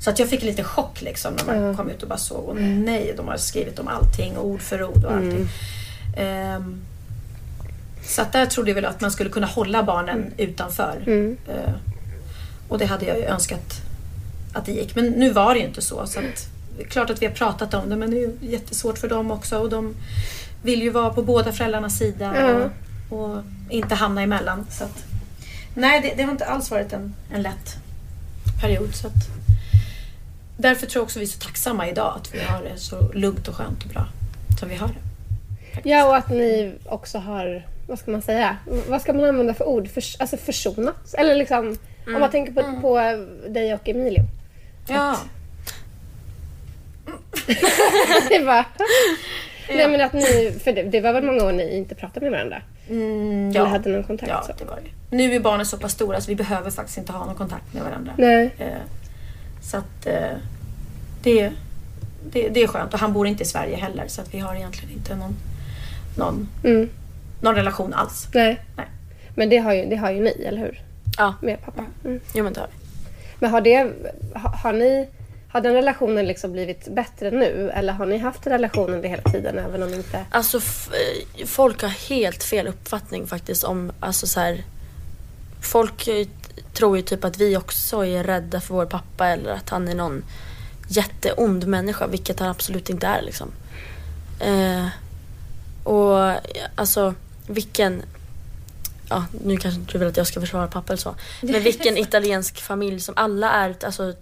så 0.01 0.11
att 0.11 0.19
jag 0.19 0.29
fick 0.29 0.43
lite 0.43 0.65
chock 0.65 1.03
liksom 1.03 1.35
när 1.35 1.45
man 1.45 1.63
Ja. 1.63 1.75
kom 1.75 1.91
ut 1.91 2.03
och 2.03 2.09
bara 2.09 2.19
såg, 2.19 2.45
och 2.49 2.57
nej, 2.57 3.15
de 3.17 3.29
har 3.29 3.37
skrivit 3.37 3.79
om 3.79 3.89
allting, 3.89 4.39
ord 4.39 4.61
för 4.61 4.83
ord 4.85 5.05
och 5.05 5.13
allting. 5.13 5.49
Ehm, 6.17 6.81
så 8.05 8.23
att 8.23 8.33
där 8.33 8.47
trodde 8.47 8.71
jag 8.71 8.75
väl 8.75 8.85
att 8.85 9.01
man 9.01 9.11
skulle 9.11 9.31
kunna 9.31 9.47
hålla 9.47 9.83
barnen 9.83 10.33
utanför. 10.37 11.03
Mm. 11.07 11.37
Eh, 11.49 11.73
och 12.69 12.79
det 12.79 12.87
hade 12.87 13.07
jag 13.07 13.19
ju 13.19 13.25
önskat 13.25 13.81
att 14.53 14.67
det 14.67 14.73
gick. 14.73 14.95
Men 14.95 15.07
nu 15.07 15.31
var 15.31 15.55
det 15.55 15.61
ju 15.61 15.67
inte 15.67 15.83
så. 15.83 16.07
så 16.07 16.19
att, 16.19 16.49
klart 16.89 17.11
att 17.11 17.23
vi 17.23 17.27
har 17.27 17.33
pratat 17.33 17.75
om 17.75 17.89
det 17.91 17.97
men 17.97 18.11
det 18.11 18.17
är 18.17 18.21
ju 18.21 18.37
jättesvårt 18.41 18.99
för 18.99 19.09
dem 19.09 19.31
också. 19.31 19.59
Och 19.59 19.71
de 19.71 19.95
vill 20.63 20.83
ju 20.83 20.91
vara 20.91 21.11
på 21.11 21.23
båda 21.23 21.53
föräldrarnas 21.53 21.99
sida 21.99 22.33
Ja. 22.37 22.71
och, 23.17 23.29
och 23.31 23.43
inte 23.71 23.95
hamna 23.95 24.23
emellan. 24.23 24.67
Så 24.71 24.85
att, 24.85 25.05
nej, 25.75 26.01
det, 26.01 26.15
det 26.17 26.23
har 26.23 26.33
inte 26.33 26.47
alls 26.47 26.71
varit 26.71 26.93
en, 26.93 27.15
en 27.33 27.43
lätt 27.43 27.77
period. 28.61 28.95
Så 28.95 29.07
att, 29.07 29.15
därför 30.61 30.87
tror 30.87 31.01
jag 31.01 31.05
också 31.05 31.19
vi 31.19 31.25
är 31.25 31.29
så 31.29 31.39
tacksamma 31.39 31.89
idag 31.89 32.13
att 32.17 32.35
vi 32.35 32.41
har 32.41 32.63
det 32.63 32.77
så 32.79 33.13
lugnt 33.13 33.49
och 33.49 33.55
skönt 33.55 33.85
och 33.85 33.89
bra 33.91 34.07
som 34.61 34.69
vi 34.69 34.75
har 34.77 34.89
det. 34.89 34.95
Ja, 35.89 36.07
och 36.09 36.17
att 36.17 36.31
ni 36.31 36.73
också 36.85 37.19
har, 37.19 37.67
vad 37.89 37.99
ska 37.99 38.11
man 38.11 38.23
säga, 38.23 38.57
vad 38.89 39.03
ska 39.03 39.13
man 39.13 39.25
använda 39.25 39.55
för 39.55 39.65
ord? 39.65 39.89
Förs, 39.89 40.17
alltså 40.21 40.37
försonats? 40.37 41.15
Eller 41.15 41.35
liksom, 41.35 41.77
om 42.07 42.21
man 42.21 42.31
tänker 42.31 42.53
på, 42.53 42.81
på 42.81 42.99
dig 43.49 43.75
och 43.75 43.89
Emilio. 43.89 44.23
Ja. 44.89 45.17
det 48.29 48.39
var, 48.45 48.65
Nej 49.69 49.89
men 49.89 50.01
att 50.01 50.13
ni, 50.13 50.59
för 50.65 50.73
det, 50.73 50.83
det 50.83 51.01
var 51.01 51.13
väl 51.13 51.25
många 51.25 51.45
år 51.45 51.53
ni 51.53 51.77
inte 51.77 51.95
pratade 51.95 52.21
med 52.21 52.33
varandra? 52.33 52.63
Mm, 52.89 53.51
Eller 53.51 53.65
hade 53.65 53.91
någon 53.91 54.05
kontakt 54.05 54.31
Ja, 54.31 54.43
så? 54.47 54.53
det 54.59 54.65
var 54.65 54.77
det. 54.77 55.17
Nu 55.17 55.35
är 55.35 55.41
barnen 55.41 55.67
så 55.67 55.79
pass 55.79 55.93
stora 55.93 56.21
så 56.21 56.29
vi 56.31 56.35
behöver 56.35 56.71
faktiskt 56.71 56.99
inte 56.99 57.13
ha 57.13 57.27
någon 57.27 57.35
kontakt 57.35 57.75
med 57.75 57.83
varandra. 57.83 58.13
Nej. 58.19 58.51
Eh, 58.59 58.67
så 59.71 59.77
att 59.77 60.07
eh, 60.07 60.37
det, 61.23 61.53
det, 62.33 62.49
det 62.49 62.63
är 62.63 62.67
skönt. 62.67 62.95
Och 62.95 63.01
han 63.01 63.13
bor 63.13 63.27
inte 63.27 63.43
i 63.43 63.47
Sverige 63.47 63.77
heller 63.77 64.09
så 64.09 64.21
att 64.21 64.35
vi 64.35 64.39
har 64.39 64.55
egentligen 64.55 64.95
inte 64.95 65.17
någon, 65.17 65.37
någon, 66.17 66.49
Mm. 66.65 66.89
någon 67.41 67.55
relation 67.55 67.95
alls. 67.95 68.29
Nej. 68.35 68.61
Nej. 68.77 68.87
Men 69.35 69.49
det 69.49 69.57
har, 69.59 69.73
ju, 69.73 69.85
det 69.87 69.97
har 69.97 70.11
ju 70.11 70.21
ni, 70.21 70.31
eller 70.31 70.59
hur? 70.59 70.83
Ja, 71.19 71.35
Med 71.43 71.65
pappa. 71.65 71.85
Mm. 72.05 72.21
jo 72.35 72.45
men 72.45 72.53
det 72.53 72.61
har 72.61 72.67
vi. 72.67 72.73
Men 73.39 73.51
har 73.51 73.61
det... 73.61 73.93
Har, 74.35 74.51
har 74.51 74.73
ni... 74.73 75.09
Har 75.53 75.61
den 75.61 75.75
relationen 75.75 76.27
liksom 76.27 76.53
blivit 76.53 76.89
bättre 76.95 77.31
nu? 77.31 77.71
Eller 77.75 77.93
har 77.93 78.07
ni 78.07 78.19
haft 78.19 78.47
relationen 78.47 79.03
det 79.03 79.09
hela 79.09 79.23
tiden 79.23 79.59
även 79.59 79.83
om 79.83 79.95
inte... 79.95 80.25
Alltså 80.31 80.57
eh, 80.59 81.47
folk 81.47 81.83
har 81.83 81.89
helt 81.89 82.43
fel 82.45 82.67
uppfattning 82.67 83.27
faktiskt 83.27 83.65
om, 83.65 83.93
alltså 84.01 84.27
så 84.27 84.41
här, 84.41 84.63
Folk 85.61 86.09
eh, 86.09 86.27
tror 86.75 86.97
ju 86.97 87.03
typ 87.03 87.25
att 87.25 87.39
vi 87.39 87.57
också 87.57 88.05
är 88.05 88.25
rädda 88.25 88.61
för 88.61 88.75
vår 88.75 88.87
pappa 88.87 89.27
eller 89.27 89.53
att 89.53 89.71
han 89.71 89.89
är 89.89 89.95
någon 89.95 90.25
jätteond 90.89 91.67
människa, 91.67 92.07
vilket 92.07 92.41
han 92.41 92.49
absolut 92.49 92.91
inte 92.91 93.07
är 93.07 93.23
liksom. 93.23 93.53
Eh, 94.41 94.87
och 95.85 96.41
alltså 96.75 97.15
vilken, 97.47 98.03
ja 99.09 99.25
nu 99.45 99.57
kanske 99.57 99.81
du 99.93 99.99
vill 99.99 100.09
att 100.09 100.17
jag 100.17 100.27
ska 100.27 100.41
försvara 100.41 100.67
pappa 100.67 100.93
eller 100.93 101.03
så, 101.03 101.15
men 101.41 101.63
vilken 101.63 101.99
italiensk 101.99 102.61
familj 102.61 103.01
som 103.01 103.15
alla 103.17 103.51
är, 103.51 103.77
alltså 103.85 104.15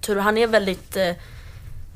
tur, 0.00 0.16
han 0.16 0.38
är 0.38 0.46
väldigt 0.46 0.96
eh, 0.96 1.12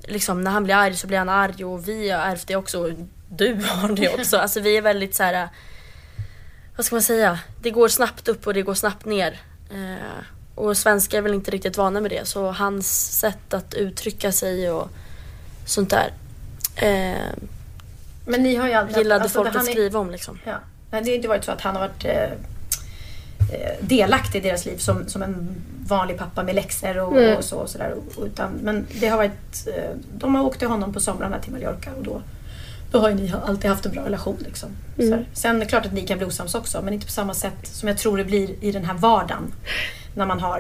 liksom 0.02 0.44
när 0.44 0.50
han 0.50 0.64
blir 0.64 0.74
arg 0.74 0.96
så 0.96 1.06
blir 1.06 1.18
han 1.18 1.28
arg 1.28 1.64
och 1.64 1.88
vi 1.88 2.10
har 2.10 2.20
ärvt 2.20 2.46
det 2.46 2.56
också 2.56 2.82
och 2.82 2.90
du 3.28 3.54
har 3.54 3.88
det 3.88 4.08
också. 4.08 4.36
Alltså 4.38 4.60
vi 4.60 4.76
är 4.76 4.82
väldigt 4.82 5.14
så 5.14 5.22
här. 5.22 5.48
vad 6.76 6.86
ska 6.86 6.94
man 6.94 7.02
säga? 7.02 7.38
Det 7.62 7.70
går 7.70 7.88
snabbt 7.88 8.28
upp 8.28 8.46
och 8.46 8.54
det 8.54 8.62
går 8.62 8.74
snabbt 8.74 9.04
ner. 9.04 9.40
Eh, 9.70 10.24
och 10.54 10.76
svenskar 10.76 11.18
är 11.18 11.22
väl 11.22 11.34
inte 11.34 11.50
riktigt 11.50 11.76
vana 11.76 12.00
med 12.00 12.10
det 12.10 12.28
så 12.28 12.50
hans 12.50 13.18
sätt 13.18 13.54
att 13.54 13.74
uttrycka 13.74 14.32
sig 14.32 14.70
och 14.70 14.88
sånt 15.64 15.90
där 15.90 16.12
eh, 16.76 17.22
Men 18.26 18.42
ni 18.42 18.56
har 18.56 18.66
ju 18.68 18.72
alltid... 18.74 18.96
gillade 18.96 19.22
alltså, 19.22 19.38
folk 19.44 19.56
att 19.56 19.68
är- 19.68 19.70
skriva 19.72 19.98
om 19.98 20.10
liksom. 20.10 20.38
Ja. 20.44 20.54
Nej, 20.90 21.02
det 21.02 21.10
har 21.10 21.16
inte 21.16 21.28
varit 21.28 21.44
så 21.44 21.52
att 21.52 21.60
han 21.60 21.76
har 21.76 21.88
varit 21.88 22.04
eh, 22.04 22.22
eh, 23.52 23.74
delaktig 23.80 24.38
i 24.38 24.42
deras 24.48 24.64
liv 24.66 24.76
som, 24.78 25.08
som 25.08 25.22
en 25.22 25.48
vanlig 25.86 26.18
pappa 26.18 26.42
med 26.42 26.54
läxor 26.54 26.98
och, 26.98 27.16
Mm. 27.16 27.36
och 27.36 27.44
så. 27.44 27.56
Och 27.56 27.68
sådär. 27.70 27.94
Och- 28.16 28.26
Utan, 28.26 28.52
men 28.62 28.86
det 29.00 29.08
har 29.08 29.16
varit, 29.16 29.66
eh, 29.76 29.90
de 30.18 30.34
har 30.34 30.42
åkt 30.44 30.58
till 30.58 30.68
honom 30.68 30.92
på 30.92 31.00
somrarna 31.00 31.38
till 31.38 31.52
Mallorca 31.52 31.90
och 31.96 32.02
då, 32.02 32.22
då 32.90 32.98
har 32.98 33.08
ju 33.08 33.14
ni 33.14 33.32
alltid 33.46 33.70
haft 33.70 33.86
en 33.86 33.92
bra 33.92 34.04
relation. 34.04 34.36
Liksom. 34.44 34.68
Så 34.96 35.02
här. 35.10 35.26
Sen 35.32 35.56
är 35.56 35.60
det 35.60 35.66
klart 35.66 35.86
att 35.86 35.92
ni 35.92 36.06
kan 36.06 36.18
bli 36.18 36.26
osams 36.26 36.54
också 36.54 36.82
men 36.82 36.94
inte 36.94 37.06
på 37.06 37.12
samma 37.12 37.34
sätt 37.34 37.54
som 37.62 37.88
jag 37.88 37.98
tror 37.98 38.18
det 38.18 38.24
blir 38.24 38.50
i 38.64 38.72
den 38.72 38.84
här 38.84 38.94
vardagen. 38.94 39.52
När 40.14 40.26
man 40.26 40.40
har, 40.40 40.58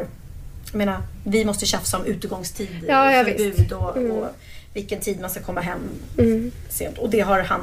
jag 0.72 0.78
menar, 0.78 0.98
vi 1.24 1.44
måste 1.44 1.66
tjafsa 1.66 1.96
om 1.98 2.04
utegångstid, 2.04 2.68
Ja, 2.88 3.12
ja, 3.12 3.24
förbud 3.24 3.72
och, 3.72 3.96
och 3.96 4.26
vilken 4.74 5.00
tid 5.00 5.20
man 5.20 5.30
ska 5.30 5.40
komma 5.40 5.60
hem 5.60 5.78
Mm. 6.18 6.50
sent. 6.68 6.98
Och 6.98 7.10
det 7.10 7.20
har 7.20 7.40
han 7.42 7.60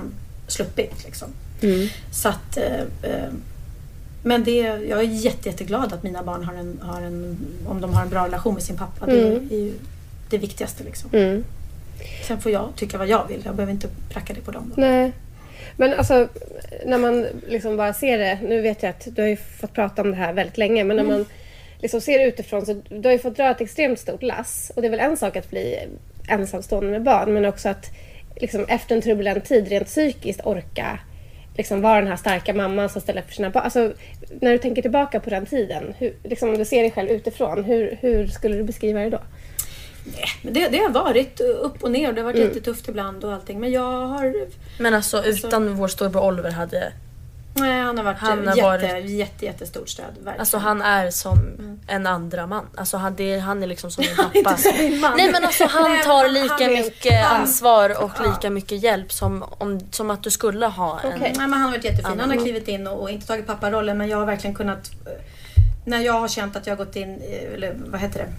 sluppit. 0.47 1.03
Liksom. 1.05 1.27
Så 2.11 2.29
att, 2.29 2.57
eh, 2.57 2.79
eh, 3.01 3.29
men 4.23 4.43
det, 4.43 4.57
jag 4.89 4.99
är 4.99 5.03
jätte, 5.03 5.49
jätteglad 5.49 5.93
att 5.93 6.03
mina 6.03 6.23
barn 6.23 6.43
har 6.43 6.53
en, 6.53 6.79
har 6.81 7.01
en, 7.01 7.37
om 7.67 7.81
de 7.81 7.93
har 7.93 8.01
en 8.01 8.09
bra 8.09 8.25
relation 8.25 8.53
med 8.53 8.63
sin 8.63 8.77
pappa. 8.77 9.05
Det 9.05 9.27
Mm. 9.35 9.47
är 9.51 9.55
ju 9.57 9.73
det 10.29 10.37
viktigaste. 10.37 10.83
Liksom. 10.83 11.09
Mm. 11.99 12.07
Sen 12.23 12.41
får 12.41 12.51
jag 12.51 12.73
tycka 12.75 12.97
vad 12.97 13.07
jag 13.07 13.27
vill. 13.27 13.41
Jag 13.45 13.55
behöver 13.55 13.73
inte 13.73 13.87
pracka 14.09 14.33
det 14.33 14.41
på 14.41 14.51
dem. 14.51 14.73
Nej. 14.77 15.11
Men 15.77 15.93
alltså, 15.93 16.27
när 16.85 16.97
man 16.97 17.27
liksom 17.47 17.77
bara 17.77 17.93
ser 17.93 18.17
det. 18.17 18.39
Nu 18.41 18.61
vet 18.61 18.83
jag 18.83 18.89
att 18.89 19.07
du 19.11 19.21
har 19.21 19.29
ju 19.29 19.37
fått 19.37 19.73
prata 19.73 20.01
om 20.01 20.11
det 20.11 20.17
här 20.17 20.33
väldigt 20.33 20.57
länge. 20.57 20.83
Men 20.83 20.97
när 20.97 21.03
man 21.03 21.25
liksom 21.79 22.01
ser 22.01 22.19
det 22.19 22.25
utifrån 22.25 22.65
så 22.65 22.81
du 22.89 23.07
har 23.07 23.13
ju 23.13 23.19
fått 23.19 23.35
dra 23.35 23.51
ett 23.51 23.61
extremt 23.61 23.99
stort 23.99 24.23
lass. 24.23 24.71
Och 24.75 24.81
det 24.81 24.87
är 24.87 24.91
väl 24.91 24.99
en 24.99 25.17
sak 25.17 25.35
att 25.35 25.49
bli 25.49 25.79
ensamstående 26.27 26.91
med 26.91 27.03
barn. 27.03 27.33
Men 27.33 27.45
också 27.45 27.69
att 27.69 27.85
liksom, 28.35 28.65
efter 28.67 28.95
en 28.95 29.01
turbulent 29.01 29.45
tid 29.45 29.67
rent 29.67 29.87
psykiskt 29.87 30.45
orka 30.45 30.99
liksom, 31.57 31.81
vara 31.81 31.99
den 31.99 32.07
här 32.07 32.15
starka 32.15 32.53
mamman 32.53 32.89
som 32.89 33.01
ställer 33.01 33.21
upp 33.21 33.27
för 33.27 33.35
sina 33.35 33.49
barn. 33.49 33.63
Alltså, 33.63 33.93
när 34.41 34.51
du 34.51 34.57
tänker 34.57 34.81
tillbaka 34.81 35.19
på 35.19 35.29
den 35.29 35.45
tiden. 35.45 35.93
Hur, 35.97 36.13
liksom, 36.23 36.49
om 36.49 36.57
du 36.57 36.65
ser 36.65 36.81
dig 36.81 36.91
själv 36.91 37.09
utifrån. 37.09 37.63
Hur, 37.63 37.97
hur 38.01 38.27
skulle 38.27 38.55
du 38.55 38.63
beskriva 38.63 38.99
det 38.99 39.09
då? 39.09 39.19
Nej, 40.05 40.25
men 40.41 40.53
det, 40.53 40.67
det 40.69 40.77
har 40.77 40.89
varit 40.89 41.39
upp 41.39 41.83
och 41.83 41.91
ner 41.91 42.07
och 42.09 42.13
det 42.15 42.21
har 42.21 42.25
varit 42.25 42.35
Mm. 42.35 42.47
jättetufft 42.47 42.87
ibland 42.89 43.23
och 43.23 43.33
allting. 43.33 43.59
Men 43.59 43.71
jag 43.71 44.07
har... 44.07 44.33
Men 44.79 44.93
alltså 44.93 45.23
utan 45.25 45.75
vår 45.75 45.87
storebror 45.87 46.23
Oliver 46.23 46.51
hade, 46.51 46.93
Nej, 47.57 47.81
han 47.81 47.97
har 47.97 48.03
varit 48.05 48.17
Han 48.17 48.47
har 48.47 48.55
jätte, 48.55 48.61
varit- 48.61 49.09
jätte, 49.09 49.45
jättestort 49.45 49.89
stöd. 49.89 50.05
Verkligen. 50.15 50.39
alltså 50.39 50.57
han 50.57 50.81
är 50.81 51.09
som 51.11 51.37
en 51.87 52.07
andra 52.07 52.47
man. 52.47 52.65
Alltså 52.75 52.97
han, 52.97 53.15
det, 53.15 53.39
han 53.39 53.63
är 53.63 53.67
liksom 53.67 53.91
som 53.91 54.03
min 54.07 54.15
pappa. 54.17 54.39
Inte 54.39 54.57
som 54.61 54.71
min 54.77 54.99
man. 54.99 55.13
Nej 55.17 55.31
men 55.31 55.43
alltså 55.45 55.65
han 55.69 56.01
tar 56.03 56.27
lika 56.29 56.53
han 56.63 56.71
mycket 56.73 57.11
Ja. 57.13 57.25
ansvar 57.27 58.03
och 58.03 58.11
lika 58.27 58.49
mycket 58.49 58.83
hjälp 58.83 59.11
som, 59.13 59.43
om, 59.57 59.79
som 59.91 60.09
att 60.11 60.23
du 60.23 60.31
skulle 60.31 60.65
ha 60.65 60.99
en... 60.99 61.19
Nej, 61.19 61.33
men 61.37 61.53
han 61.53 61.61
har 61.61 61.71
varit 61.71 61.83
jättefin. 61.85 62.19
Han 62.19 62.29
har 62.29 62.37
klivit 62.37 62.67
in 62.67 62.87
och, 62.87 63.01
och 63.01 63.09
inte 63.09 63.27
tagit 63.27 63.47
papparollen 63.47 63.97
men 63.97 64.07
jag 64.09 64.17
har 64.17 64.25
verkligen 64.25 64.55
kunnat... 64.55 64.91
eh, 65.05 65.11
När 65.85 65.99
jag 65.99 66.13
har 66.13 66.27
känt 66.27 66.55
att 66.55 66.67
jag 66.67 66.75
har 66.75 66.85
gått 66.85 66.95
in, 66.95 67.21
eh, 67.29 67.53
eller 67.53 67.75
vad 67.85 68.01
heter 68.01 68.19
det? 68.19 68.29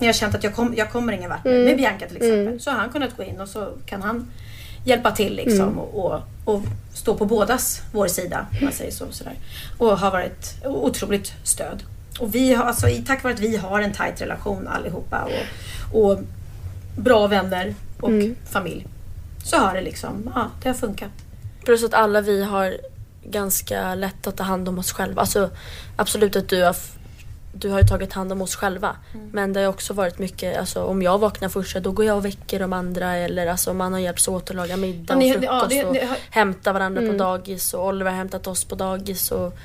När 0.00 0.06
jag 0.06 0.16
känt 0.16 0.34
att 0.34 0.44
jag, 0.44 0.54
kom, 0.54 0.74
jag 0.76 0.92
kommer 0.92 1.12
ingen 1.12 1.30
vart 1.30 1.44
med, 1.44 1.64
med 1.64 1.76
Bianca 1.76 2.06
till 2.06 2.16
exempel. 2.16 2.60
Så 2.60 2.70
har 2.70 2.78
han 2.78 2.90
kunnat 2.90 3.16
gå 3.16 3.22
in 3.22 3.40
och 3.40 3.48
så 3.48 3.68
kan 3.86 4.02
han 4.02 4.30
hjälpa 4.84 5.10
till 5.10 5.36
liksom 5.36 5.78
och, 5.78 6.04
och, 6.04 6.20
och 6.44 6.62
stå 6.94 7.14
på 7.14 7.24
bådas 7.26 7.82
vår 7.92 8.06
sida. 8.06 8.46
Om 8.58 8.64
man 8.64 8.72
säger 8.72 8.90
så. 8.90 9.04
Sådär. 9.10 9.34
Och 9.78 9.98
har 9.98 10.10
varit 10.10 10.54
otroligt 10.64 11.32
stöd. 11.42 11.82
Och 12.20 12.34
vi 12.34 12.54
har, 12.54 12.64
alltså, 12.64 12.86
tack 13.06 13.22
vare 13.22 13.34
att 13.34 13.40
vi 13.40 13.56
har 13.56 13.80
en 13.80 13.92
tajt 13.92 14.20
relation 14.20 14.68
allihopa 14.68 15.28
och, 15.92 16.02
och 16.02 16.18
bra 16.96 17.26
vänner 17.26 17.74
och 18.00 18.10
familj. 18.50 18.86
Så 19.44 19.56
har 19.56 19.74
det 19.74 19.80
liksom, 19.80 20.30
ja 20.34 20.50
det 20.62 20.68
har 20.68 20.74
funkat. 20.74 21.10
Plus 21.64 21.84
att 21.84 21.94
alla 21.94 22.20
vi 22.20 22.44
har 22.44 22.76
ganska 23.24 23.94
lätt 23.94 24.26
att 24.26 24.36
ta 24.36 24.42
hand 24.44 24.68
om 24.68 24.78
oss 24.78 24.92
själva. 24.92 25.20
Alltså 25.20 25.50
absolut 25.96 26.36
att 26.36 26.48
du 26.48 26.62
har, 26.62 26.76
du 27.52 27.68
har 27.70 27.80
ju 27.80 27.86
tagit 27.86 28.12
hand 28.12 28.32
om 28.32 28.42
oss 28.42 28.56
själva. 28.56 28.96
Mm. 29.14 29.28
Men 29.32 29.52
det 29.52 29.60
har 29.60 29.68
också 29.68 29.92
varit 29.92 30.18
mycket, 30.18 30.58
alltså 30.58 30.82
om 30.84 31.02
jag 31.02 31.18
vaknar 31.18 31.48
först 31.48 31.76
då 31.76 31.92
går 31.92 32.04
jag 32.04 32.16
och 32.16 32.24
väcker 32.24 32.60
de 32.60 32.72
andra 32.72 33.16
eller 33.16 33.46
alltså 33.46 33.74
man 33.74 33.92
har 33.92 34.00
hjälpts 34.00 34.28
åt 34.28 34.50
att 34.50 34.56
laga 34.56 34.76
middag 34.76 35.16
och 35.16 35.22
frukost 35.22 35.44
ja, 35.44 35.66
det- 35.68 35.84
och 35.84 35.94
det 35.94 36.04
har- 36.06 36.16
hämta 36.30 36.72
varandra 36.72 37.02
på 37.06 37.12
dagis 37.18 37.74
och 37.74 37.86
Oliver 37.86 38.10
har 38.10 38.18
hämtat 38.18 38.46
oss 38.46 38.64
på 38.64 38.74
dagis 38.74 39.30
och 39.32 39.58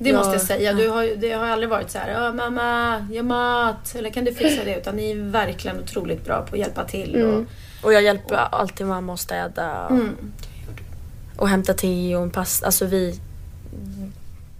Det 0.00 0.10
Ja, 0.10 0.16
måste 0.16 0.32
jag 0.32 0.42
säga. 0.42 0.72
Du 0.72 0.88
har, 0.88 1.16
det 1.16 1.32
har 1.32 1.46
aldrig 1.46 1.68
varit 1.68 1.90
så 1.90 1.98
här, 1.98 2.12
"Ja, 2.24 2.32
mamma, 2.32 3.06
gör 3.12 3.22
mat, 3.22 3.94
eller 3.94 4.10
kan 4.10 4.24
du 4.24 4.34
fixa 4.34 4.64
det? 4.64 4.76
Utan 4.76 4.96
ni 4.96 5.10
är 5.10 5.16
verkligen 5.30 5.80
otroligt 5.80 6.24
bra 6.24 6.42
på 6.42 6.54
att 6.54 6.58
hjälpa 6.58 6.84
till. 6.84 7.22
Och, 7.24 7.44
Och 7.82 7.92
jag 7.92 8.02
hjälper 8.02 8.34
alltid 8.36 8.86
mamma 8.86 9.12
att 9.14 9.20
städa 9.20 9.84
och, 9.86 9.90
Mm. 9.90 10.16
och 11.36 11.48
hämta 11.48 11.74
te 11.74 12.16
och 12.16 12.22
en 12.22 12.30
pasta. 12.30 12.66
Alltså 12.66 12.84
vi... 12.86 13.20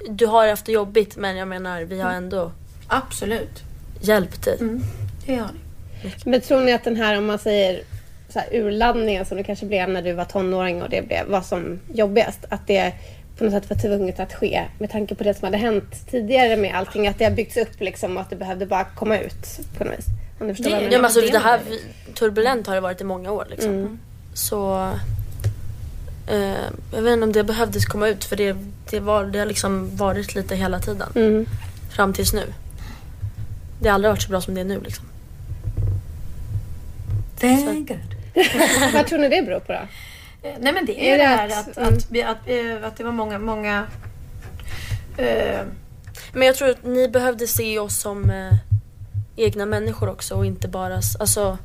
Du 0.09 0.27
har 0.27 0.49
haft 0.49 0.67
det 0.67 0.73
jobbigt 0.73 1.17
men 1.17 1.37
jag 1.37 1.49
menar 1.49 1.81
vi 1.83 2.01
har 2.01 2.11
ändå 2.13 2.53
absolut, 2.89 3.63
hjälpt 4.01 4.45
dig. 4.45 4.57
Mm. 4.61 4.83
det 5.27 5.35
har 5.37 5.47
ni. 5.53 6.11
Men 6.25 6.41
tror 6.41 6.61
ni 6.61 6.73
att 6.73 6.85
den 6.85 6.97
här, 6.97 7.19
om 7.19 7.27
man 7.27 7.39
säger 7.39 7.83
så 8.29 8.39
här, 8.39 8.49
urladdningen 8.53 9.27
som 9.27 9.37
det 9.37 9.45
kanske 9.45 9.67
blev 9.67 9.89
när 9.89 10.03
du 10.03 10.13
var 10.13 10.25
tonåring 10.25 10.83
och 10.83 10.91
det 10.91 11.03
blev, 11.07 11.27
var 11.27 11.41
som 11.41 11.81
jobbigast, 11.95 12.39
att 12.49 12.67
det 12.67 12.93
på 13.39 13.45
något 13.45 13.53
sätt 13.53 13.71
var 13.71 13.77
tvunget 13.77 14.21
att 14.21 14.33
ske 14.35 14.65
med 14.79 14.91
tanke 14.91 15.15
på 15.15 15.25
det 15.25 15.35
som 15.35 15.45
hade 15.45 15.57
hänt 15.57 16.11
tidigare 16.11 16.57
med 16.57 16.75
allting, 16.77 17.09
att 17.09 17.19
det 17.19 17.25
har 17.25 17.33
byggts 17.33 17.57
upp 17.57 17.81
liksom 17.81 18.17
och 18.17 18.23
att 18.23 18.31
det 18.31 18.37
behövde 18.37 18.67
bara 18.67 18.85
komma 18.85 19.19
ut 19.19 19.59
på 19.79 19.85
något 19.85 19.99
vis. 19.99 20.07
Om 20.41 20.49
du 20.49 20.55
förstår 20.55 20.71
Det- 20.71 20.77
vad 20.77 20.83
jag 20.85 20.93
Ja, 20.93 20.99
menar? 20.99 20.99
men 20.99 21.05
alltså, 21.05 21.21
det 21.33 21.39
här, 21.39 21.59
är 21.59 22.15
turbulent 22.15 22.67
har 22.67 22.75
det 22.75 22.81
varit 22.81 23.01
i 23.01 23.05
många 23.05 23.33
år. 23.33 23.47
Liksom. 23.51 23.71
Mm. 23.71 23.99
Så 24.35 24.91
jag 26.93 27.03
vet 27.03 27.13
inte 27.13 27.25
om 27.25 27.33
det 27.33 27.45
behövdes 27.45 27.85
komma 27.87 28.09
ut 28.09 28.25
för 28.25 28.37
det, 28.37 28.57
det, 28.91 29.01
var, 29.01 29.25
det 29.25 29.39
har 29.39 29.47
liksom 29.47 29.97
varit 29.97 30.35
lite 30.35 30.57
hela 30.57 30.79
tiden. 30.81 31.09
Mm. 31.15 31.47
Fram 31.91 32.13
tills 32.13 32.33
nu. 32.33 32.53
Det 33.81 33.89
har 33.89 33.95
aldrig 33.95 34.11
varit 34.11 34.23
så 34.23 34.31
bra 34.31 34.41
som 34.41 34.55
det 34.55 34.61
är 34.61 34.65
nu. 34.65 34.81
Liksom. 34.81 35.05
Thank 37.41 37.89
God. 37.89 38.15
Vad 38.93 39.07
tror 39.07 39.19
ni 39.19 39.29
det 39.29 39.43
beror 39.43 39.61
på 39.61 39.73
då? 39.73 39.79
Eh, 40.49 40.55
Nej 40.61 40.73
men 40.73 40.87
det 40.87 41.11
är, 41.11 41.15
Är 41.15 41.19
det 41.19 41.25
det 41.25 41.29
här 41.29 41.47
att- 41.49 41.79
att, 41.79 42.11
mm. 42.11 42.29
att, 42.31 42.49
eh, 42.49 42.89
att 42.89 42.97
det 42.97 43.05
var 43.05 43.13
många, 43.13 43.39
många 43.39 43.87
eh, 45.17 45.61
Men 46.33 46.47
jag 46.47 46.57
tror 46.57 46.71
att 46.71 46.85
ni 46.85 47.09
behövde 47.09 47.47
se 47.47 47.79
oss 47.79 47.99
som 47.99 48.31
eh, 48.31 48.55
egna 49.37 49.67
människor 49.67 50.09
också 50.09 50.35
och 50.35 50.47
inte 50.47 50.69
bara... 50.69 50.95
Alltså, 51.21 51.59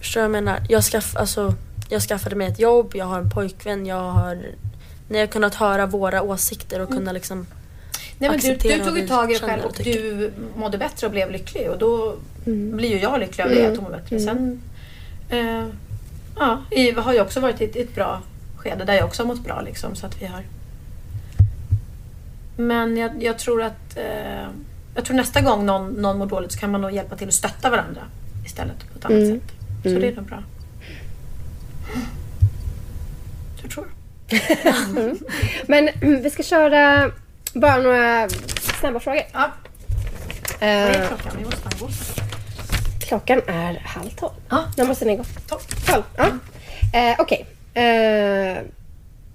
förstår 0.00 0.20
du 0.20 0.28
vad 0.28 0.36
jag 0.36 0.44
menar? 0.44 0.60
Jag, 0.68 0.84
skaff, 0.84 1.16
alltså, 1.16 1.54
jag 1.92 2.02
skaffade 2.02 2.36
mig 2.36 2.46
ett 2.48 2.58
jobb, 2.58 2.90
jag 2.94 3.04
har 3.04 3.18
en 3.18 3.30
pojkvän, 3.30 3.86
jag 3.86 4.10
har... 4.10 4.38
Ni 5.08 5.18
har 5.18 5.26
kunnat 5.26 5.54
höra 5.54 5.86
våra 5.86 6.22
åsikter 6.22 6.80
och 6.80 6.88
kunna 6.88 7.12
liksom... 7.12 7.46
Nej, 8.18 8.30
men 8.30 8.40
du, 8.40 8.54
du 8.54 8.84
tog 8.84 8.98
ju 8.98 9.08
tag 9.08 9.32
i 9.32 9.34
känner 9.34 9.52
själv 9.52 9.64
och 9.64 9.74
du 9.84 10.32
mådde 10.56 10.78
bättre 10.78 11.06
och 11.06 11.10
blev 11.12 11.30
lycklig 11.30 11.70
och 11.70 11.78
då 11.78 12.14
blir 12.44 12.88
ju 12.90 12.98
jag 13.00 13.20
lycklig 13.20 13.44
av 13.44 13.50
det 13.50 13.66
att 13.66 13.76
hon 13.76 13.84
mår 13.84 13.90
bättre. 13.90 14.20
Sen 14.20 14.62
eh, 15.28 15.64
ja, 16.36 16.62
i- 16.70 16.90
har 16.92 17.12
jag 17.12 17.26
också 17.26 17.40
varit 17.40 17.60
i 17.60 17.64
ett, 17.64 17.76
ett 17.76 17.94
bra 17.94 18.22
skede 18.56 18.84
där 18.84 18.94
jag 18.94 19.04
också 19.04 19.22
har 19.22 19.26
mått 19.28 19.44
bra 19.44 19.60
liksom 19.60 19.94
så 19.94 20.06
att 20.06 20.22
vi 20.22 20.26
har 20.26 20.42
Men 22.56 22.96
jag, 22.96 23.22
jag 23.22 23.38
tror 23.38 23.62
att 23.62 23.96
eh, 23.96 24.46
jag 24.94 25.04
tror 25.04 25.16
nästa 25.16 25.40
gång 25.40 25.66
någon, 25.66 25.88
någon 25.90 26.18
mår 26.18 26.26
dåligt 26.26 26.52
så 26.52 26.58
kan 26.58 26.70
man 26.70 26.80
nog 26.80 26.92
hjälpa 26.92 27.16
till 27.16 27.28
att 27.28 27.34
stötta 27.34 27.70
varandra 27.70 28.00
istället 28.46 28.76
på 28.92 28.98
ett 28.98 29.04
annat 29.04 29.18
Mm. 29.18 29.40
sätt. 29.40 29.52
Så 29.82 29.88
det 29.88 30.08
är 30.08 30.16
nog 30.16 30.24
bra. 30.24 30.42
Jag 33.62 33.70
Men 35.66 35.88
vi 36.22 36.30
ska 36.30 36.42
köra 36.42 37.10
bara 37.54 37.76
några 37.76 38.28
snabba 38.80 39.00
frågor. 39.00 39.22
Ja, 39.32 39.50
vad 40.60 40.68
är 40.68 41.00
Eh, 41.02 41.08
klockan? 41.08 41.32
Vi 41.38 41.44
måste 41.44 41.68
gå. 41.80 41.88
klockan 43.00 43.42
är 43.46 43.74
halv 43.84 44.08
tolv. 44.10 44.32
Ja. 44.48 44.64
När 44.76 44.84
måste 44.86 45.04
ni 45.04 45.16
gå? 45.16 45.24
Tolv. 45.48 45.60
Tolv? 45.86 46.02
Ja. 46.16 46.26
Eh, 46.98 47.16
Okej. 47.18 47.46
Eh, 47.74 48.62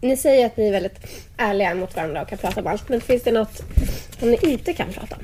ni 0.02 0.18
säger 0.18 0.46
att 0.46 0.58
ni 0.58 0.68
är 0.68 0.72
väldigt 0.72 1.26
ärliga 1.38 1.76
mot 1.76 1.96
varandra 1.96 2.22
och 2.22 2.30
kan 2.30 2.38
prata 2.38 2.62
om 2.62 2.68
allt. 2.68 2.90
Men 2.90 3.02
finns 3.02 3.24
det 3.24 3.32
något 3.32 3.64
som 4.20 4.32
ni 4.32 4.38
inte 4.42 4.74
kan 4.74 4.94
prata 4.94 5.16
om? 5.16 5.22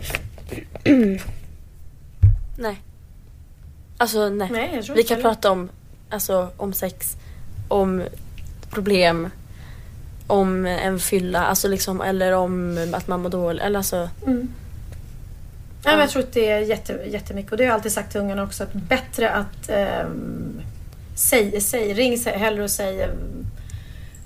Nej. 2.57 2.75
Alltså 3.97 4.29
nej. 4.29 4.49
Nej, 4.51 4.81
Vi 4.95 5.03
kan 5.03 5.17
heller. 5.17 5.29
prata 5.29 5.51
om, 5.51 5.69
alltså, 6.09 6.49
om 6.57 6.73
sex, 6.73 7.15
om 7.67 8.03
problem, 8.69 9.29
om 10.27 10.65
en 10.65 10.99
fylla, 10.99 11.45
alltså 11.45 11.67
liksom, 11.67 12.01
eller 12.01 12.31
om 12.31 12.77
att 12.93 13.07
man 13.07 13.21
mår 13.21 13.29
dåligt. 13.29 13.63
Eller 13.63 13.77
alltså, 13.77 14.09
Nej, 15.85 15.95
men 15.95 15.99
jag 15.99 16.09
tror 16.09 16.23
att 16.23 16.33
det 16.33 16.49
är 16.49 16.59
jätte, 16.59 16.99
jättemycket 17.07 17.51
och 17.51 17.57
det 17.57 17.63
har 17.63 17.67
jag 17.67 17.75
alltid 17.75 17.91
sagt 17.91 18.11
till 18.11 18.21
ungarna 18.21 18.43
också 18.43 18.63
att 18.63 18.73
bättre 18.73 19.29
att 19.29 19.69
um, 20.05 20.61
säg, 21.15 21.61
säg, 21.61 21.93
ring 21.93 22.17
säg, 22.17 22.37
hellre 22.37 22.63
och 22.63 22.71
säg 22.71 23.01
ehm, 23.01 23.45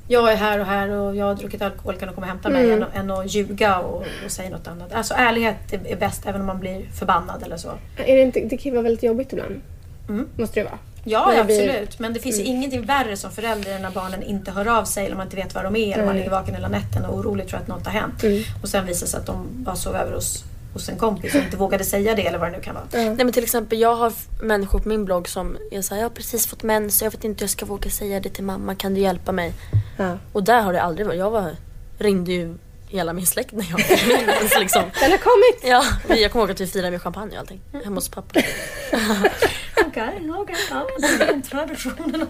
jag 0.08 0.32
är 0.32 0.36
här 0.36 0.60
och 0.60 0.66
här 0.66 0.90
och 0.90 1.16
jag 1.16 1.26
har 1.26 1.36
druckit 1.36 1.62
alkohol, 1.62 1.96
kan 1.96 2.08
du 2.08 2.14
komma 2.14 2.26
och 2.28 2.32
hämta 2.32 2.50
mig? 2.50 2.72
Än, 2.72 2.86
än 2.94 3.12
att 3.12 3.34
ljuga 3.34 3.80
och, 3.80 4.04
och 4.26 4.32
säga 4.32 4.50
något 4.50 4.68
annat. 4.68 4.94
Alltså 4.94 5.14
ärlighet 5.14 5.74
är, 5.74 5.88
är 5.88 5.96
bäst 5.96 6.26
även 6.26 6.42
om 6.42 6.48
man 6.48 6.60
blir 6.60 6.86
förbannad 7.00 7.44
eller 7.44 7.58
så. 7.58 7.72
Är 7.98 8.16
det, 8.16 8.22
inte, 8.22 8.40
det 8.40 8.58
kan 8.58 8.64
ju 8.64 8.72
vara 8.72 8.84
väldigt 8.84 9.04
jobbigt 9.04 9.34
ibland. 9.34 9.62
Mm. 10.10 10.28
Måste 10.36 10.60
det 10.60 10.64
vara. 10.64 10.78
Ja, 11.10 11.34
ja, 11.34 11.42
absolut. 11.42 12.00
Men 12.00 12.14
det 12.14 12.20
finns 12.20 12.40
ju 12.40 12.44
ingenting 12.44 12.86
värre 12.86 13.18
som 13.18 13.32
förälder 13.32 13.76
än 13.76 13.82
när 13.82 13.92
barnen 13.92 14.24
inte 14.24 14.52
hör 14.52 14.68
av 14.68 14.86
sig 14.86 15.06
eller 15.06 15.16
man 15.16 15.26
inte 15.26 15.36
vet 15.36 15.56
var 15.56 15.64
de 15.64 15.76
är. 15.76 15.94
Eller 15.94 16.06
man 16.06 16.16
ligger 16.18 16.30
vaken 16.30 16.56
hela 16.56 16.68
nätten 16.68 17.06
och 17.06 17.18
orolig 17.18 17.48
tror 17.48 17.60
att 17.60 17.68
något 17.68 17.86
har 17.86 17.94
hänt. 17.94 18.24
Och 18.62 18.70
sen 18.70 18.86
visar 18.86 19.06
det 19.06 19.10
sig 19.10 19.20
att 19.20 19.26
de 19.26 19.48
bara 19.52 19.76
sov 19.76 19.96
över 19.96 20.14
hos, 20.14 20.44
hos 20.74 20.90
en 20.90 20.98
kompis 20.98 21.36
och 21.36 21.42
inte 21.42 21.58
vågade 21.58 21.84
säga 21.84 22.16
det 22.16 22.28
eller 22.28 22.38
vad 22.38 22.52
det 22.52 22.58
nu 22.58 22.64
kan 22.64 22.76
vara. 22.76 22.86
nej 22.92 23.16
men 23.16 23.32
till 23.32 23.44
exempel 23.44 23.80
jag 23.80 23.96
har 23.96 24.14
människor 24.42 24.80
på 24.80 24.90
min 24.90 25.06
blogg 25.06 25.30
som 25.30 25.58
är 25.72 25.82
såhär, 25.82 26.02
jag 26.02 26.10
har 26.10 26.16
precis 26.16 26.48
fått 26.48 26.64
mens 26.64 27.02
och 27.02 27.06
jag 27.06 27.12
vet 27.12 27.24
inte 27.24 27.40
hur 27.40 27.44
jag 27.44 27.50
ska 27.50 27.66
våga 27.66 27.90
säga 27.90 28.20
det 28.20 28.30
till 28.30 28.44
mamma, 28.44 28.76
kan 28.76 28.94
du 28.94 29.02
hjälpa 29.02 29.32
mig? 29.32 29.54
Ja. 29.98 30.18
Och 30.34 30.44
där 30.44 30.62
har 30.62 30.74
det 30.74 30.82
aldrig 30.82 31.08
varit, 31.08 31.20
jag 31.20 31.32
var, 31.32 31.56
ringde 31.98 32.32
ju 32.32 32.58
hela 32.90 33.14
min 33.14 33.26
släkt 33.26 33.52
när 33.52 33.66
jag 33.70 33.82
fick 33.82 34.08
min 34.08 34.26
mens 34.26 34.60
liksom. 34.60 34.84
Den 35.02 35.12
har 35.12 35.18
kommit! 35.18 35.64
Ja, 35.64 36.16
jag 36.16 36.32
kommer 36.32 36.44
ihåg 36.46 36.52
att 36.52 36.62
vi 36.62 36.68
firade 36.68 36.92
med 36.92 37.02
champagne 37.02 37.32
och 37.32 37.40
allting 37.40 37.62
hemma 37.84 37.96
hos 37.96 38.10
pappa. 38.10 38.40
Okej, 40.04 40.32
okej. 40.38 40.56
Ja, 40.70 40.88
det 41.00 41.24
är 41.24 41.28
den 41.28 41.42
traditionen. 41.42 42.28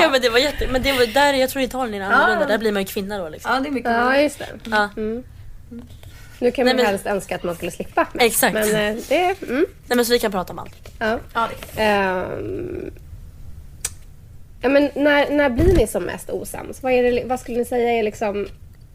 Ja 0.00 0.08
men 0.12 0.20
det 0.20 0.28
var 0.28 0.38
jätte, 0.38 0.66
men 0.68 0.82
det 0.82 0.92
var 0.92 1.06
där, 1.14 1.32
jag 1.34 1.50
tror 1.50 1.62
Italien 1.62 2.02
är 2.02 2.06
annorlunda, 2.10 2.44
Ja. 2.44 2.48
där 2.48 2.58
blir 2.58 2.72
man 2.72 2.82
ju 2.82 2.86
kvinna 2.86 3.18
då 3.18 3.28
liksom. 3.28 3.52
Ja, 3.54 3.60
det 3.60 3.68
är 3.68 3.72
mycket 3.72 3.90
Ja, 3.90 4.16
just 4.20 4.38
det. 4.38 4.46
Ja. 4.70 4.88
Nu 6.38 6.50
kan 6.50 6.66
man 6.66 6.76
Nej, 6.76 6.84
men- 6.84 6.86
helst 6.86 7.06
önska 7.06 7.34
att 7.36 7.42
man 7.42 7.54
skulle 7.54 7.70
slippa. 7.70 8.06
Men, 8.12 8.26
Exakt. 8.26 8.54
Men 8.54 8.62
eh, 8.96 9.02
det... 9.08 9.42
Mm, 9.42 9.66
Nej 9.86 9.96
men 9.96 10.04
så 10.06 10.12
vi 10.12 10.18
kan 10.18 10.32
prata 10.32 10.52
om 10.52 10.58
allt. 10.58 10.92
ja. 10.98 11.18
Ja, 11.34 11.48
det 11.76 11.82
ja, 14.60 14.68
men 14.68 14.90
när, 14.94 15.30
när 15.30 15.50
blir 15.50 15.74
ni 15.76 15.86
som 15.86 16.02
mest 16.04 16.30
osams? 16.30 16.82
Vad, 16.82 16.92
är 16.92 17.02
det, 17.02 17.22
vad 17.26 17.40
skulle 17.40 17.58
ni 17.58 17.64
säga 17.64 17.90
är 17.92 18.02
liksom 18.02 18.46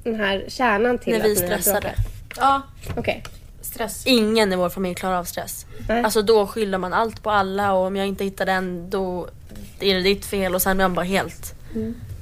den 0.03 0.15
här 0.15 0.45
kärnan 0.47 0.97
till 0.97 1.13
När 1.13 1.19
att 1.19 1.25
vi 1.25 1.33
ni 1.35 1.41
har 1.41 1.47
stressade. 1.47 1.79
bråkat? 1.81 2.05
ja 2.37 2.61
Okej. 2.97 3.23
Stress. 3.77 4.05
Ingen 4.05 4.53
i 4.53 4.55
vår 4.55 4.69
familj 4.69 4.95
klarar 4.95 5.17
av 5.17 5.23
stress. 5.23 5.65
Nej. 5.89 6.03
Alltså 6.03 6.21
då 6.21 6.47
skyller 6.47 6.77
man 6.77 6.93
allt 6.93 7.23
på 7.23 7.31
alla 7.31 7.73
och 7.73 7.85
om 7.87 7.95
jag 7.95 8.07
inte 8.07 8.23
hittar 8.23 8.45
den 8.45 8.89
då 8.89 9.27
är 9.79 9.95
det 9.95 10.01
ditt 10.01 10.25
fel 10.25 10.55
och 10.55 10.61
sen 10.61 10.77
blir 10.77 10.85
man 10.87 10.93
bara 10.95 11.05
helt, 11.05 11.53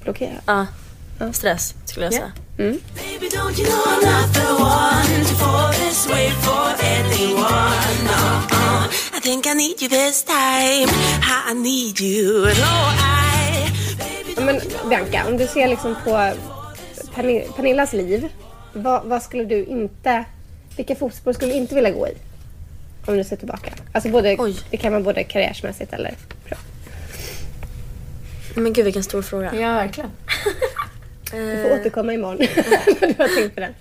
Blockerad. 0.04 0.32
ja, 0.46 0.66
stress 1.34 1.74
skulle 1.86 2.06
jag 2.06 2.14
Ja. 2.14 2.18
säga. 2.18 2.32
Men 14.38 14.60
Bianca, 14.90 15.24
om 15.28 15.38
du 15.38 15.48
ser 15.48 15.68
liksom 15.68 15.96
på 16.04 16.10
Perni- 17.16 17.52
Pernillas 17.56 17.94
liv. 17.94 18.30
Vad, 18.74 19.06
vad 19.06 19.24
skulle 19.24 19.44
du 19.46 19.66
inte... 19.66 20.26
Vilka 20.76 20.96
fotspår 20.96 21.34
skulle 21.34 21.52
du 21.52 21.58
inte 21.58 21.76
vilja 21.76 21.92
gå 21.92 22.08
i? 22.08 22.12
Om 23.06 23.18
du 23.18 23.24
ser 23.24 23.36
tillbaka. 23.36 23.74
Alltså 23.92 24.10
både, 24.10 24.36
Oj. 24.40 24.56
det 24.72 24.78
kan 24.78 24.92
vara 24.94 25.04
både 25.04 25.24
karriärsmässigt 25.24 25.94
eller... 25.94 26.14
Men 28.56 28.74
gud 28.74 28.86
vilken 28.86 29.04
stor 29.04 29.22
fråga. 29.22 29.56
Ja, 29.56 29.74
verkligen. 29.74 30.10
Du 31.32 31.64
får 31.64 31.80
återkomma 31.80 32.14
imorgon 32.14 32.38
när 33.02 33.08
du 33.08 33.16
har 33.24 33.36
tänkt 33.42 33.56
på 33.56 33.62
den. 33.62 33.72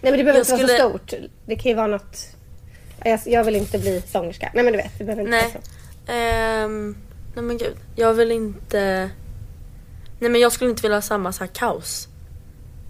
Nej 0.00 0.12
men 0.12 0.18
det 0.18 0.24
behöver 0.24 0.32
Jag 0.32 0.38
inte 0.40 0.52
vara 0.52 0.58
skulle- 0.58 0.78
så 0.78 0.88
stort. 0.88 1.30
Det 1.46 1.56
kan 1.56 1.70
ju 1.70 1.74
vara 1.74 1.86
något... 1.86 2.26
Jag, 3.04 3.20
jag 3.26 3.44
vill 3.44 3.56
inte 3.56 3.78
bli 3.78 4.02
sångerska. 4.06 4.50
Nej 4.54 4.64
men 4.64 4.72
du 4.72 4.76
vet, 4.76 4.98
det 4.98 5.04
behöver 5.04 5.22
inte 5.22 5.30
Nej. 5.36 5.42
vara 5.42 5.62
så. 6.06 6.12
Ehm, 6.12 6.96
nej 7.34 7.44
men 7.44 7.58
gud, 7.58 7.76
jag 7.96 8.14
vill 8.14 8.30
inte... 8.32 9.10
Nej 10.20 10.30
men 10.30 10.40
jag 10.40 10.52
skulle 10.52 10.70
inte 10.70 10.82
vilja 10.82 10.96
ha 10.96 11.02
samma 11.02 11.32
så 11.32 11.44
här 11.44 11.50
kaos. 11.54 12.08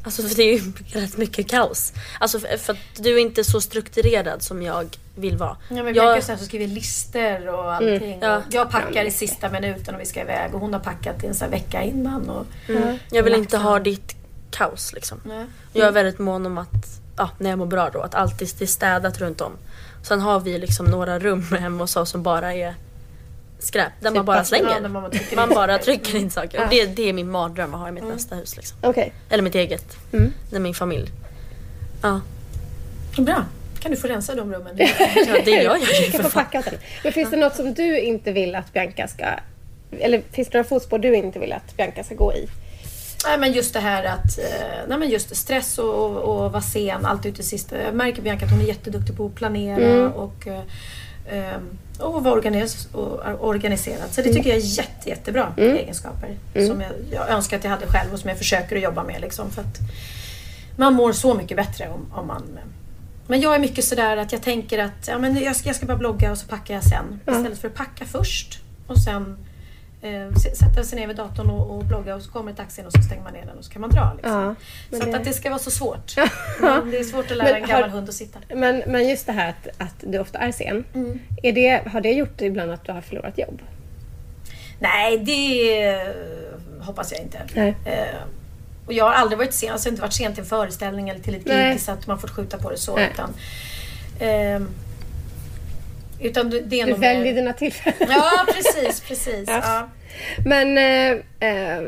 Alltså 0.05 0.23
för 0.23 0.37
det 0.37 0.43
är 0.43 0.55
ju 0.55 0.73
rätt 1.01 1.17
mycket 1.17 1.49
kaos. 1.49 1.93
Alltså 2.21 2.39
för, 2.39 2.57
för 2.57 2.73
att 2.73 2.79
du 2.97 3.15
är 3.15 3.19
inte 3.19 3.45
så 3.45 3.61
strukturerad 3.61 4.43
som 4.43 4.63
jag 4.63 4.97
vill 5.15 5.37
vara. 5.37 5.57
Ja, 5.69 5.75
men 5.75 5.95
jag, 5.95 5.95
Bianca 5.95 6.37
så 6.39 6.45
skriver 6.45 6.67
lister 6.67 7.49
och 7.49 7.75
allting. 7.75 8.19
Ja. 8.21 8.37
Och 8.37 8.43
jag 8.51 8.71
packar 8.71 9.05
i 9.05 9.11
sista 9.11 9.51
minuten 9.51 9.95
och 9.95 10.01
vi 10.01 10.07
ska 10.07 10.21
iväg 10.21 10.55
och 10.55 10.61
hon 10.61 10.73
har 10.73 10.81
packat 10.81 11.25
en 11.25 11.35
sån 11.35 11.45
här 11.45 11.51
vecka 11.51 11.83
innan. 11.83 12.31
Och, 12.31 12.47
jag 13.11 13.23
vill 13.23 13.35
inte 13.35 13.57
ha 13.59 13.79
ditt 13.79 14.17
kaos 14.51 14.93
liksom. 14.93 15.21
Nej. 15.25 15.47
Jag 15.73 15.89
är 15.89 15.93
väldigt 15.93 16.19
mån 16.19 16.47
om 16.47 16.59
att, 16.59 17.01
ja, 17.17 17.31
när 17.39 17.51
jag 17.51 17.59
mår 17.59 17.67
bra 17.67 17.91
då, 17.91 18.01
att 18.01 18.15
alltid 18.15 18.49
det 18.59 18.65
är 18.65 18.67
städat 18.67 19.19
runt 19.19 19.41
om. 19.41 19.53
Sen 20.03 20.21
har 20.21 20.41
vi 20.41 20.59
liksom 20.59 20.87
några 20.87 21.19
rum 21.19 21.43
hemma 21.43 21.85
hos 21.85 21.97
oss 21.97 22.11
som 22.11 22.23
bara 22.23 22.55
är 22.55 22.75
skräp, 23.63 23.93
där 24.01 24.11
man 24.11 24.25
bara 24.25 24.37
Ja, 24.37 24.45
slänger. 24.45 24.89
man 24.89 25.11
trycker 25.11 25.37
Man 25.37 25.49
in 25.49 25.55
bara 25.55 25.79
trycker 25.79 26.17
in 26.17 26.31
saker. 26.31 26.63
Och 26.65 26.71
det, 26.71 26.87
det 26.87 27.09
är 27.09 27.13
min 27.13 27.31
mardröm 27.31 27.75
att 27.75 27.81
ha 27.81 27.89
i 27.89 27.93
mitt 27.93 28.05
nästa 28.05 28.35
hus. 28.35 28.57
Liksom. 28.57 28.79
Okej. 28.83 29.13
Eller 29.31 29.43
mitt 29.43 29.55
eget. 29.55 29.97
Mm. 30.13 30.33
Det 30.51 30.57
är 30.57 30.61
min 30.61 30.75
familj. 30.75 31.11
Ja, 32.03 32.21
Bra. 33.19 33.45
Kan 33.81 33.91
du 33.91 33.97
få 33.97 34.07
rensa 34.07 34.35
de 34.35 34.53
rummen? 34.55 34.75
ja 34.79 35.37
det 35.45 35.51
gör 35.51 35.63
jag 35.63 35.79
ju 35.81 36.11
för 36.11 36.23
fan. 36.23 36.31
packa 36.31 36.63
sen. 36.63 36.75
Men 37.05 37.13
finns 37.13 37.31
det 37.31 37.37
något 37.37 37.55
som 37.57 37.75
du 37.75 38.01
inte 38.01 38.33
vill 38.33 38.55
att 38.55 38.73
Bianca 38.73 39.09
ska... 39.09 39.25
Eller 39.99 40.23
finns 40.33 40.49
det 40.49 40.59
några 40.59 40.69
fotspår 40.69 40.99
du 40.99 41.15
inte 41.17 41.39
vill 41.39 41.53
att 41.53 41.77
Bianca 41.77 42.05
ska 42.05 42.15
gå 42.15 42.33
i? 42.35 42.49
Nej 43.27 43.39
men 43.39 43.53
just 43.53 43.75
det 43.75 43.81
här 43.81 44.05
att, 44.05 44.39
eh, 44.39 44.89
nej 44.89 44.99
men 44.99 45.09
just 45.11 45.37
stress 45.37 45.79
och, 45.79 45.95
och, 45.95 46.17
och 46.45 46.53
vara 46.53 46.63
sen, 46.63 47.05
allt 47.07 47.27
ut 47.27 47.39
i 47.39 47.43
sista. 47.43 47.83
Jag 47.83 47.95
märker 47.95 48.23
Bianca 48.23 48.45
att 48.45 48.51
hon 48.51 48.61
är 48.61 48.65
jätteduktig 48.65 49.17
på 49.17 49.27
att 49.27 49.35
planera 49.35 50.11
och, 50.11 50.47
eh, 50.47 50.61
och 51.99 52.25
vara 52.25 52.35
organis 52.35 52.89
organiserad. 53.41 54.11
Så 54.11 54.23
det 54.23 54.33
tycker 54.33 54.51
jag 54.51 54.59
är 54.59 54.79
jätte, 54.79 55.09
jättebra 55.09 55.55
egenskaper. 55.57 56.37
Som 56.53 56.81
jag, 56.81 56.93
jag 57.11 57.31
önskar 57.31 57.57
att 57.57 57.65
jag 57.65 57.71
hade 57.71 57.87
själv 57.87 58.13
och 58.13 58.19
som 58.19 58.29
jag 58.29 58.39
försöker 58.39 58.77
att 58.77 58.83
jobba 58.83 59.05
med. 59.05 59.21
Liksom, 59.21 59.51
för 59.51 59.63
att 59.63 59.79
man 60.77 60.95
mår 60.95 61.13
så 61.13 61.35
mycket 61.35 61.57
bättre 61.57 61.89
om, 61.89 62.13
om 62.13 62.27
man 62.27 62.59
men 63.27 63.41
jag 63.41 63.55
är 63.55 63.59
mycket 63.59 63.85
sådär 63.85 64.17
att 64.17 64.33
jag 64.33 64.43
tänker 64.43 64.79
att 64.79 65.09
ja, 65.09 65.19
men 65.19 65.43
jag, 65.43 65.57
ska, 65.57 65.69
jag 65.69 65.77
ska 65.77 65.87
bara 65.87 65.97
blogga 65.97 66.31
och 66.31 66.39
så 66.39 66.47
packar 66.47 66.75
jag 66.75 66.85
sen. 66.85 67.21
Istället 67.29 67.59
för 67.59 67.69
att 67.69 67.75
packa 67.75 68.05
först 68.05 68.61
och 68.87 68.99
sen 68.99 69.37
eh, 70.03 70.35
sätta 70.55 70.85
sig 70.85 70.99
ner 70.99 71.07
vid 71.07 71.17
datorn 71.17 71.51
och, 71.51 71.77
och 71.77 71.85
blogga 71.85 72.15
och 72.15 72.23
så 72.23 72.31
kommer 72.31 72.53
taxin 72.53 72.87
och 72.87 72.93
så 72.93 73.03
stänger 73.03 73.23
man 73.23 73.33
ner 73.33 73.45
den 73.47 73.59
och 73.59 73.65
så 73.65 73.73
kan 73.73 73.81
man 73.81 73.91
dra. 73.91 74.13
Liksom. 74.17 74.33
Ja, 74.91 74.99
så 74.99 75.05
det- 75.05 75.11
att, 75.11 75.21
att 75.21 75.25
det 75.25 75.33
ska 75.33 75.51
vara 75.51 75.59
så 75.59 75.71
svårt. 75.71 76.13
Men 76.61 76.91
det 76.91 76.99
är 76.99 77.05
svårt 77.05 77.31
att 77.31 77.37
lära 77.37 77.53
Men 77.53 77.63
en 77.63 77.69
gammal 77.69 77.83
har- 77.83 77.89
hund 77.97 78.09
att 78.09 78.15
sitta. 78.15 78.39
Men, 78.55 78.83
men 78.87 79.09
just 79.09 79.27
det 79.27 79.33
här 79.33 79.49
att, 79.49 79.69
att 79.83 79.95
du 80.01 80.19
ofta 80.19 80.39
är 80.39 80.53
sen. 80.53 80.85
Mm. 80.95 81.19
Är 81.43 81.53
det, 81.53 81.89
har 81.93 82.01
det 82.01 82.13
gjort 82.13 82.41
ibland 82.41 82.71
att 82.73 82.85
du 82.85 82.93
har 82.93 83.01
förlorat 83.01 83.39
jobb? 83.39 83.63
Nej, 84.79 85.19
det 85.19 85.83
eh, 85.89 86.09
hoppas 86.81 87.13
jag 87.13 87.21
inte. 87.21 87.39
Nej. 87.55 87.75
Eh, 87.85 88.17
och 88.87 88.93
jag 88.93 89.05
har 89.05 89.13
aldrig 89.13 89.39
varit 89.39 89.55
sen, 89.55 89.73
alltså 89.73 89.89
inte 89.89 90.01
varit 90.03 90.13
sen 90.13 90.33
till 90.33 90.43
en 90.43 90.49
föreställning 90.49 91.09
eller 91.09 91.21
till 91.21 91.35
ett 91.35 91.45
gig 91.45 91.81
så 91.81 91.93
att 91.93 92.07
man 92.07 92.19
fått 92.19 92.31
skjuta 92.31 92.59
på 92.59 92.71
det 92.71 92.77
så. 92.79 92.97
Nej. 92.97 93.11
Utan, 93.13 93.35
ehm, 94.21 94.69
utan 96.23 96.51
det 96.51 96.61
det 96.61 96.81
är 96.81 96.87
Du 96.87 96.95
väljer 96.95 97.35
dina 97.35 97.53
tillfällen. 97.53 98.09
Ja, 98.11 98.31
precis, 98.55 99.01
precis. 99.01 99.45
Ja. 99.47 99.61
Ja. 99.65 99.89
Men 100.47 100.79
eh, 100.79 101.49
eh, 101.51 101.83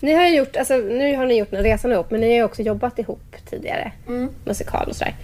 ni 0.00 0.14
har 0.14 0.28
ju 0.28 0.36
gjort, 0.36 0.56
alltså, 0.56 0.76
nu 0.76 1.16
har 1.16 1.26
ni 1.26 1.38
gjort 1.38 1.50
den 1.50 1.62
resan 1.62 1.92
ihop, 1.92 2.10
men 2.10 2.20
ni 2.20 2.26
har 2.26 2.34
ju 2.34 2.44
också 2.44 2.62
jobbat 2.62 2.98
ihop 2.98 3.36
tidigare. 3.50 3.92
Mm. 4.06 4.30
Musikal 4.44 4.88
och 4.88 4.96
sådär. 4.96 5.14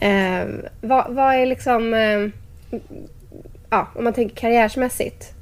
Eh, 0.00 0.46
vad, 0.80 1.14
vad 1.14 1.34
är 1.34 1.46
liksom, 1.46 1.94
eh, 1.94 2.28
ja, 3.70 3.88
om 3.94 4.04
man 4.04 4.12
tänker 4.12 4.36
karriärsmässigt. 4.36 5.32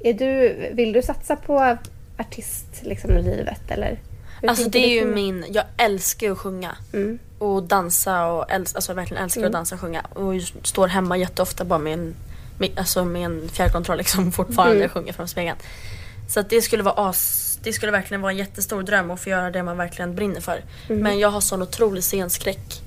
Är 0.00 0.12
du, 0.12 0.56
vill 0.72 0.92
du 0.92 1.02
satsa 1.02 1.36
på 1.36 1.76
artist 2.18 2.66
liksom, 2.82 3.10
i 3.10 3.22
livet 3.22 3.70
eller? 3.70 3.98
Alltså 4.46 4.68
det 4.68 4.78
är 4.78 4.82
du 4.82 4.94
ju 4.94 5.06
min, 5.06 5.44
jag 5.48 5.64
älskar 5.78 6.30
att 6.30 6.38
sjunga. 6.38 6.76
Mm. 6.92 7.18
Och 7.38 7.62
dansa 7.62 8.26
och 8.26 8.44
äls- 8.50 8.74
alltså 8.76 8.92
verkligen 8.94 9.22
älskar 9.22 9.40
Mm. 9.40 9.48
att 9.48 9.52
dansa 9.52 9.74
och 9.74 9.80
sjunga. 9.80 10.00
Och 10.00 10.32
står 10.62 10.88
hemma 10.88 11.16
jätteofta 11.16 11.64
bara 11.64 11.78
med 11.78 11.92
en, 11.92 12.14
med, 12.58 12.70
alltså 12.78 13.04
med 13.04 13.24
en 13.24 13.48
fjärrkontroll 13.48 13.98
liksom 13.98 14.32
fortfarande 14.40 14.76
Mm. 14.76 14.88
sjunger 14.88 15.12
från 15.12 15.28
spegeln. 15.28 15.56
Så 16.28 16.40
att 16.40 16.50
det 16.50 16.62
skulle 16.62 16.82
vara 16.82 17.08
as, 17.08 17.58
det 17.62 17.72
skulle 17.72 17.92
verkligen 17.92 18.20
vara 18.20 18.32
en 18.32 18.38
jättestor 18.38 18.82
dröm 18.82 19.10
att 19.10 19.20
få 19.20 19.30
göra 19.30 19.50
det 19.50 19.62
man 19.62 19.76
verkligen 19.76 20.14
brinner 20.14 20.40
för. 20.40 20.60
Mm. 20.88 21.02
Men 21.02 21.18
jag 21.18 21.28
har 21.30 21.40
sån 21.40 21.62
otrolig 21.62 22.04
scenskräck. 22.04 22.82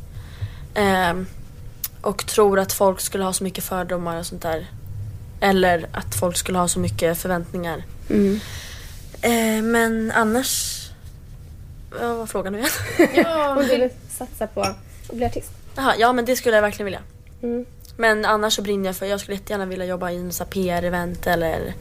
Ehm, 0.74 1.26
och 2.02 2.26
tror 2.26 2.60
att 2.60 2.74
folk 2.74 3.02
skulle 3.02 3.24
ha 3.24 3.34
så 3.34 3.44
mycket 3.44 3.64
fördomar 3.64 4.20
och 4.20 4.26
sånt 4.26 4.42
där. 4.42 4.68
Eller 5.40 5.88
att 5.92 6.16
folk 6.16 6.38
skulle 6.38 6.58
ha 6.58 6.68
så 6.68 6.80
mycket 6.80 7.18
förväntningar. 7.18 7.84
Mm. 8.10 8.40
Eh, 9.22 9.64
men 9.64 10.12
annars... 10.16 10.76
Vad 11.92 12.18
var 12.18 12.26
frågan 12.26 12.54
nu 12.54 12.60
igen? 12.60 13.26
Om 13.50 13.58
du 13.58 13.78
vill 13.78 13.90
satsa 14.10 14.48
på 14.48 14.62
att 14.62 14.76
bli 15.14 15.26
artist. 15.26 15.52
Jaha, 15.76 15.96
ja 16.00 16.14
men 16.14 16.26
det 16.26 16.36
skulle 16.36 16.56
jag 16.58 16.62
verkligen 16.62 16.86
vilja. 16.86 17.02
Mm. 17.44 17.66
Men 17.98 18.26
annars 18.26 18.54
så 18.54 18.62
brinner 18.62 18.86
jag 18.86 18.96
för, 18.96 19.06
jag 19.06 19.20
skulle 19.20 19.38
jättegärna 19.38 19.66
vilja 19.66 19.86
jobba 19.86 20.12
i 20.12 20.18
en 20.18 20.32
PR-event 20.32 21.28
eller 21.28 21.74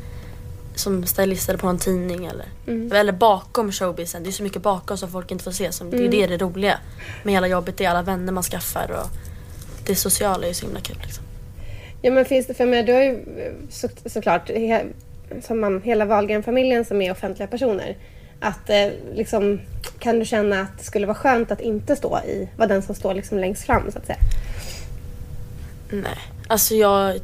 som 0.75 1.07
stylist 1.07 1.49
eller 1.49 1.59
på 1.59 1.67
en 1.67 1.79
tidning 1.79 2.27
eller, 2.27 2.47
Mm. 2.67 2.93
eller 2.93 3.13
bakom 3.13 3.73
showbizen. 3.73 4.23
Det 4.23 4.31
är 4.31 4.33
så 4.33 4.43
mycket 4.43 4.63
bakom 4.63 4.97
som 4.99 5.11
folk 5.11 5.31
inte 5.31 5.45
får 5.45 5.51
se. 5.51 5.73
Som, 5.73 5.91
Det 5.91 5.97
är 5.97 6.01
Mm. 6.01 6.31
det 6.31 6.37
roliga 6.45 6.79
med 7.23 7.35
hela 7.35 7.47
jobbet. 7.49 7.77
Det 7.77 7.85
är 7.85 7.91
alla 7.91 8.03
vänner 8.03 8.33
man 8.33 8.43
skaffar 8.43 8.91
och 8.91 9.07
det 9.87 9.95
sociala 9.95 10.45
är 10.45 10.49
ju 10.49 10.55
så 10.55 10.67
himla 10.67 10.81
kul. 10.81 10.97
Liksom. 11.03 11.25
Ja 12.03 12.11
men 12.11 12.25
finns 12.25 12.47
det, 12.47 12.55
för 12.55 12.67
mig, 12.67 12.83
du 12.83 12.93
har 12.93 13.01
ju 13.01 13.25
så, 13.71 13.89
såklart 14.07 14.49
he, 14.51 14.85
som 15.43 15.61
man, 15.61 15.83
hela 15.83 16.05
Wahlgren-familjen 16.05 16.85
som 16.85 17.03
är 17.03 17.13
offentliga 17.13 17.49
personer. 17.49 17.97
Att 18.41 18.70
eh, 18.70 18.89
liksom, 19.14 19.61
kan 19.99 20.18
du 20.18 20.24
känna 20.24 20.61
att 20.61 20.78
det 20.78 20.84
skulle 20.84 21.07
vara 21.07 21.16
skönt 21.16 21.51
att 21.51 21.61
inte 21.61 21.97
stå 21.97 22.18
i, 22.18 22.49
vara 22.57 22.68
den 22.68 22.82
som 22.82 22.95
står 22.95 23.14
liksom 23.14 23.39
längst 23.39 23.64
fram 23.66 23.93
så 23.93 23.99
att 23.99 24.07
säga? 24.07 24.18
Nej, 25.91 26.18
alltså 26.47 26.74
jag, 26.74 27.20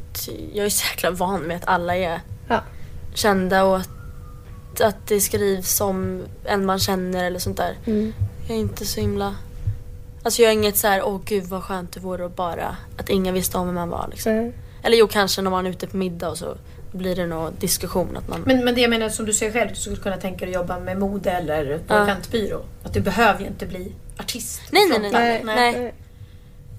jag 0.53 0.65
är 0.65 0.69
så 0.69 0.85
jäkla 0.91 1.11
van 1.11 1.41
med 1.41 1.57
att 1.57 1.67
alla 1.67 1.95
är 1.95 2.21
Ja. 2.47 2.61
kända 3.13 3.63
och 3.63 3.77
att, 3.77 4.81
att 4.81 5.07
det 5.07 5.19
skrivs 5.21 5.81
om 5.81 6.21
en 6.45 6.65
man 6.65 6.79
känner 6.79 7.23
eller 7.25 7.39
sånt 7.39 7.57
där. 7.57 7.77
Mm. 7.85 8.13
Jag 8.47 8.57
är 8.57 8.61
inte 8.61 8.85
så 8.85 8.99
himla... 9.01 9.35
Alltså 10.23 10.41
jag 10.41 10.49
är 10.49 10.53
inget 10.53 10.77
så 10.77 10.87
här, 10.87 11.03
åh 11.03 11.19
gud 11.25 11.43
vad 11.43 11.63
skönt 11.63 11.91
det 11.93 11.99
vore 11.99 12.25
att 12.25 12.35
bara, 12.35 12.77
att 12.97 13.09
ingen 13.09 13.33
visste 13.33 13.57
om 13.57 13.65
vem 13.65 13.75
man 13.75 13.89
var 13.89 14.07
liksom. 14.11 14.35
Nej. 14.35 14.53
Eller 14.83 14.97
jo 14.97 15.07
kanske 15.07 15.41
när 15.41 15.51
man 15.51 15.65
är 15.65 15.69
ute 15.69 15.87
på 15.87 15.97
middag 15.97 16.29
och 16.29 16.37
så 16.37 16.57
blir 16.97 17.15
det 17.15 17.25
nog 17.27 17.53
diskussion 17.59 18.17
att 18.17 18.27
man... 18.27 18.41
Men, 18.45 18.65
men 18.65 18.75
det 18.75 18.81
jag 18.81 18.89
menar 18.89 19.09
som 19.09 19.25
du 19.25 19.33
säger 19.33 19.51
själv, 19.51 19.69
du 19.69 19.75
skulle 19.75 19.95
kunna 19.95 20.17
tänka 20.17 20.45
dig 20.45 20.55
att 20.55 20.61
jobba 20.61 20.79
med 20.79 20.97
mode 20.99 21.31
eller 21.31 21.77
på 21.77 21.93
Ja. 21.93 22.03
eventbyrå. 22.03 22.61
Att 22.83 22.93
du 22.93 23.01
behöver 23.01 23.39
ju 23.39 23.47
inte 23.47 23.65
bli 23.65 23.91
artist. 24.19 24.61
nej 24.71 24.81
nej 24.89 24.99
nej. 24.99 25.11
Nej. 25.11 25.41
Nej. 25.45 25.93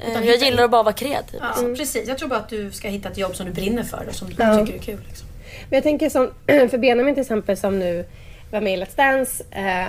Eh, 0.01 0.11
Utan 0.11 0.25
Jag 0.27 0.33
hitta- 0.33 0.45
gillar 0.45 0.64
att 0.64 0.71
bara 0.71 0.83
vara 0.83 0.93
kreativ. 0.95 1.41
Ja, 1.43 1.55
precis. 1.77 2.09
Jag 2.09 2.19
tror 2.19 2.29
bara 2.29 2.39
att 2.39 2.49
du 2.49 2.71
ska 2.73 2.89
hitta 2.89 3.09
ett 3.09 3.19
jobb 3.19 3.37
som 3.37 3.47
du 3.47 3.53
brinner 3.53 3.83
för 3.83 4.07
och 4.09 4.14
som 4.14 4.29
du 4.29 4.35
Ja. 4.39 4.57
tycker 4.67 4.79
är 4.79 4.83
kul. 4.83 5.01
Liksom. 5.09 5.29
Men 5.71 5.77
jag 5.77 5.83
tänker 5.83 6.11
som, 6.11 6.31
för 6.47 6.79
Benjamin 6.79 7.14
till 7.14 7.21
exempel 7.23 7.57
som 7.57 7.79
nu 7.79 8.05
var 8.51 8.61
med 8.61 8.73
i 8.79 8.83
Let's 8.83 8.97
Dance 8.97 9.45
eh, 9.51 9.87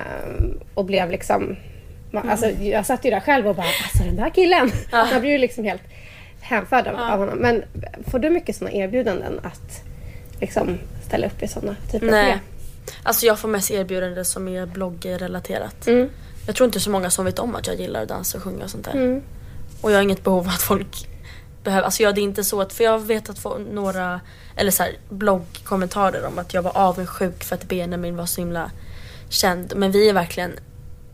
och 0.73 0.85
blev 0.85 1.11
liksom... 1.11 1.55
Alltså, 2.13 2.49
jag 2.49 2.85
satt 2.85 3.05
ju 3.05 3.09
där 3.09 3.19
själv 3.19 3.47
och 3.47 3.55
bara 3.55 3.65
alltså 3.83 4.03
den 4.03 4.15
där 4.15 4.29
killen. 4.29 4.71
Jag 4.91 5.21
blev 5.21 5.25
ju 5.33 5.37
liksom 5.37 5.63
helt 5.63 5.81
hänförd 6.41 6.87
av, 6.87 6.95
av 6.95 7.19
honom. 7.19 7.37
Men 7.37 7.63
får 8.07 8.19
du 8.19 8.29
mycket 8.29 8.55
sådana 8.55 8.75
erbjudanden 8.75 9.39
att 9.43 9.83
liksom 10.39 10.77
ställa 11.05 11.27
upp 11.27 11.43
i 11.43 11.47
sådana 11.47 11.75
typer 11.91 12.05
av 12.05 12.11
Nej. 12.11 12.23
program? 12.23 12.39
Alltså 13.03 13.25
jag 13.25 13.39
får 13.39 13.47
mest 13.47 13.71
erbjudanden 13.71 14.25
som 14.25 14.47
är 14.47 14.65
bloggrelaterat. 14.65 15.87
Mm. 15.87 16.09
Jag 16.45 16.55
tror 16.55 16.65
inte 16.65 16.79
så 16.79 16.89
många 16.89 17.09
som 17.09 17.25
vet 17.25 17.39
om 17.39 17.55
att 17.55 17.67
jag 17.67 17.75
gillar 17.75 18.01
att 18.01 18.09
dansa 18.09 18.37
och 18.37 18.43
sjunga 18.43 18.63
och 18.63 18.69
sånt 18.69 18.85
där. 18.85 18.91
Mm. 18.91 19.21
Och 19.81 19.91
jag 19.91 19.97
har 19.97 20.03
inget 20.03 20.23
behov 20.23 20.39
av 20.39 20.47
att 20.47 20.61
folk 20.61 21.07
behöver, 21.63 21.85
alltså 21.85 22.03
jag, 22.03 22.15
det 22.15 22.21
är 22.21 22.23
inte 22.23 22.43
så 22.43 22.61
att, 22.61 22.73
för 22.73 22.83
jag 22.83 22.99
vet 22.99 23.29
att 23.29 23.39
få 23.39 23.57
några, 23.57 24.21
eller 24.55 24.71
så 24.71 24.83
här, 24.83 24.91
bloggkommentarer 25.09 26.25
om 26.25 26.39
att 26.39 26.53
jag 26.53 26.61
var 26.61 26.77
avundsjuk 26.77 27.43
för 27.43 27.55
att 27.55 27.63
Benjamin 27.63 28.15
var 28.15 28.25
så 28.25 28.41
himla 28.41 28.71
känd. 29.29 29.73
Men 29.75 29.91
vi 29.91 30.09
är 30.09 30.13
verkligen, 30.13 30.51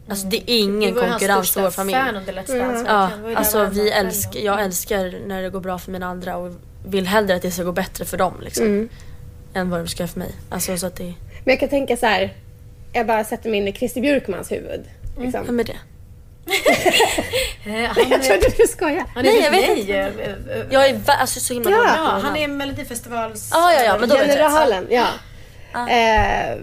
alltså 0.09 0.27
det 0.27 0.51
är 0.51 0.57
ingen 0.59 0.95
ju 0.95 1.01
hans 1.01 1.11
konkurrens 1.11 1.57
i 1.57 1.61
vår 1.61 1.69
familj. 1.69 1.97
fan 1.97 2.15
under 2.15 2.33
Let's 2.33 2.59
Dance. 2.59 2.85
Ja, 2.87 3.09
alltså 3.35 3.65
vi 3.65 3.89
älskar, 3.89 4.39
jag 4.39 4.63
älskar 4.63 5.19
när 5.27 5.41
det 5.41 5.49
går 5.49 5.59
bra 5.59 5.79
för 5.79 5.91
mina 5.91 6.05
andra 6.05 6.37
och 6.37 6.53
vill 6.85 7.07
hellre 7.07 7.35
att 7.35 7.41
det 7.41 7.51
ska 7.51 7.63
gå 7.63 7.71
bättre 7.71 8.05
för 8.05 8.17
dem 8.17 8.33
liksom. 8.41 8.65
Mm. 8.65 8.89
Än 9.53 9.69
vad 9.69 9.79
det 9.79 9.87
ska 9.87 10.07
för 10.07 10.19
mig. 10.19 10.31
Alltså 10.49 10.77
så 10.77 10.87
att 10.87 10.95
det, 10.95 11.03
Men 11.43 11.51
jag 11.53 11.59
kan 11.59 11.69
tänka 11.69 11.97
så 11.97 12.05
här. 12.05 12.33
Jag 12.93 13.07
bara 13.07 13.23
sätter 13.23 13.49
mig 13.49 13.59
in 13.59 13.67
i 13.67 13.73
Christer 13.73 14.01
Björkmans 14.01 14.51
huvud. 14.51 14.83
Liksom. 15.19 15.45
vem 15.45 15.59
är 15.59 15.63
det? 15.63 15.75
Eh, 17.65 17.71
Han, 17.89 18.09
Jag 18.11 18.23
trodde 18.23 18.47
du 18.57 18.67
skojade. 18.67 19.05
han 19.15 19.25
är 19.25 19.31
Nej, 19.31 19.41
jag 19.43 19.51
vet 19.51 19.69
nej, 19.69 19.79
inte. 19.79 19.93
eh, 19.93 20.05
eh, 20.59 20.65
Jag 20.71 20.89
är 20.89 20.99
alltså, 21.07 21.39
så 21.39 21.53
himla 21.53 21.69
Ja. 21.71 21.77
dålig 21.77 21.89
Ja, 21.89 22.19
han 22.23 22.37
är 22.37 22.47
Melodifestivals... 22.47 23.49
Ja, 23.53 23.73
ja, 23.73 23.81
ja, 23.83 23.97
men 23.99 24.09
då 24.09 24.17
vet. 24.17 24.27
Generalen, 24.27 24.87
ja. 24.89 25.07
Eh, 25.89 26.57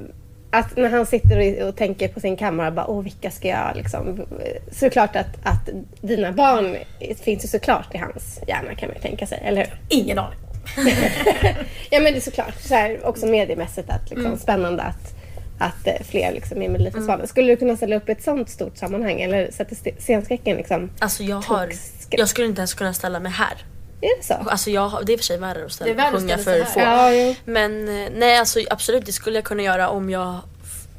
att 0.51 0.76
när 0.76 0.91
han 0.91 1.07
sitter 1.07 1.62
och, 1.62 1.68
och 1.68 1.76
tänker 1.76 2.09
på 2.09 2.20
sin 2.20 2.36
kammare, 2.36 2.70
bara, 2.70 2.86
åh 2.86 3.03
vilka 3.03 3.30
ska 3.30 3.49
jag 3.49 3.76
liksom... 3.76 4.26
Så 4.72 4.84
är 4.84 4.91
det 4.91 4.93
klart 4.93 5.16
att, 5.16 5.26
att 5.45 5.68
dina 6.01 6.32
barn 6.32 6.76
finns 7.24 7.45
ju 7.45 7.49
såklart 7.49 7.95
i 7.95 7.99
hans 7.99 8.41
hjärna 8.49 8.74
kan 8.74 8.88
man 8.88 8.97
ju 8.97 9.03
tänka 9.03 9.26
sig, 9.26 9.43
eller 9.45 9.64
hur? 9.64 9.80
Ingen 9.88 10.18
aning. 10.18 10.38
Ja 11.90 12.00
men 12.00 12.12
det 12.12 12.18
är 12.18 12.20
såklart, 12.20 12.61
så 12.61 12.74
här, 12.74 13.06
också 13.06 13.26
mediemässigt 13.26 13.90
att 13.90 14.11
liksom, 14.11 14.26
Mm. 14.26 14.38
spännande 14.38 14.82
att, 14.82 15.14
att 15.58 15.86
eh, 15.86 16.06
fler 16.11 16.32
liksom 16.32 16.56
är 16.56 16.61
med 16.61 16.70
Melodifestivalen. 16.70 17.26
Skulle 17.28 17.52
du 17.52 17.56
kunna 17.56 17.76
ställa 17.76 17.96
upp 17.96 18.08
i 18.08 18.12
ett 18.12 18.22
sånt 18.24 18.50
stort 18.50 18.76
sammanhang 18.76 19.20
eller 19.20 19.50
sätter 19.50 19.76
scenskräcken 20.00 20.56
liksom? 20.56 20.90
Alltså 20.98 21.22
jag 21.22 21.40
har, 21.40 21.70
jag 22.11 22.28
skulle 22.28 22.46
inte 22.46 22.61
ens 22.61 22.74
kunna 22.74 22.94
ställa 22.94 23.20
mig 23.20 23.32
här. 23.32 23.64
Är 24.02 24.18
det 24.18 24.24
så? 24.24 24.34
Alltså 24.34 24.70
jag 24.70 24.88
har, 24.88 25.02
det 25.02 25.12
är 25.12 25.14
i 25.14 25.16
och 25.16 25.20
för 25.20 25.24
sig 25.26 25.38
värre 25.38 25.64
att 25.64 25.72
ställa, 25.72 25.94
Det 25.94 26.02
är 26.02 26.11
sjunga 26.12 26.38
för 26.38 26.64
få. 26.64 26.80
Ja, 26.80 27.12
jo. 27.14 27.34
Men 27.44 27.88
eh, 28.02 28.08
nej 28.14 28.38
alltså 28.38 28.61
absolut 28.70 29.06
det 29.06 29.12
skulle 29.12 29.36
jag 29.36 29.44
kunna 29.44 29.62
göra 29.62 29.88
om 29.88 30.11
jag 30.11 30.38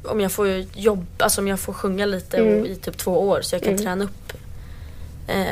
om 0.04 0.20
jag 0.20 0.32
får 0.32 0.48
jobb, 0.74 1.06
alltså 1.18 1.40
om 1.40 1.48
jag 1.48 1.60
får 1.60 1.72
sjunga 1.72 2.06
lite 2.06 2.36
Mm. 2.36 2.60
och, 2.60 2.66
i 2.66 2.76
typ 2.76 2.96
två 2.98 3.28
år 3.28 3.40
så 3.42 3.54
jag 3.54 3.62
kan 3.62 3.78
träna 3.78 4.04
upp. 4.04 4.32
Eh, 5.28 5.44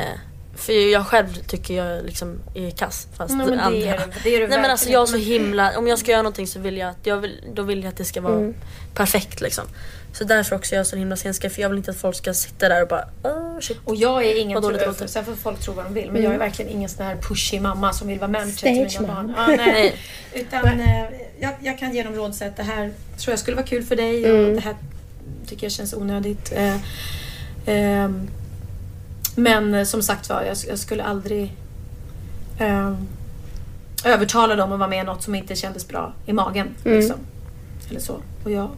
för 0.55 0.91
jag 0.91 1.05
själv 1.07 1.27
tycker 1.47 1.73
jag 1.73 2.05
liksom 2.05 2.39
är 2.53 2.71
kass 2.71 3.07
fast 3.17 3.31
Ja, 3.31 3.37
men 3.37 3.47
det 3.51 3.61
andra. 3.61 3.77
är 3.79 4.07
det 4.23 4.35
är 4.35 4.39
du 4.39 4.47
nej 4.47 4.61
men 4.61 4.71
alltså 4.71 4.89
jag 4.89 5.01
är 5.01 5.05
så 5.05 5.17
himla, 5.17 5.77
om 5.77 5.87
jag 5.87 5.99
ska 5.99 6.11
göra 6.11 6.21
någonting 6.21 6.47
så 6.47 6.59
vill 6.59 6.77
jag 6.77 6.89
att, 6.89 6.97
jag 7.03 7.17
vill, 7.17 7.43
då 7.53 7.61
vill 7.63 7.83
jag 7.83 7.89
att 7.89 7.97
det 7.97 8.05
ska 8.05 8.21
vara 8.21 8.33
Mm. 8.35 8.53
perfekt 8.93 9.41
liksom. 9.41 9.63
Så 10.13 10.23
därför 10.23 10.55
också 10.55 10.75
är 10.75 10.77
jag 10.77 10.87
så 10.87 10.95
himla 10.95 11.15
scenskräck 11.15 11.51
för 11.53 11.61
jag 11.61 11.69
vill 11.69 11.77
inte 11.77 11.91
att 11.91 11.97
folk 11.97 12.15
ska 12.15 12.33
sitta 12.33 12.69
där 12.69 12.81
och 12.81 12.87
bara 12.87 13.05
oh, 13.23 13.59
shit. 13.59 13.77
Och 13.85 13.95
jag 13.95 14.25
är 14.25 14.39
ingen, 14.41 14.61
tro, 14.61 14.69
låter. 14.71 15.07
sen 15.07 15.25
får 15.25 15.35
folk 15.35 15.59
tro 15.59 15.73
vad 15.73 15.85
de 15.85 15.93
vill, 15.93 16.11
men 16.11 16.23
jag 16.23 16.33
är 16.33 16.37
verkligen 16.37 16.71
ingen 16.71 16.89
sån 16.89 17.05
här 17.05 17.15
pushy 17.15 17.59
mamma 17.59 17.93
som 17.93 18.07
vill 18.07 18.19
vara 18.19 18.31
manager 18.31 18.51
till 18.87 19.01
mina 19.01 19.13
barn. 19.13 19.33
Ja, 19.37 19.47
nej. 19.47 19.57
Nej. 19.57 19.95
Utan 20.33 20.79
eh, 20.79 21.05
jag, 21.39 21.53
jag 21.61 21.79
kan 21.79 21.93
ge 21.95 22.03
dem 22.03 22.15
råd 22.15 22.35
så 22.35 22.45
att 22.45 22.57
det 22.57 22.63
här 22.63 22.91
tror 23.17 23.31
jag 23.31 23.39
skulle 23.39 23.55
vara 23.57 23.65
kul 23.67 23.83
för 23.83 23.95
dig 23.95 24.25
Mm. 24.25 24.45
och 24.49 24.55
det 24.55 24.61
här 24.61 24.75
tycker 25.47 25.63
jag 25.65 25.71
känns 25.71 25.93
onödigt. 25.93 26.51
Eh, 26.55 26.75
ehm, 27.65 28.27
men 29.35 29.73
eh, 29.73 29.83
som 29.83 30.01
sagt 30.01 30.29
var, 30.29 30.41
jag, 30.41 30.57
jag 30.67 30.79
skulle 30.79 31.03
aldrig 31.03 31.53
ehm, 32.59 33.07
övertala 34.05 34.55
dem 34.55 34.71
att 34.71 34.79
vara 34.79 34.89
med 34.89 35.01
i 35.01 35.05
något 35.05 35.23
som 35.23 35.35
inte 35.35 35.55
kändes 35.55 35.87
bra 35.87 36.13
i 36.25 36.33
magen. 36.33 36.67
Mm. 36.85 36.97
Liksom. 36.99 37.17
Eller 37.89 37.99
så. 37.99 38.21
Och 38.43 38.51
jag 38.51 38.69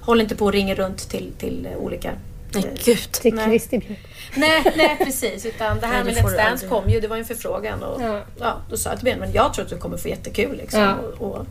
håller 0.00 0.22
inte 0.22 0.36
på 0.36 0.44
och 0.44 0.52
ringer 0.52 0.74
runt 0.74 1.08
till, 1.08 1.32
till 1.38 1.66
eh, 1.72 1.76
olika 1.78 2.10
Nej 2.54 2.64
eh, 2.64 2.84
gud. 2.84 3.12
Till 3.12 3.34
Björk. 3.34 3.98
Nej, 4.36 4.72
nej 4.76 4.96
precis. 5.04 5.46
Utan 5.46 5.80
det 5.80 5.86
här 5.86 6.04
Nej, 6.04 6.14
det 6.14 6.22
med 6.22 6.32
Let's 6.32 6.36
Dance 6.36 6.50
aldrig. 6.52 6.70
kom 6.70 6.88
ju, 6.90 7.00
det 7.00 7.08
var 7.08 7.16
ju 7.16 7.20
en 7.20 7.26
förfrågan. 7.26 7.82
Och, 7.82 8.02
Ja. 8.02 8.20
ja. 8.40 8.56
då 8.70 8.76
sa 8.76 8.90
jag 8.90 9.00
till 9.00 9.16
men 9.18 9.32
jag 9.32 9.54
tror 9.54 9.64
att 9.64 9.70
du 9.70 9.76
kommer 9.78 9.96
få 9.96 10.08
jättekul. 10.08 10.56
Liksom, 10.56 10.80
Ja. 10.80 10.94
och, 11.18 11.30
och, 11.30 11.46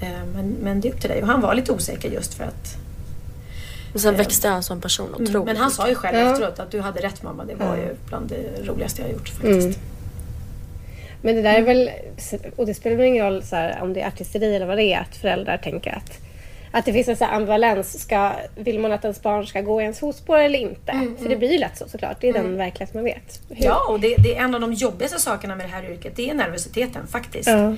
eh, 0.00 0.24
men, 0.34 0.56
men 0.62 0.80
det 0.80 0.88
är 0.88 0.92
upp 0.92 1.00
till 1.00 1.10
dig. 1.10 1.22
Och 1.22 1.28
han 1.28 1.40
var 1.40 1.54
lite 1.54 1.72
osäker 1.72 2.10
just 2.10 2.34
för 2.34 2.44
att... 2.44 2.76
Men 3.94 4.00
sen 4.00 4.16
växte 4.16 4.48
han 4.48 4.62
som 4.62 4.80
person 4.80 5.08
otroligt 5.14 5.30
Mm, 5.34 5.44
Men 5.44 5.56
han 5.56 5.70
sa 5.70 5.88
ju 5.88 5.94
själv 5.94 6.18
Ja. 6.18 6.32
efteråt 6.32 6.58
att 6.58 6.70
du 6.70 6.80
hade 6.80 7.00
rätt 7.02 7.22
mamma. 7.22 7.44
Det 7.44 7.54
var 7.54 7.66
Ja. 7.66 7.82
ju 7.82 7.94
bland 8.08 8.28
det 8.28 8.68
roligaste 8.68 9.02
jag 9.02 9.10
gjort 9.10 9.28
faktiskt. 9.28 9.66
Mm. 9.66 9.78
Men 11.22 11.36
det 11.36 11.42
där 11.42 11.54
är 11.54 11.62
väl, 11.62 11.90
och 12.56 12.66
det 12.66 12.74
spelar 12.74 12.96
väl 12.96 13.06
ingen 13.06 13.24
roll 13.24 13.42
så 13.42 13.56
här, 13.56 13.78
om 13.82 13.92
det 13.92 14.00
är 14.00 14.06
artisteri 14.08 14.56
eller 14.56 14.66
vad 14.66 14.76
det 14.76 14.84
är, 14.94 15.00
att 15.00 15.16
föräldrar 15.16 15.56
tänker 15.58 15.90
att, 15.92 16.18
att 16.72 16.84
det 16.84 16.92
finns 16.92 17.08
en 17.08 17.16
så 17.16 17.24
här 17.24 17.36
ambivalens. 17.36 18.00
Ska, 18.02 18.32
vill 18.56 18.78
man 18.80 18.92
att 18.92 19.04
ens 19.04 19.22
barn 19.22 19.46
ska 19.46 19.60
gå 19.60 19.80
i 19.80 19.82
ens 19.84 19.98
fotspår 19.98 20.38
eller 20.38 20.58
inte? 20.58 20.92
För 21.22 21.28
det 21.28 21.36
blir 21.36 21.52
ju 21.52 21.58
lätt 21.58 21.78
så 21.78 21.88
såklart. 21.88 22.16
Det 22.20 22.28
är 22.28 22.32
den 22.32 22.56
verklighet 22.56 22.94
man 22.94 23.04
vet. 23.04 23.40
Hur- 23.48 23.64
Ja, 23.64 23.86
och 23.88 24.00
det, 24.00 24.14
det 24.18 24.36
är 24.36 24.44
en 24.44 24.54
av 24.54 24.60
de 24.60 24.72
jobbigaste 24.72 25.20
sakerna 25.20 25.56
med 25.56 25.66
det 25.66 25.72
här 25.72 25.90
yrket. 25.90 26.12
Det 26.16 26.30
är 26.30 26.34
nervositeten 26.34 27.06
faktiskt. 27.06 27.48
Ja. 27.48 27.74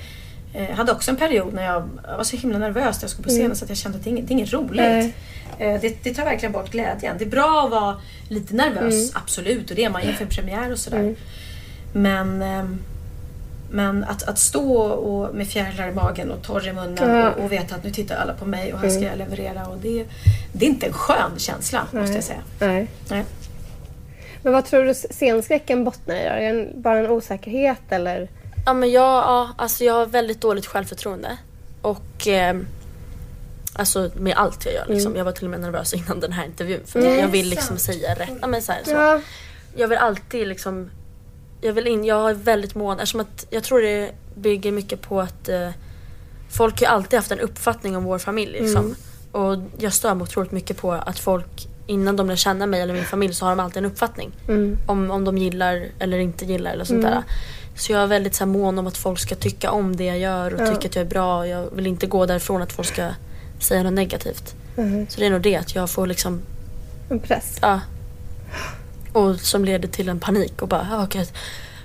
Eh, 0.53 0.69
Jag 0.69 0.75
hade 0.75 0.91
också 0.91 1.11
en 1.11 1.17
period 1.17 1.53
när 1.53 1.63
jag, 1.65 1.89
jag 2.07 2.17
var 2.17 2.23
så 2.23 2.37
himla 2.37 2.57
nervös 2.57 2.95
när 2.97 3.03
jag 3.03 3.09
skulle 3.09 3.23
på 3.23 3.29
scenen 3.29 3.55
så 3.55 3.63
att 3.65 3.69
jag 3.69 3.77
kände 3.77 3.97
att 3.97 4.03
det 4.03 4.09
är 4.09 4.11
inget, 4.11 4.27
det 4.27 4.31
är 4.31 4.35
inget 4.35 4.53
roligt. 4.53 5.15
Nej. 5.59 5.73
Eh, 5.75 5.81
Det, 5.81 6.03
det 6.03 6.13
tar 6.13 6.25
verkligen 6.25 6.51
bort 6.51 6.71
glädjen. 6.71 7.15
Det 7.19 7.25
är 7.25 7.29
bra 7.29 7.63
att 7.65 7.71
vara 7.71 8.01
lite 8.29 8.53
nervös, 8.55 9.11
absolut. 9.15 9.69
Och 9.69 9.75
det 9.75 9.83
är 9.83 9.89
man 9.89 10.01
inför 10.01 10.23
en 10.23 10.29
premiär 10.29 10.71
och 10.71 10.79
sådär. 10.79 11.15
Men, 11.93 12.41
ehm, 12.41 12.79
men 13.71 14.03
att, 14.03 14.23
att 14.23 14.39
stå 14.39 14.77
och, 14.81 15.35
med 15.35 15.47
fjärilar 15.47 15.87
i 15.87 15.91
magen 15.93 16.31
och 16.31 16.41
torr 16.43 16.67
i 16.67 16.73
munnen 16.73 16.97
Ja. 17.15 17.29
och, 17.31 17.43
och 17.43 17.51
veta 17.51 17.75
att 17.75 17.83
nu 17.83 17.91
tittar 17.91 18.15
alla 18.15 18.33
på 18.33 18.45
mig 18.45 18.73
och 18.73 18.79
här 18.79 18.89
ska 18.89 19.01
jag 19.01 19.17
leverera. 19.17 19.65
Och 19.67 19.77
det, 19.77 20.05
det 20.53 20.65
är 20.65 20.69
inte 20.69 20.85
en 20.87 20.93
skön 20.93 21.31
känsla 21.37 21.87
måste 21.91 22.15
jag 22.15 22.23
säga. 22.23 22.39
Nej. 22.59 22.87
Nej. 23.09 23.23
Men 24.43 24.53
vad 24.53 24.65
tror 24.65 24.83
du 24.83 24.93
scenskräcken 24.93 25.83
bottnar 25.83 26.15
i? 26.15 26.19
Är 26.19 26.53
det 26.53 26.67
bara 26.75 26.99
en 26.99 27.07
osäkerhet 27.09 27.81
eller? 27.89 28.27
Ja 28.65 28.73
men 28.73 28.91
jag, 28.91 29.03
ja, 29.03 29.49
alltså 29.57 29.83
jag 29.83 29.93
har 29.93 30.05
väldigt 30.05 30.41
dåligt 30.41 30.65
självförtroende. 30.65 31.37
Och 31.81 32.27
eh, 32.27 32.57
Alltså 33.77 34.11
med 34.15 34.33
allt 34.37 34.65
jag 34.65 34.73
gör 34.73 34.85
liksom. 34.87 35.15
Jag 35.15 35.25
var 35.25 35.31
till 35.31 35.43
och 35.45 35.51
med 35.51 35.59
nervös 35.59 35.93
innan 35.93 36.19
den 36.19 36.31
här 36.31 36.45
intervjun. 36.45 36.81
För 36.85 36.99
jag 37.01 37.27
vill 37.27 37.49
liksom 37.49 37.77
säga 37.77 38.13
rätt. 38.13 38.29
Ja, 38.41 38.47
men 38.47 38.61
så 38.61 38.71
här, 38.71 38.83
så. 38.83 38.91
Ja. 38.91 39.21
Jag 39.75 39.87
vill 39.87 39.97
alltid 39.97 40.47
liksom 40.47 40.89
Jag 41.61 41.73
vill 41.73 41.87
in, 41.87 42.05
jag 42.05 42.29
är 42.29 42.33
väldigt 42.33 42.75
mån 42.75 42.93
eftersom 42.99 43.19
att 43.19 43.45
jag 43.49 43.63
tror 43.63 43.81
det 43.81 44.11
bygger 44.35 44.71
mycket 44.71 45.01
på 45.01 45.21
att 45.21 45.49
eh, 45.49 45.69
Folk 46.49 46.81
har 46.81 46.87
alltid 46.87 47.19
haft 47.19 47.31
en 47.31 47.39
uppfattning 47.39 47.97
om 47.97 48.03
vår 48.03 48.17
familj 48.17 48.51
liksom. 48.61 48.95
Och 49.31 49.57
jag 49.77 49.93
stör 49.93 50.13
mig 50.13 50.23
otroligt 50.23 50.51
mycket 50.51 50.77
på 50.77 50.91
att 50.91 51.19
folk 51.19 51.67
innan 51.87 52.15
de 52.15 52.27
lär 52.27 52.35
känna 52.35 52.65
mig 52.65 52.81
eller 52.81 52.93
min 52.93 53.05
familj 53.05 53.33
så 53.33 53.45
har 53.45 53.51
de 53.55 53.59
alltid 53.59 53.77
en 53.77 53.85
uppfattning. 53.91 54.31
Om, 54.85 55.11
om 55.11 55.23
de 55.25 55.37
gillar 55.37 55.85
eller 55.99 56.17
inte 56.17 56.45
gillar 56.45 56.71
eller 56.71 56.85
sånt 56.85 57.01
där. 57.01 57.23
Så 57.75 57.91
jag 57.91 58.01
är 58.01 58.07
väldigt 58.07 58.35
så 58.35 58.43
här, 58.43 58.51
mån 58.51 58.79
om 58.79 58.87
att 58.87 58.97
folk 58.97 59.19
ska 59.19 59.35
tycka 59.35 59.71
om 59.71 59.95
det 59.95 60.03
jag 60.05 60.19
gör 60.19 60.53
och 60.53 60.59
tycka 60.73 60.87
att 60.87 60.95
jag 60.95 61.05
är 61.05 61.09
bra. 61.09 61.47
Jag 61.47 61.69
vill 61.75 61.87
inte 61.87 62.05
gå 62.07 62.25
därifrån 62.25 62.61
att 62.61 62.71
folk 62.73 62.87
ska 62.87 63.09
säga 63.59 63.83
något 63.83 63.93
negativt. 63.93 64.55
Så 65.09 65.19
det 65.19 65.25
är 65.25 65.29
nog 65.29 65.41
det 65.41 65.55
att 65.55 65.75
jag 65.75 65.89
får 65.89 66.07
liksom 66.07 66.41
En 67.09 67.19
press? 67.19 67.57
Ja. 67.61 67.79
Och 69.13 69.39
som 69.39 69.65
leder 69.65 69.87
till 69.87 70.09
en 70.09 70.19
panik 70.19 70.61
och 70.61 70.67
bara, 70.67 70.87
ah, 70.91 71.03
okej. 71.03 71.27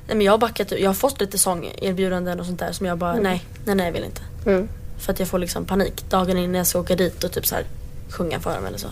Nej 0.07 0.17
men 0.17 0.21
jag 0.21 0.33
har 0.33 0.39
backat 0.39 0.73
Jag 0.73 0.89
har 0.89 0.95
fått 0.95 1.21
lite 1.21 1.39
sångerbjudanden 1.39 2.41
och 2.41 2.47
sånt 2.47 2.59
där 2.59 2.73
som 2.73 2.87
jag 2.87 2.99
bara, 2.99 3.15
nej, 3.15 3.45
nej, 3.65 3.75
nej 3.75 3.87
jag 3.87 3.93
vill 3.93 4.05
inte. 4.05 4.23
Mm. 4.47 4.69
För 4.99 5.13
att 5.13 5.19
jag 5.19 5.29
får 5.29 5.39
liksom 5.39 5.65
panik 5.65 6.11
dagen 6.11 6.39
innan 6.39 6.55
jag 6.55 6.67
ska 6.67 6.81
åka 6.81 6.97
dit 6.97 7.25
och 7.25 7.33
typ 7.33 7.47
så 7.47 7.55
här 7.55 7.65
sjunga 8.11 8.41
för 8.41 8.55
dem 8.55 8.67
eller 8.67 8.79
så. 8.79 8.89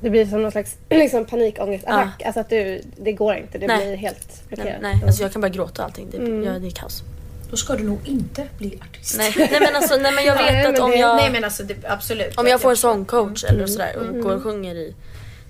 Det 0.00 0.10
blir 0.10 0.26
som 0.26 0.42
någon 0.42 0.50
slags 0.50 0.76
liksom, 0.88 1.24
panikångestattack. 1.24 2.22
Alltså 2.22 2.40
att 2.40 2.50
du, 2.50 2.82
det 2.96 3.12
går 3.12 3.34
inte. 3.34 3.58
Det 3.58 3.66
Nej. 3.66 3.86
blir 3.86 3.96
helt 3.96 4.42
Nej, 4.48 4.56
blockerat. 4.56 4.82
nej 4.82 5.02
alltså 5.06 5.22
jag 5.22 5.32
kan 5.32 5.40
bara 5.40 5.48
gråta 5.48 5.82
och 5.82 5.88
allting. 5.88 6.08
Det, 6.10 6.16
ja, 6.46 6.58
det 6.58 6.66
är 6.66 6.70
kaos. 6.70 7.02
Då 7.50 7.56
ska 7.56 7.74
du 7.76 7.84
nog 7.84 7.98
inte 8.04 8.46
bli 8.58 8.78
artist. 8.90 9.16
Nej, 9.18 9.32
nej 9.36 9.60
men 9.60 9.76
alltså, 9.76 9.96
nej 9.96 10.12
men 10.12 10.24
jag 10.24 10.36
Nej, 10.42 10.44
vet 10.54 10.64
men 10.64 10.74
att 10.74 10.80
om 10.80 10.90
det- 10.90 10.96
jag, 10.96 11.16
Nej 11.16 11.30
men 11.30 11.44
alltså 11.44 11.62
det, 11.62 11.74
absolut. 11.88 12.38
om 12.38 12.46
jag 12.46 12.60
får 12.60 12.70
en 12.70 12.76
sångcoach 12.76 13.44
eller 13.44 13.66
sådär 13.66 13.96
och 13.96 14.20
går 14.22 14.36
och 14.36 14.42
sjunger 14.42 14.74
i 14.74 14.94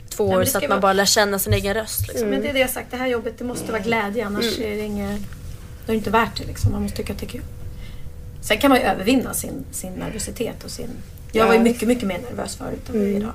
två 0.09 0.25
år 0.29 0.45
så 0.45 0.59
att 0.59 0.63
man 0.65 0.71
vara- 0.71 0.81
bara 0.81 0.93
lär 0.93 1.05
känna 1.05 1.39
sin 1.39 1.53
egen 1.53 1.75
röst 1.75 2.09
liksom. 2.09 2.29
Men 2.29 2.43
det 2.43 2.49
är 2.49 2.53
det 2.53 2.59
jag 2.61 2.71
sagt, 2.71 2.91
det 2.91 2.97
här 2.97 3.07
jobbet 3.07 3.39
det 3.39 3.45
måste 3.45 3.73
vara 3.73 3.83
glädje 3.83 4.27
annars 4.27 4.59
är 4.59 4.71
det 4.77 4.81
inget... 4.85 5.21
Det 5.87 5.93
är 5.93 5.97
inte 5.97 6.11
värt 6.11 6.37
det 6.39 6.45
liksom. 6.47 6.73
Man 6.73 6.83
måste 6.83 6.97
tycka 6.97 7.13
att 7.13 7.19
det 7.19 7.27
är 7.27 7.31
kul. 7.31 7.41
Sen 8.43 8.59
kan 8.59 8.69
man 8.71 8.79
ju 8.79 8.85
övervinna 8.85 9.35
sin, 9.35 9.65
sin 9.73 9.93
nervositet 9.93 10.65
och 10.65 10.71
sin... 10.71 10.91
Jag 11.33 11.47
var 11.47 11.55
ju 11.55 11.61
mycket, 11.61 11.89
mycket 11.89 12.05
mer 12.09 12.19
nervös 12.19 12.57
förut 12.57 12.89
än 12.89 13.03
är 13.03 13.07
idag. 13.07 13.33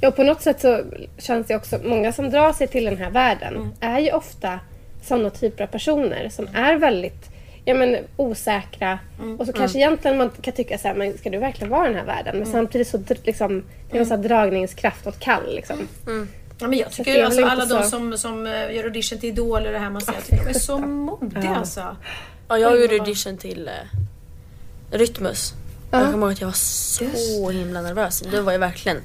Ja, 0.00 0.10
på 0.10 0.22
något 0.22 0.42
sätt 0.42 0.60
så 0.60 0.80
känns 1.18 1.46
det 1.46 1.56
också, 1.56 1.78
många 1.84 2.12
som 2.12 2.30
drar 2.30 2.52
sig 2.52 2.68
till 2.68 2.84
den 2.84 2.96
här 2.96 3.10
världen 3.10 3.54
Mm. 3.56 3.70
är 3.80 3.98
ju 3.98 4.12
ofta 4.12 4.60
sådana 5.04 5.30
typer 5.30 5.64
av 5.64 5.68
personer 5.68 6.28
som 6.28 6.48
är 6.54 6.76
väldigt 6.76 7.30
ja, 7.64 7.74
men, 7.74 7.96
osäkra. 8.16 8.98
Mm. 9.18 9.40
Och 9.40 9.46
så 9.46 9.52
kanske 9.52 9.78
egentligen 9.78 10.18
man 10.18 10.30
kan 10.42 10.54
tycka 10.54 10.78
så 10.78 10.88
här, 10.88 10.94
men 10.94 11.18
ska 11.18 11.30
du 11.30 11.38
verkligen 11.38 11.70
vara 11.70 11.84
i 11.86 11.88
den 11.88 11.98
här 11.98 12.06
världen? 12.06 12.34
Mm. 12.34 12.38
Men 12.38 12.52
samtidigt 12.52 12.88
så 12.88 13.02
liksom, 13.24 13.62
det 13.90 13.96
är 13.96 14.00
någon 14.00 14.06
sån 14.06 14.16
här 14.20 14.28
dragningskraft 14.28 15.06
åt 15.06 15.18
kall. 15.20 15.54
Liksom. 15.54 15.76
Ja, 16.58 16.68
men 16.68 16.78
jag 16.78 16.90
Så 16.92 16.96
tycker 16.96 17.18
ju 17.18 17.22
alltså 17.24 17.44
alla 17.44 17.62
inte 17.62 17.74
de 17.76 17.82
så- 17.84 17.90
som, 17.90 18.18
som 18.18 18.46
eh, 18.46 18.74
gör 18.74 18.84
audition 18.84 19.18
till 19.18 19.28
Idol 19.28 19.66
och 19.66 19.72
det 19.72 19.78
här 19.78 19.90
man 19.90 20.02
säger, 20.02 20.18
jag 20.18 20.24
tycker 20.26 20.44
de 20.44 20.50
är 20.50 20.58
så 20.58 20.78
modiga 20.78 21.56
alltså. 21.56 21.96
Ja, 22.48 22.58
jag 22.58 22.80
gjorde 22.80 22.94
audition 22.94 23.36
till 23.38 23.68
eh, 23.68 23.98
Rytmus. 24.90 25.54
Jag 25.90 26.10
kommer 26.12 26.26
ihåg 26.26 26.32
att 26.32 26.40
jag 26.40 26.48
var 26.48 26.52
så 26.54 27.50
himla 27.50 27.82
nervös. 27.82 28.20
Det 28.20 28.40
var 28.40 28.52
ju 28.52 28.58
verkligen 28.58 28.96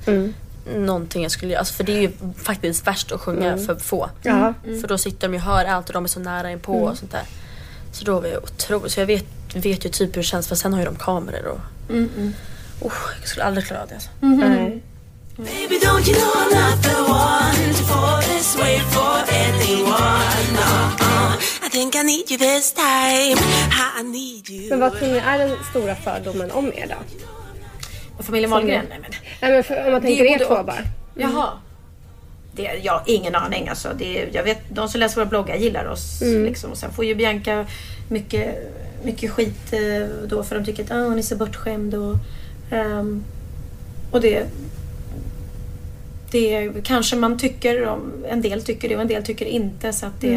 någonting 0.75 1.23
jag 1.23 1.31
skulle 1.31 1.51
göra. 1.51 1.59
Alltså, 1.59 1.73
för 1.73 1.83
det 1.83 1.91
är 1.97 2.01
ju 2.01 2.11
faktiskt 2.37 2.87
värst 2.87 3.11
att 3.11 3.21
sjunga 3.21 3.57
för 3.57 3.75
få. 3.75 4.09
Ja. 4.23 4.53
För 4.81 4.87
då 4.87 4.97
sitter 4.97 5.27
de 5.27 5.33
ju 5.33 5.39
och 5.39 5.45
hör 5.45 5.65
allt 5.65 5.87
och 5.87 5.93
de 5.93 6.03
är 6.03 6.07
så 6.07 6.19
nära 6.19 6.51
inpå 6.51 6.73
och 6.73 6.97
sånt 6.97 7.11
där. 7.11 7.23
Så 7.91 8.05
då 8.05 8.19
var 8.19 8.27
jag 8.27 8.43
otroligt. 8.43 8.91
Så 8.91 8.99
jag 8.99 9.07
vet, 9.07 9.25
vet 9.55 9.85
ju 9.85 9.89
typ 9.89 10.15
hur 10.15 10.21
det 10.21 10.27
känns 10.27 10.47
för 10.47 10.55
sen 10.55 10.73
har 10.73 10.79
ju 10.79 10.85
de 10.85 10.95
kameror 10.95 11.47
och... 11.47 11.59
Oh, 12.81 12.93
jag 13.19 13.27
skulle 13.29 13.45
aldrig 13.45 13.65
klara 13.65 13.85
det 13.85 13.93
alltså. 13.93 14.09
Nej. 14.19 14.81
Baby, 15.37 15.75
don't 15.79 16.07
you 16.09 16.15
know 16.19 16.33
I'm 16.35 16.51
not 16.53 16.83
the 16.83 16.95
one 17.01 17.73
to 17.73 17.83
fall 17.83 18.21
this 18.21 18.57
way 18.57 18.79
for 18.79 19.15
anyone? 19.45 20.57
Uh-uh. 20.57 21.65
I 21.65 21.69
think 21.69 21.95
I 21.95 22.03
need 22.03 22.31
you 22.31 22.37
this 22.37 22.73
time. 22.73 23.37
I 23.99 24.03
need 24.03 24.49
you. 24.49 24.69
Men 24.69 24.79
vad 24.79 24.99
tror 24.99 25.07
ni 25.07 25.17
är 25.17 25.37
den 25.37 25.57
stora 25.69 25.95
fördomen 25.95 26.51
om 26.51 26.73
er 26.73 26.87
då? 26.87 26.95
Och 28.17 28.25
familjen 28.25 28.51
Wahlgren? 28.51 28.85
Nej, 28.89 28.99
men. 29.01 29.11
Nej, 29.41 29.51
men 29.51 29.63
för, 29.63 29.85
om 29.85 29.91
man 29.91 30.01
tänker 30.01 30.23
er 30.23 30.39
två 30.47 30.63
bara. 30.63 30.83
Jaha. 31.15 31.49
Det, 32.59 32.87
har 32.87 33.03
ingen 33.05 33.35
aning 33.35 33.67
alltså. 33.67 33.89
Det, 33.97 34.27
jag 34.31 34.43
vet, 34.43 34.59
de 34.69 34.89
som 34.89 34.99
läser 34.99 35.15
våra 35.15 35.25
bloggar 35.25 35.55
gillar 35.55 35.85
oss. 35.85 36.21
Liksom. 36.21 36.71
Och 36.71 36.77
sen 36.77 36.91
får 36.91 37.05
ju 37.05 37.15
Bianca 37.15 37.65
mycket, 38.09 38.55
mycket 39.03 39.31
skit 39.31 39.73
eh, 39.73 40.07
då 40.27 40.43
för 40.43 40.55
de 40.55 40.65
tycker 40.65 40.83
att 40.83 40.91
ah, 40.91 41.03
hon 41.03 41.17
är 41.17 41.21
så 41.21 41.35
bortskämd. 41.35 41.93
Och, 41.95 42.15
ehm, 42.71 43.23
och 44.11 44.21
det, 44.21 44.45
det 46.31 46.71
kanske 46.83 47.15
man 47.15 47.39
tycker 47.39 47.85
om. 47.85 48.11
En 48.29 48.41
del 48.41 48.63
tycker 48.63 48.89
det 48.89 48.95
och 48.95 49.01
en 49.01 49.07
del 49.07 49.23
tycker 49.23 49.45
inte. 49.45 49.93
Så 49.93 50.05
att 50.05 50.21
det, 50.21 50.27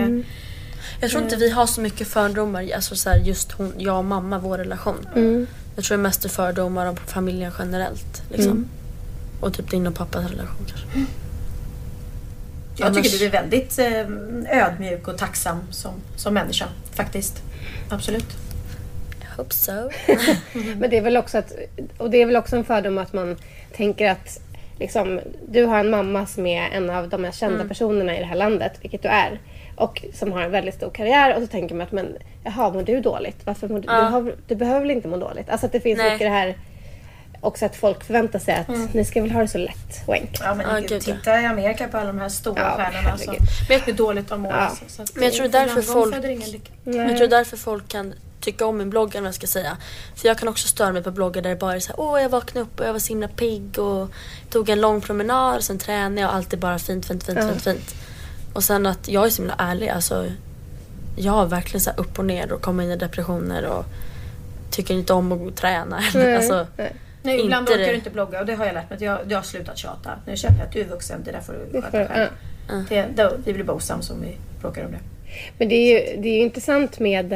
Jag 1.00 1.10
tror 1.10 1.22
inte 1.22 1.36
vi 1.36 1.50
har 1.50 1.66
så 1.66 1.80
mycket 1.80 2.08
fördomar, 2.08 2.70
alltså 2.74 2.96
så 2.96 3.10
här, 3.10 3.18
just 3.18 3.52
hon, 3.52 3.72
jag 3.78 3.98
och 3.98 4.04
mamma, 4.04 4.38
vår 4.38 4.58
relation. 4.58 5.06
Jag 5.76 5.84
tror 5.84 5.96
det 5.96 6.00
är 6.00 6.02
mest 6.02 6.30
fördomar 6.30 6.86
om 6.86 6.96
familjen 6.96 7.52
generellt. 7.58 8.22
Liksom. 8.30 8.68
Och 9.40 9.54
typ 9.54 9.70
din 9.70 9.86
och 9.86 9.94
pappas 9.94 10.30
relation 10.30 10.66
kanske. 10.66 10.86
Jag 12.76 12.86
Annars- 12.86 13.02
tycker 13.02 13.18
du 13.18 13.24
är 13.26 13.30
väldigt 13.42 13.78
eh, 13.78 14.66
ödmjuk 14.66 15.08
och 15.08 15.18
tacksam 15.18 15.58
som, 15.70 15.92
som 16.16 16.34
människa. 16.34 16.66
Faktiskt. 16.94 17.42
Absolut. 17.90 18.26
I 19.20 19.24
hope 19.36 19.54
so. 19.54 19.72
Men 20.78 20.90
det 20.90 20.96
är 20.98 21.02
väl 21.02 21.16
också 21.16 21.38
att, 21.38 21.52
och 21.98 22.10
det 22.10 22.22
är 22.22 22.26
väl 22.26 22.36
också 22.36 22.56
en 22.56 22.64
fördom 22.64 22.98
att 22.98 23.12
man 23.12 23.36
tänker 23.76 24.10
att 24.10 24.40
liksom, 24.78 25.20
du 25.48 25.64
har 25.64 25.78
en 25.78 25.90
mamma 25.90 26.26
som 26.26 26.46
är 26.46 26.68
en 26.70 26.90
av 26.90 27.08
de 27.08 27.22
mest 27.22 27.42
Mm. 27.42 27.52
kända 27.52 27.68
personerna 27.68 28.16
i 28.16 28.18
det 28.18 28.24
här 28.26 28.36
landet, 28.36 28.72
vilket 28.80 29.02
du 29.02 29.08
är. 29.08 29.40
Och 29.76 30.04
som 30.14 30.32
har 30.32 30.42
en 30.42 30.50
väldigt 30.50 30.74
stor 30.74 30.90
karriär 30.90 31.34
och 31.36 31.40
så 31.42 31.46
tänker 31.46 31.74
man 31.74 31.86
att 31.86 31.92
men 31.92 32.16
jaha, 32.44 32.70
mår 32.70 32.82
du 32.82 33.00
dåligt? 33.00 33.36
Varför 33.46 33.68
mår 33.68 33.74
du, 33.80 33.80
du, 33.88 33.92
har, 33.94 34.34
du 34.48 34.54
behöver 34.54 34.80
väl 34.80 34.90
inte 34.90 35.08
må 35.08 35.16
dåligt? 35.16 35.50
Alltså 35.50 35.66
att 35.66 35.72
det 35.72 35.80
finns 35.80 35.98
Nej. 35.98 36.12
mycket 36.12 36.26
det 36.26 36.30
här 36.30 36.54
också 37.42 37.64
att 37.66 37.76
folk 37.76 38.04
förväntar 38.04 38.38
sig 38.38 38.54
att 38.54 38.94
ni 38.94 39.04
ska 39.04 39.22
väl 39.22 39.30
ha 39.30 39.40
det 39.40 39.48
så 39.48 39.58
lätt 39.58 40.02
och 40.06 40.14
enkelt. 40.14 40.40
Ja 40.44 40.54
men 40.54 40.66
Ja, 40.68 40.80
gud, 40.80 40.92
ja. 40.92 41.14
titta 41.14 41.40
i 41.42 41.46
Amerika 41.46 41.88
på 41.88 41.96
alla 41.96 42.06
de 42.06 42.18
här 42.18 42.28
stora 42.28 42.62
Ja, 42.62 42.76
stjärnorna 42.76 43.18
som. 43.18 43.34
Men- 43.68 43.80
hur 43.80 43.92
dåligt 43.92 44.28
de 44.28 44.40
mår. 44.40 44.52
Ja. 44.52 44.58
Alltså, 44.58 44.84
så 44.88 45.04
Men 45.14 45.24
jag 45.24 45.32
tror 45.32 45.48
därför 45.48 45.82
folk-. 45.82 46.14
Jag 46.84 47.16
tror 47.16 47.28
därför 47.28 47.56
folk 47.56 47.88
kan 47.88 48.14
tycka 48.40 48.66
om 48.66 48.78
min 48.78 48.90
blogg, 48.90 49.10
eller 49.10 49.20
vad 49.20 49.28
jag 49.28 49.34
ska 49.34 49.46
säga. 49.46 49.76
För 50.16 50.28
jag 50.28 50.38
kan 50.38 50.48
också 50.48 50.68
störa 50.68 50.92
mig 50.92 51.02
på 51.02 51.10
bloggar 51.10 51.42
där 51.42 51.50
det 51.50 51.56
bara 51.56 51.74
är 51.74 51.80
såhär, 51.80 52.00
åh 52.00 52.22
jag 52.22 52.28
vaknade 52.28 52.60
upp 52.66 52.80
och 52.80 52.86
jag 52.86 52.92
var 52.92 53.00
så 53.00 53.08
himla 53.08 53.28
pigg 53.28 53.78
och 53.78 54.10
tog 54.50 54.68
en 54.68 54.80
lång 54.80 55.00
promenad 55.00 55.56
och 55.56 55.64
sen 55.64 55.78
tränade 55.78 56.20
jag 56.20 56.28
och 56.30 56.34
allt 56.36 56.52
är 56.52 56.56
bara 56.56 56.78
fint, 56.78 57.06
fint, 57.06 57.24
fint, 57.24 57.38
fint, 57.38 57.62
fint. 57.62 57.94
Och 58.52 58.64
sen 58.64 58.86
att 58.86 59.08
jag 59.08 59.26
är 59.26 59.30
så 59.30 59.42
himla 59.42 59.54
ärlig, 59.58 59.88
alltså. 59.88 60.26
Jag 61.16 61.32
har 61.32 61.46
verkligen 61.46 61.80
så 61.80 61.90
upp 61.96 62.18
och 62.18 62.24
ner 62.24 62.52
och 62.52 62.62
kommer 62.62 62.84
in 62.84 62.90
i 62.90 62.96
depressioner 62.96 63.64
och 63.66 63.84
tycker 64.70 64.94
inte 64.94 65.12
om 65.12 65.48
att 65.48 65.56
träna. 65.56 66.02
Nej, 66.14 66.36
alltså, 66.36 66.66
nej. 66.76 66.92
Nej, 67.22 67.40
ibland 67.40 67.62
Inte 67.68 67.72
orkar 67.72 67.84
det. 67.84 67.90
du 67.90 67.94
inte 67.94 68.10
blogga 68.10 68.40
och 68.40 68.46
det 68.46 68.54
har 68.54 68.66
jag 68.66 68.74
lärt 68.74 68.90
mig. 68.90 68.96
att 68.96 69.00
Jag, 69.02 69.18
jag 69.28 69.38
har 69.38 69.42
slutat 69.42 69.78
tjata. 69.78 70.10
Nu 70.26 70.36
känner 70.36 70.58
jag 70.58 70.66
att 70.66 70.72
du 70.72 70.80
är 70.80 70.84
vuxen, 70.84 71.22
det 71.24 71.32
där 71.32 71.40
får 71.40 71.52
du 71.52 71.58
Det 71.72 71.82
sköta 71.82 72.08
själv. 72.14 72.30
ja. 72.68 72.84
Det, 72.88 73.06
då, 73.14 73.32
vi 73.44 73.52
blir 73.52 73.64
bara 73.64 73.76
osams 73.76 74.10
om 74.10 74.20
vi 74.22 74.36
bråkar 74.60 74.84
om 74.84 74.92
det. 74.92 74.98
Men 75.58 75.68
det 75.68 75.74
är 75.74 75.92
ju, 76.14 76.22
det 76.22 76.28
är 76.28 76.34
ju 76.34 76.40
intressant 76.40 76.98
med, 76.98 77.28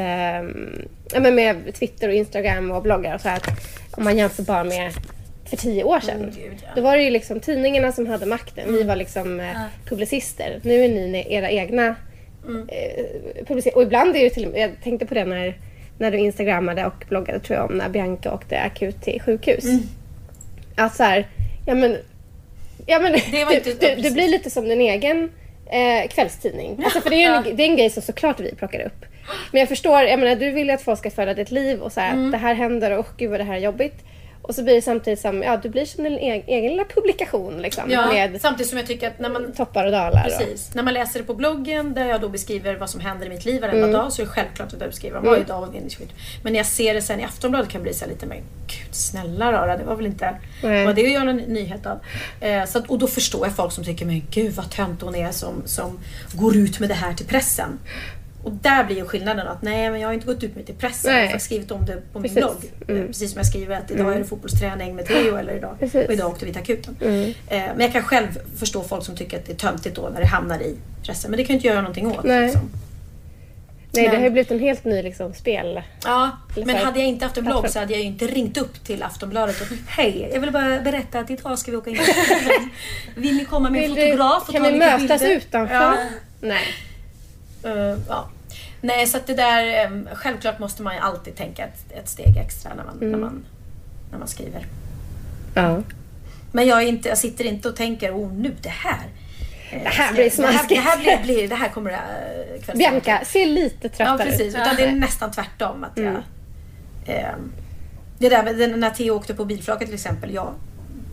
men 1.21 1.35
med 1.35 1.73
Twitter 1.73 2.07
och 2.07 2.13
Instagram 2.13 2.71
och 2.71 2.81
bloggar 2.83 3.15
och 3.15 3.21
så 3.21 3.29
här. 3.29 3.37
Att 3.37 3.47
om 3.91 4.03
man 4.03 4.17
jämför 4.17 4.43
bara 4.43 4.63
med 4.63 4.93
för 5.45 5.57
tio 5.57 5.83
år 5.83 5.99
sedan. 5.99 6.17
Mm, 6.17 6.29
gud, 6.35 6.53
ja. 6.63 6.69
Då 6.75 6.81
var 6.81 6.97
det 6.97 7.03
ju 7.03 7.09
liksom 7.09 7.39
tidningarna 7.39 7.91
som 7.91 8.07
hade 8.07 8.25
makten. 8.25 8.73
Vi 8.73 8.83
var 8.83 8.95
liksom 8.95 9.39
eh, 9.39 9.57
publicister. 9.85 10.59
Nu 10.63 10.83
är 10.83 10.87
ni 10.89 11.27
era 11.29 11.49
egna 11.49 11.95
Mm. 12.47 12.69
eh, 12.69 13.05
publicister. 13.47 13.75
Och 13.77 13.83
ibland 13.83 14.15
är 14.15 14.23
det 14.23 14.29
till 14.29 14.45
och 14.45 14.51
med, 14.51 14.61
jag 14.61 14.71
tänkte 14.83 15.05
på 15.05 15.13
det 15.13 15.25
när, 15.25 15.57
när 15.97 16.11
du 16.11 16.17
instagrammade 16.17 16.85
och 16.85 17.05
bloggade 17.09 17.39
tror 17.39 17.59
jag 17.59 17.71
om 17.71 17.77
när 17.77 17.89
Bianca 17.89 18.33
åkte 18.33 18.59
akut 18.61 19.01
till 19.01 19.21
sjukhus. 19.21 19.63
Mm. 19.65 19.79
Att 20.75 20.95
så 20.95 21.03
här, 21.03 21.27
ja 21.67 21.75
men, 21.75 21.97
ja 22.85 22.99
men 22.99 23.11
Det 23.31 23.45
var 23.45 23.53
inte- 23.53 23.95
du, 23.95 24.01
du 24.01 24.11
blir 24.11 24.27
lite 24.27 24.49
som 24.49 24.67
din 24.69 24.81
egen 24.81 25.31
eh, 25.65 26.07
kvällstidning. 26.09 26.81
Alltså 26.83 27.01
för 27.01 27.09
det 27.09 27.23
är, 27.23 27.37
en, 27.37 27.57
det 27.57 27.63
är 27.63 27.67
en 27.69 27.75
grej 27.77 27.89
som 27.89 28.01
såklart 28.03 28.39
vi 28.39 28.55
plockar 28.55 28.79
upp. 28.79 29.05
Men 29.51 29.59
jag 29.59 29.69
förstår, 29.69 30.01
jag 30.01 30.19
menar 30.19 30.35
du 30.35 30.51
vill 30.51 30.67
ju 30.67 30.73
att 30.73 30.81
folk 30.81 30.99
ska 30.99 31.09
följa 31.11 31.33
ditt 31.33 31.51
liv 31.51 31.79
och 31.81 31.91
så 31.91 31.99
här, 31.99 32.13
Mm. 32.13 32.25
att 32.25 32.31
det 32.31 32.37
här 32.37 32.53
händer 32.53 32.97
och 32.97 33.07
gud 33.17 33.29
vad 33.29 33.39
det 33.39 33.43
här 33.43 33.55
är 33.55 33.59
jobbigt. 33.59 34.03
Och 34.47 34.55
så 34.55 34.63
blir 34.63 34.75
det 34.75 34.81
samtidigt 34.81 35.19
som, 35.19 35.43
ja 35.43 35.57
du 35.57 35.69
blir 35.69 35.85
som 35.85 36.03
din 36.03 36.17
egen, 36.17 36.43
egen 36.47 36.71
lilla 36.71 36.85
publikation 36.85 37.61
liksom. 37.61 37.91
Ja, 37.91 38.07
Med 38.07 38.41
samtidigt 38.41 38.69
som 38.69 38.77
jag 38.77 38.87
tycker 38.87 39.07
att 39.07 39.19
när 39.19 39.29
man 39.29 39.53
toppar 39.53 39.85
och 39.85 39.91
dalar. 39.91 40.23
Precis. 40.23 40.75
När 40.75 40.83
man 40.83 40.93
läser 40.93 41.19
det 41.19 41.25
på 41.25 41.33
bloggen 41.33 41.93
där 41.93 42.05
jag 42.05 42.21
då 42.21 42.29
beskriver 42.29 42.75
vad 42.75 42.89
som 42.89 43.01
händer 43.01 43.25
i 43.25 43.29
mitt 43.29 43.45
liv 43.45 43.61
varenda 43.61 43.87
dag 43.87 44.13
så 44.13 44.21
är 44.21 44.25
det 44.25 44.31
självklart 44.31 44.73
att 44.73 44.81
jag 44.81 44.89
beskriver 44.89 45.19
varje 45.19 45.43
dag 45.43 45.61
vad 45.61 45.71
min 45.71 45.89
skit. 45.89 46.09
Men 46.43 46.53
när 46.53 46.59
jag 46.59 46.65
ser 46.65 46.93
det 46.93 47.01
sen 47.01 47.19
i 47.19 47.23
Aftonbladet 47.23 47.69
kan 47.69 47.79
jag 47.79 47.83
bli 47.83 47.93
så 47.93 48.05
lite 48.05 48.25
mer, 48.25 48.37
gud 48.67 48.95
snälla 48.95 49.51
rara, 49.51 49.77
det 49.77 49.83
var 49.83 49.95
väl 49.95 50.05
inte 50.05 50.35
vad 50.61 50.95
det 50.95 51.05
att 51.05 51.11
göra 51.11 51.29
en 51.29 51.37
nyhet 51.37 51.85
av. 51.85 51.99
Eh, 52.41 52.65
så 52.65 52.77
att, 52.77 52.89
och 52.89 52.99
då 52.99 53.07
förstår 53.07 53.47
jag 53.47 53.55
folk 53.55 53.71
som 53.71 53.83
tycker, 53.83 54.05
men 54.05 54.21
gud 54.31 54.53
vad 54.53 54.71
tönt 54.71 55.01
hon 55.01 55.15
är 55.15 55.31
som, 55.31 55.61
som 55.65 55.99
går 56.33 56.57
ut 56.57 56.79
med 56.79 56.89
det 56.89 56.95
här 56.95 57.13
till 57.13 57.25
pressen. 57.25 57.79
Och 58.47 58.53
där 58.53 58.83
blir 58.83 58.95
ju 58.95 59.05
skillnaden 59.05 59.47
att 59.47 59.61
nej 59.61 59.89
men 59.89 60.01
jag 60.01 60.07
har 60.07 60.13
inte 60.13 60.25
gått 60.27 60.43
ut 60.43 60.55
med 60.55 60.63
det 60.63 60.65
till 60.65 60.75
pressen, 60.75 61.13
Nej. 61.13 61.25
jag 61.25 61.31
har 61.31 61.39
skrivit 61.39 61.71
om 61.71 61.85
det 61.85 62.01
på 62.13 62.19
min 62.19 62.33
Precis. 62.33 62.69
blogg. 62.87 62.97
Eh, 62.99 63.05
Precis 63.07 63.31
som 63.31 63.37
jag 63.39 63.45
skriver 63.45 63.75
att 63.77 63.91
idag 63.91 64.13
är 64.13 64.17
det 64.19 64.25
fotbollsträning 64.25 64.95
med 64.95 65.05
Theo 65.05 65.35
eller 65.37 65.53
idag, 65.57 65.75
Precis. 65.79 66.07
och 66.07 66.13
idag 66.13 66.31
åkte 66.31 66.45
vi 66.45 66.51
till 66.53 66.61
akuten. 66.61 66.95
Eh, 67.01 67.29
Men 67.47 67.79
jag 67.79 67.91
kan 67.91 68.03
själv 68.03 68.27
förstå 68.59 68.83
folk 68.83 69.05
som 69.05 69.15
tycker 69.15 69.37
att 69.37 69.45
det 69.45 69.51
är 69.51 69.57
töntigt 69.57 69.95
då 69.95 70.09
när 70.13 70.21
det 70.21 70.27
hamnar 70.27 70.59
i 70.59 70.75
pressen. 71.03 71.31
Men 71.31 71.37
det 71.37 71.43
kan 71.45 71.53
jag 71.53 71.57
inte 71.57 71.67
göra 71.67 71.81
någonting 71.81 72.07
åt. 72.07 72.23
Nej. 72.23 72.45
Liksom. 72.45 72.61
Nej, 73.91 74.03
det 74.03 74.09
Men- 74.11 74.17
har 74.17 74.23
ju 74.23 74.29
blivit 74.29 74.51
en 74.51 74.59
helt 74.59 74.85
ny 74.85 75.01
liksom, 75.03 75.33
spel. 75.33 75.81
Ja, 76.05 76.31
men 76.65 76.75
hade 76.75 76.99
jag 76.99 77.07
inte 77.07 77.25
haft 77.25 77.37
en 77.37 77.43
blogg 77.43 77.53
Plattform. 77.53 77.71
så 77.73 77.79
hade 77.79 77.93
jag 77.93 77.99
ju 78.01 78.07
inte 78.07 78.27
ringt 78.27 78.57
upp 78.57 78.83
till 78.85 79.03
Aftonbladet 79.03 79.61
och 79.61 79.67
Hej, 79.87 80.29
jag 80.33 80.39
vill 80.41 80.51
bara 80.51 80.79
berätta 80.79 81.19
att 81.19 81.29
idag 81.29 81.59
ska 81.59 81.71
vi 81.71 81.77
åka 81.77 81.89
in. 81.89 81.97
Vill 83.15 83.37
ni 83.37 83.45
komma 83.45 83.69
med 83.69 83.83
en 83.83 83.89
fotograf 83.89 84.43
och 84.47 84.53
kan 84.53 84.63
ta 84.63 84.67
vi 84.69 84.73
lite 84.73 84.85
mötas 84.99 85.21
bilder? 85.21 85.35
utanför? 85.37 85.75
Ja. 85.75 85.93
Nej. 86.41 86.63
Eh, 87.63 87.97
ja. 88.07 88.29
Nej, 88.87 89.07
så 89.07 89.17
att 89.17 89.27
det 89.27 89.33
där... 89.33 89.85
eh, 89.85 90.15
självklart 90.15 90.59
måste 90.59 90.81
man 90.83 90.93
ju 90.95 90.99
alltid 91.01 91.35
tänka 91.35 91.63
ett, 91.63 91.91
ett 91.91 92.09
steg 92.09 92.37
extra 92.37 92.73
när 92.73 92.83
man, 92.83 92.95
Mm. 92.97 93.11
när, 93.11 93.17
man, 93.17 93.45
när 94.11 94.19
man 94.19 94.27
skriver. 94.27 94.65
Ja. 95.53 95.81
Men 96.51 96.67
jag, 96.67 96.83
är 96.83 96.87
inte, 96.87 97.09
jag 97.09 97.17
sitter 97.17 97.45
inte 97.45 97.69
och 97.69 97.75
tänker, 97.75 98.11
oh 98.17 98.33
nu 98.33 98.55
det 98.61 98.69
här. 98.69 99.05
eh, 99.71 99.83
Det 99.83 99.89
här 99.89 100.13
blir 100.13 100.23
det 100.23 100.29
här, 100.43 100.51
smaskigt. 100.51 100.69
det 100.69 100.89
här, 100.89 100.97
blir, 100.97 101.23
blir, 101.23 101.47
det 101.47 101.55
här 101.55 101.69
kommer 101.69 101.91
äh, 101.91 101.97
kvällsdagen. 102.63 102.77
Bianca, 102.77 103.25
ser 103.25 103.45
lite 103.45 103.89
trött 103.89 104.07
Ja 104.07 104.15
ut. 104.15 104.21
precis, 104.21 104.55
utan 104.55 104.75
det 104.75 104.83
är 104.83 104.91
nästan 104.91 105.31
tvärtom. 105.31 105.83
Att 105.83 105.97
jag, 105.97 106.15
ehm, 107.05 107.51
det 108.19 108.29
där 108.29 108.77
när 108.77 108.89
Theo 108.89 109.11
åkte 109.15 109.33
på 109.33 109.45
bilflaket 109.45 109.85
till 109.87 109.95
exempel. 109.95 110.33
Jag, 110.33 110.53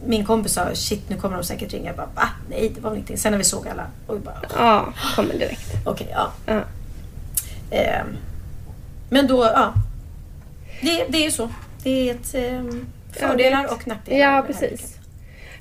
min 0.06 0.24
kompis 0.24 0.52
sa 0.52 0.74
shit 0.74 1.08
nu 1.10 1.16
kommer 1.16 1.36
de 1.36 1.44
säkert 1.44 1.72
ringa. 1.72 1.86
Jag 1.86 1.96
bara 1.96 2.08
va? 2.14 2.28
Nej 2.50 2.72
det 2.74 2.80
var 2.80 2.90
väl 2.90 2.96
ingenting. 2.96 3.18
Sen 3.18 3.30
när 3.32 3.38
vi 3.38 3.44
såg 3.44 3.68
alla 3.68 3.86
och 4.06 4.16
vi 4.16 4.20
bara 4.20 4.34
Ja, 4.56 4.92
kommer 5.16 5.34
direkt. 5.34 5.72
okej 5.84 6.08
ja. 6.12 6.32
Ja. 6.46 6.60
Ehm, 7.74 8.16
men 9.08 9.26
då 9.26 9.44
ja. 9.44 9.74
Det, 10.80 11.04
det 11.08 11.18
är 11.18 11.24
ju 11.24 11.30
så. 11.30 11.48
Det 11.82 12.10
är 12.10 12.14
ett 12.14 12.34
ehm, 12.34 12.86
fördelar 13.12 13.72
och 13.72 13.86
nackdelar. 13.86 14.18
Ja, 14.18 14.44
precis. 14.46 14.98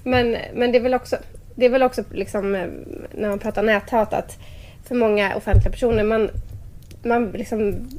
Men, 0.04 0.38
men 0.54 0.72
det 0.72 0.78
är 0.78 0.82
väl 0.82 0.94
också, 0.94 1.18
det 1.56 1.66
är 1.66 1.70
väl 1.70 1.84
också 1.84 2.04
liksom, 2.12 2.56
eh, 2.56 2.68
när 3.12 3.30
man 3.30 3.40
pratar 3.40 3.64
näthat 3.64 4.14
att 4.14 4.38
för 4.86 4.96
många 4.96 5.36
offentliga 5.36 5.72
personer, 5.72 6.04
man, 6.04 6.30
man 7.04 7.32
liksom 7.32 7.90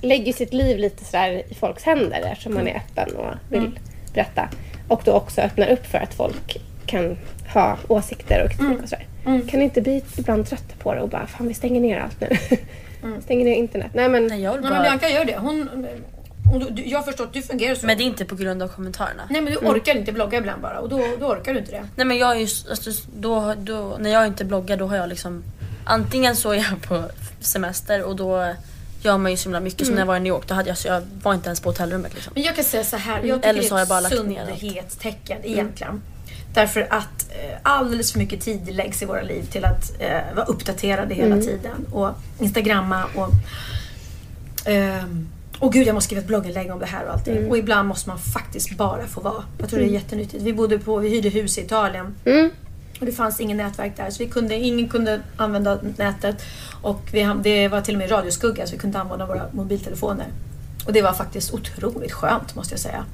lägger 0.00 0.32
sitt 0.32 0.52
liv 0.52 0.78
lite 0.78 1.04
sådär 1.04 1.42
i 1.48 1.54
folks 1.54 1.82
händer 1.82 2.20
eftersom 2.32 2.54
man 2.54 2.68
är 2.68 2.76
öppen 2.76 3.16
och 3.16 3.34
vill 3.48 3.78
berätta. 4.14 4.48
Och 4.88 5.02
då 5.04 5.12
också 5.12 5.40
öppnar 5.40 5.68
upp 5.68 5.86
för 5.86 5.98
att 5.98 6.14
folk 6.14 6.60
kan 6.86 7.16
ha 7.54 7.78
åsikter 7.88 8.44
och 8.44 8.50
kritik 8.50 8.82
och 8.82 8.88
sådär. 8.88 9.06
Kan 9.24 9.58
ni 9.58 9.64
inte 9.64 9.82
bli 9.82 10.02
ibland 10.18 10.46
trötta 10.46 10.74
på 10.78 10.94
det 10.94 11.00
och 11.00 11.08
bara 11.08 11.26
fan 11.26 11.48
vi 11.48 11.54
stänger 11.54 11.80
ner 11.80 12.00
allt 12.00 12.20
nu. 12.20 12.28
stänger 13.22 13.44
ner 13.44 13.54
internet. 13.54 13.90
Nej 13.94 14.08
men, 14.08 14.26
Nej, 14.26 14.42
jag 14.42 14.52
vill 14.52 14.60
Nej, 14.60 14.70
men 14.70 14.78
bara... 14.78 14.82
Bianca 14.82 15.08
gör 15.08 15.24
det. 15.24 15.36
Hon, 15.38 15.86
och 16.54 16.60
du, 16.60 16.70
du- 16.70 16.88
jag 16.88 17.04
förstår 17.04 17.24
att 17.24 17.32
du 17.32 17.42
fungerar 17.42 17.74
så. 17.74 17.86
Men 17.86 17.98
det 17.98 18.02
är 18.02 18.06
inte 18.06 18.24
på 18.24 18.34
grund 18.34 18.62
av 18.62 18.68
kommentarerna. 18.68 19.22
Nej 19.30 19.40
men 19.40 19.52
du 19.52 19.58
orkar 19.58 19.96
inte 19.96 20.12
blogga 20.12 20.38
ibland 20.38 20.62
bara 20.62 20.78
och 20.80 20.88
då, 20.88 21.00
då 21.20 21.26
orkar 21.26 21.52
du 21.54 21.60
inte 21.60 21.72
det. 21.72 21.84
Nej 21.96 22.06
men 22.06 22.18
jag 22.18 22.30
är 22.30 22.40
ju, 22.40 22.48
alltså, 22.70 22.90
då, 23.16 23.54
då, 23.58 23.96
när 24.00 24.10
jag 24.10 24.26
inte 24.26 24.44
bloggar 24.44 24.76
då 24.76 24.86
har 24.86 24.96
jag 24.96 25.08
liksom 25.08 25.42
Antingen 25.84 26.36
så 26.36 26.50
är 26.50 26.56
jag 26.56 26.82
på 26.82 27.04
semester 27.40 28.02
och 28.02 28.16
då 28.16 28.54
gör 29.02 29.18
man 29.18 29.30
ju 29.30 29.36
så 29.36 29.44
himla 29.44 29.60
mycket. 29.60 29.86
Som 29.86 29.94
när 29.94 30.02
jag 30.02 30.06
var 30.06 30.16
i 30.16 30.20
New 30.20 30.30
York 30.32 30.46
då 30.46 30.54
hade 30.54 30.68
jag, 30.68 30.78
så 30.78 30.88
jag 30.88 31.02
var 31.22 31.34
inte 31.34 31.48
ens 31.48 31.60
på 31.60 31.68
hotellrummet 31.68 32.14
liksom. 32.14 32.32
Men 32.34 32.42
jag 32.42 32.54
kan 32.54 32.64
säga 32.64 32.84
så 32.84 32.96
här, 32.96 33.22
jag 33.24 33.38
tycker 33.38 33.48
Eller 33.48 33.62
det 33.62 33.68
så 33.68 33.74
är 33.74 33.78
har 33.78 33.96
jag 33.96 34.04
ett 34.04 34.12
bara 34.12 34.48
sundhetstecken 34.56 35.38
egentligen. 35.42 36.02
Därför 36.54 36.86
att 36.90 37.30
eh, 37.30 37.56
alldeles 37.62 38.12
för 38.12 38.18
mycket 38.18 38.40
tid 38.40 38.74
läggs 38.74 39.02
i 39.02 39.04
våra 39.04 39.22
liv 39.22 39.42
till 39.50 39.64
att 39.64 39.92
eh, 40.00 40.20
vara 40.34 40.46
uppdaterade 40.46 41.14
hela 41.14 41.34
tiden. 41.42 41.86
Och 41.92 42.10
instagramma 42.38 43.04
och... 43.14 43.28
ehm, 44.64 45.28
och 45.58 45.72
gud 45.72 45.86
jag 45.86 45.94
måste 45.94 46.06
skriva 46.06 46.20
ett 46.20 46.26
blogginlägg 46.26 46.70
om 46.72 46.78
det 46.78 46.86
här 46.86 47.04
och 47.06 47.12
allting. 47.12 47.36
Och 47.50 47.58
ibland 47.58 47.88
måste 47.88 48.08
man 48.08 48.18
faktiskt 48.18 48.76
bara 48.76 49.06
få 49.06 49.20
vara. 49.20 49.44
Jag 49.58 49.68
tror 49.70 49.80
det 49.80 49.86
är 49.86 49.88
jättenyttigt. 49.94 50.42
Vi 50.44 50.52
bodde 50.52 50.78
på, 50.78 50.96
vi 50.96 51.08
hyrde 51.08 51.28
hus 51.28 51.58
i 51.58 51.60
Italien. 51.60 52.14
Och 53.00 53.06
det 53.06 53.12
fanns 53.12 53.40
ingen 53.40 53.56
nätverk 53.56 53.96
där 53.96 54.10
så 54.10 54.18
vi 54.24 54.30
kunde, 54.30 54.54
ingen 54.54 54.88
kunde 54.88 55.20
använda 55.36 55.78
nätet. 55.96 56.42
Och 56.82 57.00
vi, 57.12 57.28
det 57.42 57.68
var 57.68 57.80
till 57.80 57.94
och 57.94 57.98
med 57.98 58.10
radioskugga 58.10 58.66
så 58.66 58.72
vi 58.72 58.78
kunde 58.78 58.98
använda 58.98 59.26
våra 59.26 59.42
mobiltelefoner. 59.52 60.26
Och 60.86 60.92
det 60.92 61.02
var 61.02 61.12
faktiskt 61.12 61.54
otroligt 61.54 62.12
skönt 62.12 62.54
måste 62.54 62.72
jag 62.72 62.80
säga. 62.80 63.04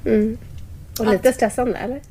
och 0.99 1.05
lite 1.11 1.33
stressande 1.33 1.77
eller? 1.77 2.01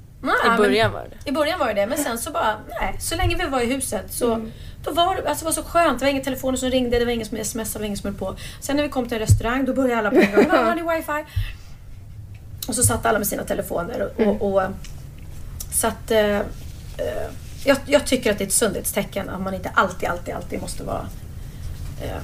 Nej, 0.44 0.54
I 0.54 0.56
början 0.58 0.92
var 0.92 1.06
det 1.10 1.30
I 1.30 1.32
början 1.32 1.58
var 1.58 1.66
det 1.68 1.74
det, 1.74 1.86
men 1.86 1.98
sen 1.98 2.18
så 2.18 2.30
bara, 2.30 2.56
nej. 2.80 2.96
Så 3.00 3.16
länge 3.16 3.36
vi 3.36 3.46
var 3.46 3.60
i 3.60 3.66
huset 3.74 4.04
så 4.10 4.46
då 4.84 4.90
var 4.90 5.16
det, 5.16 5.28
alltså 5.28 5.44
det 5.44 5.48
var 5.48 5.52
så 5.52 5.62
skönt. 5.62 5.98
Det 5.98 6.04
var 6.04 6.10
inga 6.10 6.24
telefoner 6.24 6.56
som 6.58 6.70
ringde, 6.70 6.98
det 6.98 7.04
var 7.04 7.12
ingen 7.12 7.26
som 7.26 7.38
smsade, 7.44 7.68
det 7.72 7.78
var 7.78 7.84
ingen 7.86 7.96
som 7.98 8.10
höll 8.10 8.18
på. 8.18 8.36
Sen 8.60 8.76
när 8.76 8.82
vi 8.82 8.88
kom 8.88 9.04
till 9.08 9.14
en 9.14 9.20
restaurang 9.20 9.64
då 9.64 9.74
började 9.74 9.98
alla 9.98 10.10
på 10.10 10.16
en 10.16 10.32
gång. 10.34 10.46
"Ah, 10.50 10.64
Har 10.64 10.74
ni 10.74 10.82
wifi? 10.82 11.24
Och 12.68 12.74
så 12.74 12.82
satt 12.82 13.06
alla 13.06 13.18
med 13.18 13.26
sina 13.28 13.44
telefoner. 13.44 14.10
Och, 14.16 14.26
och, 14.26 14.54
och, 14.54 14.62
så 15.72 15.86
att 15.86 16.10
eh, 16.10 16.18
eh, 16.36 16.42
jag, 17.64 17.76
jag 17.86 18.06
tycker 18.06 18.30
att 18.32 18.38
det 18.38 18.44
är 18.44 18.46
ett 18.46 18.52
sundhetstecken 18.52 19.28
att 19.28 19.40
man 19.40 19.54
inte 19.54 19.70
alltid, 19.74 20.08
alltid, 20.08 20.34
alltid 20.34 20.60
måste 20.60 20.84
vara 20.84 21.06
eh, 22.02 22.16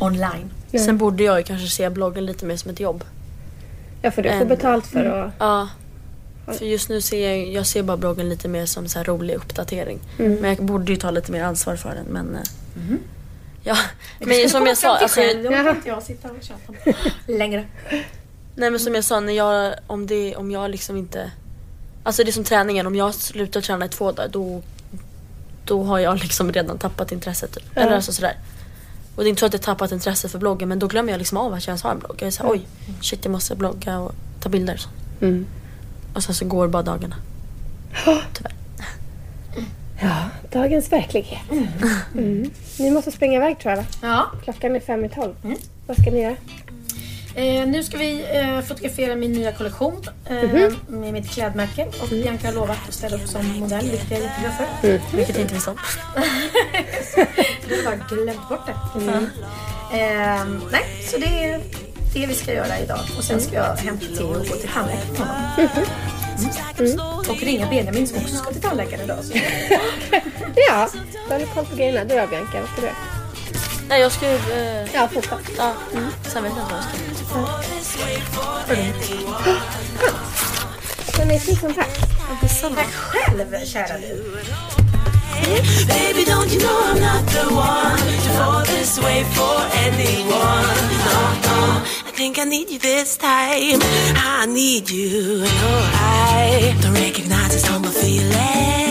online. 0.00 0.50
Sen 0.78 0.98
borde 0.98 1.22
jag 1.24 1.38
ju 1.38 1.44
kanske 1.44 1.68
se 1.68 1.90
bloggen 1.90 2.26
lite 2.26 2.46
mer 2.46 2.56
som 2.56 2.70
ett 2.70 2.80
jobb. 2.80 3.04
Ja 4.02 4.10
för 4.10 4.22
du 4.22 4.38
får 4.38 4.44
betalt 4.44 4.86
för 4.86 5.04
att... 5.04 5.32
Ja. 5.38 5.68
För 6.46 6.64
just 6.64 6.88
nu 6.88 7.00
ser 7.00 7.30
jag, 7.30 7.48
jag 7.48 7.66
ser 7.66 7.82
bara 7.82 7.96
bloggen 7.96 8.28
lite 8.28 8.48
mer 8.48 8.66
som 8.66 8.88
så 8.88 8.98
här 8.98 9.04
rolig 9.04 9.34
uppdatering. 9.34 10.00
Men 10.40 10.44
jag 10.44 10.64
borde 10.64 10.92
ju 10.92 10.96
ta 10.98 11.10
lite 11.10 11.32
mer 11.32 11.44
ansvar 11.44 11.76
för 11.76 11.94
den. 11.94 12.06
Men, 12.06 12.34
eh, 12.34 12.40
ja. 13.62 13.76
men 14.18 14.50
som 14.50 14.66
jag 14.66 14.78
sa, 14.78 14.96
alltså, 14.96 15.20
kan 15.20 15.76
inte 15.76 15.88
jag 15.88 16.02
sitta 16.02 16.30
och 16.30 16.42
tjata 16.42 16.72
längre. 17.26 17.64
nej 18.56 18.70
men 18.70 18.80
som 18.80 18.94
jag 18.94 19.04
sa, 19.04 19.20
när 19.20 19.32
jag, 19.32 19.74
om, 19.86 20.06
det, 20.06 20.36
om 20.36 20.50
jag 20.50 20.70
liksom 20.70 20.96
inte... 20.96 21.30
Alltså 22.02 22.24
det 22.24 22.30
är 22.30 22.32
som 22.32 22.44
träningen, 22.44 22.86
om 22.86 22.96
jag 22.96 23.14
slutar 23.14 23.60
träna 23.60 23.84
i 23.86 23.88
två 23.88 24.12
dagar 24.12 24.28
då, 24.28 24.62
då 25.64 25.82
har 25.82 25.98
jag 25.98 26.18
liksom 26.18 26.52
redan 26.52 26.78
tappat 26.78 27.12
intresset. 27.12 27.52
Typ. 27.52 27.76
Eller 27.76 27.92
alltså 27.92 28.12
sådär. 28.12 28.36
Och 29.16 29.22
det 29.22 29.28
är 29.28 29.30
inte 29.30 29.40
så 29.40 29.46
att 29.46 29.52
jag 29.52 29.62
tappat 29.62 29.92
intresset 29.92 30.30
för 30.30 30.38
bloggen 30.38 30.68
men 30.68 30.78
då 30.78 30.86
glömmer 30.86 31.12
jag 31.12 31.18
liksom 31.18 31.38
av 31.38 31.52
att 31.52 31.66
jag 31.66 31.72
ens 31.72 31.82
har 31.82 31.90
en 31.90 31.98
blogg. 31.98 32.16
Jag 32.18 32.26
är 32.26 32.30
såhär, 32.30 32.50
oj, 32.52 32.66
shit 33.00 33.24
jag 33.24 33.32
måste 33.32 33.56
blogga 33.56 33.98
och 33.98 34.12
ta 34.40 34.48
bilder. 34.48 34.74
och 34.74 34.80
Så. 34.80 34.88
Och 36.14 36.22
sen 36.22 36.34
så 36.34 36.44
går 36.44 36.68
bara 36.68 36.82
dagarna. 36.82 37.16
Tyvärr. 38.32 38.52
Ja, 40.02 40.14
dagens 40.52 40.92
verklighet. 40.92 41.40
Mm. 42.14 42.50
Ni 42.78 42.90
måste 42.90 43.10
springa 43.12 43.36
iväg 43.36 43.58
tror 43.58 43.70
jag 43.70 43.76
va? 43.80 43.86
Ja. 44.02 44.30
Klockan 44.44 44.76
är 44.76 44.80
fem 44.80 45.04
i 45.04 45.08
tolv. 45.08 45.34
Vad 45.86 46.00
ska 46.00 46.10
ni 46.10 46.22
göra? 46.22 46.36
Eh, 47.36 47.66
nu 47.68 47.84
ska 47.84 47.96
vi 47.98 48.24
eh, 48.38 48.60
fotografera 48.60 49.16
min 49.16 49.32
nya 49.32 49.52
kollektion 49.52 50.02
eh, 50.26 50.34
Mhm. 50.42 50.76
med 50.88 51.12
mitt 51.12 51.30
klädmärke. 51.30 51.86
Och 52.02 52.08
Bianca 52.08 52.46
har 52.46 52.54
lovat 52.54 52.78
att 52.88 52.94
ställa 52.94 53.16
upp 53.16 53.28
som 53.28 53.46
modell, 53.60 53.90
vilket 53.90 54.10
jag 54.10 54.20
är 54.20 54.24
jätteglad 54.24 54.52
för. 54.80 54.88
Mm. 54.88 55.00
Vilket 55.14 55.38
inte 55.38 55.54
visste 55.54 55.70
om. 55.70 55.76
Du 57.68 57.76
har 57.76 57.84
bara 57.84 58.06
glömt 58.08 58.48
bort 58.48 58.66
det. 58.66 59.00
Eh, 59.98 60.44
nej, 60.72 60.84
så 61.10 61.18
det 61.18 61.44
är 61.44 61.60
det 62.14 62.26
vi 62.26 62.34
ska 62.34 62.52
göra 62.52 62.78
idag. 62.78 63.00
Och 63.18 63.24
sen 63.24 63.40
ska 63.40 63.54
jag 63.54 63.76
hämta 63.76 64.06
Theo 64.06 64.26
och 64.26 64.46
gå 64.46 64.54
till 64.56 64.68
tandläkaren 64.68 65.12
med 65.12 65.18
honom. 65.18 65.88
Mm. 66.78 66.98
Och 67.30 67.40
ringa 67.42 67.66
Benjamin 67.66 68.06
som 68.06 68.18
också 68.18 68.36
ska 68.36 68.52
till 68.52 68.62
tandläkaren 68.62 69.04
idag. 69.04 69.18
Så. 69.24 69.38
Ja, 70.68 70.88
då 71.28 71.34
har 71.34 71.38
ni 71.38 71.46
koll 71.46 71.64
på 71.66 71.76
grejerna. 71.76 72.04
Du 72.04 72.14
då 72.14 72.26
Bianca, 72.26 72.60
vad 72.60 72.68
ska 72.70 72.80
du? 72.80 72.90
Nej 73.88 74.00
jag 74.00 74.12
ska 74.12 74.30
ju... 74.30 74.36
Eh, 74.36 74.94
Ja, 74.94 75.08
fota. 75.08 75.38
ja, 75.58 75.74
sen 76.22 76.42
vet 76.42 76.52
jag 76.56 76.62
inte 76.62 76.74
vad 76.74 76.78
jag 76.78 76.84
ska 76.84 76.94
Hörni, 81.18 81.40
tusen 81.40 81.74
tack. 81.74 81.98
Tack 82.74 82.92
själv 82.92 83.64
kära 83.64 83.98
du. 83.98 84.40
Baby, 85.86 86.24
don't 86.24 86.50
you 86.52 86.58
know 86.60 86.80
I'm 86.84 87.00
not 87.00 87.24
the 87.26 87.44
one 87.54 87.98
to 88.24 88.30
fall 88.38 88.62
this 88.64 88.98
way 88.98 89.24
for 89.36 89.56
anyone? 89.86 90.78
No, 91.08 91.18
no. 91.46 91.58
I 92.08 92.12
think 92.12 92.38
I 92.38 92.44
need 92.44 92.70
you 92.70 92.78
this 92.78 93.16
time. 93.16 93.80
I 94.16 94.46
need 94.46 94.90
you. 94.90 95.38
No, 95.40 95.46
oh, 95.46 95.90
I 95.94 96.76
don't 96.80 96.94
recognize 96.94 97.52
this 97.52 97.66
humble 97.66 97.90
feeling. 97.90 98.83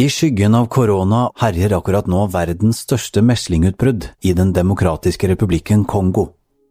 I 0.00 0.08
skyggen 0.08 0.54
av 0.54 0.66
korona 0.66 1.26
herjer 1.36 1.74
akkurat 1.76 2.06
nå 2.08 2.22
verdens 2.32 2.78
største 2.86 3.20
meslingutbrudd 3.20 4.06
i 4.24 4.30
Den 4.32 4.52
demokratiske 4.56 5.28
republikken 5.28 5.82
Kongo. 5.84 6.22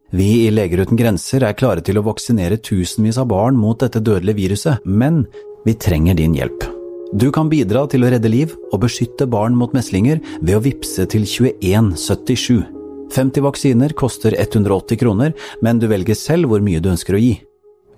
Vi 0.10 0.48
i 0.48 0.50
Leger 0.50 0.82
uten 0.82 0.98
grenser 0.98 1.44
er 1.46 1.54
klare 1.60 1.84
til 1.86 2.00
å 2.00 2.04
vaksinere 2.08 2.58
tusenvis 2.58 3.20
av 3.22 3.28
barn 3.30 3.60
mot 3.60 3.78
dette 3.84 4.02
dødelige 4.02 4.40
viruset, 4.40 4.88
men 4.88 5.20
vi 5.68 5.76
trenger 5.78 6.18
din 6.18 6.34
hjelp. 6.40 6.66
Du 7.14 7.28
kan 7.36 7.52
bidra 7.52 7.84
til 7.92 8.08
å 8.08 8.10
redde 8.10 8.32
liv 8.34 8.56
og 8.72 8.82
beskytte 8.88 9.30
barn 9.30 9.54
mot 9.62 9.78
meslinger 9.78 10.24
ved 10.40 10.56
å 10.58 10.64
vippse 10.66 11.06
til 11.14 11.30
2177. 11.30 12.66
50 13.14 13.46
vaksiner 13.46 13.94
koster 13.94 14.40
180 14.40 15.04
kroner, 15.04 15.38
men 15.62 15.78
du 15.78 15.86
velger 15.92 16.18
selv 16.18 16.50
hvor 16.50 16.66
mye 16.66 16.82
du 16.82 16.90
ønsker 16.96 17.14
å 17.14 17.22
gi. 17.22 17.36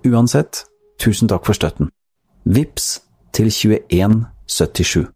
Uansett, 0.04 0.66
tusen 1.00 1.32
takk 1.32 1.48
for 1.48 1.56
støtten. 1.56 1.88
Vips 2.44 2.98
til 3.32 3.48
2177. 3.48 5.08